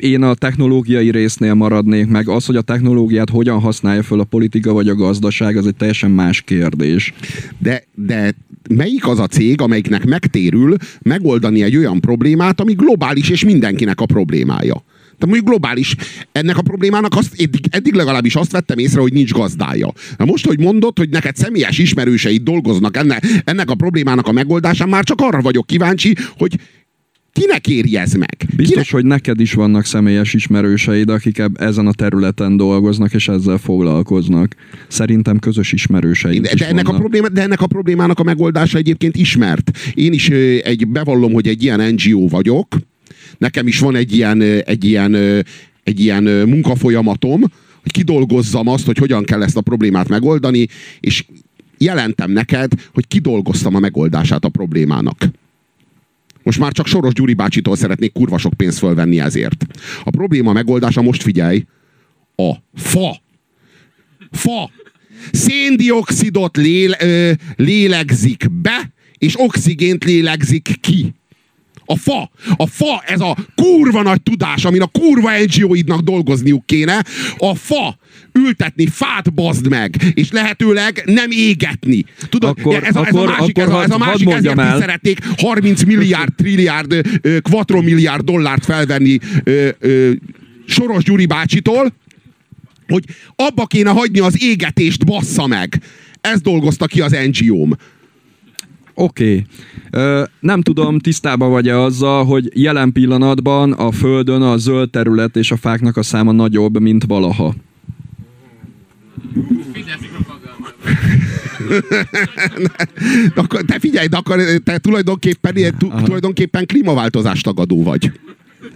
én 0.00 0.22
a 0.22 0.34
technológiai 0.34 1.10
résznél 1.10 1.54
maradnék 1.54 2.06
meg. 2.06 2.28
Az, 2.28 2.46
hogy 2.46 2.56
a 2.56 2.60
technológiát 2.60 3.30
hogyan 3.30 3.60
használja 3.60 4.02
föl 4.02 4.20
a 4.20 4.24
politika 4.24 4.72
vagy 4.72 4.88
a 4.88 4.94
gazdaság, 4.94 5.56
az 5.56 5.66
egy 5.66 5.76
teljesen 5.76 6.10
más 6.10 6.40
kérdés. 6.40 7.12
De, 7.58 7.84
de 7.94 8.34
melyik 8.74 9.08
az 9.08 9.18
a 9.18 9.26
cég, 9.26 9.60
amelyiknek 9.60 10.04
megtérül 10.04 10.76
megoldani 11.02 11.62
egy 11.62 11.76
olyan 11.76 12.00
problémát, 12.00 12.60
ami 12.60 12.72
globális 12.72 13.28
és 13.28 13.44
mindenkinek 13.44 14.00
a 14.00 14.06
problémája? 14.06 14.84
De 15.18 15.26
mondjuk 15.26 15.48
globális, 15.48 15.96
ennek 16.32 16.58
a 16.58 16.62
problémának 16.62 17.16
azt, 17.16 17.40
eddig, 17.40 17.66
eddig 17.70 17.94
legalábbis 17.94 18.34
azt 18.34 18.52
vettem 18.52 18.78
észre, 18.78 19.00
hogy 19.00 19.12
nincs 19.12 19.32
gazdája. 19.32 19.92
Na 20.16 20.24
most, 20.24 20.46
hogy 20.46 20.58
mondod, 20.58 20.98
hogy 20.98 21.08
neked 21.08 21.36
személyes 21.36 21.78
ismerőseid 21.78 22.42
dolgoznak 22.42 22.96
ennek, 22.96 23.26
ennek 23.44 23.70
a 23.70 23.74
problémának 23.74 24.26
a 24.26 24.32
megoldásán, 24.32 24.88
már 24.88 25.04
csak 25.04 25.20
arra 25.20 25.40
vagyok 25.40 25.66
kíváncsi, 25.66 26.16
hogy 26.38 26.58
Kinek 27.32 27.68
éri 27.68 27.96
ez 27.96 28.12
meg? 28.12 28.36
Biztos, 28.56 28.74
Kinek... 28.74 28.90
hogy 28.90 29.04
neked 29.04 29.40
is 29.40 29.52
vannak 29.52 29.84
személyes 29.84 30.34
ismerőseid, 30.34 31.08
akik 31.08 31.42
ezen 31.54 31.86
a 31.86 31.92
területen 31.92 32.56
dolgoznak, 32.56 33.14
és 33.14 33.28
ezzel 33.28 33.58
foglalkoznak. 33.58 34.54
Szerintem 34.88 35.38
közös 35.38 35.72
ismerőseid 35.72 36.42
de, 36.42 36.54
de, 36.54 36.68
ennek 36.68 36.88
a 36.88 36.94
probléma, 36.94 37.28
de 37.28 37.42
ennek 37.42 37.60
a 37.60 37.66
problémának 37.66 38.18
a 38.18 38.22
megoldása 38.22 38.78
egyébként 38.78 39.16
ismert. 39.16 39.70
Én 39.94 40.12
is 40.12 40.28
egy, 40.30 40.88
bevallom, 40.88 41.32
hogy 41.32 41.48
egy 41.48 41.62
ilyen 41.62 41.94
NGO 41.94 42.28
vagyok. 42.28 42.66
Nekem 43.38 43.66
is 43.66 43.78
van 43.78 43.96
egy 43.96 44.14
ilyen, 44.14 44.42
egy 44.42 44.84
ilyen, 44.84 45.14
egy 45.84 46.00
ilyen 46.00 46.22
munkafolyamatom, 46.22 47.40
hogy 47.82 47.92
kidolgozzam 47.92 48.68
azt, 48.68 48.86
hogy 48.86 48.98
hogyan 48.98 49.24
kell 49.24 49.42
ezt 49.42 49.56
a 49.56 49.60
problémát 49.60 50.08
megoldani, 50.08 50.66
és 51.00 51.24
jelentem 51.78 52.30
neked, 52.30 52.72
hogy 52.94 53.06
kidolgoztam 53.06 53.74
a 53.74 53.78
megoldását 53.78 54.44
a 54.44 54.48
problémának. 54.48 55.16
Most 56.42 56.58
már 56.58 56.72
csak 56.72 56.86
Soros 56.86 57.12
Gyuri 57.12 57.34
bácsitól 57.34 57.76
szeretnék 57.76 58.12
kurva 58.12 58.38
sok 58.38 58.54
pénzt 58.54 58.78
fölvenni 58.78 59.20
ezért. 59.20 59.66
A 60.04 60.10
probléma 60.10 60.52
megoldása 60.52 61.02
most 61.02 61.22
figyelj, 61.22 61.64
a 62.36 62.52
fa. 62.74 63.20
Fa. 64.30 64.70
Széndiokszidot 65.32 66.56
léle, 66.56 66.96
ö, 67.00 67.32
lélegzik 67.56 68.50
be, 68.50 68.92
és 69.18 69.40
oxigént 69.40 70.04
lélegzik 70.04 70.76
ki. 70.80 71.14
A 71.90 71.96
fa. 71.96 72.30
A 72.56 72.66
fa, 72.66 73.02
ez 73.06 73.20
a 73.20 73.36
kurva 73.54 74.02
nagy 74.02 74.22
tudás, 74.22 74.64
amin 74.64 74.82
a 74.82 74.86
kurva 74.86 75.30
NGO-idnak 75.38 76.00
dolgozniuk 76.00 76.66
kéne. 76.66 77.04
A 77.38 77.54
fa 77.54 77.98
ültetni 78.32 78.86
fát 78.86 79.34
bazd 79.34 79.68
meg, 79.68 79.96
és 80.14 80.30
lehetőleg 80.30 81.02
nem 81.06 81.30
égetni. 81.30 82.04
Tudod, 82.28 82.58
akkor, 82.58 82.84
ez, 82.84 82.96
a, 82.96 83.06
ez 83.06 83.14
a 83.14 83.24
másik, 83.24 83.58
ez 83.58 83.68
a, 83.68 83.82
ez 83.82 83.90
a 83.90 83.98
másik 83.98 84.30
ezért 84.30 84.58
el. 84.58 84.78
szeretnék 84.78 85.18
30 85.36 85.82
milliárd, 85.82 86.34
trilliárd, 86.34 86.94
milliárd 87.68 88.24
dollárt 88.24 88.64
felvenni 88.64 89.18
ö, 89.44 89.68
ö, 89.78 90.10
Soros 90.66 91.02
Gyuri 91.02 91.26
bácsitól, 91.26 91.92
hogy 92.88 93.04
abba 93.36 93.66
kéne 93.66 93.90
hagyni 93.90 94.18
az 94.18 94.42
égetést, 94.42 95.06
bassza 95.06 95.46
meg. 95.46 95.82
Ez 96.20 96.40
dolgozta 96.40 96.86
ki 96.86 97.00
az 97.00 97.16
NGO-m. 97.30 97.76
Oké. 99.00 99.44
Okay. 99.90 100.24
Nem 100.40 100.62
tudom, 100.62 100.98
tisztában 100.98 101.50
vagy-e 101.50 101.78
azzal, 101.78 102.24
hogy 102.24 102.60
jelen 102.60 102.92
pillanatban 102.92 103.72
a 103.72 103.90
Földön 103.90 104.42
a 104.42 104.56
zöld 104.56 104.90
terület 104.90 105.36
és 105.36 105.50
a 105.50 105.56
fáknak 105.56 105.96
a 105.96 106.02
száma 106.02 106.32
nagyobb, 106.32 106.80
mint 106.80 107.04
valaha. 107.04 107.54
te 113.66 113.78
figyelj, 113.78 114.06
de 114.06 114.16
akkor 114.16 114.40
te 114.64 114.78
tulajdonképpen, 114.78 115.54
tulajdonképpen 116.04 116.66
klímaváltozás 116.66 117.40
tagadó 117.40 117.82
vagy. 117.82 118.12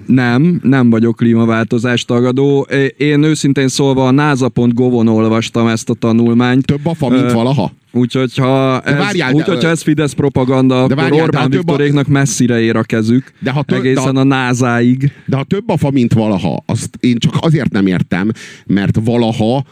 Nem, 0.06 0.61
nem 0.62 0.90
vagyok 0.90 1.16
klímaváltozás 1.16 2.05
tagadó. 2.05 2.66
Én 2.97 3.23
őszintén 3.23 3.69
szólva 3.69 4.06
a 4.06 4.11
NASA.gov-on 4.11 5.09
olvastam 5.09 5.66
ezt 5.66 5.90
a 5.90 5.94
tanulmányt. 5.94 6.66
Több 6.66 6.86
a 6.86 6.94
fa, 6.94 7.09
mint 7.09 7.32
valaha? 7.32 7.73
Úgyhogy 7.93 8.36
ha 8.36 8.81
ez, 8.81 8.98
várjál, 8.98 9.32
úgy, 9.32 9.44
hogyha 9.44 9.69
ez 9.69 9.82
Fidesz 9.82 10.12
propaganda, 10.12 10.86
de 10.86 10.94
várjál, 10.94 11.12
akkor 11.12 11.23
Orbán 11.23 11.51
Viktoréknak 11.51 12.06
a... 12.09 12.11
messzire 12.11 12.61
ér 12.61 12.77
a 12.77 12.82
kezük, 12.82 13.32
de 13.39 13.51
ha 13.51 13.62
tö... 13.62 13.77
egészen 13.77 14.15
de 14.15 14.20
a, 14.20 14.24
názáig. 14.24 15.12
De 15.27 15.36
ha 15.36 15.44
több 15.44 15.69
a 15.69 15.77
fa, 15.77 15.90
mint 15.90 16.12
valaha, 16.12 16.62
azt 16.66 16.97
én 17.01 17.19
csak 17.19 17.35
azért 17.40 17.73
nem 17.73 17.86
értem, 17.86 18.31
mert 18.66 18.98
valaha 19.05 19.65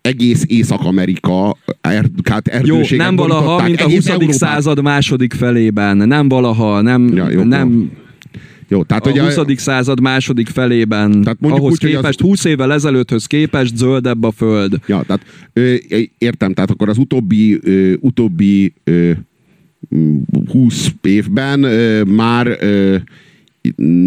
egész 0.00 0.44
Észak-Amerika 0.46 1.56
er, 1.80 2.04
hát 2.30 2.50
Jó, 2.62 2.80
nem 2.96 3.16
valaha, 3.16 3.62
mint 3.62 3.80
a 3.80 3.90
20. 3.90 4.06
Európát. 4.06 4.32
század 4.32 4.82
második 4.82 5.32
felében. 5.32 5.96
Nem 5.96 6.28
valaha, 6.28 6.80
nem... 6.80 7.12
Ja, 7.14 7.30
jó, 7.30 7.42
nem... 7.42 7.70
Jó, 7.70 8.04
tehát 8.68 9.06
a 9.06 9.10
ugye- 9.10 9.22
20. 9.22 9.60
század 9.60 10.00
második 10.00 10.48
felében, 10.48 11.22
Tehát 11.22 11.38
ahhoz 11.40 11.72
úgy, 11.72 11.82
hogy 11.82 11.90
az- 11.90 12.00
képest, 12.00 12.20
20 12.20 12.44
évvel 12.44 12.72
ezelőtthöz 12.72 13.26
képest 13.26 13.76
zöldebb 13.76 14.22
a 14.22 14.30
föld. 14.30 14.78
Ja, 14.86 15.02
tehát 15.06 15.24
ö, 15.52 15.74
értem, 16.18 16.52
tehát 16.52 16.70
akkor 16.70 16.88
az 16.88 16.98
utóbbi, 16.98 17.58
ö, 17.62 17.92
utóbbi 18.00 18.72
ö, 18.84 19.10
m, 19.88 20.16
20 20.50 20.88
évben 21.02 21.62
ö, 21.62 22.02
már 22.04 22.46
ö, 22.60 22.96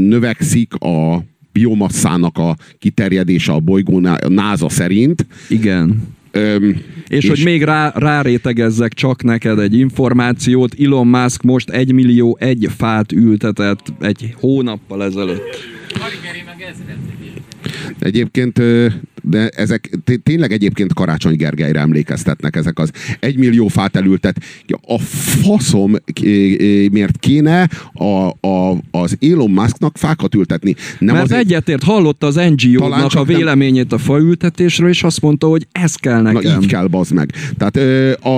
növekszik 0.07 0.73
a 0.73 1.23
biomasszának 1.51 2.37
a 2.37 2.55
kiterjedése 2.79 3.51
a 3.51 3.59
bolygón 3.59 4.07
NASA 4.27 4.69
szerint. 4.69 5.25
Igen. 5.49 6.01
Öm, 6.31 6.81
És, 7.07 7.23
és 7.23 7.29
hogy 7.29 7.43
még 7.43 7.63
rá, 7.63 7.91
rárétegezzek 7.95 8.93
csak 8.93 9.23
neked 9.23 9.59
egy 9.59 9.73
információt, 9.73 10.75
Elon 10.79 11.07
Musk 11.07 11.41
most 11.41 11.69
egy 11.69 11.91
millió 11.91 12.37
egy 12.39 12.67
fát 12.77 13.11
ültetett 13.11 13.93
egy 13.99 14.33
hónappal 14.39 15.03
ezelőtt. 15.03 15.57
Egyébként. 17.99 18.61
De 19.21 19.47
ezek 19.47 19.89
té- 20.03 20.23
tényleg 20.23 20.51
egyébként 20.51 20.93
Karácsony 20.93 21.35
Gergelyre 21.35 21.79
emlékeztetnek 21.79 22.55
ezek 22.55 22.79
az 22.79 22.91
egymillió 23.19 23.67
fát 23.67 23.95
elültet. 23.95 24.37
A 24.87 24.99
faszom 24.99 25.95
miért 26.91 27.17
kéne 27.19 27.69
a, 27.93 28.47
a, 28.47 28.77
az 28.91 29.17
Elon 29.21 29.51
Musknak 29.51 29.97
fákat 29.97 30.35
ültetni? 30.35 30.75
Nem 30.99 31.15
Mert 31.15 31.25
azért, 31.25 31.39
egyetért 31.41 31.83
hallotta 31.83 32.27
az 32.27 32.35
NGO-nak 32.35 33.05
a 33.05 33.07
csak 33.07 33.27
nem- 33.27 33.35
véleményét 33.37 33.91
a 33.91 33.97
faültetésről, 33.97 34.89
és 34.89 35.03
azt 35.03 35.21
mondta, 35.21 35.47
hogy 35.47 35.67
ez 35.71 35.95
kell 35.95 36.21
Na 36.21 36.31
nekem. 36.31 36.61
így 36.61 36.67
kell, 36.67 36.87
bazd 36.87 37.13
meg. 37.13 37.31
Tehát 37.57 37.77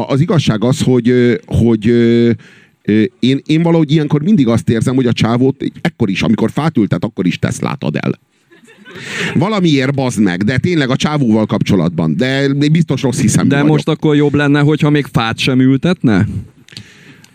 az 0.07 0.19
igazság 0.19 0.63
az, 0.63 0.81
hogy, 0.81 1.13
hogy 1.45 1.85
én, 3.19 3.41
én 3.45 3.61
valahogy 3.61 3.91
ilyenkor 3.91 4.21
mindig 4.21 4.47
azt 4.47 4.69
érzem, 4.69 4.95
hogy 4.95 5.05
a 5.05 5.13
csávót 5.13 5.63
ekkor 5.81 6.09
is, 6.09 6.21
amikor 6.21 6.51
fát 6.51 6.77
ültet, 6.77 7.03
akkor 7.03 7.25
is 7.25 7.39
Teslát 7.39 7.83
ad 7.83 7.95
el. 7.95 8.19
Valamiért 9.33 9.93
bazd 9.93 10.19
meg, 10.19 10.43
de 10.43 10.57
tényleg 10.57 10.89
a 10.89 10.95
csávóval 10.95 11.45
kapcsolatban. 11.45 12.15
De 12.17 12.47
biztos 12.71 13.01
rossz 13.01 13.19
hiszem 13.19 13.47
De 13.47 13.63
most 13.63 13.87
akkor 13.87 14.15
jobb 14.15 14.33
lenne, 14.33 14.59
hogyha 14.59 14.89
még 14.89 15.05
fát 15.11 15.37
sem 15.37 15.59
ültetne? 15.59 16.27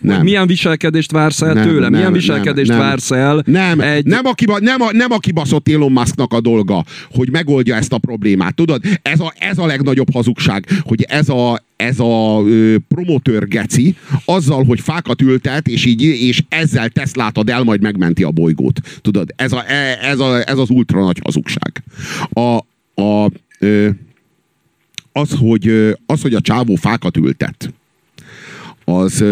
Nem. 0.07 0.23
Milyen 0.23 0.47
viselkedést 0.47 1.11
vársz 1.11 1.41
el 1.41 1.53
Nem, 1.53 1.67
tőle? 1.67 1.79
nem, 1.79 1.91
Milyen 1.91 2.13
viselkedést 2.13 2.69
nem. 2.69 2.79
vársz 2.79 3.11
el? 3.11 3.43
Nem, 3.45 3.79
egy... 3.79 4.05
nem, 4.05 4.25
a 4.25 4.33
kiba, 4.33 4.59
nem, 4.59 4.81
a, 4.81 4.91
nem 4.91 5.11
a 5.11 5.17
kibaszott 5.17 5.69
Elon 5.69 5.91
Musknak 5.91 6.33
a 6.33 6.41
dolga, 6.41 6.83
hogy 7.11 7.31
megoldja 7.31 7.75
ezt 7.75 7.93
a 7.93 7.97
problémát. 7.97 8.55
Tudod, 8.55 8.83
ez 9.01 9.19
a, 9.19 9.33
ez 9.39 9.57
a 9.57 9.65
legnagyobb 9.65 10.13
hazugság, 10.13 10.65
hogy 10.81 11.05
ez 11.09 11.29
a, 11.29 11.63
ez 11.75 11.99
a 11.99 12.41
ö, 12.45 12.75
promotőr 12.87 13.47
geci 13.47 13.95
azzal, 14.25 14.63
hogy 14.63 14.79
fákat 14.79 15.21
ültet, 15.21 15.67
és 15.67 15.85
így 15.85 16.01
és 16.03 16.43
ezzel 16.49 16.89
Teslát 16.89 17.37
ad 17.37 17.49
el, 17.49 17.63
majd 17.63 17.81
megmenti 17.81 18.23
a 18.23 18.31
bolygót. 18.31 18.79
Tudod, 19.01 19.33
ez, 19.35 19.51
a, 19.51 19.63
e- 19.71 19.99
ez, 20.01 20.19
a, 20.19 20.49
ez 20.49 20.57
az 20.57 20.69
ultra 20.69 21.03
nagy 21.03 21.19
hazugság. 21.23 21.83
A, 22.29 22.57
a, 23.01 23.31
ö, 23.59 23.89
az, 25.11 25.35
hogy, 25.39 25.95
az, 26.05 26.21
hogy 26.21 26.33
a 26.33 26.41
csávó 26.41 26.75
fákat 26.75 27.17
ültet, 27.17 27.73
az, 28.85 29.23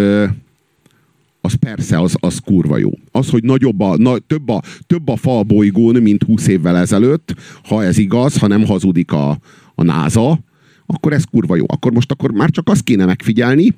az 1.46 1.54
persze, 1.54 2.00
az, 2.00 2.16
az 2.20 2.40
kurva 2.40 2.78
jó. 2.78 2.90
Az, 3.12 3.30
hogy 3.30 3.44
nagyobb 3.44 3.80
a, 3.80 3.98
na, 3.98 4.18
több, 4.18 4.50
a, 4.50 4.62
több 4.88 5.08
a 5.08 5.16
fa 5.16 5.38
a 5.38 5.44
bolygón, 5.44 6.02
mint 6.02 6.24
20 6.24 6.48
évvel 6.48 6.78
ezelőtt, 6.78 7.36
ha 7.64 7.84
ez 7.84 7.98
igaz, 7.98 8.38
ha 8.38 8.48
nem 8.48 8.66
hazudik 8.66 9.12
a, 9.12 9.38
a 9.76 9.84
NASA, 9.84 10.40
akkor 10.86 11.14
ez 11.14 11.24
kurva 11.24 11.56
jó. 11.56 11.64
Akkor 11.68 11.92
most 11.92 12.12
akkor 12.12 12.32
már 12.32 12.50
csak 12.50 12.70
azt 12.70 12.84
kéne 12.84 13.06
megfigyelni, 13.06 13.74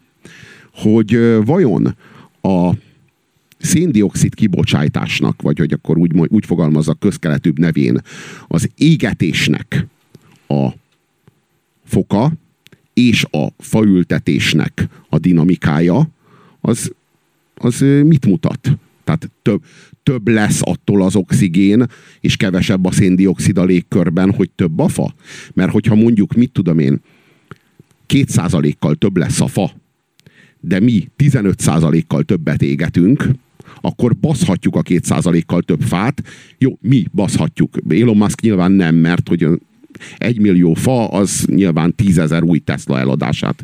hogy 0.74 1.20
vajon 1.46 1.96
a 2.42 2.72
széndiokszid 3.58 4.36
kibocsátásnak, 4.36 5.42
vagy 5.42 5.60
hogy 5.60 5.74
akkor 5.74 5.98
úgy, 5.98 6.12
úgy 6.28 6.46
fogalmazza 6.46 6.94
közkeletűbb 6.94 7.60
nevén, 7.60 8.02
az 8.48 8.70
égetésnek 8.76 9.88
a 10.48 10.70
foka 11.86 12.32
és 12.94 13.26
a 13.32 13.48
faültetésnek 13.58 14.88
a 15.10 15.18
dinamikája, 15.18 16.10
az, 16.62 16.92
az 17.58 17.80
mit 18.04 18.26
mutat? 18.26 18.78
Tehát 19.04 19.32
több, 19.42 19.64
több 20.04 20.28
lesz 20.28 20.60
attól 20.64 21.04
az 21.04 21.16
oxigén, 21.16 21.86
és 22.20 22.36
kevesebb 22.36 22.86
a 22.86 22.92
széndiokszid 22.92 23.58
a 23.58 23.64
légkörben, 23.64 24.34
hogy 24.34 24.50
több 24.56 24.80
a 24.80 24.88
fa? 24.88 25.14
Mert 25.54 25.72
hogyha 25.72 25.96
mondjuk, 25.96 26.34
mit 26.34 26.52
tudom 26.52 26.80
én, 26.80 27.02
két 28.06 28.30
százalékkal 28.30 28.96
több 28.96 29.18
lesz 29.18 29.42
a 29.42 29.48
fa, 29.48 29.72
de 30.60 30.80
mi 30.80 31.08
15 31.16 31.60
százalékkal 31.60 32.24
többet 32.24 32.62
égetünk, 32.62 33.30
akkor 33.82 34.16
baszhatjuk 34.16 34.76
a 34.76 34.82
két 34.82 35.04
százalékkal 35.04 35.62
több 35.62 35.82
fát. 35.82 36.24
Jó, 36.58 36.78
mi 36.82 37.06
baszhatjuk. 37.14 37.78
Elon 37.90 38.18
Musk 38.18 38.42
nyilván 38.42 38.72
nem, 38.72 38.96
mert 38.96 39.28
hogy 39.28 39.48
egy 40.18 40.40
millió 40.40 40.74
fa, 40.74 41.08
az 41.08 41.46
nyilván 41.46 41.96
tízezer 41.96 42.44
új 42.44 42.60
Tesla 42.60 43.00
eladását 43.00 43.64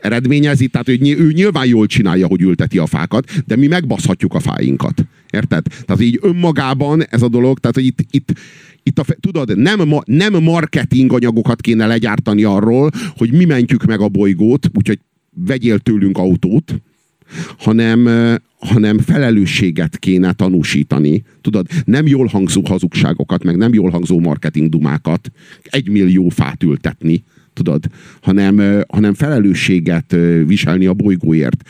eredményezi, 0.00 0.66
tehát 0.68 0.88
ő, 0.88 0.98
ő 1.00 1.32
nyilván 1.32 1.66
jól 1.66 1.86
csinálja, 1.86 2.26
hogy 2.26 2.40
ülteti 2.40 2.78
a 2.78 2.86
fákat, 2.86 3.30
de 3.46 3.56
mi 3.56 3.66
megbaszhatjuk 3.66 4.34
a 4.34 4.40
fáinkat. 4.40 5.04
Érted? 5.30 5.66
Tehát 5.84 6.02
így 6.02 6.18
önmagában 6.22 7.04
ez 7.08 7.22
a 7.22 7.28
dolog, 7.28 7.58
tehát 7.58 7.76
hogy 7.76 7.86
itt, 7.86 7.98
itt, 8.10 8.32
itt 8.82 8.98
a, 8.98 9.04
tudod, 9.20 9.58
nem, 9.58 9.88
ma, 9.88 10.02
nem 10.04 10.42
marketing 10.42 11.12
anyagokat 11.12 11.60
kéne 11.60 11.86
legyártani 11.86 12.44
arról, 12.44 12.90
hogy 13.16 13.32
mi 13.32 13.44
mentjük 13.44 13.84
meg 13.84 14.00
a 14.00 14.08
bolygót, 14.08 14.70
úgyhogy 14.74 14.98
vegyél 15.34 15.78
tőlünk 15.78 16.18
autót, 16.18 16.74
hanem, 17.58 18.08
hanem 18.58 18.98
felelősséget 18.98 19.98
kéne 19.98 20.32
tanúsítani. 20.32 21.24
Tudod, 21.40 21.66
nem 21.84 22.06
jól 22.06 22.26
hangzó 22.26 22.62
hazugságokat, 22.66 23.44
meg 23.44 23.56
nem 23.56 23.72
jól 23.72 23.90
hangzó 23.90 24.20
marketing 24.20 24.68
dumákat 24.68 25.30
egy 25.62 25.88
millió 25.88 26.28
fát 26.28 26.62
ültetni, 26.62 27.24
tudod, 27.52 27.84
hanem, 28.20 28.82
hanem 28.88 29.14
felelősséget 29.14 30.16
viselni 30.46 30.86
a 30.86 30.94
bolygóért. 30.94 31.68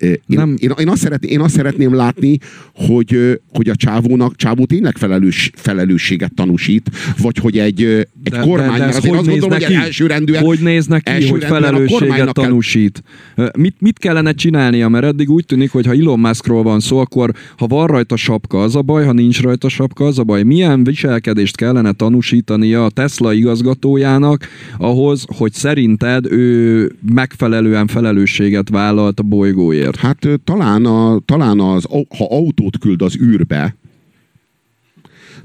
Én, 0.00 0.20
Nem. 0.26 0.54
én, 0.58 0.72
én, 0.78 0.88
azt 0.88 1.00
szeretném, 1.00 1.30
én 1.30 1.40
azt 1.40 1.54
szeretném 1.54 1.94
látni, 1.94 2.38
hogy, 2.74 3.40
hogy 3.52 3.68
a 3.68 3.74
csávónak, 3.74 4.36
csávó 4.36 4.64
tényleg 4.64 4.96
felelős, 4.96 5.50
felelősséget 5.54 6.34
tanúsít, 6.34 6.90
vagy 7.18 7.36
hogy 7.38 7.58
egy, 7.58 7.82
egy 8.22 8.38
kormány, 8.40 8.68
mert 8.68 8.82
ez 8.90 8.96
azért 8.96 9.14
azt 9.14 9.28
gondolom, 9.28 9.50
hogy 9.50 9.62
elsőrendűen, 9.72 10.44
Hogy 10.44 10.58
néznek 10.58 11.02
ki, 11.02 11.28
hogy 11.28 11.44
felelősséget 11.44 12.16
kell- 12.16 12.32
tanúsít? 12.32 13.02
Ö, 13.36 13.48
Mit, 13.58 13.76
mit 13.78 13.98
kellene 13.98 14.32
csinálnia? 14.32 14.88
Mert 14.88 15.04
eddig 15.04 15.30
úgy 15.30 15.44
tűnik, 15.46 15.70
hogy 15.70 15.86
ha 15.86 15.92
Elon 15.92 16.18
Muskról 16.18 16.62
van 16.62 16.80
szó, 16.80 16.98
akkor 16.98 17.30
ha 17.56 17.66
van 17.66 17.86
rajta 17.86 18.16
sapka, 18.16 18.62
az 18.62 18.76
a 18.76 18.82
baj, 18.82 19.04
ha 19.04 19.12
nincs 19.12 19.40
rajta 19.42 19.68
sapka, 19.68 20.04
az 20.04 20.18
a 20.18 20.22
baj. 20.24 20.42
Milyen 20.42 20.84
viselkedést 20.84 21.56
kellene 21.56 21.92
tanúsítania 21.92 22.84
a 22.84 22.90
Tesla 22.90 23.32
igazgatójának 23.32 24.46
ahhoz, 24.78 25.24
hogy 25.36 25.52
szerinted 25.52 26.32
ő 26.32 26.92
megfelelően 27.14 27.86
felelősséget 27.86 28.68
vállalt 28.68 29.20
a 29.20 29.22
bolygóért? 29.22 29.89
Hát 29.96 30.24
ö, 30.24 30.34
talán, 30.44 30.84
a, 30.84 31.18
talán 31.24 31.60
az, 31.60 31.84
ha 32.18 32.26
autót 32.28 32.78
küld 32.78 33.02
az 33.02 33.16
űrbe, 33.16 33.76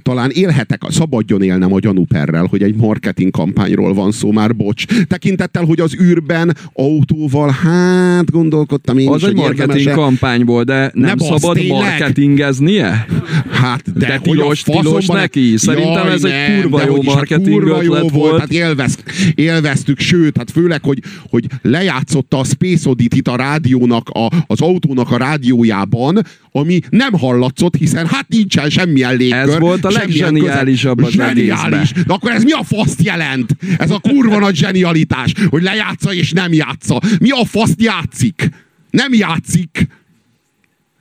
talán 0.05 0.29
élhetek, 0.33 0.81
szabadjon 0.89 1.41
élnem 1.43 1.73
a 1.73 1.79
gyanúperrel, 1.79 2.45
hogy 2.49 2.61
egy 2.63 2.75
marketing 2.75 3.31
kampányról 3.31 3.93
van 3.93 4.11
szó, 4.11 4.31
már 4.31 4.55
bocs. 4.55 4.85
Tekintettel, 5.07 5.63
hogy 5.63 5.79
az 5.79 5.95
űrben 6.01 6.55
autóval, 6.73 7.49
hát 7.49 8.31
gondolkodtam 8.31 8.97
én 8.97 9.09
Az 9.09 9.15
is, 9.15 9.21
egy 9.21 9.27
hogy 9.27 9.37
marketing 9.41 9.69
érdemese- 9.69 9.93
kampányból, 9.95 10.63
de 10.63 10.79
nem 10.79 10.91
Ne 10.93 11.15
basz, 11.15 11.27
szabad 11.27 11.55
tényleg? 11.57 11.77
marketingeznie? 11.77 13.05
Hát, 13.51 13.93
de, 13.93 14.05
De 14.07 14.13
hogy 14.13 14.21
tilos- 14.21 14.59
faszomban 14.61 14.83
tilos 14.85 15.05
ne- 15.05 15.13
neki? 15.19 15.53
Szerintem 15.57 16.07
ez 16.07 16.23
egy 16.23 16.31
nem, 16.31 16.61
kurva 16.61 16.77
de 16.77 16.85
jó 16.85 16.91
hogy 16.95 17.05
hát 17.05 17.15
marketing 17.15 17.49
kurva 17.59 17.81
jó 17.81 17.91
volt. 17.93 18.11
volt. 18.11 18.39
Hát 18.39 18.51
élvez, 18.51 18.97
élveztük, 19.35 19.99
sőt, 19.99 20.37
hát 20.37 20.51
főleg, 20.51 20.83
hogy, 20.83 20.99
hogy 21.29 21.45
lejátszotta 21.61 22.39
a 22.39 22.43
Space 22.43 22.89
Oddity-t 22.89 23.27
a 23.27 23.35
rádiónak, 23.35 24.09
a, 24.09 24.29
az 24.47 24.61
autónak 24.61 25.11
a 25.11 25.17
rádiójában, 25.17 26.21
ami 26.51 26.79
nem 26.89 27.13
hallatszott, 27.13 27.75
hiszen 27.75 28.05
hát 28.07 28.25
nincsen 28.27 28.69
semmilyen 28.69 29.15
légkör. 29.17 29.39
Ez 29.49 29.59
volt 29.59 29.85
a 29.85 29.89
semmilyen 29.99 30.33
legzseniálisabb 30.33 31.03
az 31.03 31.11
Zseniális. 31.11 31.91
De 31.91 32.13
akkor 32.13 32.31
ez 32.31 32.43
mi 32.43 32.51
a 32.51 32.63
faszt 32.63 33.01
jelent? 33.01 33.55
Ez 33.77 33.91
a 33.91 33.99
kurva 33.99 34.39
nagy 34.39 34.55
zsenialitás, 34.55 35.33
hogy 35.49 35.63
lejátsza 35.63 36.13
és 36.13 36.31
nem 36.31 36.53
játsza. 36.53 37.01
Mi 37.19 37.29
a 37.29 37.45
faszt 37.45 37.81
játszik? 37.81 38.49
Nem 38.89 39.13
játszik. 39.13 39.87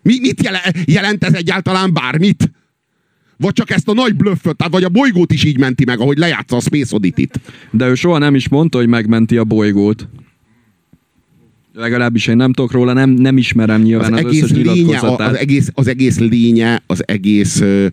Mi, 0.02 0.18
mit 0.20 0.42
jele, 0.42 0.60
jelent 0.84 1.24
ez 1.24 1.32
egyáltalán 1.32 1.92
bármit? 1.92 2.50
Vagy 3.36 3.52
csak 3.52 3.70
ezt 3.70 3.88
a 3.88 3.92
nagy 3.92 4.14
blöfföt, 4.14 4.56
tehát 4.56 4.72
vagy 4.72 4.84
a 4.84 4.88
bolygót 4.88 5.32
is 5.32 5.44
így 5.44 5.58
menti 5.58 5.84
meg, 5.84 6.00
ahogy 6.00 6.18
lejátsza 6.18 6.56
a 6.56 6.60
Space 6.60 6.94
Oddity-t. 6.94 7.40
De 7.70 7.88
ő 7.88 7.94
soha 7.94 8.18
nem 8.18 8.34
is 8.34 8.48
mondta, 8.48 8.78
hogy 8.78 8.86
megmenti 8.86 9.36
a 9.36 9.44
bolygót. 9.44 10.08
Legalábbis 11.74 12.26
én 12.26 12.36
nem 12.36 12.52
tudok 12.52 12.72
róla, 12.72 12.92
nem, 12.92 13.10
nem 13.10 13.36
ismerem 13.36 13.80
Az 13.80 13.86
nyilván 13.86 14.12
az, 14.12 14.18
egész, 14.18 14.42
összes 14.42 14.56
lénye, 14.56 14.98
az, 15.00 15.36
egész, 15.36 15.70
az 15.74 15.86
egész 15.86 16.18
lénye, 16.18 16.82
az 16.86 17.08
egész, 17.08 17.60
ö, 17.60 17.86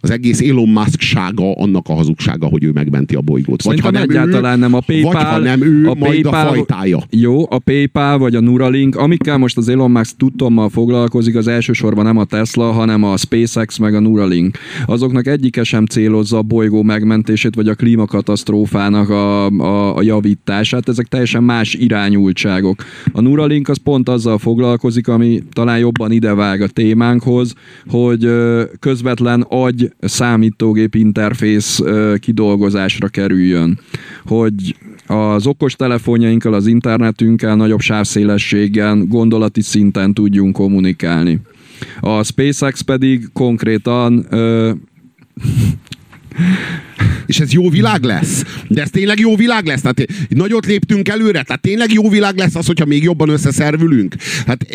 az 0.00 0.10
egész 0.10 0.40
Elon 0.40 0.68
Musk-sága 0.68 1.52
annak 1.52 1.88
a 1.88 1.92
hazugsága, 1.92 2.46
hogy 2.46 2.64
ő 2.64 2.70
megmenti 2.70 3.14
a 3.14 3.20
bolygót. 3.20 3.62
Vagy 3.62 3.80
ha 3.80 3.90
nem 3.90 4.02
egyáltalán 4.02 4.56
ő, 4.56 4.60
nem 4.60 4.74
a 4.74 4.80
PayPal, 4.80 5.12
vagy 5.12 5.22
ha 5.22 5.38
nem 5.38 5.62
ő, 5.62 5.88
a 5.88 5.94
majd 5.94 6.12
PayPal, 6.12 6.46
a 6.46 6.48
fajtája. 6.48 6.98
Jó, 7.10 7.46
a 7.50 7.58
PayPal 7.58 8.18
vagy 8.18 8.34
a 8.34 8.40
Neuralink, 8.40 8.96
amikkel 8.96 9.38
most 9.38 9.56
az 9.56 9.68
Elon 9.68 9.90
Musk 9.90 10.16
tudtommal 10.16 10.68
foglalkozik, 10.68 11.36
az 11.36 11.48
elsősorban 11.48 12.04
nem 12.04 12.16
a 12.16 12.24
Tesla, 12.24 12.72
hanem 12.72 13.02
a 13.02 13.16
SpaceX 13.16 13.78
meg 13.78 13.94
a 13.94 14.00
Neuralink. 14.00 14.58
Azoknak 14.86 15.26
egyike 15.26 15.62
sem 15.62 15.86
célozza 15.86 16.36
a 16.36 16.42
bolygó 16.42 16.82
megmentését, 16.82 17.54
vagy 17.54 17.68
a 17.68 17.74
klímakatasztrófának 17.74 19.08
a, 19.08 19.46
a, 19.46 19.96
a 19.96 20.02
javítását. 20.02 20.88
Ezek 20.88 21.06
teljesen 21.06 21.42
más 21.42 21.74
irányultságok. 21.74 22.84
A 23.12 23.20
Neuralink 23.20 23.68
az 23.68 23.76
pont 23.76 24.08
azzal 24.08 24.38
foglalkozik, 24.38 25.08
ami 25.08 25.42
talán 25.52 25.78
jobban 25.78 26.12
idevág 26.12 26.60
a 26.60 26.68
témánkhoz, 26.68 27.54
hogy 27.88 28.28
közvetlen 28.78 29.40
agy 29.48 29.89
számítógép 30.00 30.94
interfész 30.94 31.80
kidolgozásra 32.18 33.08
kerüljön. 33.08 33.78
Hogy 34.24 34.76
az 35.06 35.46
okos 35.46 35.74
telefonjainkkal, 35.74 36.54
az 36.54 36.66
internetünkkel 36.66 37.56
nagyobb 37.56 37.80
sávszélességen, 37.80 39.08
gondolati 39.08 39.60
szinten 39.62 40.14
tudjunk 40.14 40.52
kommunikálni. 40.52 41.40
A 42.00 42.22
SpaceX 42.22 42.80
pedig 42.80 43.28
konkrétan 43.32 44.26
és 47.26 47.40
ez 47.40 47.52
jó 47.52 47.70
világ 47.70 48.02
lesz. 48.02 48.44
De 48.68 48.82
ez 48.82 48.90
tényleg 48.90 49.18
jó 49.18 49.36
világ 49.36 49.66
lesz. 49.66 49.80
Tehát 49.80 50.06
nagyot 50.28 50.66
léptünk 50.66 51.08
előre. 51.08 51.42
Tehát 51.42 51.60
tényleg 51.60 51.92
jó 51.92 52.08
világ 52.08 52.36
lesz 52.36 52.54
az, 52.54 52.66
hogyha 52.66 52.84
még 52.84 53.02
jobban 53.02 53.28
összeszervülünk. 53.28 54.14
Hát 54.46 54.66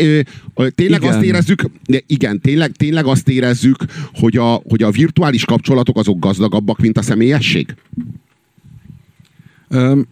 tényleg 0.75 1.01
igen. 1.01 1.13
azt 1.13 1.21
érezzük, 1.21 1.65
de 1.85 2.01
igen, 2.07 2.41
tényleg, 2.41 2.71
tényleg 2.71 3.05
azt 3.05 3.29
érezzük, 3.29 3.85
hogy 4.13 4.37
a, 4.37 4.61
hogy 4.69 4.83
a 4.83 4.91
virtuális 4.91 5.45
kapcsolatok 5.45 5.97
azok 5.97 6.19
gazdagabbak, 6.19 6.79
mint 6.79 6.97
a 6.97 7.01
személyesség? 7.01 7.75
Öm, 9.69 10.07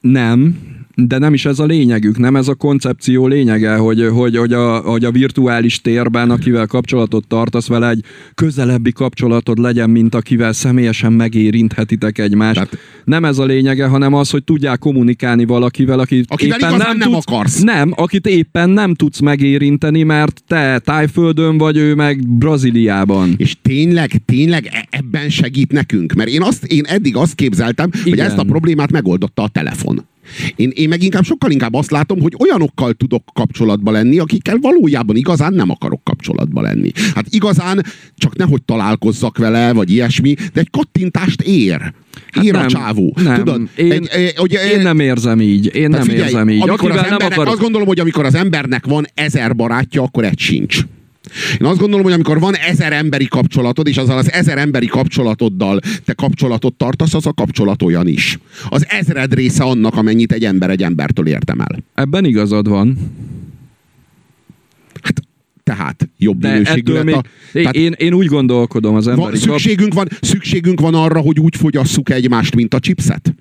nem 0.00 0.58
de 0.98 1.18
nem 1.18 1.34
is 1.34 1.44
ez 1.44 1.58
a 1.58 1.64
lényegük, 1.64 2.18
nem 2.18 2.36
ez 2.36 2.48
a 2.48 2.54
koncepció 2.54 3.26
lényege, 3.26 3.76
hogy, 3.76 4.08
hogy, 4.12 4.36
hogy, 4.36 4.52
a, 4.52 4.78
hogy 4.78 5.04
a 5.04 5.10
virtuális 5.10 5.80
térben, 5.80 6.30
akivel 6.30 6.66
kapcsolatot 6.66 7.26
tartasz 7.26 7.66
vele, 7.66 7.88
egy 7.88 8.04
közelebbi 8.34 8.92
kapcsolatod 8.92 9.58
legyen, 9.58 9.90
mint 9.90 10.14
akivel 10.14 10.52
személyesen 10.52 11.12
megérinthetitek 11.12 12.18
egymást. 12.18 12.54
Tehát, 12.54 12.78
nem 13.04 13.24
ez 13.24 13.38
a 13.38 13.44
lényege, 13.44 13.86
hanem 13.86 14.14
az, 14.14 14.30
hogy 14.30 14.44
tudják 14.44 14.78
kommunikálni 14.78 15.44
valakivel, 15.44 15.98
akit 15.98 16.24
akivel 16.28 16.58
éppen 16.58 16.76
nem, 16.76 16.96
nem 16.96 17.10
tudsz, 17.10 17.24
akarsz. 17.26 17.60
Nem, 17.60 17.92
akit 17.96 18.26
éppen 18.26 18.70
nem 18.70 18.94
tudsz 18.94 19.20
megérinteni, 19.20 20.02
mert 20.02 20.42
te 20.46 20.78
Tájföldön 20.78 21.58
vagy, 21.58 21.76
ő 21.76 21.94
meg 21.94 22.28
Brazíliában. 22.28 23.34
És 23.36 23.56
tényleg, 23.62 24.22
tényleg 24.24 24.66
e- 24.66 24.86
ebben 24.90 25.28
segít 25.28 25.72
nekünk? 25.72 26.12
Mert 26.12 26.28
én, 26.28 26.42
azt, 26.42 26.64
én 26.64 26.84
eddig 26.84 27.16
azt 27.16 27.34
képzeltem, 27.34 27.90
Igen. 27.92 28.08
hogy 28.08 28.18
ezt 28.18 28.38
a 28.38 28.44
problémát 28.44 28.90
megoldotta 28.90 29.42
a 29.42 29.48
telefon. 29.48 30.04
Én, 30.56 30.70
én 30.74 30.88
meg 30.88 31.02
inkább 31.02 31.24
sokkal 31.24 31.50
inkább 31.50 31.74
azt 31.74 31.90
látom, 31.90 32.20
hogy 32.20 32.32
olyanokkal 32.38 32.92
tudok 32.92 33.24
kapcsolatba 33.34 33.90
lenni, 33.90 34.18
akikkel 34.18 34.56
valójában 34.60 35.16
igazán 35.16 35.52
nem 35.52 35.70
akarok 35.70 36.04
kapcsolatba 36.04 36.60
lenni. 36.60 36.90
Hát 37.14 37.26
igazán 37.30 37.82
csak 38.16 38.36
nehogy 38.36 38.62
találkozzak 38.62 39.38
vele, 39.38 39.72
vagy 39.72 39.90
ilyesmi, 39.90 40.34
de 40.52 40.60
egy 40.60 40.70
kattintást 40.70 41.40
ér. 41.42 41.92
Hát 42.30 42.44
Ír 42.44 42.52
nem, 42.52 42.64
a 42.64 42.66
csávó. 42.66 43.16
Nem, 43.22 43.36
Tudod, 43.36 43.68
én, 43.76 43.92
egy, 43.92 44.06
egy, 44.06 44.34
ugye, 44.40 44.70
én 44.70 44.80
nem 44.80 45.00
érzem 45.00 45.40
így. 45.40 45.74
Én 45.74 45.88
nem 45.88 46.02
figyelj, 46.02 46.20
érzem 46.20 46.48
így. 46.48 46.68
Amikor 46.68 46.90
az 46.90 46.96
embernek, 46.96 47.28
nem 47.28 47.38
akar... 47.38 47.48
Azt 47.48 47.60
gondolom, 47.60 47.86
hogy 47.86 48.00
amikor 48.00 48.24
az 48.24 48.34
embernek 48.34 48.86
van 48.86 49.06
ezer 49.14 49.56
barátja, 49.56 50.02
akkor 50.02 50.24
egy 50.24 50.38
sincs. 50.38 50.78
Én 51.60 51.66
azt 51.66 51.78
gondolom, 51.78 52.04
hogy 52.04 52.14
amikor 52.14 52.40
van 52.40 52.54
ezer 52.54 52.92
emberi 52.92 53.26
kapcsolatod, 53.26 53.86
és 53.86 53.96
azzal 53.96 54.18
az 54.18 54.32
ezer 54.32 54.58
emberi 54.58 54.86
kapcsolatoddal 54.86 55.80
te 56.04 56.12
kapcsolatot 56.12 56.74
tartasz, 56.74 57.14
az 57.14 57.26
a 57.26 57.32
kapcsolat 57.32 57.82
olyan 57.82 58.06
is. 58.06 58.38
Az 58.68 58.86
ezred 58.88 59.34
része 59.34 59.64
annak, 59.64 59.94
amennyit 59.94 60.32
egy 60.32 60.44
ember 60.44 60.70
egy 60.70 60.82
embertől 60.82 61.26
érdemel. 61.26 61.82
Ebben 61.94 62.24
igazad 62.24 62.68
van. 62.68 62.98
Hát 65.02 65.22
tehát 65.62 66.08
jobb 66.18 66.38
De 66.38 66.52
minőségű 66.52 66.92
lett 66.92 67.04
még, 67.04 67.14
a, 67.14 67.22
tehát 67.52 67.74
én, 67.74 67.92
én 67.92 68.12
úgy 68.12 68.26
gondolkodom 68.26 68.94
az 68.94 69.08
emberi 69.08 69.28
van, 69.28 69.36
szükségünk, 69.36 69.94
van, 69.94 70.08
szükségünk 70.20 70.80
van 70.80 70.94
arra, 70.94 71.20
hogy 71.20 71.40
úgy 71.40 71.56
fogyasszuk 71.56 72.10
egymást, 72.10 72.54
mint 72.54 72.74
a 72.74 72.78
chipset? 72.78 73.34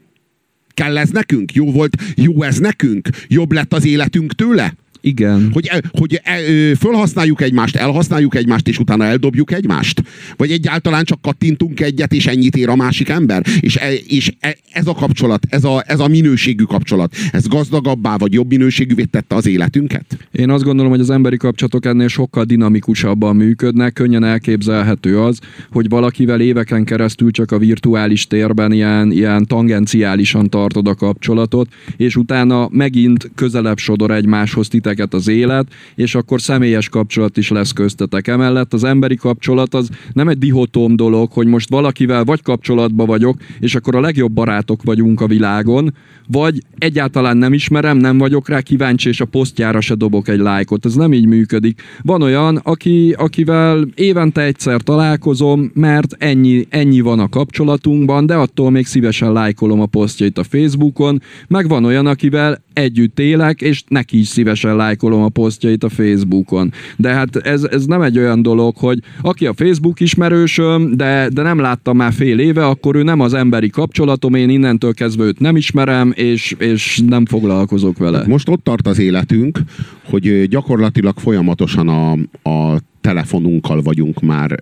Kell 0.74 0.98
ez 0.98 1.10
nekünk? 1.10 1.54
Jó 1.54 1.72
volt? 1.72 1.96
Jó 2.16 2.44
ez 2.44 2.58
nekünk? 2.58 3.10
Jobb 3.28 3.52
lett 3.52 3.74
az 3.74 3.86
életünk 3.86 4.34
tőle? 4.34 4.74
Igen. 5.06 5.50
Hogy, 5.54 5.70
hogy 5.92 6.22
e, 6.24 6.36
fölhasználjuk 6.76 7.42
egymást, 7.42 7.76
elhasználjuk 7.76 8.36
egymást, 8.36 8.68
és 8.68 8.80
utána 8.80 9.06
eldobjuk 9.06 9.52
egymást? 9.52 10.04
Vagy 10.38 10.52
egyáltalán 10.52 11.04
csak 11.04 11.22
kattintunk 11.22 11.80
egyet, 11.80 12.14
és 12.14 12.28
ennyit 12.28 12.56
ér 12.56 12.70
a 12.70 12.76
másik 12.76 13.10
ember? 13.10 13.46
És, 13.60 13.76
e, 13.76 13.94
és 14.08 14.32
e, 14.40 14.58
ez 14.72 14.88
a 14.88 14.94
kapcsolat, 14.94 15.46
ez 15.50 15.64
a, 15.64 15.84
ez 15.88 16.00
a 16.00 16.08
minőségű 16.08 16.64
kapcsolat, 16.64 17.16
ez 17.32 17.48
gazdagabbá 17.48 18.18
vagy 18.18 18.34
jobb 18.34 18.50
minőségűvé 18.50 19.04
tette 19.04 19.36
az 19.36 19.48
életünket? 19.48 20.18
Én 20.32 20.50
azt 20.50 20.64
gondolom, 20.64 20.92
hogy 20.92 21.00
az 21.00 21.10
emberi 21.10 21.38
kapcsolatok 21.38 21.86
ennél 21.86 22.08
sokkal 22.08 22.44
dinamikusabban 22.44 23.36
működnek. 23.36 23.94
Könnyen 23.94 24.24
elképzelhető 24.24 25.20
az, 25.20 25.40
hogy 25.72 25.90
valakivel 25.90 26.42
éveken 26.42 26.84
keresztül 26.84 27.32
csak 27.32 27.52
a 27.52 27.58
virtuális 27.58 28.28
térben 28.28 28.72
ilyen, 28.72 29.12
ilyen 29.12 29.46
tangenciálisan 29.46 30.50
tartod 30.50 30.88
a 30.88 30.96
kapcsolatot, 30.96 31.68
és 31.98 32.16
utána 32.16 32.68
megint 32.72 33.32
közelebb 33.36 33.78
sodor 33.78 34.12
egymáshoz 34.12 34.68
titek 34.68 34.94
titeket 34.96 35.14
az 35.14 35.28
élet, 35.28 35.68
és 35.96 36.16
akkor 36.16 36.42
személyes 36.42 36.90
kapcsolat 36.90 37.38
is 37.38 37.50
lesz 37.50 37.72
köztetek. 37.72 38.28
Emellett 38.28 38.74
az 38.74 38.84
emberi 38.84 39.16
kapcsolat 39.16 39.74
az 39.74 39.90
nem 40.14 40.28
egy 40.28 40.38
dihotóm 40.38 40.96
dolog, 40.96 41.32
hogy 41.32 41.48
most 41.48 41.70
valakivel 41.70 42.24
vagy 42.24 42.42
kapcsolatba 42.42 43.06
vagyok, 43.06 43.38
és 43.60 43.76
akkor 43.76 43.96
a 43.96 44.00
legjobb 44.00 44.32
barátok 44.32 44.84
vagyunk 44.84 45.22
a 45.22 45.28
világon, 45.28 45.94
vagy 46.28 46.62
egyáltalán 46.78 47.38
nem 47.38 47.54
ismerem, 47.54 47.98
nem 47.98 48.18
vagyok 48.18 48.50
rá 48.50 48.62
kíváncsi, 48.62 49.10
és 49.10 49.22
a 49.22 49.26
posztjára 49.26 49.82
se 49.82 49.96
dobok 49.96 50.28
egy 50.28 50.40
lájkot. 50.40 50.86
Ez 50.86 50.96
nem 50.96 51.14
így 51.14 51.26
működik. 51.26 51.82
Van 52.02 52.22
olyan, 52.22 52.56
aki, 52.64 53.16
akivel 53.18 53.88
évente 53.96 54.42
egyszer 54.42 54.82
találkozom, 54.82 55.72
mert 55.74 56.16
ennyi, 56.18 56.66
ennyi 56.70 57.00
van 57.00 57.20
a 57.20 57.30
kapcsolatunkban, 57.30 58.26
de 58.26 58.36
attól 58.36 58.72
még 58.72 58.86
szívesen 58.86 59.32
lájkolom 59.34 59.82
a 59.82 59.86
posztjait 59.86 60.38
a 60.38 60.44
Facebookon, 60.44 61.22
meg 61.48 61.68
van 61.68 61.86
olyan, 61.86 62.06
akivel 62.06 62.64
együtt 62.74 63.20
élek, 63.20 63.62
és 63.62 63.84
neki 63.88 64.20
is 64.20 64.28
szívesen 64.28 64.76
lájkolom 64.86 65.24
a 65.24 65.30
posztjait 65.30 65.84
a 65.84 65.90
Facebookon. 65.90 66.72
De 66.98 67.10
hát 67.10 67.36
ez, 67.36 67.64
ez 67.64 67.86
nem 67.86 68.02
egy 68.02 68.18
olyan 68.18 68.42
dolog, 68.42 68.78
hogy 68.78 69.00
aki 69.22 69.46
a 69.46 69.54
Facebook 69.54 70.00
ismerősöm, 70.00 70.98
de, 70.98 71.30
de 71.34 71.42
nem 71.42 71.60
láttam 71.60 71.98
már 71.98 72.14
fél 72.14 72.40
éve, 72.40 72.66
akkor 72.66 72.96
ő 72.96 73.04
nem 73.04 73.20
az 73.20 73.34
emberi 73.34 73.70
kapcsolatom, 73.70 74.34
én 74.34 74.50
innentől 74.50 74.94
kezdve 74.94 75.24
őt 75.24 75.40
nem 75.40 75.56
ismerem, 75.56 76.14
és, 76.16 76.56
és 76.60 77.02
nem 77.08 77.26
foglalkozok 77.26 77.98
vele. 77.98 78.24
Most 78.28 78.50
ott 78.50 78.64
tart 78.64 78.88
az 78.88 79.00
életünk, 79.00 79.60
hogy 80.04 80.48
gyakorlatilag 80.48 81.18
folyamatosan 81.18 81.88
a, 81.88 82.12
a 82.50 82.80
telefonunkkal 83.02 83.82
vagyunk 83.82 84.22
már 84.22 84.60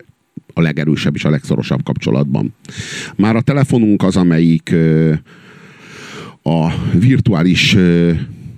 a 0.54 0.62
legerősebb 0.62 1.16
és 1.16 1.26
a 1.26 1.30
legszorosabb 1.30 1.84
kapcsolatban. 1.84 2.54
Már 3.16 3.36
a 3.36 3.42
telefonunk 3.42 4.04
az, 4.04 4.16
amelyik 4.16 4.76
a 6.44 6.72
virtuális 6.94 7.78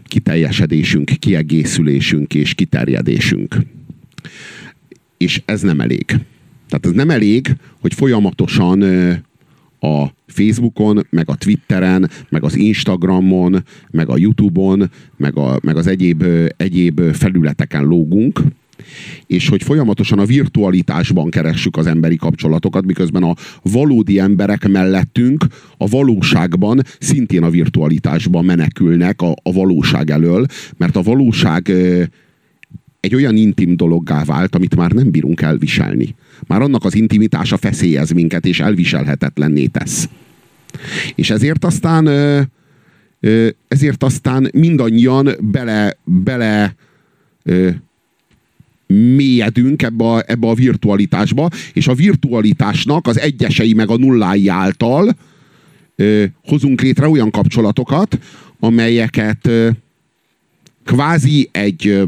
kiteljesedésünk, 0.07 1.11
kiegészülésünk 1.19 2.33
és 2.33 2.53
kiterjedésünk. 2.53 3.57
És 5.17 5.41
ez 5.45 5.61
nem 5.61 5.81
elég. 5.81 6.05
Tehát 6.69 6.85
ez 6.85 6.91
nem 6.91 7.09
elég, 7.09 7.55
hogy 7.81 7.93
folyamatosan 7.93 8.81
a 9.79 10.05
Facebookon, 10.27 11.07
meg 11.09 11.29
a 11.29 11.35
Twitteren, 11.35 12.09
meg 12.29 12.43
az 12.43 12.55
Instagramon, 12.55 13.63
meg 13.91 14.09
a 14.09 14.17
Youtube-on, 14.17 14.91
meg, 15.17 15.37
a, 15.37 15.59
meg 15.61 15.77
az 15.77 15.87
egyéb, 15.87 16.25
egyéb 16.57 17.01
felületeken 17.01 17.83
lógunk, 17.83 18.41
és 19.27 19.49
hogy 19.49 19.63
folyamatosan 19.63 20.19
a 20.19 20.25
virtualitásban 20.25 21.29
keressük 21.29 21.77
az 21.77 21.87
emberi 21.87 22.15
kapcsolatokat, 22.15 22.85
miközben 22.85 23.23
a 23.23 23.35
valódi 23.61 24.19
emberek 24.19 24.67
mellettünk 24.67 25.45
a 25.77 25.87
valóságban 25.87 26.81
szintén 26.99 27.43
a 27.43 27.49
virtualitásban 27.49 28.45
menekülnek 28.45 29.21
a, 29.21 29.31
a 29.43 29.53
valóság 29.53 30.09
elől, 30.09 30.45
mert 30.77 30.95
a 30.95 31.01
valóság 31.01 31.71
egy 32.99 33.15
olyan 33.15 33.35
intim 33.35 33.75
dologgá 33.75 34.23
vált, 34.23 34.55
amit 34.55 34.75
már 34.75 34.91
nem 34.91 35.11
bírunk 35.11 35.41
elviselni. 35.41 36.15
Már 36.47 36.61
annak 36.61 36.83
az 36.83 36.95
intimitása 36.95 37.57
feszélyez 37.57 38.11
minket, 38.11 38.45
és 38.45 38.59
elviselhetetlenné 38.59 39.65
tesz. 39.65 40.09
És 41.15 41.29
ezért 41.29 41.65
aztán 41.65 42.07
ezért 43.67 44.03
aztán 44.03 44.49
mindannyian 44.53 45.29
bele, 45.39 45.97
bele 46.03 46.75
mélyedünk 49.15 49.81
ebbe 49.81 50.03
a, 50.03 50.23
ebbe 50.27 50.47
a 50.47 50.53
virtualitásba, 50.53 51.49
és 51.73 51.87
a 51.87 51.93
virtualitásnak 51.93 53.07
az 53.07 53.19
egyesei 53.19 53.73
meg 53.73 53.89
a 53.89 53.97
nullái 53.97 54.47
által 54.47 55.15
ö, 55.95 56.23
hozunk 56.43 56.81
létre 56.81 57.07
olyan 57.07 57.31
kapcsolatokat, 57.31 58.19
amelyeket 58.59 59.47
ö, 59.47 59.69
kvázi 60.83 61.49
egy 61.51 61.87
ö, 61.87 62.03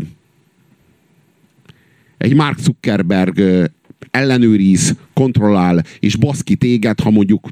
egy 2.18 2.36
Mark 2.36 2.60
Zuckerberg 2.60 3.38
ö, 3.38 3.66
ellenőriz, 4.12 4.96
kontrollál, 5.14 5.84
és 6.00 6.16
baszki 6.16 6.56
téged, 6.56 7.00
ha 7.00 7.10
mondjuk 7.10 7.48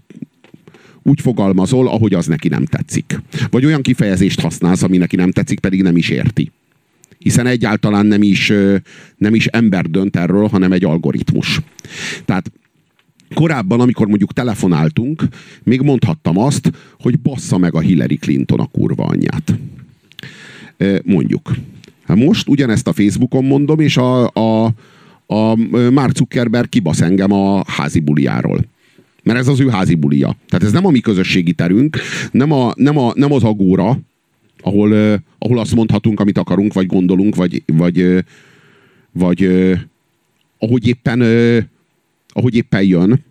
úgy 1.04 1.22
fogalmazol, 1.22 1.88
ahogy 1.88 2.14
az 2.14 2.26
neki 2.26 2.48
nem 2.48 2.66
tetszik. 2.66 3.22
Vagy 3.50 3.66
olyan 3.66 3.82
kifejezést 3.82 4.40
használsz, 4.40 4.84
ami 4.84 4.98
neki 4.98 5.16
nem 5.16 5.32
tetszik, 5.32 5.60
pedig 5.60 5.82
nem 5.82 5.98
is 5.98 6.10
érti. 6.10 6.52
Hiszen 7.26 7.48
egyáltalán 7.48 8.06
nem 8.06 8.22
is, 8.22 8.52
nem 9.18 9.36
is 9.36 9.46
ember 9.46 9.86
dönt 9.86 10.16
erről, 10.16 10.48
hanem 10.48 10.72
egy 10.72 10.84
algoritmus. 10.84 11.62
Tehát 12.26 12.52
korábban, 13.34 13.80
amikor 13.80 14.08
mondjuk 14.08 14.34
telefonáltunk, 14.34 15.24
még 15.64 15.82
mondhattam 15.82 16.38
azt, 16.38 16.72
hogy 17.00 17.20
bassza 17.20 17.58
meg 17.58 17.76
a 17.76 17.80
Hillary 17.80 18.16
Clinton 18.16 18.60
a 18.60 18.66
kurva 18.66 19.04
anyját. 19.04 19.60
Mondjuk. 21.04 21.56
Hát 22.04 22.18
most 22.18 22.48
ugyanezt 22.48 22.88
a 22.88 22.94
Facebookon 22.94 23.44
mondom, 23.44 23.80
és 23.80 23.98
a, 23.98 24.28
a, 24.28 24.74
a 25.26 25.56
Mark 25.92 26.16
Zuckerberg 26.16 26.70
kibasz 26.70 27.02
engem 27.02 27.32
a 27.32 27.64
házi 27.68 28.00
buliáról. 28.00 28.66
Mert 29.24 29.40
ez 29.40 29.48
az 29.48 29.60
ő 29.60 29.68
házi 29.68 29.96
bulia. 29.96 30.36
Tehát 30.48 30.66
ez 30.66 30.72
nem 30.72 30.86
a 30.86 30.90
mi 30.90 31.00
közösségi 31.00 31.54
terünk, 31.54 31.98
nem, 32.32 32.52
a, 32.52 32.74
nem, 32.76 32.98
a, 32.98 33.12
nem 33.16 33.32
az 33.32 33.44
agóra, 33.44 34.00
ahol, 34.62 35.22
ahol 35.38 35.60
azt 35.60 35.76
mondhatunk, 35.76 36.20
amit 36.20 36.38
akarunk, 36.38 36.74
vagy 36.74 36.86
gondolunk, 36.86 37.36
vagy, 37.36 37.64
vagy, 37.66 38.24
vagy 39.12 39.50
ahogy 40.58 40.88
éppen 40.88 41.22
ahogy 42.38 42.56
éppen 42.56 42.84
jön, 42.84 43.24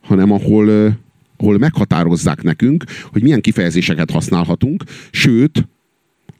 hanem 0.00 0.30
ahol, 0.30 0.96
ahol 1.36 1.58
meghatározzák 1.58 2.42
nekünk, 2.42 2.84
hogy 3.12 3.22
milyen 3.22 3.40
kifejezéseket 3.40 4.10
használhatunk, 4.10 4.84
sőt, 5.10 5.68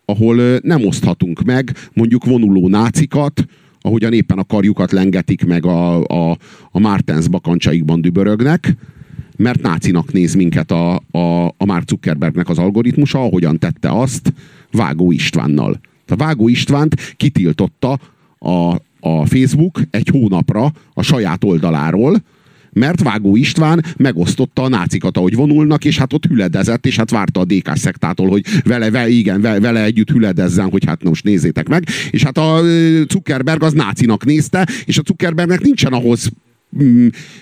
ahol 0.05 0.59
nem 0.63 0.87
oszthatunk 0.87 1.43
meg 1.43 1.77
mondjuk 1.93 2.25
vonuló 2.25 2.69
nácikat, 2.69 3.45
ahogyan 3.81 4.13
éppen 4.13 4.39
a 4.39 4.45
karjukat 4.45 4.93
lengetik 4.93 5.45
meg 5.45 5.67
a, 5.67 6.05
a, 6.05 6.39
a 6.71 6.79
Martens 6.79 7.29
bakancsaikban 7.29 8.01
dübörögnek, 8.01 8.77
mert 9.37 9.63
nácinak 9.63 10.13
néz 10.13 10.35
minket 10.35 10.71
a, 10.71 10.95
a, 11.11 11.47
a 11.47 11.65
Mark 11.65 11.89
Zuckerbergnek 11.89 12.49
az 12.49 12.59
algoritmusa, 12.59 13.19
ahogyan 13.19 13.59
tette 13.59 13.91
azt 13.91 14.33
Vágó 14.73 15.13
Istvánnal. 15.13 15.81
A 16.07 16.17
Vágó 16.17 16.49
Istvánt 16.49 17.15
kitiltotta 17.17 17.99
a, 18.39 18.75
a 19.01 19.27
Facebook 19.27 19.81
egy 19.91 20.09
hónapra 20.09 20.73
a 20.95 21.03
saját 21.03 21.45
oldaláról, 21.45 22.23
mert 22.75 23.03
Vágó 23.03 23.37
István 23.37 23.85
megosztotta 23.97 24.63
a 24.63 24.69
nácikat, 24.69 25.17
ahogy 25.17 25.35
vonulnak, 25.35 25.85
és 25.85 25.99
hát 25.99 26.13
ott 26.13 26.27
hüledezett, 26.27 26.87
és 26.87 26.97
hát 26.97 27.11
várta 27.11 27.41
a 27.41 27.45
DK 27.45 27.77
szektától, 27.77 28.29
hogy 28.29 28.45
vele, 28.65 28.91
vele 28.91 29.09
igen, 29.09 29.41
vele, 29.41 29.85
együtt 29.85 30.11
hüledezzen, 30.11 30.71
hogy 30.71 30.85
hát 30.85 31.03
most 31.03 31.25
nézzétek 31.25 31.69
meg. 31.69 31.85
És 32.11 32.23
hát 32.23 32.39
a 32.39 32.61
Zuckerberg 33.09 33.63
az 33.63 33.73
nácinak 33.73 34.25
nézte, 34.25 34.69
és 34.85 34.99
a 34.99 35.03
Zuckerbergnek 35.07 35.61
nincsen 35.61 35.93
ahhoz 35.93 36.31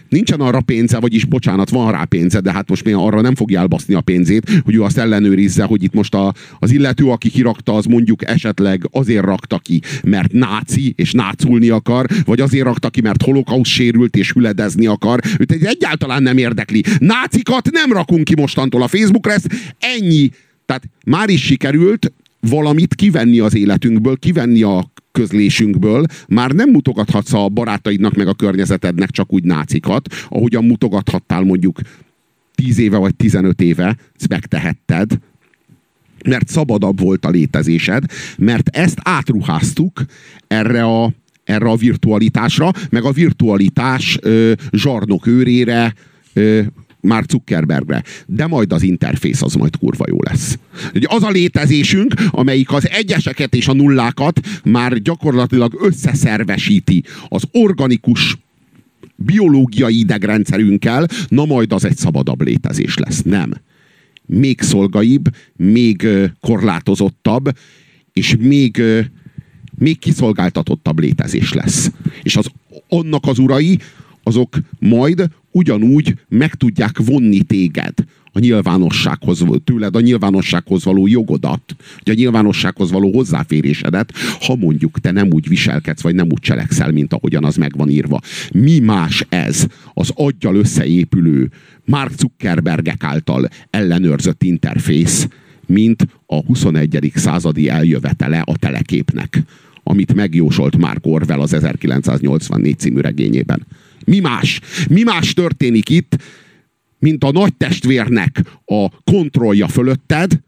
nincsen 0.08 0.40
arra 0.40 0.60
pénze, 0.60 0.98
vagyis 0.98 1.24
bocsánat, 1.24 1.70
van 1.70 1.92
rá 1.92 2.04
pénze, 2.04 2.40
de 2.40 2.52
hát 2.52 2.68
most 2.68 2.84
még 2.84 2.94
arra 2.94 3.20
nem 3.20 3.34
fogja 3.34 3.60
elbaszni 3.60 3.94
a 3.94 4.00
pénzét, 4.00 4.50
hogy 4.64 4.74
ő 4.74 4.82
azt 4.82 4.98
ellenőrizze, 4.98 5.64
hogy 5.64 5.82
itt 5.82 5.94
most 5.94 6.14
a, 6.14 6.34
az 6.58 6.72
illető, 6.72 7.06
aki 7.06 7.30
kirakta, 7.30 7.74
az 7.74 7.84
mondjuk 7.84 8.28
esetleg 8.28 8.88
azért 8.90 9.24
rakta 9.24 9.58
ki, 9.58 9.80
mert 10.04 10.32
náci 10.32 10.92
és 10.96 11.12
náculni 11.12 11.68
akar, 11.68 12.06
vagy 12.24 12.40
azért 12.40 12.64
rakta 12.64 12.90
ki, 12.90 13.00
mert 13.00 13.22
holokausz 13.22 13.68
sérült 13.68 14.16
és 14.16 14.32
hüledezni 14.32 14.86
akar. 14.86 15.20
Őt 15.38 15.52
egyáltalán 15.52 16.22
nem 16.22 16.38
érdekli. 16.38 16.82
Nácikat 16.98 17.70
nem 17.70 17.92
rakunk 17.92 18.24
ki 18.24 18.34
mostantól 18.34 18.82
a 18.82 18.88
Facebookra, 18.88 19.32
ez 19.32 19.44
ennyi. 19.78 20.30
Tehát 20.66 20.88
már 21.04 21.28
is 21.28 21.44
sikerült 21.44 22.12
valamit 22.48 22.94
kivenni 22.94 23.38
az 23.38 23.54
életünkből, 23.54 24.16
kivenni 24.16 24.62
a 24.62 24.91
közlésünkből. 25.12 26.04
Már 26.28 26.50
nem 26.50 26.70
mutogathatsz 26.70 27.32
a 27.32 27.48
barátaidnak 27.48 28.14
meg 28.14 28.28
a 28.28 28.34
környezetednek 28.34 29.10
csak 29.10 29.32
úgy 29.32 29.44
nácikat, 29.44 30.14
ahogyan 30.28 30.64
mutogathattál 30.64 31.42
mondjuk 31.42 31.80
10 32.54 32.78
éve 32.78 32.96
vagy 32.96 33.14
15 33.14 33.60
éve, 33.60 33.96
ezt 34.18 34.28
megtehetted, 34.28 35.18
mert 36.24 36.48
szabadabb 36.48 37.00
volt 37.00 37.24
a 37.24 37.30
létezésed, 37.30 38.04
mert 38.38 38.76
ezt 38.76 38.98
átruháztuk 39.02 40.04
erre 40.46 40.84
a, 40.84 41.12
erre 41.44 41.68
a 41.68 41.76
virtualitásra, 41.76 42.70
meg 42.90 43.04
a 43.04 43.12
virtualitás 43.12 44.18
ö, 44.20 44.52
zsarnok 44.70 45.26
őrére, 45.26 45.94
ö, 46.32 46.62
már 47.02 47.24
Zuckerbergre, 47.28 48.02
de 48.26 48.46
majd 48.46 48.72
az 48.72 48.82
interfész 48.82 49.42
az 49.42 49.54
majd 49.54 49.76
kurva 49.76 50.04
jó 50.08 50.16
lesz. 50.20 50.58
Az 51.02 51.22
a 51.22 51.30
létezésünk, 51.30 52.14
amelyik 52.30 52.72
az 52.72 52.88
egyeseket 52.88 53.54
és 53.54 53.68
a 53.68 53.72
nullákat 53.72 54.40
már 54.64 55.02
gyakorlatilag 55.02 55.74
összeszervesíti 55.82 57.04
az 57.28 57.42
organikus 57.52 58.36
biológiai 59.16 59.98
idegrendszerünkkel, 59.98 61.06
na 61.28 61.44
majd 61.44 61.72
az 61.72 61.84
egy 61.84 61.96
szabadabb 61.96 62.42
létezés 62.42 62.96
lesz. 62.96 63.22
Nem. 63.22 63.52
Még 64.26 64.60
szolgaibb, 64.60 65.28
még 65.56 66.08
korlátozottabb, 66.40 67.56
és 68.12 68.36
még, 68.38 68.82
még 69.78 69.98
kiszolgáltatottabb 69.98 70.98
létezés 70.98 71.52
lesz. 71.52 71.90
És 72.22 72.36
az, 72.36 72.46
annak 72.88 73.26
az 73.26 73.38
urai, 73.38 73.78
azok 74.22 74.56
majd 74.78 75.28
ugyanúgy 75.50 76.14
meg 76.28 76.54
tudják 76.54 76.98
vonni 76.98 77.42
téged 77.42 77.94
a 78.32 78.38
nyilvánossághoz, 78.38 79.44
tőled 79.64 79.96
a 79.96 80.00
nyilvánossághoz 80.00 80.84
való 80.84 81.06
jogodat, 81.06 81.76
vagy 82.04 82.14
a 82.14 82.16
nyilvánossághoz 82.16 82.90
való 82.90 83.12
hozzáférésedet, 83.12 84.12
ha 84.40 84.56
mondjuk 84.56 85.00
te 85.00 85.10
nem 85.10 85.28
úgy 85.30 85.48
viselkedsz, 85.48 86.02
vagy 86.02 86.14
nem 86.14 86.26
úgy 86.30 86.40
cselekszel, 86.40 86.92
mint 86.92 87.12
ahogyan 87.12 87.44
az 87.44 87.56
meg 87.56 87.76
van 87.76 87.88
írva. 87.88 88.20
Mi 88.52 88.78
más 88.78 89.26
ez 89.28 89.66
az 89.94 90.12
aggyal 90.14 90.56
összeépülő 90.56 91.50
Mark 91.84 92.12
Zuckerbergek 92.18 93.04
által 93.04 93.48
ellenőrzött 93.70 94.42
interfész, 94.42 95.28
mint 95.66 96.06
a 96.26 96.44
21. 96.44 97.12
századi 97.14 97.68
eljövetele 97.68 98.42
a 98.44 98.56
teleképnek, 98.56 99.42
amit 99.82 100.14
megjósolt 100.14 100.76
Mark 100.76 101.06
Orwell 101.06 101.40
az 101.40 101.52
1984 101.52 102.78
című 102.78 103.00
regényében. 103.00 103.66
Mi 104.04 104.20
más? 104.20 104.60
Mi 104.88 105.02
más 105.02 105.32
történik 105.32 105.88
itt, 105.88 106.16
mint 106.98 107.24
a 107.24 107.32
nagy 107.32 107.54
testvérnek 107.54 108.42
a 108.64 108.88
kontrollja 109.04 109.68
fölötted, 109.68 110.40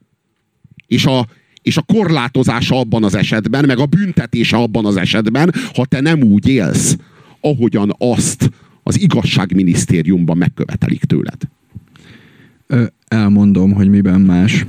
és 0.87 1.07
a, 1.07 1.27
és 1.63 1.77
a 1.77 1.83
korlátozása 1.83 2.79
abban 2.79 3.05
az 3.05 3.15
esetben, 3.15 3.65
meg 3.65 3.79
a 3.79 3.87
büntetése 3.87 4.57
abban 4.57 4.87
az 4.87 4.97
esetben, 4.97 5.55
ha 5.75 5.85
te 5.85 6.01
nem 6.01 6.23
úgy 6.23 6.49
élsz, 6.49 6.97
ahogyan 7.41 7.95
azt 7.99 8.51
az 8.83 9.01
igazságminisztériumban 9.01 10.37
megkövetelik 10.37 11.05
tőled. 11.05 11.43
Elmondom, 13.15 13.73
hogy 13.73 13.89
miben 13.89 14.21
más. 14.21 14.67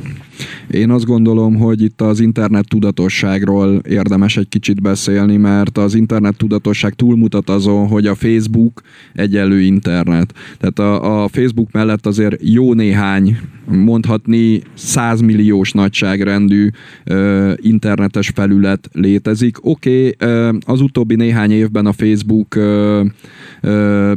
Én 0.72 0.89
azt 0.89 1.05
gondolom, 1.05 1.55
hogy 1.55 1.81
itt 1.81 2.01
az 2.01 2.19
internet 2.19 2.67
tudatosságról 2.67 3.76
érdemes 3.76 4.38
egy 4.38 4.49
kicsit 4.49 4.81
beszélni, 4.81 5.38
mert 5.38 5.77
az 5.77 5.95
internet 5.95 6.38
tudatosság 6.38 6.93
túlmutat 6.93 7.49
azon, 7.49 7.88
hogy 7.88 8.07
a 8.07 8.15
Facebook 8.15 8.81
egyelő 9.13 9.61
internet. 9.61 10.34
Tehát 10.57 10.80
a, 10.80 11.23
a 11.23 11.27
Facebook 11.27 11.72
mellett 11.72 12.05
azért 12.05 12.35
jó 12.41 12.73
néhány, 12.73 13.38
mondhatni 13.65 14.61
százmilliós 14.73 15.72
nagyságrendű 15.72 16.69
ö, 17.03 17.53
internetes 17.61 18.31
felület 18.35 18.89
létezik. 18.93 19.65
Oké, 19.65 20.07
okay, 20.07 20.57
az 20.65 20.81
utóbbi 20.81 21.15
néhány 21.15 21.51
évben 21.51 21.85
a 21.85 21.93
Facebook 21.93 22.55
ö, 22.55 23.03
ö, 23.61 24.13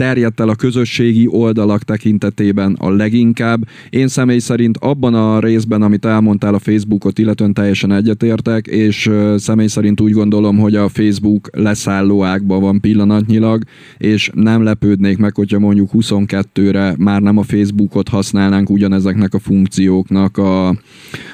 terjedt 0.00 0.40
el 0.40 0.48
a 0.48 0.54
közösségi 0.54 1.26
oldalak 1.30 1.82
tekintetében 1.82 2.76
a 2.78 2.90
leginkább. 2.90 3.68
Én 3.90 4.08
személy 4.08 4.38
szerint 4.38 4.76
abban 4.76 5.14
a 5.14 5.40
részben, 5.40 5.82
amit 5.82 6.04
elmondtál 6.04 6.54
a 6.54 6.58
Facebookot, 6.58 7.18
illetően 7.18 7.52
teljesen 7.52 7.92
egyetértek, 7.92 8.66
és 8.66 9.10
személy 9.36 9.66
szerint 9.66 10.00
úgy 10.00 10.12
gondolom, 10.12 10.58
hogy 10.58 10.74
a 10.74 10.88
Facebook 10.88 11.48
leszálló 11.52 12.24
ágban 12.24 12.60
van 12.60 12.80
pillanatnyilag, 12.80 13.62
és 13.98 14.30
nem 14.34 14.62
lepődnék 14.62 15.18
meg, 15.18 15.34
hogyha 15.34 15.58
mondjuk 15.58 15.90
22-re 15.92 16.94
már 16.98 17.22
nem 17.22 17.36
a 17.36 17.42
Facebookot 17.42 18.08
használnánk 18.08 18.70
ugyanezeknek 18.70 19.34
a 19.34 19.38
funkcióknak 19.38 20.36
a, 20.38 20.68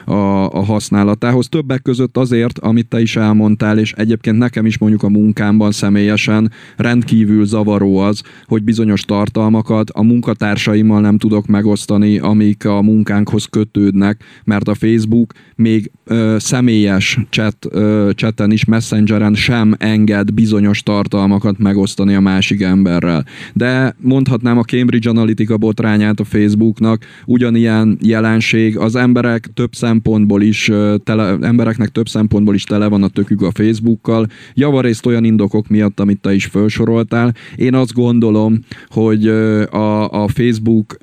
a, 0.04 0.50
a 0.52 0.64
használatához. 0.64 1.48
Többek 1.48 1.82
között 1.82 2.16
azért, 2.16 2.58
amit 2.58 2.88
te 2.88 3.00
is 3.00 3.16
elmondtál, 3.16 3.78
és 3.78 3.92
egyébként 3.92 4.38
nekem 4.38 4.66
is 4.66 4.78
mondjuk 4.78 5.02
a 5.02 5.08
munkámban 5.08 5.72
személyesen 5.72 6.50
rendkívül 6.76 7.44
zavaró 7.44 7.98
az, 7.98 8.22
hogy 8.46 8.55
hogy 8.56 8.64
bizonyos 8.64 9.02
tartalmakat 9.02 9.90
a 9.90 10.02
munkatársaimmal 10.02 11.00
nem 11.00 11.18
tudok 11.18 11.46
megosztani, 11.46 12.18
amik 12.18 12.64
a 12.64 12.82
munkánkhoz 12.82 13.44
kötődnek, 13.44 14.24
mert 14.44 14.68
a 14.68 14.74
Facebook 14.74 15.32
még 15.56 15.90
ö, 16.04 16.36
személyes 16.38 17.18
chat, 17.30 17.56
ö, 17.70 18.10
chaten 18.14 18.50
is, 18.50 18.64
messengeren 18.64 19.34
sem 19.34 19.74
enged 19.78 20.32
bizonyos 20.32 20.82
tartalmakat 20.82 21.58
megosztani 21.58 22.14
a 22.14 22.20
másik 22.20 22.62
emberrel. 22.62 23.24
De 23.52 23.94
mondhatnám 24.00 24.58
a 24.58 24.62
Cambridge 24.62 25.10
Analytica 25.10 25.56
botrányát 25.56 26.20
a 26.20 26.24
Facebooknak, 26.24 27.04
ugyanilyen 27.26 27.98
jelenség, 28.02 28.78
az 28.78 28.94
emberek 28.94 29.50
több 29.54 29.74
szempontból 29.74 30.42
is, 30.42 30.70
tele, 31.04 31.36
embereknek 31.40 31.88
több 31.88 32.08
szempontból 32.08 32.54
is 32.54 32.64
tele 32.64 32.86
van 32.86 33.02
a 33.02 33.08
tökük 33.08 33.42
a 33.42 33.50
Facebookkal, 33.50 34.26
javarészt 34.54 35.06
olyan 35.06 35.24
indokok 35.24 35.68
miatt, 35.68 36.00
amit 36.00 36.20
te 36.20 36.34
is 36.34 36.44
felsoroltál. 36.44 37.34
Én 37.56 37.74
azt 37.74 37.92
gondolom, 37.92 38.45
hogy 38.88 39.28
a, 39.28 40.22
a 40.22 40.28
Facebook 40.28 40.96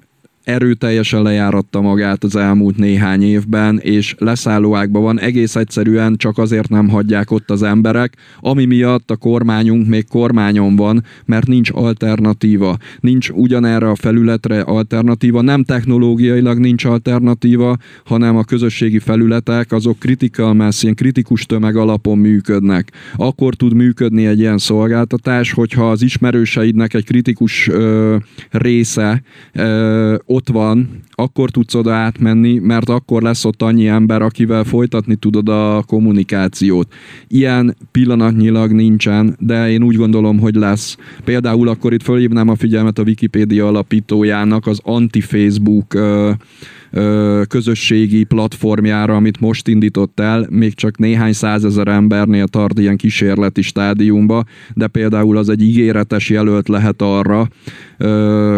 erőteljesen 0.44 1.22
lejáratta 1.22 1.82
magát 1.82 2.24
az 2.24 2.36
elmúlt 2.36 2.78
néhány 2.78 3.24
évben, 3.24 3.80
és 3.80 4.16
leszállóákban 4.18 5.02
van, 5.02 5.20
egész 5.20 5.56
egyszerűen 5.56 6.16
csak 6.16 6.38
azért 6.38 6.70
nem 6.70 6.90
hagyják 6.90 7.32
ott 7.32 7.50
az 7.50 7.64
emberek, 7.64 8.16
ami 8.40 8.66
miatt 8.66 9.12
a 9.12 9.16
kormányunk 9.16 9.88
még 9.88 10.08
kormányon 10.08 10.76
van, 10.76 11.04
mert 11.26 11.48
nincs 11.48 11.70
alternatíva. 11.74 12.78
Nincs 13.00 13.30
ugyanerre 13.30 13.90
a 13.90 13.96
felületre 13.96 14.62
alternatíva, 14.62 15.42
nem 15.42 15.64
technológiailag 15.64 16.58
nincs 16.58 16.86
alternatíva, 16.86 17.78
hanem 18.06 18.38
a 18.38 18.44
közösségi 18.44 19.00
felületek 19.00 19.72
azok 19.72 20.00
critical 20.00 20.54
mass, 20.54 20.84
ilyen 20.84 20.96
kritikus 20.96 21.46
tömeg 21.46 21.76
alapon 21.76 22.18
működnek. 22.18 22.92
Akkor 23.16 23.56
tud 23.56 23.74
működni 23.74 24.26
egy 24.26 24.40
ilyen 24.40 24.58
szolgáltatás, 24.58 25.52
hogyha 25.52 25.90
az 25.90 26.02
ismerőseidnek 26.02 26.94
egy 26.94 27.06
kritikus 27.06 27.68
ö, 27.68 28.16
része 28.52 29.24
ö, 29.54 30.16
ott 30.34 30.50
van, 30.50 30.90
akkor 31.12 31.50
tudsz 31.50 31.76
oda 31.76 31.94
átmenni, 31.94 32.60
mert 32.60 32.90
akkor 32.90 33.22
lesz 33.22 33.46
ott 33.46 33.62
annyi 33.62 33.88
ember, 33.88 34.22
akivel 34.22 34.64
folytatni 34.64 35.16
tudod 35.16 35.50
a 35.50 35.84
kommunikációt. 35.88 36.94
Ilyen 37.28 37.76
pillanatnyilag 37.92 38.72
nincsen, 38.72 39.36
de 39.40 39.72
én 39.72 39.84
úgy 39.84 39.96
gondolom, 39.96 40.40
hogy 40.40 40.56
lesz. 40.56 40.98
Például 41.24 41.68
akkor 41.68 41.94
itt 41.94 42.04
fölhívnám 42.04 42.50
a 42.50 42.56
figyelmet 42.56 43.00
a 43.00 43.04
Wikipédia 43.04 43.68
alapítójának 43.68 44.68
az 44.68 44.80
anti-Facebook 44.84 45.98
közösségi 47.48 48.24
platformjára, 48.24 49.16
amit 49.16 49.40
most 49.40 49.68
indított 49.68 50.20
el, 50.20 50.48
még 50.50 50.74
csak 50.74 50.98
néhány 50.98 51.34
százezer 51.34 51.88
embernél 51.88 52.48
tart 52.48 52.80
ilyen 52.80 52.98
kísérleti 52.98 53.62
stádiumba, 53.62 54.44
de 54.74 54.88
például 54.88 55.38
az 55.38 55.50
egy 55.50 55.62
ígéretes 55.62 56.30
jelölt 56.30 56.68
lehet 56.68 57.02
arra, 57.02 57.48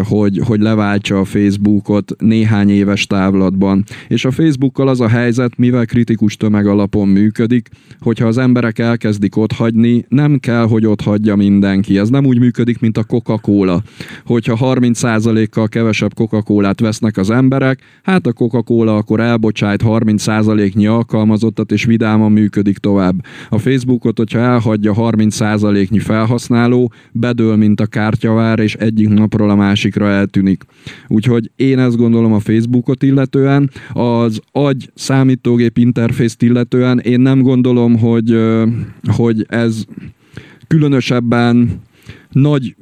hogy, 0.03 0.41
hogy 0.45 0.60
leváltsa 0.60 1.20
a 1.20 1.26
Facebookot 1.26 2.16
néhány 2.18 2.70
éves 2.70 3.07
távlatban. 3.07 3.84
És 4.07 4.26
a 4.26 4.32
Facebookkal 4.32 4.88
az 4.88 5.02
a 5.02 5.07
helyzet, 5.07 5.57
mivel 5.57 5.86
kritikus 5.86 6.38
tömeg 6.38 6.68
alapon 6.68 7.07
működik, 7.07 7.70
hogyha 7.99 8.28
az 8.28 8.38
emberek 8.38 8.80
elkezdik 8.80 9.38
otthagyni, 9.38 10.06
nem 10.10 10.38
kell, 10.40 10.68
hogy 10.68 10.86
ott 10.86 11.02
hagyja 11.02 11.36
mindenki. 11.36 11.98
Ez 11.98 12.10
nem 12.10 12.26
úgy 12.26 12.40
működik, 12.40 12.80
mint 12.80 12.98
a 12.98 13.03
Coca-Cola. 13.03 13.82
Hogyha 14.26 14.57
30%-kal 14.62 15.68
kevesebb 15.68 16.14
Coca-Colát 16.14 16.80
vesznek 16.80 17.18
az 17.18 17.30
emberek, 17.30 17.80
hát 18.03 18.28
a 18.28 18.34
Coca-Cola 18.34 18.95
akkor 18.95 19.20
elbocsájt 19.20 19.84
30%-nyi 19.86 20.88
alkalmazottat, 20.88 21.72
és 21.72 21.86
vidáman 21.86 22.32
működik 22.32 22.78
tovább. 22.78 23.16
A 23.49 23.57
Facebookot, 23.57 24.18
hogyha 24.18 24.40
elhagyja 24.40 24.94
30%-nyi 24.98 25.99
felhasználó, 25.99 26.91
bedől, 27.12 27.56
mint 27.56 27.80
a 27.80 27.86
kártyavár, 27.86 28.60
és 28.60 28.76
egyik 28.76 29.10
napról 29.26 29.49
a 29.49 29.56
másikra 29.56 30.07
eltűnik. 30.07 30.64
Úgyhogy 31.07 31.52
én 31.56 31.80
ezt 31.80 31.97
gondolom 31.97 32.34
a 32.34 32.39
Facebookot 32.39 33.03
illetően, 33.03 33.69
az 33.93 34.39
agy 34.52 34.91
számítógép 34.95 35.77
interfészt 35.77 36.41
illetően 36.41 36.99
én 36.99 37.19
nem 37.19 37.41
gondolom, 37.41 37.97
hogy, 37.99 38.38
hogy 39.15 39.45
ez 39.49 39.84
különösebben 40.68 41.81
nagy 42.31 42.76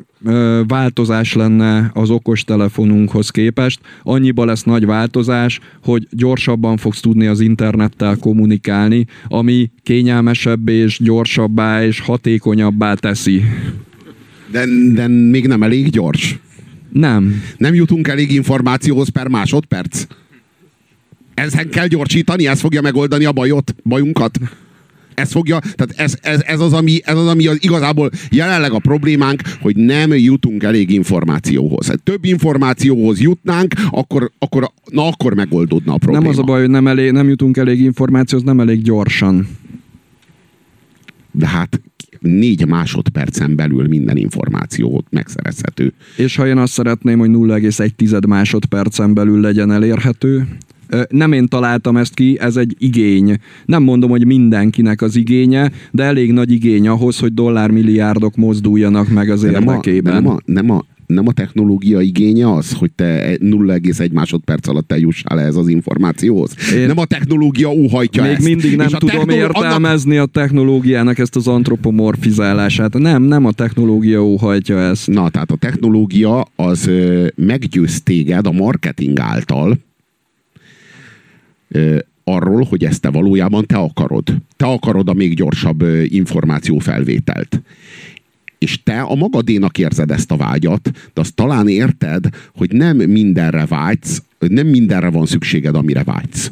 változás 0.67 1.33
lenne 1.33 1.91
az 1.93 2.09
okostelefonunkhoz 2.09 3.29
képest. 3.29 3.79
Annyiba 4.03 4.45
lesz 4.45 4.63
nagy 4.63 4.85
változás, 4.85 5.59
hogy 5.83 6.07
gyorsabban 6.11 6.77
fogsz 6.77 6.99
tudni 6.99 7.25
az 7.25 7.39
internettel 7.39 8.17
kommunikálni, 8.17 9.05
ami 9.27 9.71
kényelmesebb 9.83 10.69
és 10.69 10.99
gyorsabbá 11.03 11.85
és 11.85 11.99
hatékonyabbá 11.99 12.93
teszi. 12.93 13.41
De, 14.53 14.65
de 14.93 15.07
még 15.07 15.47
nem 15.47 15.63
elég 15.63 15.89
gyors. 15.89 16.39
Nem. 16.89 17.43
Nem 17.57 17.73
jutunk 17.73 18.07
elég 18.07 18.31
információhoz 18.31 19.09
per 19.09 19.27
másodperc. 19.27 20.05
Ezen 21.33 21.69
kell 21.69 21.87
gyorsítani, 21.87 22.47
ez 22.47 22.59
fogja 22.59 22.81
megoldani 22.81 23.25
a 23.25 23.31
bajot, 23.31 23.75
bajunkat. 23.83 24.39
Ez 25.13 25.31
fogja, 25.31 25.59
tehát 25.59 25.93
ez, 25.95 26.17
ez, 26.21 26.41
ez, 26.45 26.59
az, 26.59 26.73
ami, 26.73 26.99
ez 27.03 27.17
az, 27.17 27.27
ami 27.27 27.47
az 27.47 27.57
igazából 27.59 28.09
jelenleg 28.29 28.71
a 28.71 28.79
problémánk, 28.79 29.41
hogy 29.61 29.75
nem 29.75 30.13
jutunk 30.13 30.63
elég 30.63 30.89
információhoz. 30.89 31.87
Hát 31.87 32.03
több 32.03 32.25
információhoz 32.25 33.21
jutnánk, 33.21 33.73
akkor, 33.89 34.31
akkor, 34.39 34.71
na 34.85 35.07
akkor 35.07 35.33
megoldódna 35.33 35.93
a 35.93 35.97
probléma. 35.97 36.21
Nem 36.21 36.31
az 36.31 36.39
a 36.39 36.43
baj, 36.43 36.59
hogy 36.59 36.69
nem, 36.69 36.87
elég, 36.87 37.11
nem 37.11 37.29
jutunk 37.29 37.57
elég 37.57 37.79
információhoz, 37.79 38.45
nem 38.45 38.59
elég 38.59 38.81
gyorsan. 38.81 39.47
De 41.31 41.47
hát 41.47 41.81
négy 42.23 42.67
másodpercen 42.67 43.55
belül 43.55 43.87
minden 43.87 44.17
információ 44.17 45.03
megszerezhető. 45.09 45.93
És 46.17 46.35
ha 46.35 46.47
én 46.47 46.57
azt 46.57 46.73
szeretném, 46.73 47.19
hogy 47.19 47.29
0,1 47.29 48.27
másodpercen 48.27 49.13
belül 49.13 49.41
legyen 49.41 49.71
elérhető, 49.71 50.47
nem 51.09 51.31
én 51.31 51.47
találtam 51.47 51.97
ezt 51.97 52.13
ki, 52.13 52.37
ez 52.39 52.55
egy 52.55 52.75
igény. 52.77 53.37
Nem 53.65 53.83
mondom, 53.83 54.09
hogy 54.09 54.25
mindenkinek 54.25 55.01
az 55.01 55.15
igénye, 55.15 55.71
de 55.91 56.03
elég 56.03 56.31
nagy 56.31 56.51
igény 56.51 56.87
ahhoz, 56.87 57.19
hogy 57.19 57.33
dollármilliárdok 57.33 58.35
mozduljanak 58.35 59.09
meg 59.09 59.29
az 59.29 59.43
érdekében. 59.43 60.13
Nem 60.13 60.27
a, 60.27 60.37
nem 60.45 60.69
a, 60.69 60.85
nem 61.13 61.27
a 61.27 61.31
technológia 61.31 62.01
igénye 62.01 62.53
az, 62.53 62.73
hogy 62.73 62.91
te 62.91 63.37
0,1 63.37 64.11
másodperc 64.11 64.67
alatt 64.67 64.91
eljussál 64.91 65.39
ehhez 65.39 65.55
az 65.55 65.67
információhoz. 65.67 66.71
Én 66.73 66.87
nem 66.87 66.97
a 66.97 67.05
technológia 67.05 67.69
óhajtja 67.71 68.23
Még 68.23 68.31
ezt. 68.31 68.43
mindig 68.43 68.75
nem 68.75 68.87
tudom 68.87 69.15
technoló... 69.15 69.37
értelmezni 69.37 70.15
annak... 70.15 70.27
a 70.27 70.31
technológiának 70.31 71.19
ezt 71.19 71.35
az 71.35 71.47
antropomorfizálását. 71.47 72.97
Nem, 72.97 73.23
nem 73.23 73.45
a 73.45 73.51
technológia 73.51 74.25
óhajtja 74.25 74.79
ezt. 74.79 75.07
Na, 75.07 75.29
tehát 75.29 75.51
a 75.51 75.55
technológia 75.55 76.47
az 76.55 76.87
ö, 76.87 77.27
meggyőz 77.35 78.01
téged 78.01 78.47
a 78.47 78.51
marketing 78.51 79.19
által, 79.19 79.77
arról, 82.23 82.63
hogy 82.63 82.83
ezt 82.83 83.01
te 83.01 83.09
valójában 83.09 83.65
te 83.65 83.75
akarod. 83.75 84.35
Te 84.57 84.65
akarod 84.65 85.09
a 85.09 85.13
még 85.13 85.35
gyorsabb 85.35 85.83
információfelvételt 86.07 87.61
és 88.63 88.83
te 88.83 89.01
a 89.01 89.15
magadénak 89.15 89.77
érzed 89.77 90.11
ezt 90.11 90.31
a 90.31 90.37
vágyat, 90.37 90.91
de 91.13 91.21
azt 91.21 91.33
talán 91.35 91.67
érted, 91.67 92.25
hogy 92.55 92.71
nem 92.71 92.97
mindenre 92.97 93.65
vágysz, 93.65 94.23
nem 94.39 94.67
mindenre 94.67 95.09
van 95.09 95.25
szükséged, 95.25 95.75
amire 95.75 96.03
vágysz. 96.03 96.51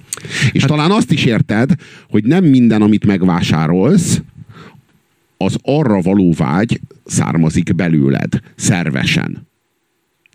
És 0.52 0.61
hát... 0.61 0.69
talán 0.69 0.91
azt 0.91 1.11
is 1.11 1.26
érted, 1.26 1.72
hogy 2.10 2.23
nem 2.23 2.43
minden, 2.43 2.81
amit 2.81 3.06
megvásárolsz, 3.06 4.22
az 5.38 5.57
arra 5.61 6.02
való 6.02 6.34
vágy 6.38 6.80
származik 7.06 7.76
belőled, 7.76 8.39
szervesen. 8.56 9.48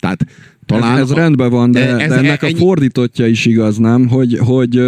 Tehát 0.01 0.27
talán 0.67 0.99
ez, 0.99 1.11
ez 1.11 1.17
rendben 1.17 1.51
van, 1.51 1.71
de, 1.71 1.97
ez, 1.97 2.09
de 2.09 2.15
ennek 2.15 2.43
a 2.43 2.49
fordítottja 2.57 3.27
is 3.27 3.47
igaz, 3.47 3.77
nem? 3.77 4.09
Hogy, 4.09 4.39
hogy 4.39 4.81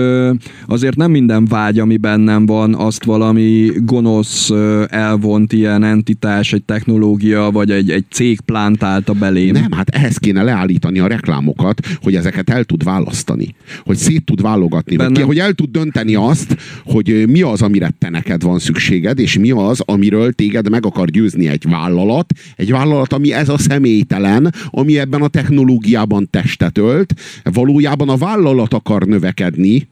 azért 0.67 0.97
nem 0.97 1.11
minden 1.11 1.45
vágy, 1.45 1.79
ami 1.79 1.97
bennem 1.97 2.47
van, 2.47 2.75
azt 2.75 3.05
valami 3.05 3.71
gonosz 3.77 4.51
elvont 4.89 5.53
ilyen 5.53 5.85
entitás, 5.85 6.53
egy 6.53 6.63
technológia, 6.63 7.51
vagy 7.51 7.71
egy, 7.71 7.91
egy 7.91 8.05
cég 8.11 8.41
plántálta 8.41 9.13
belém. 9.13 9.53
Nem, 9.53 9.73
hát 9.73 9.89
ehhez 9.89 10.17
kéne 10.17 10.43
leállítani 10.43 10.99
a 10.99 11.07
reklámokat, 11.07 11.81
hogy 12.03 12.15
ezeket 12.15 12.51
el 12.51 12.65
tud 12.65 12.85
választani. 12.85 13.55
Hogy 13.85 13.97
szét 13.97 14.25
tud 14.25 14.43
válogatni. 14.43 14.97
Bennem... 14.97 15.13
Ki, 15.13 15.21
hogy 15.21 15.39
el 15.39 15.53
tud 15.53 15.71
dönteni 15.71 16.15
azt, 16.15 16.57
hogy 16.85 17.25
mi 17.29 17.43
az, 17.43 17.63
amire 17.63 17.91
te 17.99 18.09
neked 18.09 18.43
van 18.43 18.59
szükséged, 18.59 19.19
és 19.19 19.39
mi 19.39 19.51
az, 19.51 19.83
amiről 19.85 20.33
téged 20.33 20.71
meg 20.71 20.87
akar 20.87 21.09
győzni 21.09 21.49
egy 21.49 21.65
vállalat. 21.69 22.33
Egy 22.57 22.71
vállalat, 22.71 23.13
ami 23.13 23.33
ez 23.33 23.49
a 23.49 23.59
személytelen, 23.59 24.55
ami 24.71 24.99
ebben 24.99 25.23
a 25.23 25.29
technológiában 25.29 25.68
technológiában 25.69 26.28
testet 26.31 26.78
ölt, 26.78 27.15
valójában 27.43 28.09
a 28.09 28.16
vállalat 28.16 28.74
akar 28.74 29.03
növekedni, 29.03 29.89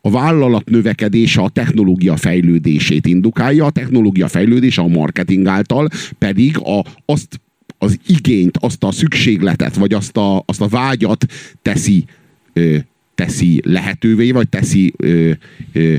a 0.00 0.10
vállalat 0.10 0.70
növekedése 0.70 1.40
a 1.40 1.48
technológia 1.48 2.16
fejlődését 2.16 3.06
indukálja, 3.06 3.64
a 3.64 3.70
technológia 3.70 4.28
fejlődése 4.28 4.82
a 4.82 4.88
marketing 4.88 5.46
által 5.46 5.88
pedig 6.18 6.58
a, 6.58 6.84
azt 7.04 7.40
az 7.78 7.98
igényt, 8.06 8.56
azt 8.60 8.84
a 8.84 8.92
szükségletet, 8.92 9.76
vagy 9.76 9.92
azt 9.92 10.16
a, 10.16 10.42
azt 10.46 10.60
a 10.60 10.68
vágyat 10.68 11.26
teszi, 11.62 12.04
ö, 12.52 12.76
teszi 13.14 13.60
lehetővé, 13.64 14.30
vagy 14.30 14.48
teszi 14.48 14.92
ö, 14.96 15.30
ö, 15.72 15.94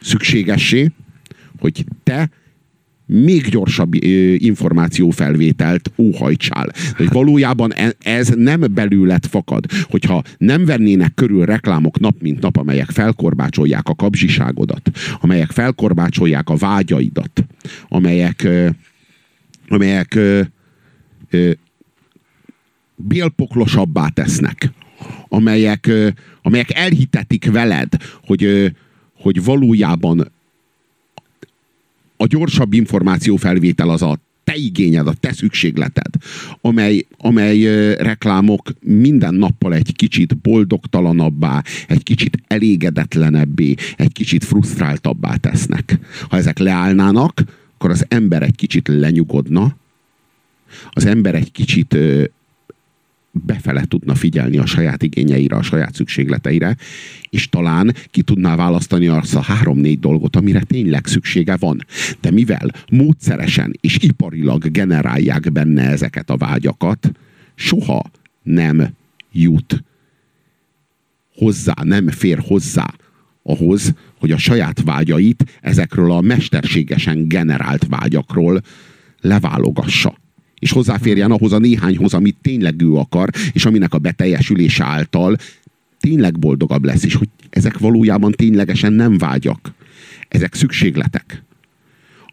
szükségessé, 0.00 0.90
hogy 1.58 1.84
te 2.02 2.30
még 3.06 3.48
gyorsabb 3.48 3.94
információfelvételt 4.34 5.92
óhajtsál. 5.98 6.72
Hogy 6.96 7.08
valójában 7.08 7.72
ez 7.98 8.28
nem 8.28 8.64
belőled 8.74 9.26
fakad. 9.26 9.64
Hogyha 9.82 10.22
nem 10.38 10.64
vennének 10.64 11.14
körül 11.14 11.44
reklámok 11.44 12.00
nap 12.00 12.20
mint 12.20 12.40
nap, 12.40 12.56
amelyek 12.56 12.90
felkorbácsolják 12.90 13.88
a 13.88 13.94
kapzsiságodat, 13.94 14.90
amelyek 15.20 15.50
felkorbácsolják 15.50 16.48
a 16.48 16.56
vágyaidat, 16.56 17.44
amelyek, 17.88 18.48
amelyek 19.68 20.18
bélpoklosabbá 22.96 24.08
tesznek, 24.08 24.70
amelyek, 25.28 25.90
amelyek 26.42 26.74
elhitetik 26.74 27.50
veled, 27.50 27.88
hogy, 28.24 28.72
hogy 29.16 29.44
valójában 29.44 30.32
a 32.16 32.26
gyorsabb 32.26 32.72
információfelvétel 32.72 33.90
az 33.90 34.02
a 34.02 34.18
te 34.44 34.54
igényed, 34.56 35.06
a 35.06 35.14
te 35.20 35.32
szükségleted, 35.32 36.14
amely, 36.60 37.06
amely 37.18 37.64
reklámok 37.94 38.72
minden 38.80 39.34
nappal 39.34 39.74
egy 39.74 39.96
kicsit 39.96 40.36
boldogtalanabbá, 40.36 41.62
egy 41.88 42.02
kicsit 42.02 42.38
elégedetlenebbé, 42.46 43.74
egy 43.96 44.12
kicsit 44.12 44.44
frusztráltabbá 44.44 45.36
tesznek. 45.36 45.98
Ha 46.28 46.36
ezek 46.36 46.58
leállnának, 46.58 47.42
akkor 47.74 47.90
az 47.90 48.04
ember 48.08 48.42
egy 48.42 48.56
kicsit 48.56 48.88
lenyugodna, 48.88 49.76
az 50.90 51.06
ember 51.06 51.34
egy 51.34 51.52
kicsit 51.52 51.96
befele 53.42 53.84
tudna 53.84 54.14
figyelni 54.14 54.56
a 54.56 54.66
saját 54.66 55.02
igényeire, 55.02 55.56
a 55.56 55.62
saját 55.62 55.94
szükségleteire, 55.94 56.76
és 57.30 57.48
talán 57.48 57.94
ki 58.10 58.22
tudná 58.22 58.56
választani 58.56 59.06
azt 59.06 59.34
a 59.34 59.40
három-négy 59.40 59.98
dolgot, 59.98 60.36
amire 60.36 60.62
tényleg 60.62 61.06
szüksége 61.06 61.56
van. 61.56 61.86
De 62.20 62.30
mivel 62.30 62.70
módszeresen 62.90 63.72
és 63.80 63.98
iparilag 64.00 64.70
generálják 64.70 65.52
benne 65.52 65.82
ezeket 65.82 66.30
a 66.30 66.36
vágyakat, 66.36 67.12
soha 67.54 68.10
nem 68.42 68.88
jut 69.32 69.84
hozzá, 71.34 71.74
nem 71.82 72.08
fér 72.08 72.38
hozzá 72.38 72.94
ahhoz, 73.42 73.94
hogy 74.18 74.30
a 74.30 74.38
saját 74.38 74.82
vágyait 74.82 75.58
ezekről 75.60 76.12
a 76.12 76.20
mesterségesen 76.20 77.28
generált 77.28 77.86
vágyakról 77.88 78.60
leválogassa 79.20 80.22
és 80.64 80.72
hozzáférjen 80.72 81.30
ahhoz 81.30 81.52
a 81.52 81.58
néhányhoz, 81.58 82.14
amit 82.14 82.36
tényleg 82.42 82.82
ő 82.82 82.94
akar, 82.94 83.28
és 83.52 83.64
aminek 83.64 83.94
a 83.94 83.98
beteljesülése 83.98 84.84
által 84.84 85.36
tényleg 86.00 86.38
boldogabb 86.38 86.84
lesz, 86.84 87.04
és 87.04 87.14
hogy 87.14 87.28
ezek 87.50 87.78
valójában 87.78 88.32
ténylegesen 88.32 88.92
nem 88.92 89.18
vágyak. 89.18 89.72
Ezek 90.28 90.54
szükségletek. 90.54 91.42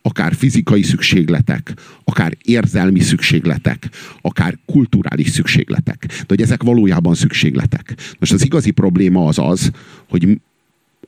Akár 0.02 0.36
fizikai 0.36 0.82
szükségletek, 0.82 1.74
akár 2.04 2.38
érzelmi 2.44 3.00
szükségletek, 3.00 3.90
akár 4.22 4.58
kulturális 4.66 5.30
szükségletek. 5.30 6.06
De 6.06 6.26
hogy 6.28 6.42
ezek 6.42 6.64
valójában 6.64 7.16
szükségletek. 7.16 7.96
Most 8.20 8.34
az 8.34 8.46
igazi 8.46 8.72
probléma 8.72 9.26
az 9.26 9.40
az, 9.40 9.72
hogy 10.10 10.40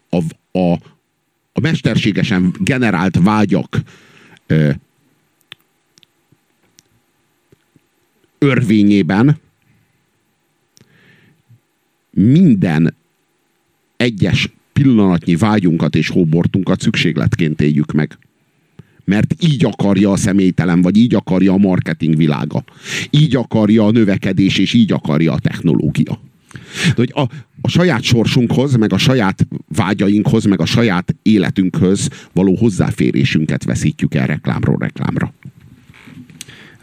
a, 0.10 0.18
a, 0.60 0.72
a 1.54 1.60
mesterségesen 1.62 2.56
generált 2.60 3.20
vágyak 3.24 3.82
örvényében 8.44 9.38
minden 12.12 12.94
egyes 13.98 14.50
pillanatnyi 14.74 15.36
vágyunkat 15.36 15.96
és 15.96 16.10
hóbortunkat 16.10 16.82
szükségletként 16.82 17.62
éljük 17.62 17.92
meg. 17.92 18.18
Mert 19.06 19.36
így 19.40 19.66
akarja 19.66 20.12
a 20.12 20.16
személytelen, 20.16 20.82
vagy 20.82 20.98
így 20.98 21.16
akarja 21.16 21.54
a 21.54 21.58
marketing 21.58 22.16
világa. 22.16 22.64
Így 23.10 23.36
akarja 23.36 23.86
a 23.86 23.92
növekedés, 23.92 24.58
és 24.58 24.74
így 24.74 24.92
akarja 24.92 25.32
a 25.32 25.40
technológia. 25.40 26.20
De 26.88 26.94
hogy 26.96 27.12
a, 27.14 27.22
a 27.62 27.68
saját 27.68 28.02
sorsunkhoz, 28.02 28.76
meg 28.76 28.94
a 28.94 28.98
saját 28.98 29.48
vágyainkhoz, 29.68 30.46
meg 30.46 30.60
a 30.60 30.66
saját 30.66 31.16
életünkhöz 31.22 32.10
való 32.34 32.56
hozzáférésünket 32.56 33.64
veszítjük 33.64 34.16
el 34.16 34.28
reklámról 34.28 34.78
reklámra. 34.80 35.34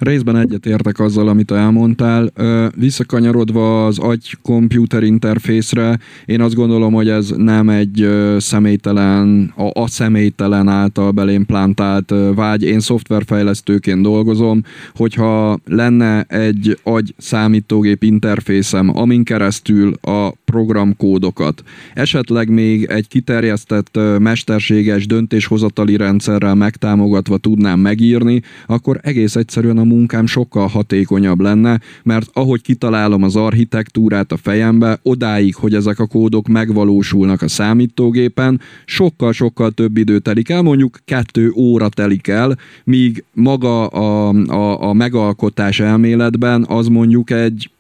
Részben 0.01 0.36
egyetértek 0.36 0.98
azzal, 0.98 1.28
amit 1.28 1.51
elmondtál. 1.51 2.32
Visszakanyarodva 2.77 3.86
az 3.86 3.98
agy-komputer 3.98 5.02
interfészre, 5.02 5.98
én 6.24 6.40
azt 6.40 6.55
gondolom, 6.55 6.93
hogy 6.93 7.09
ez 7.09 7.31
nem 7.36 7.68
egy 7.68 8.09
személytelen, 8.39 9.52
a, 9.56 9.81
a 9.81 9.86
személytelen 9.86 10.68
által 10.68 11.10
belém 11.10 11.47
plantált 11.47 12.14
vágy. 12.35 12.62
Én 12.62 12.81
szoftverfejlesztőként 12.81 14.02
dolgozom, 14.02 14.62
hogyha 14.94 15.59
lenne 15.64 16.22
egy 16.22 16.78
agy 16.82 17.14
számítógép 17.18 18.02
interfészem, 18.02 18.98
amin 18.98 19.24
keresztül 19.24 19.93
a 20.01 20.31
programkódokat, 20.44 21.62
esetleg 21.94 22.48
még 22.48 22.85
egy 22.85 23.09
kiterjesztett 23.09 23.98
mesterséges 24.18 25.06
döntéshozatali 25.06 25.97
rendszerrel 25.97 26.55
megtámogatva 26.55 27.39
tudnám 27.39 27.81
megírni, 27.81 28.43
akkor 28.66 29.01
egész 29.02 29.36
egyszerűen 29.36 29.78
a 29.78 29.89
munkám 29.90 30.26
sokkal 30.26 30.66
hatékonyabb 30.66 31.40
lenne, 31.40 31.80
mert 32.02 32.30
ahogy 32.32 32.62
kitalálom 32.62 33.22
az 33.22 33.36
architektúrát 33.36 34.32
a 34.32 34.36
fejembe, 34.36 34.98
odáig, 35.02 35.54
hogy 35.54 35.74
ezek 35.74 35.98
a 35.98 36.06
kódok 36.06 36.48
megvalósulnak 36.48 37.42
a 37.42 37.48
számítógépen, 37.48 38.60
sokkal-sokkal 38.84 39.70
több 39.70 39.96
idő 39.96 40.18
telik 40.18 40.48
el, 40.48 40.62
mondjuk 40.62 40.98
kettő 41.04 41.52
óra 41.54 41.88
telik 41.88 42.28
el, 42.28 42.58
míg 42.84 43.24
maga 43.32 43.86
a, 43.86 44.28
a, 44.46 44.88
a 44.88 44.92
megalkotás 44.92 45.80
elméletben 45.80 46.64
az 46.68 46.86
mondjuk 46.86 47.30
egy 47.30 47.70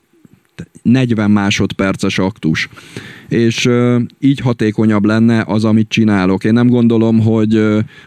40 0.82 1.30
másodperces 1.30 2.18
aktus 2.18 2.68
és 3.30 3.68
így 4.20 4.40
hatékonyabb 4.40 5.04
lenne 5.04 5.44
az, 5.46 5.64
amit 5.64 5.88
csinálok. 5.88 6.44
Én 6.44 6.52
nem 6.52 6.68
gondolom, 6.68 7.20
hogy, 7.20 7.62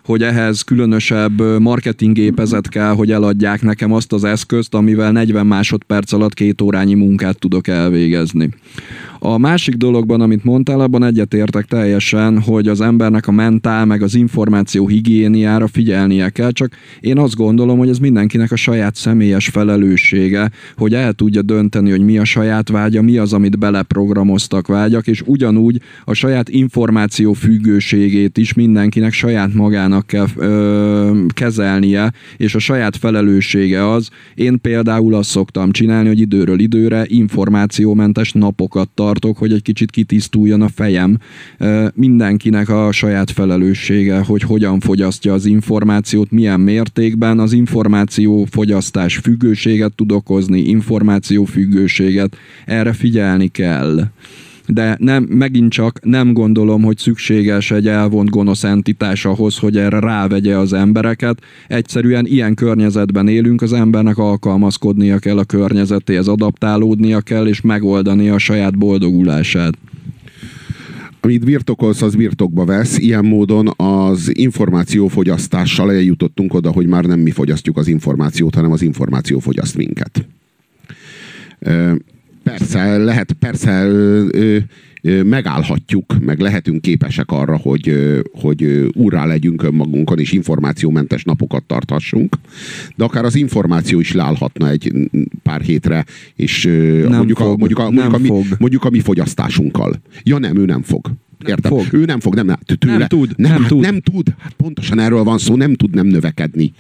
hogy 0.05 0.23
ehhez 0.23 0.61
különösebb 0.61 1.59
marketinggépezet 1.59 2.69
kell, 2.69 2.93
hogy 2.93 3.11
eladják 3.11 3.61
nekem 3.61 3.93
azt 3.93 4.13
az 4.13 4.23
eszközt, 4.23 4.73
amivel 4.73 5.11
40 5.11 5.47
másodperc 5.47 6.11
alatt 6.11 6.33
két 6.33 6.61
órányi 6.61 6.93
munkát 6.93 7.39
tudok 7.39 7.67
elvégezni. 7.67 8.49
A 9.25 9.37
másik 9.37 9.75
dologban, 9.75 10.21
amit 10.21 10.43
mondtál, 10.43 10.79
abban 10.79 11.03
egyetértek 11.03 11.65
teljesen, 11.65 12.41
hogy 12.41 12.67
az 12.67 12.81
embernek 12.81 13.27
a 13.27 13.31
mentál, 13.31 13.85
meg 13.85 14.01
az 14.01 14.15
információ 14.15 14.87
higiéniára 14.87 15.67
figyelnie 15.67 16.29
kell, 16.29 16.51
csak 16.51 16.75
én 16.99 17.17
azt 17.17 17.35
gondolom, 17.35 17.77
hogy 17.77 17.89
ez 17.89 17.97
mindenkinek 17.97 18.51
a 18.51 18.55
saját 18.55 18.95
személyes 18.95 19.47
felelőssége, 19.47 20.51
hogy 20.77 20.93
el 20.93 21.13
tudja 21.13 21.41
dönteni, 21.41 21.89
hogy 21.89 22.01
mi 22.01 22.17
a 22.17 22.25
saját 22.25 22.69
vágya, 22.69 23.01
mi 23.01 23.17
az, 23.17 23.33
amit 23.33 23.59
beleprogramoztak 23.59 24.67
vágyak, 24.67 25.07
és 25.13 25.21
ugyanúgy 25.25 25.81
a 26.05 26.13
saját 26.13 26.49
információ 26.49 27.33
függőségét 27.33 28.37
is 28.37 28.53
mindenkinek 28.53 29.13
saját 29.13 29.53
magának 29.53 30.07
kell 30.07 30.27
ö, 30.35 31.25
kezelnie, 31.33 32.13
és 32.37 32.55
a 32.55 32.59
saját 32.59 32.97
felelőssége 32.97 33.89
az, 33.89 34.09
én 34.35 34.61
például 34.61 35.15
azt 35.15 35.29
szoktam 35.29 35.71
csinálni, 35.71 36.07
hogy 36.07 36.19
időről 36.19 36.59
időre 36.59 37.05
információmentes 37.07 38.31
napokat 38.31 38.89
tartok, 38.89 39.37
hogy 39.37 39.53
egy 39.53 39.61
kicsit 39.61 39.91
kitisztuljon 39.91 40.61
a 40.61 40.69
fejem. 40.69 41.17
Ö, 41.57 41.87
mindenkinek 41.93 42.69
a 42.69 42.91
saját 42.91 43.31
felelőssége, 43.31 44.19
hogy 44.19 44.41
hogyan 44.41 44.79
fogyasztja 44.79 45.33
az 45.33 45.45
információt, 45.45 46.31
milyen 46.31 46.59
mértékben, 46.59 47.39
az 47.39 47.53
információ 47.53 48.47
fogyasztás 48.51 49.17
függőséget 49.17 49.95
tud 49.95 50.11
okozni, 50.11 50.59
információ 50.59 51.43
függőséget, 51.43 52.37
erre 52.65 52.93
figyelni 52.93 53.47
kell 53.47 54.11
de 54.67 54.95
nem, 54.99 55.23
megint 55.23 55.71
csak 55.71 55.99
nem 56.03 56.33
gondolom, 56.33 56.83
hogy 56.83 56.97
szükséges 56.97 57.71
egy 57.71 57.87
elvont 57.87 58.29
gonosz 58.29 58.63
entitás 58.63 59.25
ahhoz, 59.25 59.57
hogy 59.57 59.77
erre 59.77 59.99
rávegye 59.99 60.57
az 60.57 60.73
embereket. 60.73 61.41
Egyszerűen 61.67 62.25
ilyen 62.25 62.53
környezetben 62.53 63.27
élünk, 63.27 63.61
az 63.61 63.73
embernek 63.73 64.17
alkalmazkodnia 64.17 65.19
kell 65.19 65.37
a 65.37 65.43
környezetéhez, 65.43 66.27
adaptálódnia 66.27 67.21
kell, 67.21 67.47
és 67.47 67.61
megoldani 67.61 68.29
a 68.29 68.37
saját 68.37 68.77
boldogulását 68.77 69.77
amit 71.25 71.45
birtokolsz, 71.45 72.01
az 72.01 72.15
birtokba 72.15 72.65
vesz. 72.65 72.97
Ilyen 72.97 73.25
módon 73.25 73.69
az 73.75 74.37
információfogyasztással 74.37 75.91
eljutottunk 75.91 76.53
oda, 76.53 76.71
hogy 76.71 76.87
már 76.87 77.05
nem 77.05 77.19
mi 77.19 77.31
fogyasztjuk 77.31 77.77
az 77.77 77.87
információt, 77.87 78.55
hanem 78.55 78.71
az 78.71 78.81
információ 78.81 79.39
fogyaszt 79.39 79.77
minket. 79.77 80.27
Persze, 82.43 82.97
lehet, 82.97 83.31
persze 83.39 83.83
ö, 83.85 84.25
ö, 84.31 85.23
megállhatjuk, 85.23 86.15
meg 86.25 86.39
lehetünk 86.39 86.81
képesek 86.81 87.31
arra, 87.31 87.57
hogy, 87.57 87.89
ö, 87.89 88.19
hogy 88.31 88.63
úrrá 88.93 89.25
legyünk 89.25 89.63
önmagunkon, 89.63 90.19
és 90.19 90.31
információmentes 90.31 91.23
napokat 91.23 91.63
tarthassunk, 91.63 92.35
de 92.95 93.03
akár 93.03 93.25
az 93.25 93.35
információ 93.35 93.99
is 93.99 94.11
leállhatna 94.11 94.69
egy 94.69 94.93
pár 95.43 95.61
hétre, 95.61 96.05
és 96.35 96.69
mondjuk, 97.09 97.37
fog, 97.37 97.47
a, 97.47 97.55
mondjuk, 97.57 97.79
a, 97.79 97.91
mondjuk, 97.91 98.13
a, 98.13 98.17
mi, 98.17 98.29
mondjuk 98.59 98.83
a 98.85 98.89
mi 98.89 98.99
fogyasztásunkkal. 98.99 100.01
Ja 100.23 100.37
nem, 100.37 100.57
ő 100.57 100.65
nem 100.65 100.81
fog. 100.81 101.11
Érted? 101.47 101.71
fog. 101.71 101.85
Ő 101.91 102.05
nem 102.05 102.19
fog, 102.19 102.35
nem, 102.35 102.45
nem, 102.45 102.57
tőle, 102.79 102.97
Nem 102.97 103.07
tud, 103.07 103.33
nem, 103.37 103.51
nem 103.51 103.61
hát 103.61 103.69
tud. 103.69 103.79
nem 103.81 103.99
tud. 103.99 104.33
Hát 104.37 104.53
pontosan 104.53 104.99
erről 104.99 105.23
van 105.23 105.37
szó, 105.37 105.55
nem 105.55 105.73
tud 105.73 105.95
nem 105.95 106.07
növekedni. 106.07 106.73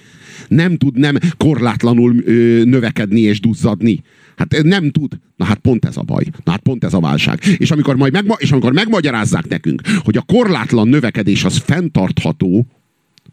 Nem 0.47 0.77
tud 0.77 0.97
nem 0.97 1.15
korlátlanul 1.37 2.15
ö, 2.25 2.63
növekedni 2.63 3.19
és 3.19 3.39
duzzadni. 3.39 4.03
Hát 4.51 4.63
nem 4.63 4.89
tud. 4.89 5.11
Na 5.35 5.45
hát 5.45 5.57
pont 5.57 5.85
ez 5.85 5.97
a 5.97 6.01
baj. 6.01 6.23
Na 6.43 6.51
hát 6.51 6.61
pont 6.61 6.83
ez 6.83 6.93
a 6.93 6.99
válság. 6.99 7.39
És 7.57 7.71
amikor, 7.71 7.95
majd 7.95 8.13
megma- 8.13 8.39
és 8.39 8.51
amikor 8.51 8.73
megmagyarázzák 8.73 9.47
nekünk, 9.47 9.81
hogy 10.03 10.17
a 10.17 10.21
korlátlan 10.21 10.87
növekedés 10.87 11.43
az 11.43 11.57
fenntartható, 11.57 12.65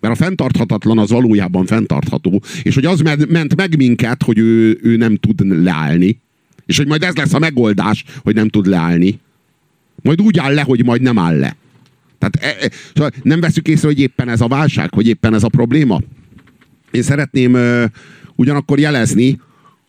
mert 0.00 0.14
a 0.14 0.24
fenntarthatatlan 0.24 0.98
az 0.98 1.10
valójában 1.10 1.66
fenntartható, 1.66 2.42
és 2.62 2.74
hogy 2.74 2.84
az 2.84 3.00
ment 3.28 3.56
meg 3.56 3.76
minket, 3.76 4.22
hogy 4.22 4.38
ő, 4.38 4.78
ő 4.82 4.96
nem 4.96 5.16
tud 5.16 5.62
leállni, 5.62 6.20
és 6.66 6.76
hogy 6.76 6.86
majd 6.86 7.02
ez 7.02 7.14
lesz 7.14 7.34
a 7.34 7.38
megoldás, 7.38 8.04
hogy 8.22 8.34
nem 8.34 8.48
tud 8.48 8.66
leállni. 8.66 9.18
Majd 10.02 10.20
úgy 10.20 10.38
áll 10.38 10.54
le, 10.54 10.62
hogy 10.62 10.84
majd 10.84 11.02
nem 11.02 11.18
áll 11.18 11.38
le. 11.38 11.56
Tehát 12.18 12.36
e, 12.58 12.64
e, 12.64 12.70
szóval 12.94 13.10
nem 13.22 13.40
veszük 13.40 13.68
észre, 13.68 13.86
hogy 13.86 14.00
éppen 14.00 14.28
ez 14.28 14.40
a 14.40 14.46
válság, 14.46 14.94
hogy 14.94 15.06
éppen 15.06 15.34
ez 15.34 15.42
a 15.42 15.48
probléma. 15.48 16.00
Én 16.90 17.02
szeretném 17.02 17.54
ö, 17.54 17.84
ugyanakkor 18.36 18.78
jelezni, 18.78 19.40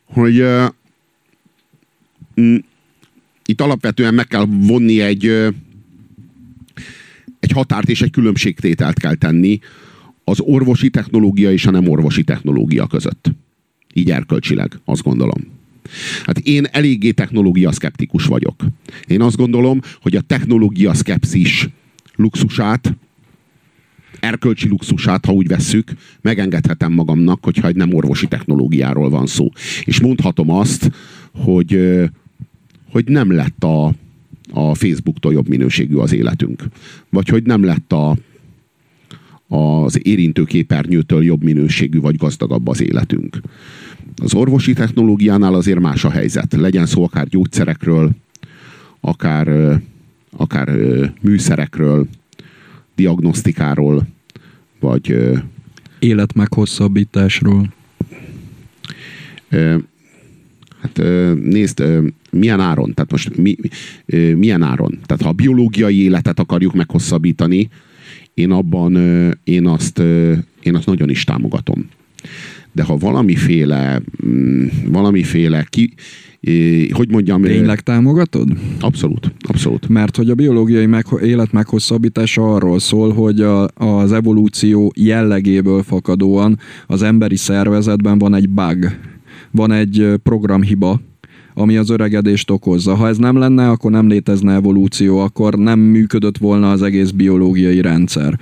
hogy 0.04 0.38
ö, 0.38 0.64
itt 3.46 3.60
alapvetően 3.60 4.14
meg 4.14 4.26
kell 4.26 4.44
vonni 4.44 5.00
egy, 5.00 5.26
egy 7.40 7.50
határt 7.52 7.88
és 7.88 8.02
egy 8.02 8.10
különbségtételt 8.10 8.98
kell 8.98 9.14
tenni 9.14 9.58
az 10.24 10.40
orvosi 10.40 10.90
technológia 10.90 11.52
és 11.52 11.66
a 11.66 11.70
nem 11.70 11.88
orvosi 11.88 12.24
technológia 12.24 12.86
között. 12.86 13.32
Így 13.94 14.10
erkölcsileg, 14.10 14.78
azt 14.84 15.02
gondolom. 15.02 15.60
Hát 16.24 16.38
én 16.38 16.64
eléggé 16.70 17.10
technológia 17.10 17.72
szkeptikus 17.72 18.24
vagyok. 18.24 18.64
Én 19.06 19.20
azt 19.20 19.36
gondolom, 19.36 19.80
hogy 20.02 20.16
a 20.16 20.20
technológia 20.20 20.94
szkepszis 20.94 21.68
luxusát, 22.16 22.96
erkölcsi 24.20 24.68
luxusát, 24.68 25.24
ha 25.24 25.32
úgy 25.32 25.46
vesszük, 25.46 25.90
megengedhetem 26.20 26.92
magamnak, 26.92 27.44
hogyha 27.44 27.68
egy 27.68 27.76
nem 27.76 27.94
orvosi 27.94 28.26
technológiáról 28.26 29.10
van 29.10 29.26
szó. 29.26 29.48
És 29.84 30.00
mondhatom 30.00 30.50
azt, 30.50 30.90
hogy, 31.34 32.00
hogy 32.92 33.04
nem 33.08 33.32
lett 33.32 33.64
a, 33.64 33.92
a 34.52 34.74
Facebooktól 34.74 35.32
jobb 35.32 35.48
minőségű 35.48 35.96
az 35.96 36.12
életünk. 36.12 36.64
Vagy 37.08 37.28
hogy 37.28 37.42
nem 37.42 37.64
lett 37.64 37.92
a, 37.92 38.16
az 39.48 40.06
érintőképernyőtől 40.06 41.24
jobb 41.24 41.42
minőségű 41.42 42.00
vagy 42.00 42.16
gazdagabb 42.16 42.68
az 42.68 42.82
életünk. 42.82 43.40
Az 44.22 44.34
orvosi 44.34 44.72
technológiánál 44.72 45.54
azért 45.54 45.80
más 45.80 46.04
a 46.04 46.10
helyzet. 46.10 46.52
Legyen 46.52 46.86
szó 46.86 47.04
akár 47.04 47.28
gyógyszerekről, 47.28 48.10
akár, 49.00 49.78
akár 50.36 50.68
műszerekről, 51.20 52.06
diagnosztikáról, 52.94 54.06
vagy 54.80 55.32
Életmeghosszabbításról. 55.98 57.72
Hát 60.82 61.02
nézd, 61.42 61.82
milyen 62.30 62.60
áron? 62.60 62.94
Tehát 62.94 63.10
most 63.10 63.36
mi, 63.36 63.56
milyen 64.36 64.62
áron? 64.62 64.98
Tehát 65.06 65.22
ha 65.22 65.28
a 65.28 65.32
biológiai 65.32 66.02
életet 66.02 66.38
akarjuk 66.38 66.74
meghosszabbítani, 66.74 67.68
én 68.34 68.50
abban, 68.50 68.96
én 69.44 69.66
azt, 69.66 69.98
én 70.62 70.74
azt 70.74 70.86
nagyon 70.86 71.10
is 71.10 71.24
támogatom. 71.24 71.88
De 72.72 72.82
ha 72.82 72.96
valamiféle, 72.96 74.02
mm, 74.26 74.66
valamiféle 74.86 75.66
ki, 75.68 75.94
hogy 76.90 77.10
mondjam, 77.10 77.42
Tényleg 77.42 77.80
támogatod? 77.80 78.48
abszolút, 78.80 79.32
abszolút. 79.40 79.88
Mert 79.88 80.16
hogy 80.16 80.30
a 80.30 80.34
biológiai 80.34 80.86
meg, 80.86 81.06
élet 81.22 81.52
meghosszabbítása 81.52 82.54
arról 82.54 82.78
szól, 82.78 83.12
hogy 83.12 83.40
a, 83.40 83.68
az 83.74 84.12
evolúció 84.12 84.92
jellegéből 84.96 85.82
fakadóan 85.82 86.58
az 86.86 87.02
emberi 87.02 87.36
szervezetben 87.36 88.18
van 88.18 88.34
egy 88.34 88.48
bug, 88.48 88.90
van 89.52 89.72
egy 89.72 90.14
programhiba, 90.22 91.00
ami 91.54 91.76
az 91.76 91.90
öregedést 91.90 92.50
okozza. 92.50 92.94
Ha 92.94 93.08
ez 93.08 93.16
nem 93.16 93.36
lenne, 93.36 93.70
akkor 93.70 93.90
nem 93.90 94.08
létezne 94.08 94.52
evolúció, 94.52 95.18
akkor 95.18 95.54
nem 95.54 95.78
működött 95.78 96.38
volna 96.38 96.70
az 96.70 96.82
egész 96.82 97.10
biológiai 97.10 97.80
rendszer. 97.80 98.38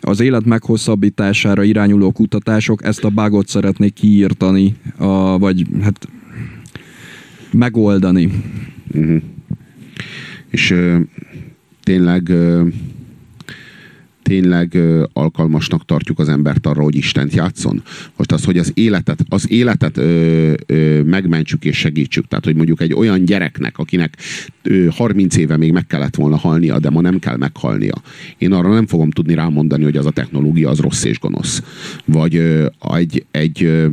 Az 0.00 0.20
élet 0.20 0.44
meghosszabbítására 0.44 1.62
irányuló 1.62 2.12
kutatások 2.12 2.84
ezt 2.84 3.04
a 3.04 3.10
bugot 3.10 3.48
szeretnék 3.48 3.92
kiírtani, 3.92 4.74
a, 4.96 5.38
vagy 5.38 5.66
hát 5.82 6.08
megoldani. 7.52 8.30
És 10.50 10.70
ö, 10.70 10.98
tényleg 11.82 12.28
ö, 12.28 12.66
tényleg 14.30 14.78
alkalmasnak 15.12 15.84
tartjuk 15.84 16.18
az 16.18 16.28
embert 16.28 16.66
arra, 16.66 16.82
hogy 16.82 16.96
Istent 16.96 17.34
játszon? 17.34 17.82
Most 18.16 18.32
az, 18.32 18.44
hogy 18.44 18.58
az 18.58 18.72
életet, 18.74 19.24
az 19.28 19.50
életet 19.50 19.96
ö, 19.96 20.52
ö, 20.66 21.02
megmentsük 21.02 21.64
és 21.64 21.76
segítsük. 21.76 22.28
Tehát, 22.28 22.44
hogy 22.44 22.54
mondjuk 22.54 22.80
egy 22.80 22.92
olyan 22.92 23.24
gyereknek, 23.24 23.78
akinek 23.78 24.16
ö, 24.62 24.86
30 24.90 25.36
éve 25.36 25.56
még 25.56 25.72
meg 25.72 25.86
kellett 25.86 26.14
volna 26.14 26.36
halnia, 26.36 26.78
de 26.78 26.90
ma 26.90 27.00
nem 27.00 27.18
kell 27.18 27.36
meghalnia. 27.36 27.94
Én 28.38 28.52
arra 28.52 28.72
nem 28.72 28.86
fogom 28.86 29.10
tudni 29.10 29.34
rámondani, 29.34 29.84
hogy 29.84 29.96
az 29.96 30.06
a 30.06 30.10
technológia 30.10 30.68
az 30.68 30.78
rossz 30.78 31.04
és 31.04 31.18
gonosz. 31.18 31.62
Vagy 32.04 32.36
ö, 32.36 32.66
egy, 32.94 33.24
egy, 33.30 33.64
ö, 33.64 33.86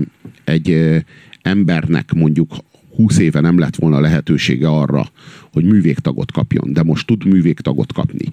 egy 0.43 0.69
ö, 0.69 0.97
embernek 1.41 2.14
mondjuk 2.14 2.55
20 2.95 3.18
éve 3.18 3.39
nem 3.39 3.59
lett 3.59 3.76
volna 3.76 3.99
lehetősége 3.99 4.68
arra, 4.68 5.11
hogy 5.53 5.64
művégtagot 5.64 6.31
kapjon, 6.31 6.73
de 6.73 6.84
most 6.84 7.07
tud 7.07 7.26
művégtagot 7.26 7.93
kapni. 7.93 8.26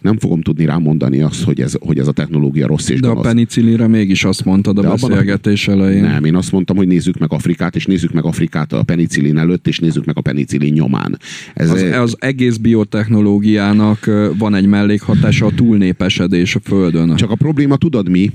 Nem 0.00 0.18
fogom 0.18 0.40
tudni 0.42 0.64
rámondani 0.64 1.20
azt, 1.20 1.42
hogy 1.42 1.60
ez, 1.60 1.74
hogy 1.80 1.98
ez 1.98 2.08
a 2.08 2.12
technológia 2.12 2.66
rossz 2.66 2.88
és 2.88 3.00
De 3.00 3.06
a 3.06 3.10
gonosz. 3.10 3.26
penicillinre 3.26 3.86
mégis 3.86 4.24
azt 4.24 4.44
mondtad 4.44 4.78
a 4.78 4.80
De 4.80 4.86
abban 4.88 5.02
a- 5.02 5.08
beszélgetés 5.08 5.68
elején. 5.68 6.02
Nem, 6.02 6.24
én 6.24 6.34
azt 6.34 6.52
mondtam, 6.52 6.76
hogy 6.76 6.86
nézzük 6.86 7.18
meg 7.18 7.32
Afrikát, 7.32 7.76
és 7.76 7.86
nézzük 7.86 8.12
meg 8.12 8.24
Afrikát 8.24 8.72
a 8.72 8.82
penicillin 8.82 9.38
előtt, 9.38 9.66
és 9.68 9.78
nézzük 9.78 10.04
meg 10.04 10.16
a 10.16 10.20
penicillin 10.20 10.72
nyomán. 10.72 11.18
Ez, 11.54 11.70
Az, 11.70 11.82
az 11.82 12.16
egész 12.18 12.56
biotechnológiának 12.56 14.10
van 14.38 14.54
egy 14.54 14.66
mellékhatása, 14.66 15.46
a 15.46 15.50
túlnépesedés 15.54 16.54
a 16.54 16.60
Földön. 16.62 17.16
Csak 17.16 17.30
a 17.30 17.34
probléma 17.34 17.76
tudod 17.76 18.08
mi? 18.08 18.30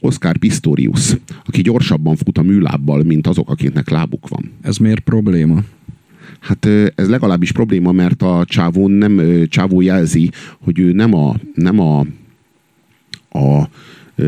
Oscar 0.00 0.36
Pistorius, 0.38 1.16
aki 1.44 1.62
gyorsabban 1.62 2.16
fut 2.16 2.38
a 2.38 2.42
műlábbal, 2.42 3.02
mint 3.02 3.26
azok, 3.26 3.50
akiknek 3.50 3.90
lábuk 3.90 4.28
van. 4.28 4.50
Ez 4.62 4.76
miért 4.76 5.00
probléma? 5.00 5.60
Hát 6.46 6.68
ez 6.94 7.08
legalábbis 7.08 7.52
probléma, 7.52 7.92
mert 7.92 8.22
a 8.22 8.44
csávó 8.48 8.88
nem 8.88 9.44
csávó 9.48 9.80
jelzi, 9.80 10.30
hogy 10.60 10.78
ő 10.78 10.92
nem 10.92 11.14
a, 11.14 11.36
nem 11.54 11.80
a, 11.80 12.06
a 13.38 13.68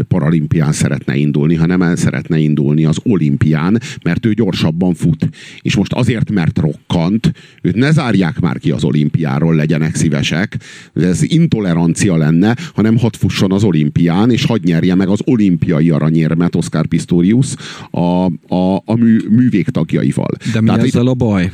paralimpián 0.08 0.72
szeretne 0.72 1.16
indulni, 1.16 1.54
hanem 1.54 1.82
el 1.82 1.96
szeretne 1.96 2.38
indulni 2.38 2.84
az 2.84 2.98
olimpián, 3.02 3.80
mert 4.02 4.26
ő 4.26 4.32
gyorsabban 4.32 4.94
fut. 4.94 5.28
És 5.60 5.76
most 5.76 5.92
azért, 5.92 6.30
mert 6.30 6.58
rokkant, 6.58 7.32
őt 7.62 7.74
ne 7.74 7.90
zárják 7.90 8.40
már 8.40 8.58
ki 8.58 8.70
az 8.70 8.84
olimpiáról, 8.84 9.54
legyenek 9.54 9.94
szívesek. 9.94 10.56
Ez 10.94 11.22
intolerancia 11.22 12.16
lenne, 12.16 12.56
hanem 12.74 12.98
hadd 12.98 13.14
fusson 13.18 13.52
az 13.52 13.64
olimpián, 13.64 14.30
és 14.30 14.44
hadd 14.44 14.60
nyerje 14.64 14.94
meg 14.94 15.08
az 15.08 15.20
olimpiai 15.24 15.90
aranyérmet 15.90 16.54
Oscar 16.54 16.86
Pistorius 16.86 17.54
a, 17.90 18.24
a, 18.54 18.82
a 18.84 18.94
mű, 18.96 19.18
művégtagjaival. 19.30 20.30
De 20.52 20.60
mi 20.60 20.66
Tehát 20.66 20.82
itt- 20.82 20.94
ezzel 20.94 21.06
a 21.06 21.14
baj? 21.14 21.50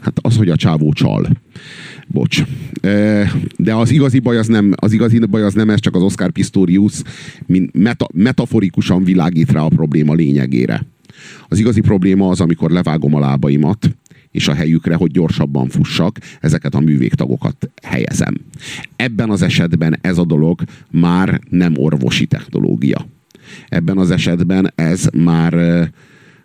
Hát 0.00 0.18
az, 0.20 0.36
hogy 0.36 0.48
a 0.48 0.56
csávó 0.56 0.92
csal. 0.92 1.28
Bocs. 2.06 2.42
E, 2.80 3.32
De 3.56 3.74
az 3.74 3.90
igazi 3.90 4.18
baj 4.18 4.38
az 4.38 4.46
nem, 4.46 4.72
az 4.76 4.92
igazi 4.92 5.18
baj 5.18 5.42
az 5.42 5.54
nem 5.54 5.70
ez, 5.70 5.80
csak 5.80 5.94
az 5.96 6.02
Oscar 6.02 6.30
Pistorius 6.30 7.02
mint 7.46 7.76
meta, 7.76 8.08
metaforikusan 8.14 9.04
világít 9.04 9.52
rá 9.52 9.60
a 9.60 9.68
probléma 9.68 10.14
lényegére. 10.14 10.86
Az 11.48 11.58
igazi 11.58 11.80
probléma 11.80 12.28
az, 12.28 12.40
amikor 12.40 12.70
levágom 12.70 13.14
a 13.14 13.20
lábaimat, 13.20 13.96
és 14.30 14.48
a 14.48 14.54
helyükre, 14.54 14.94
hogy 14.94 15.10
gyorsabban 15.10 15.68
fussak, 15.68 16.18
ezeket 16.40 16.74
a 16.74 16.80
művégtagokat 16.80 17.70
helyezem. 17.82 18.34
Ebben 18.96 19.30
az 19.30 19.42
esetben 19.42 19.98
ez 20.00 20.18
a 20.18 20.24
dolog 20.24 20.62
már 20.90 21.40
nem 21.50 21.74
orvosi 21.76 22.26
technológia. 22.26 23.06
Ebben 23.68 23.98
az 23.98 24.10
esetben 24.10 24.72
ez 24.74 25.08
már 25.14 25.54
eh, 25.54 25.86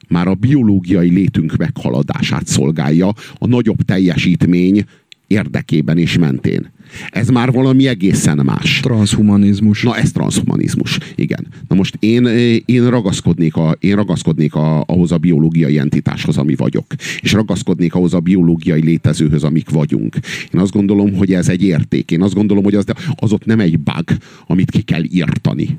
már 0.08 0.28
a 0.28 0.34
biológiai 0.34 1.10
létünk 1.10 1.56
meghaladását 1.56 2.48
szolgálja 2.48 3.14
a 3.38 3.48
nagyobb 3.48 3.82
teljesítmény 3.82 4.86
érdekében 5.28 5.98
és 5.98 6.18
mentén. 6.18 6.72
Ez 7.10 7.28
már 7.30 7.52
valami 7.52 7.88
egészen 7.88 8.40
más. 8.46 8.80
Transhumanizmus. 8.80 9.84
Na 9.84 9.98
ez 9.98 10.12
transhumanizmus, 10.12 10.98
igen. 11.16 11.48
Na 11.68 11.76
most 11.76 11.98
én, 12.00 12.26
én 12.66 12.90
ragaszkodnék, 12.90 13.56
a, 13.56 13.78
én 13.80 13.96
ragaszkodnék 13.96 14.56
a, 14.56 14.84
ahhoz 14.88 15.12
a 15.12 15.18
biológiai 15.18 15.78
entitáshoz, 15.78 16.38
ami 16.38 16.56
vagyok. 16.56 16.86
És 17.22 17.34
ragaszkodnék 17.34 17.96
ahhoz 17.96 18.14
a 18.14 18.20
biológiai 18.20 18.82
létezőhöz, 18.82 19.44
amik 19.44 19.70
vagyunk. 19.70 20.16
Én 20.54 20.60
azt 20.60 20.72
gondolom, 20.72 21.16
hogy 21.16 21.34
ez 21.34 21.50
egy 21.50 21.64
érték. 21.64 22.12
Én 22.12 22.22
azt 22.22 22.34
gondolom, 22.34 22.64
hogy 22.64 22.76
az, 22.76 22.86
az 23.16 23.32
ott 23.32 23.46
nem 23.46 23.60
egy 23.60 23.80
bug, 23.80 24.18
amit 24.48 24.72
ki 24.72 24.82
kell 24.82 25.04
írtani. 25.04 25.78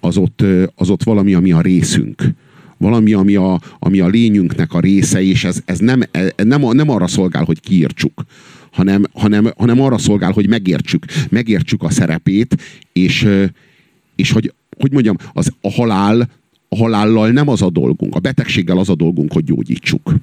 Az 0.00 0.16
ott, 0.16 0.44
az 0.74 0.90
ott 0.90 1.02
valami, 1.02 1.34
ami 1.34 1.52
a 1.52 1.60
részünk 1.60 2.22
valami, 2.82 3.12
ami 3.12 3.34
a, 3.34 3.60
ami 3.78 4.00
a 4.00 4.06
lényünknek 4.06 4.72
a 4.72 4.80
része, 4.80 5.22
és 5.22 5.44
ez, 5.44 5.62
ez 5.64 5.78
nem, 5.78 6.02
nem, 6.36 6.60
nem 6.70 6.90
arra 6.90 7.06
szolgál, 7.06 7.44
hogy 7.44 7.60
kiírtsuk, 7.60 8.24
hanem, 8.70 9.04
hanem, 9.12 9.52
hanem 9.56 9.80
arra 9.80 9.98
szolgál, 9.98 10.32
hogy 10.32 10.48
megértsük, 10.48 11.04
megértsük 11.30 11.82
a 11.82 11.90
szerepét, 11.90 12.56
és, 12.92 13.28
és 14.16 14.30
hogy, 14.30 14.52
hogy 14.76 14.92
mondjam, 14.92 15.16
az, 15.32 15.52
a 15.60 15.70
halál 15.70 16.28
a 16.68 16.76
halállal 16.76 17.30
nem 17.30 17.48
az 17.48 17.62
a 17.62 17.70
dolgunk, 17.70 18.14
a 18.14 18.18
betegséggel 18.18 18.78
az 18.78 18.88
a 18.88 18.94
dolgunk, 18.94 19.32
hogy 19.32 19.44
gyógyítsuk. 19.44 20.14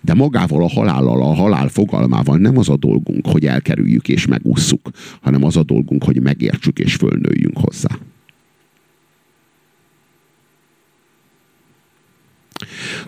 De 0.00 0.14
magával 0.14 0.62
a 0.62 0.68
halállal, 0.68 1.22
a 1.22 1.34
halál 1.34 1.68
fogalmával 1.68 2.38
nem 2.38 2.58
az 2.58 2.68
a 2.68 2.76
dolgunk, 2.76 3.26
hogy 3.26 3.46
elkerüljük 3.46 4.08
és 4.08 4.26
megússzuk, 4.26 4.90
hanem 5.20 5.44
az 5.44 5.56
a 5.56 5.62
dolgunk, 5.62 6.04
hogy 6.04 6.20
megértsük 6.20 6.78
és 6.78 6.94
fölnőjünk 6.94 7.58
hozzá. 7.58 7.98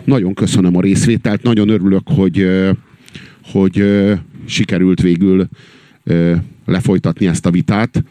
Nagyon 0.03 0.33
köszönöm 0.33 0.75
a 0.77 0.81
részvételt, 0.81 1.43
nagyon 1.43 1.69
örülök, 1.69 2.03
hogy, 2.05 2.47
hogy 3.43 3.85
sikerült 4.45 5.01
végül 5.01 5.47
lefolytatni 6.65 7.27
ezt 7.27 7.45
a 7.45 7.51
vitát. 7.51 8.03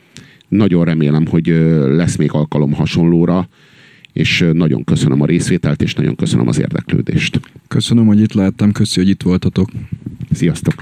Nagyon 0.48 0.84
remélem, 0.84 1.26
hogy 1.26 1.46
lesz 1.88 2.16
még 2.16 2.32
alkalom 2.32 2.72
hasonlóra 2.72 3.48
és 4.12 4.44
nagyon 4.52 4.84
köszönöm 4.84 5.20
a 5.20 5.26
részvételt, 5.26 5.82
és 5.82 5.94
nagyon 5.94 6.16
köszönöm 6.16 6.48
az 6.48 6.60
érdeklődést. 6.60 7.40
Köszönöm, 7.68 8.06
hogy 8.06 8.20
itt 8.20 8.32
lehettem, 8.32 8.72
köszi, 8.72 9.00
hogy 9.00 9.08
itt 9.08 9.22
voltatok. 9.22 9.70
Sziasztok! 10.30 10.74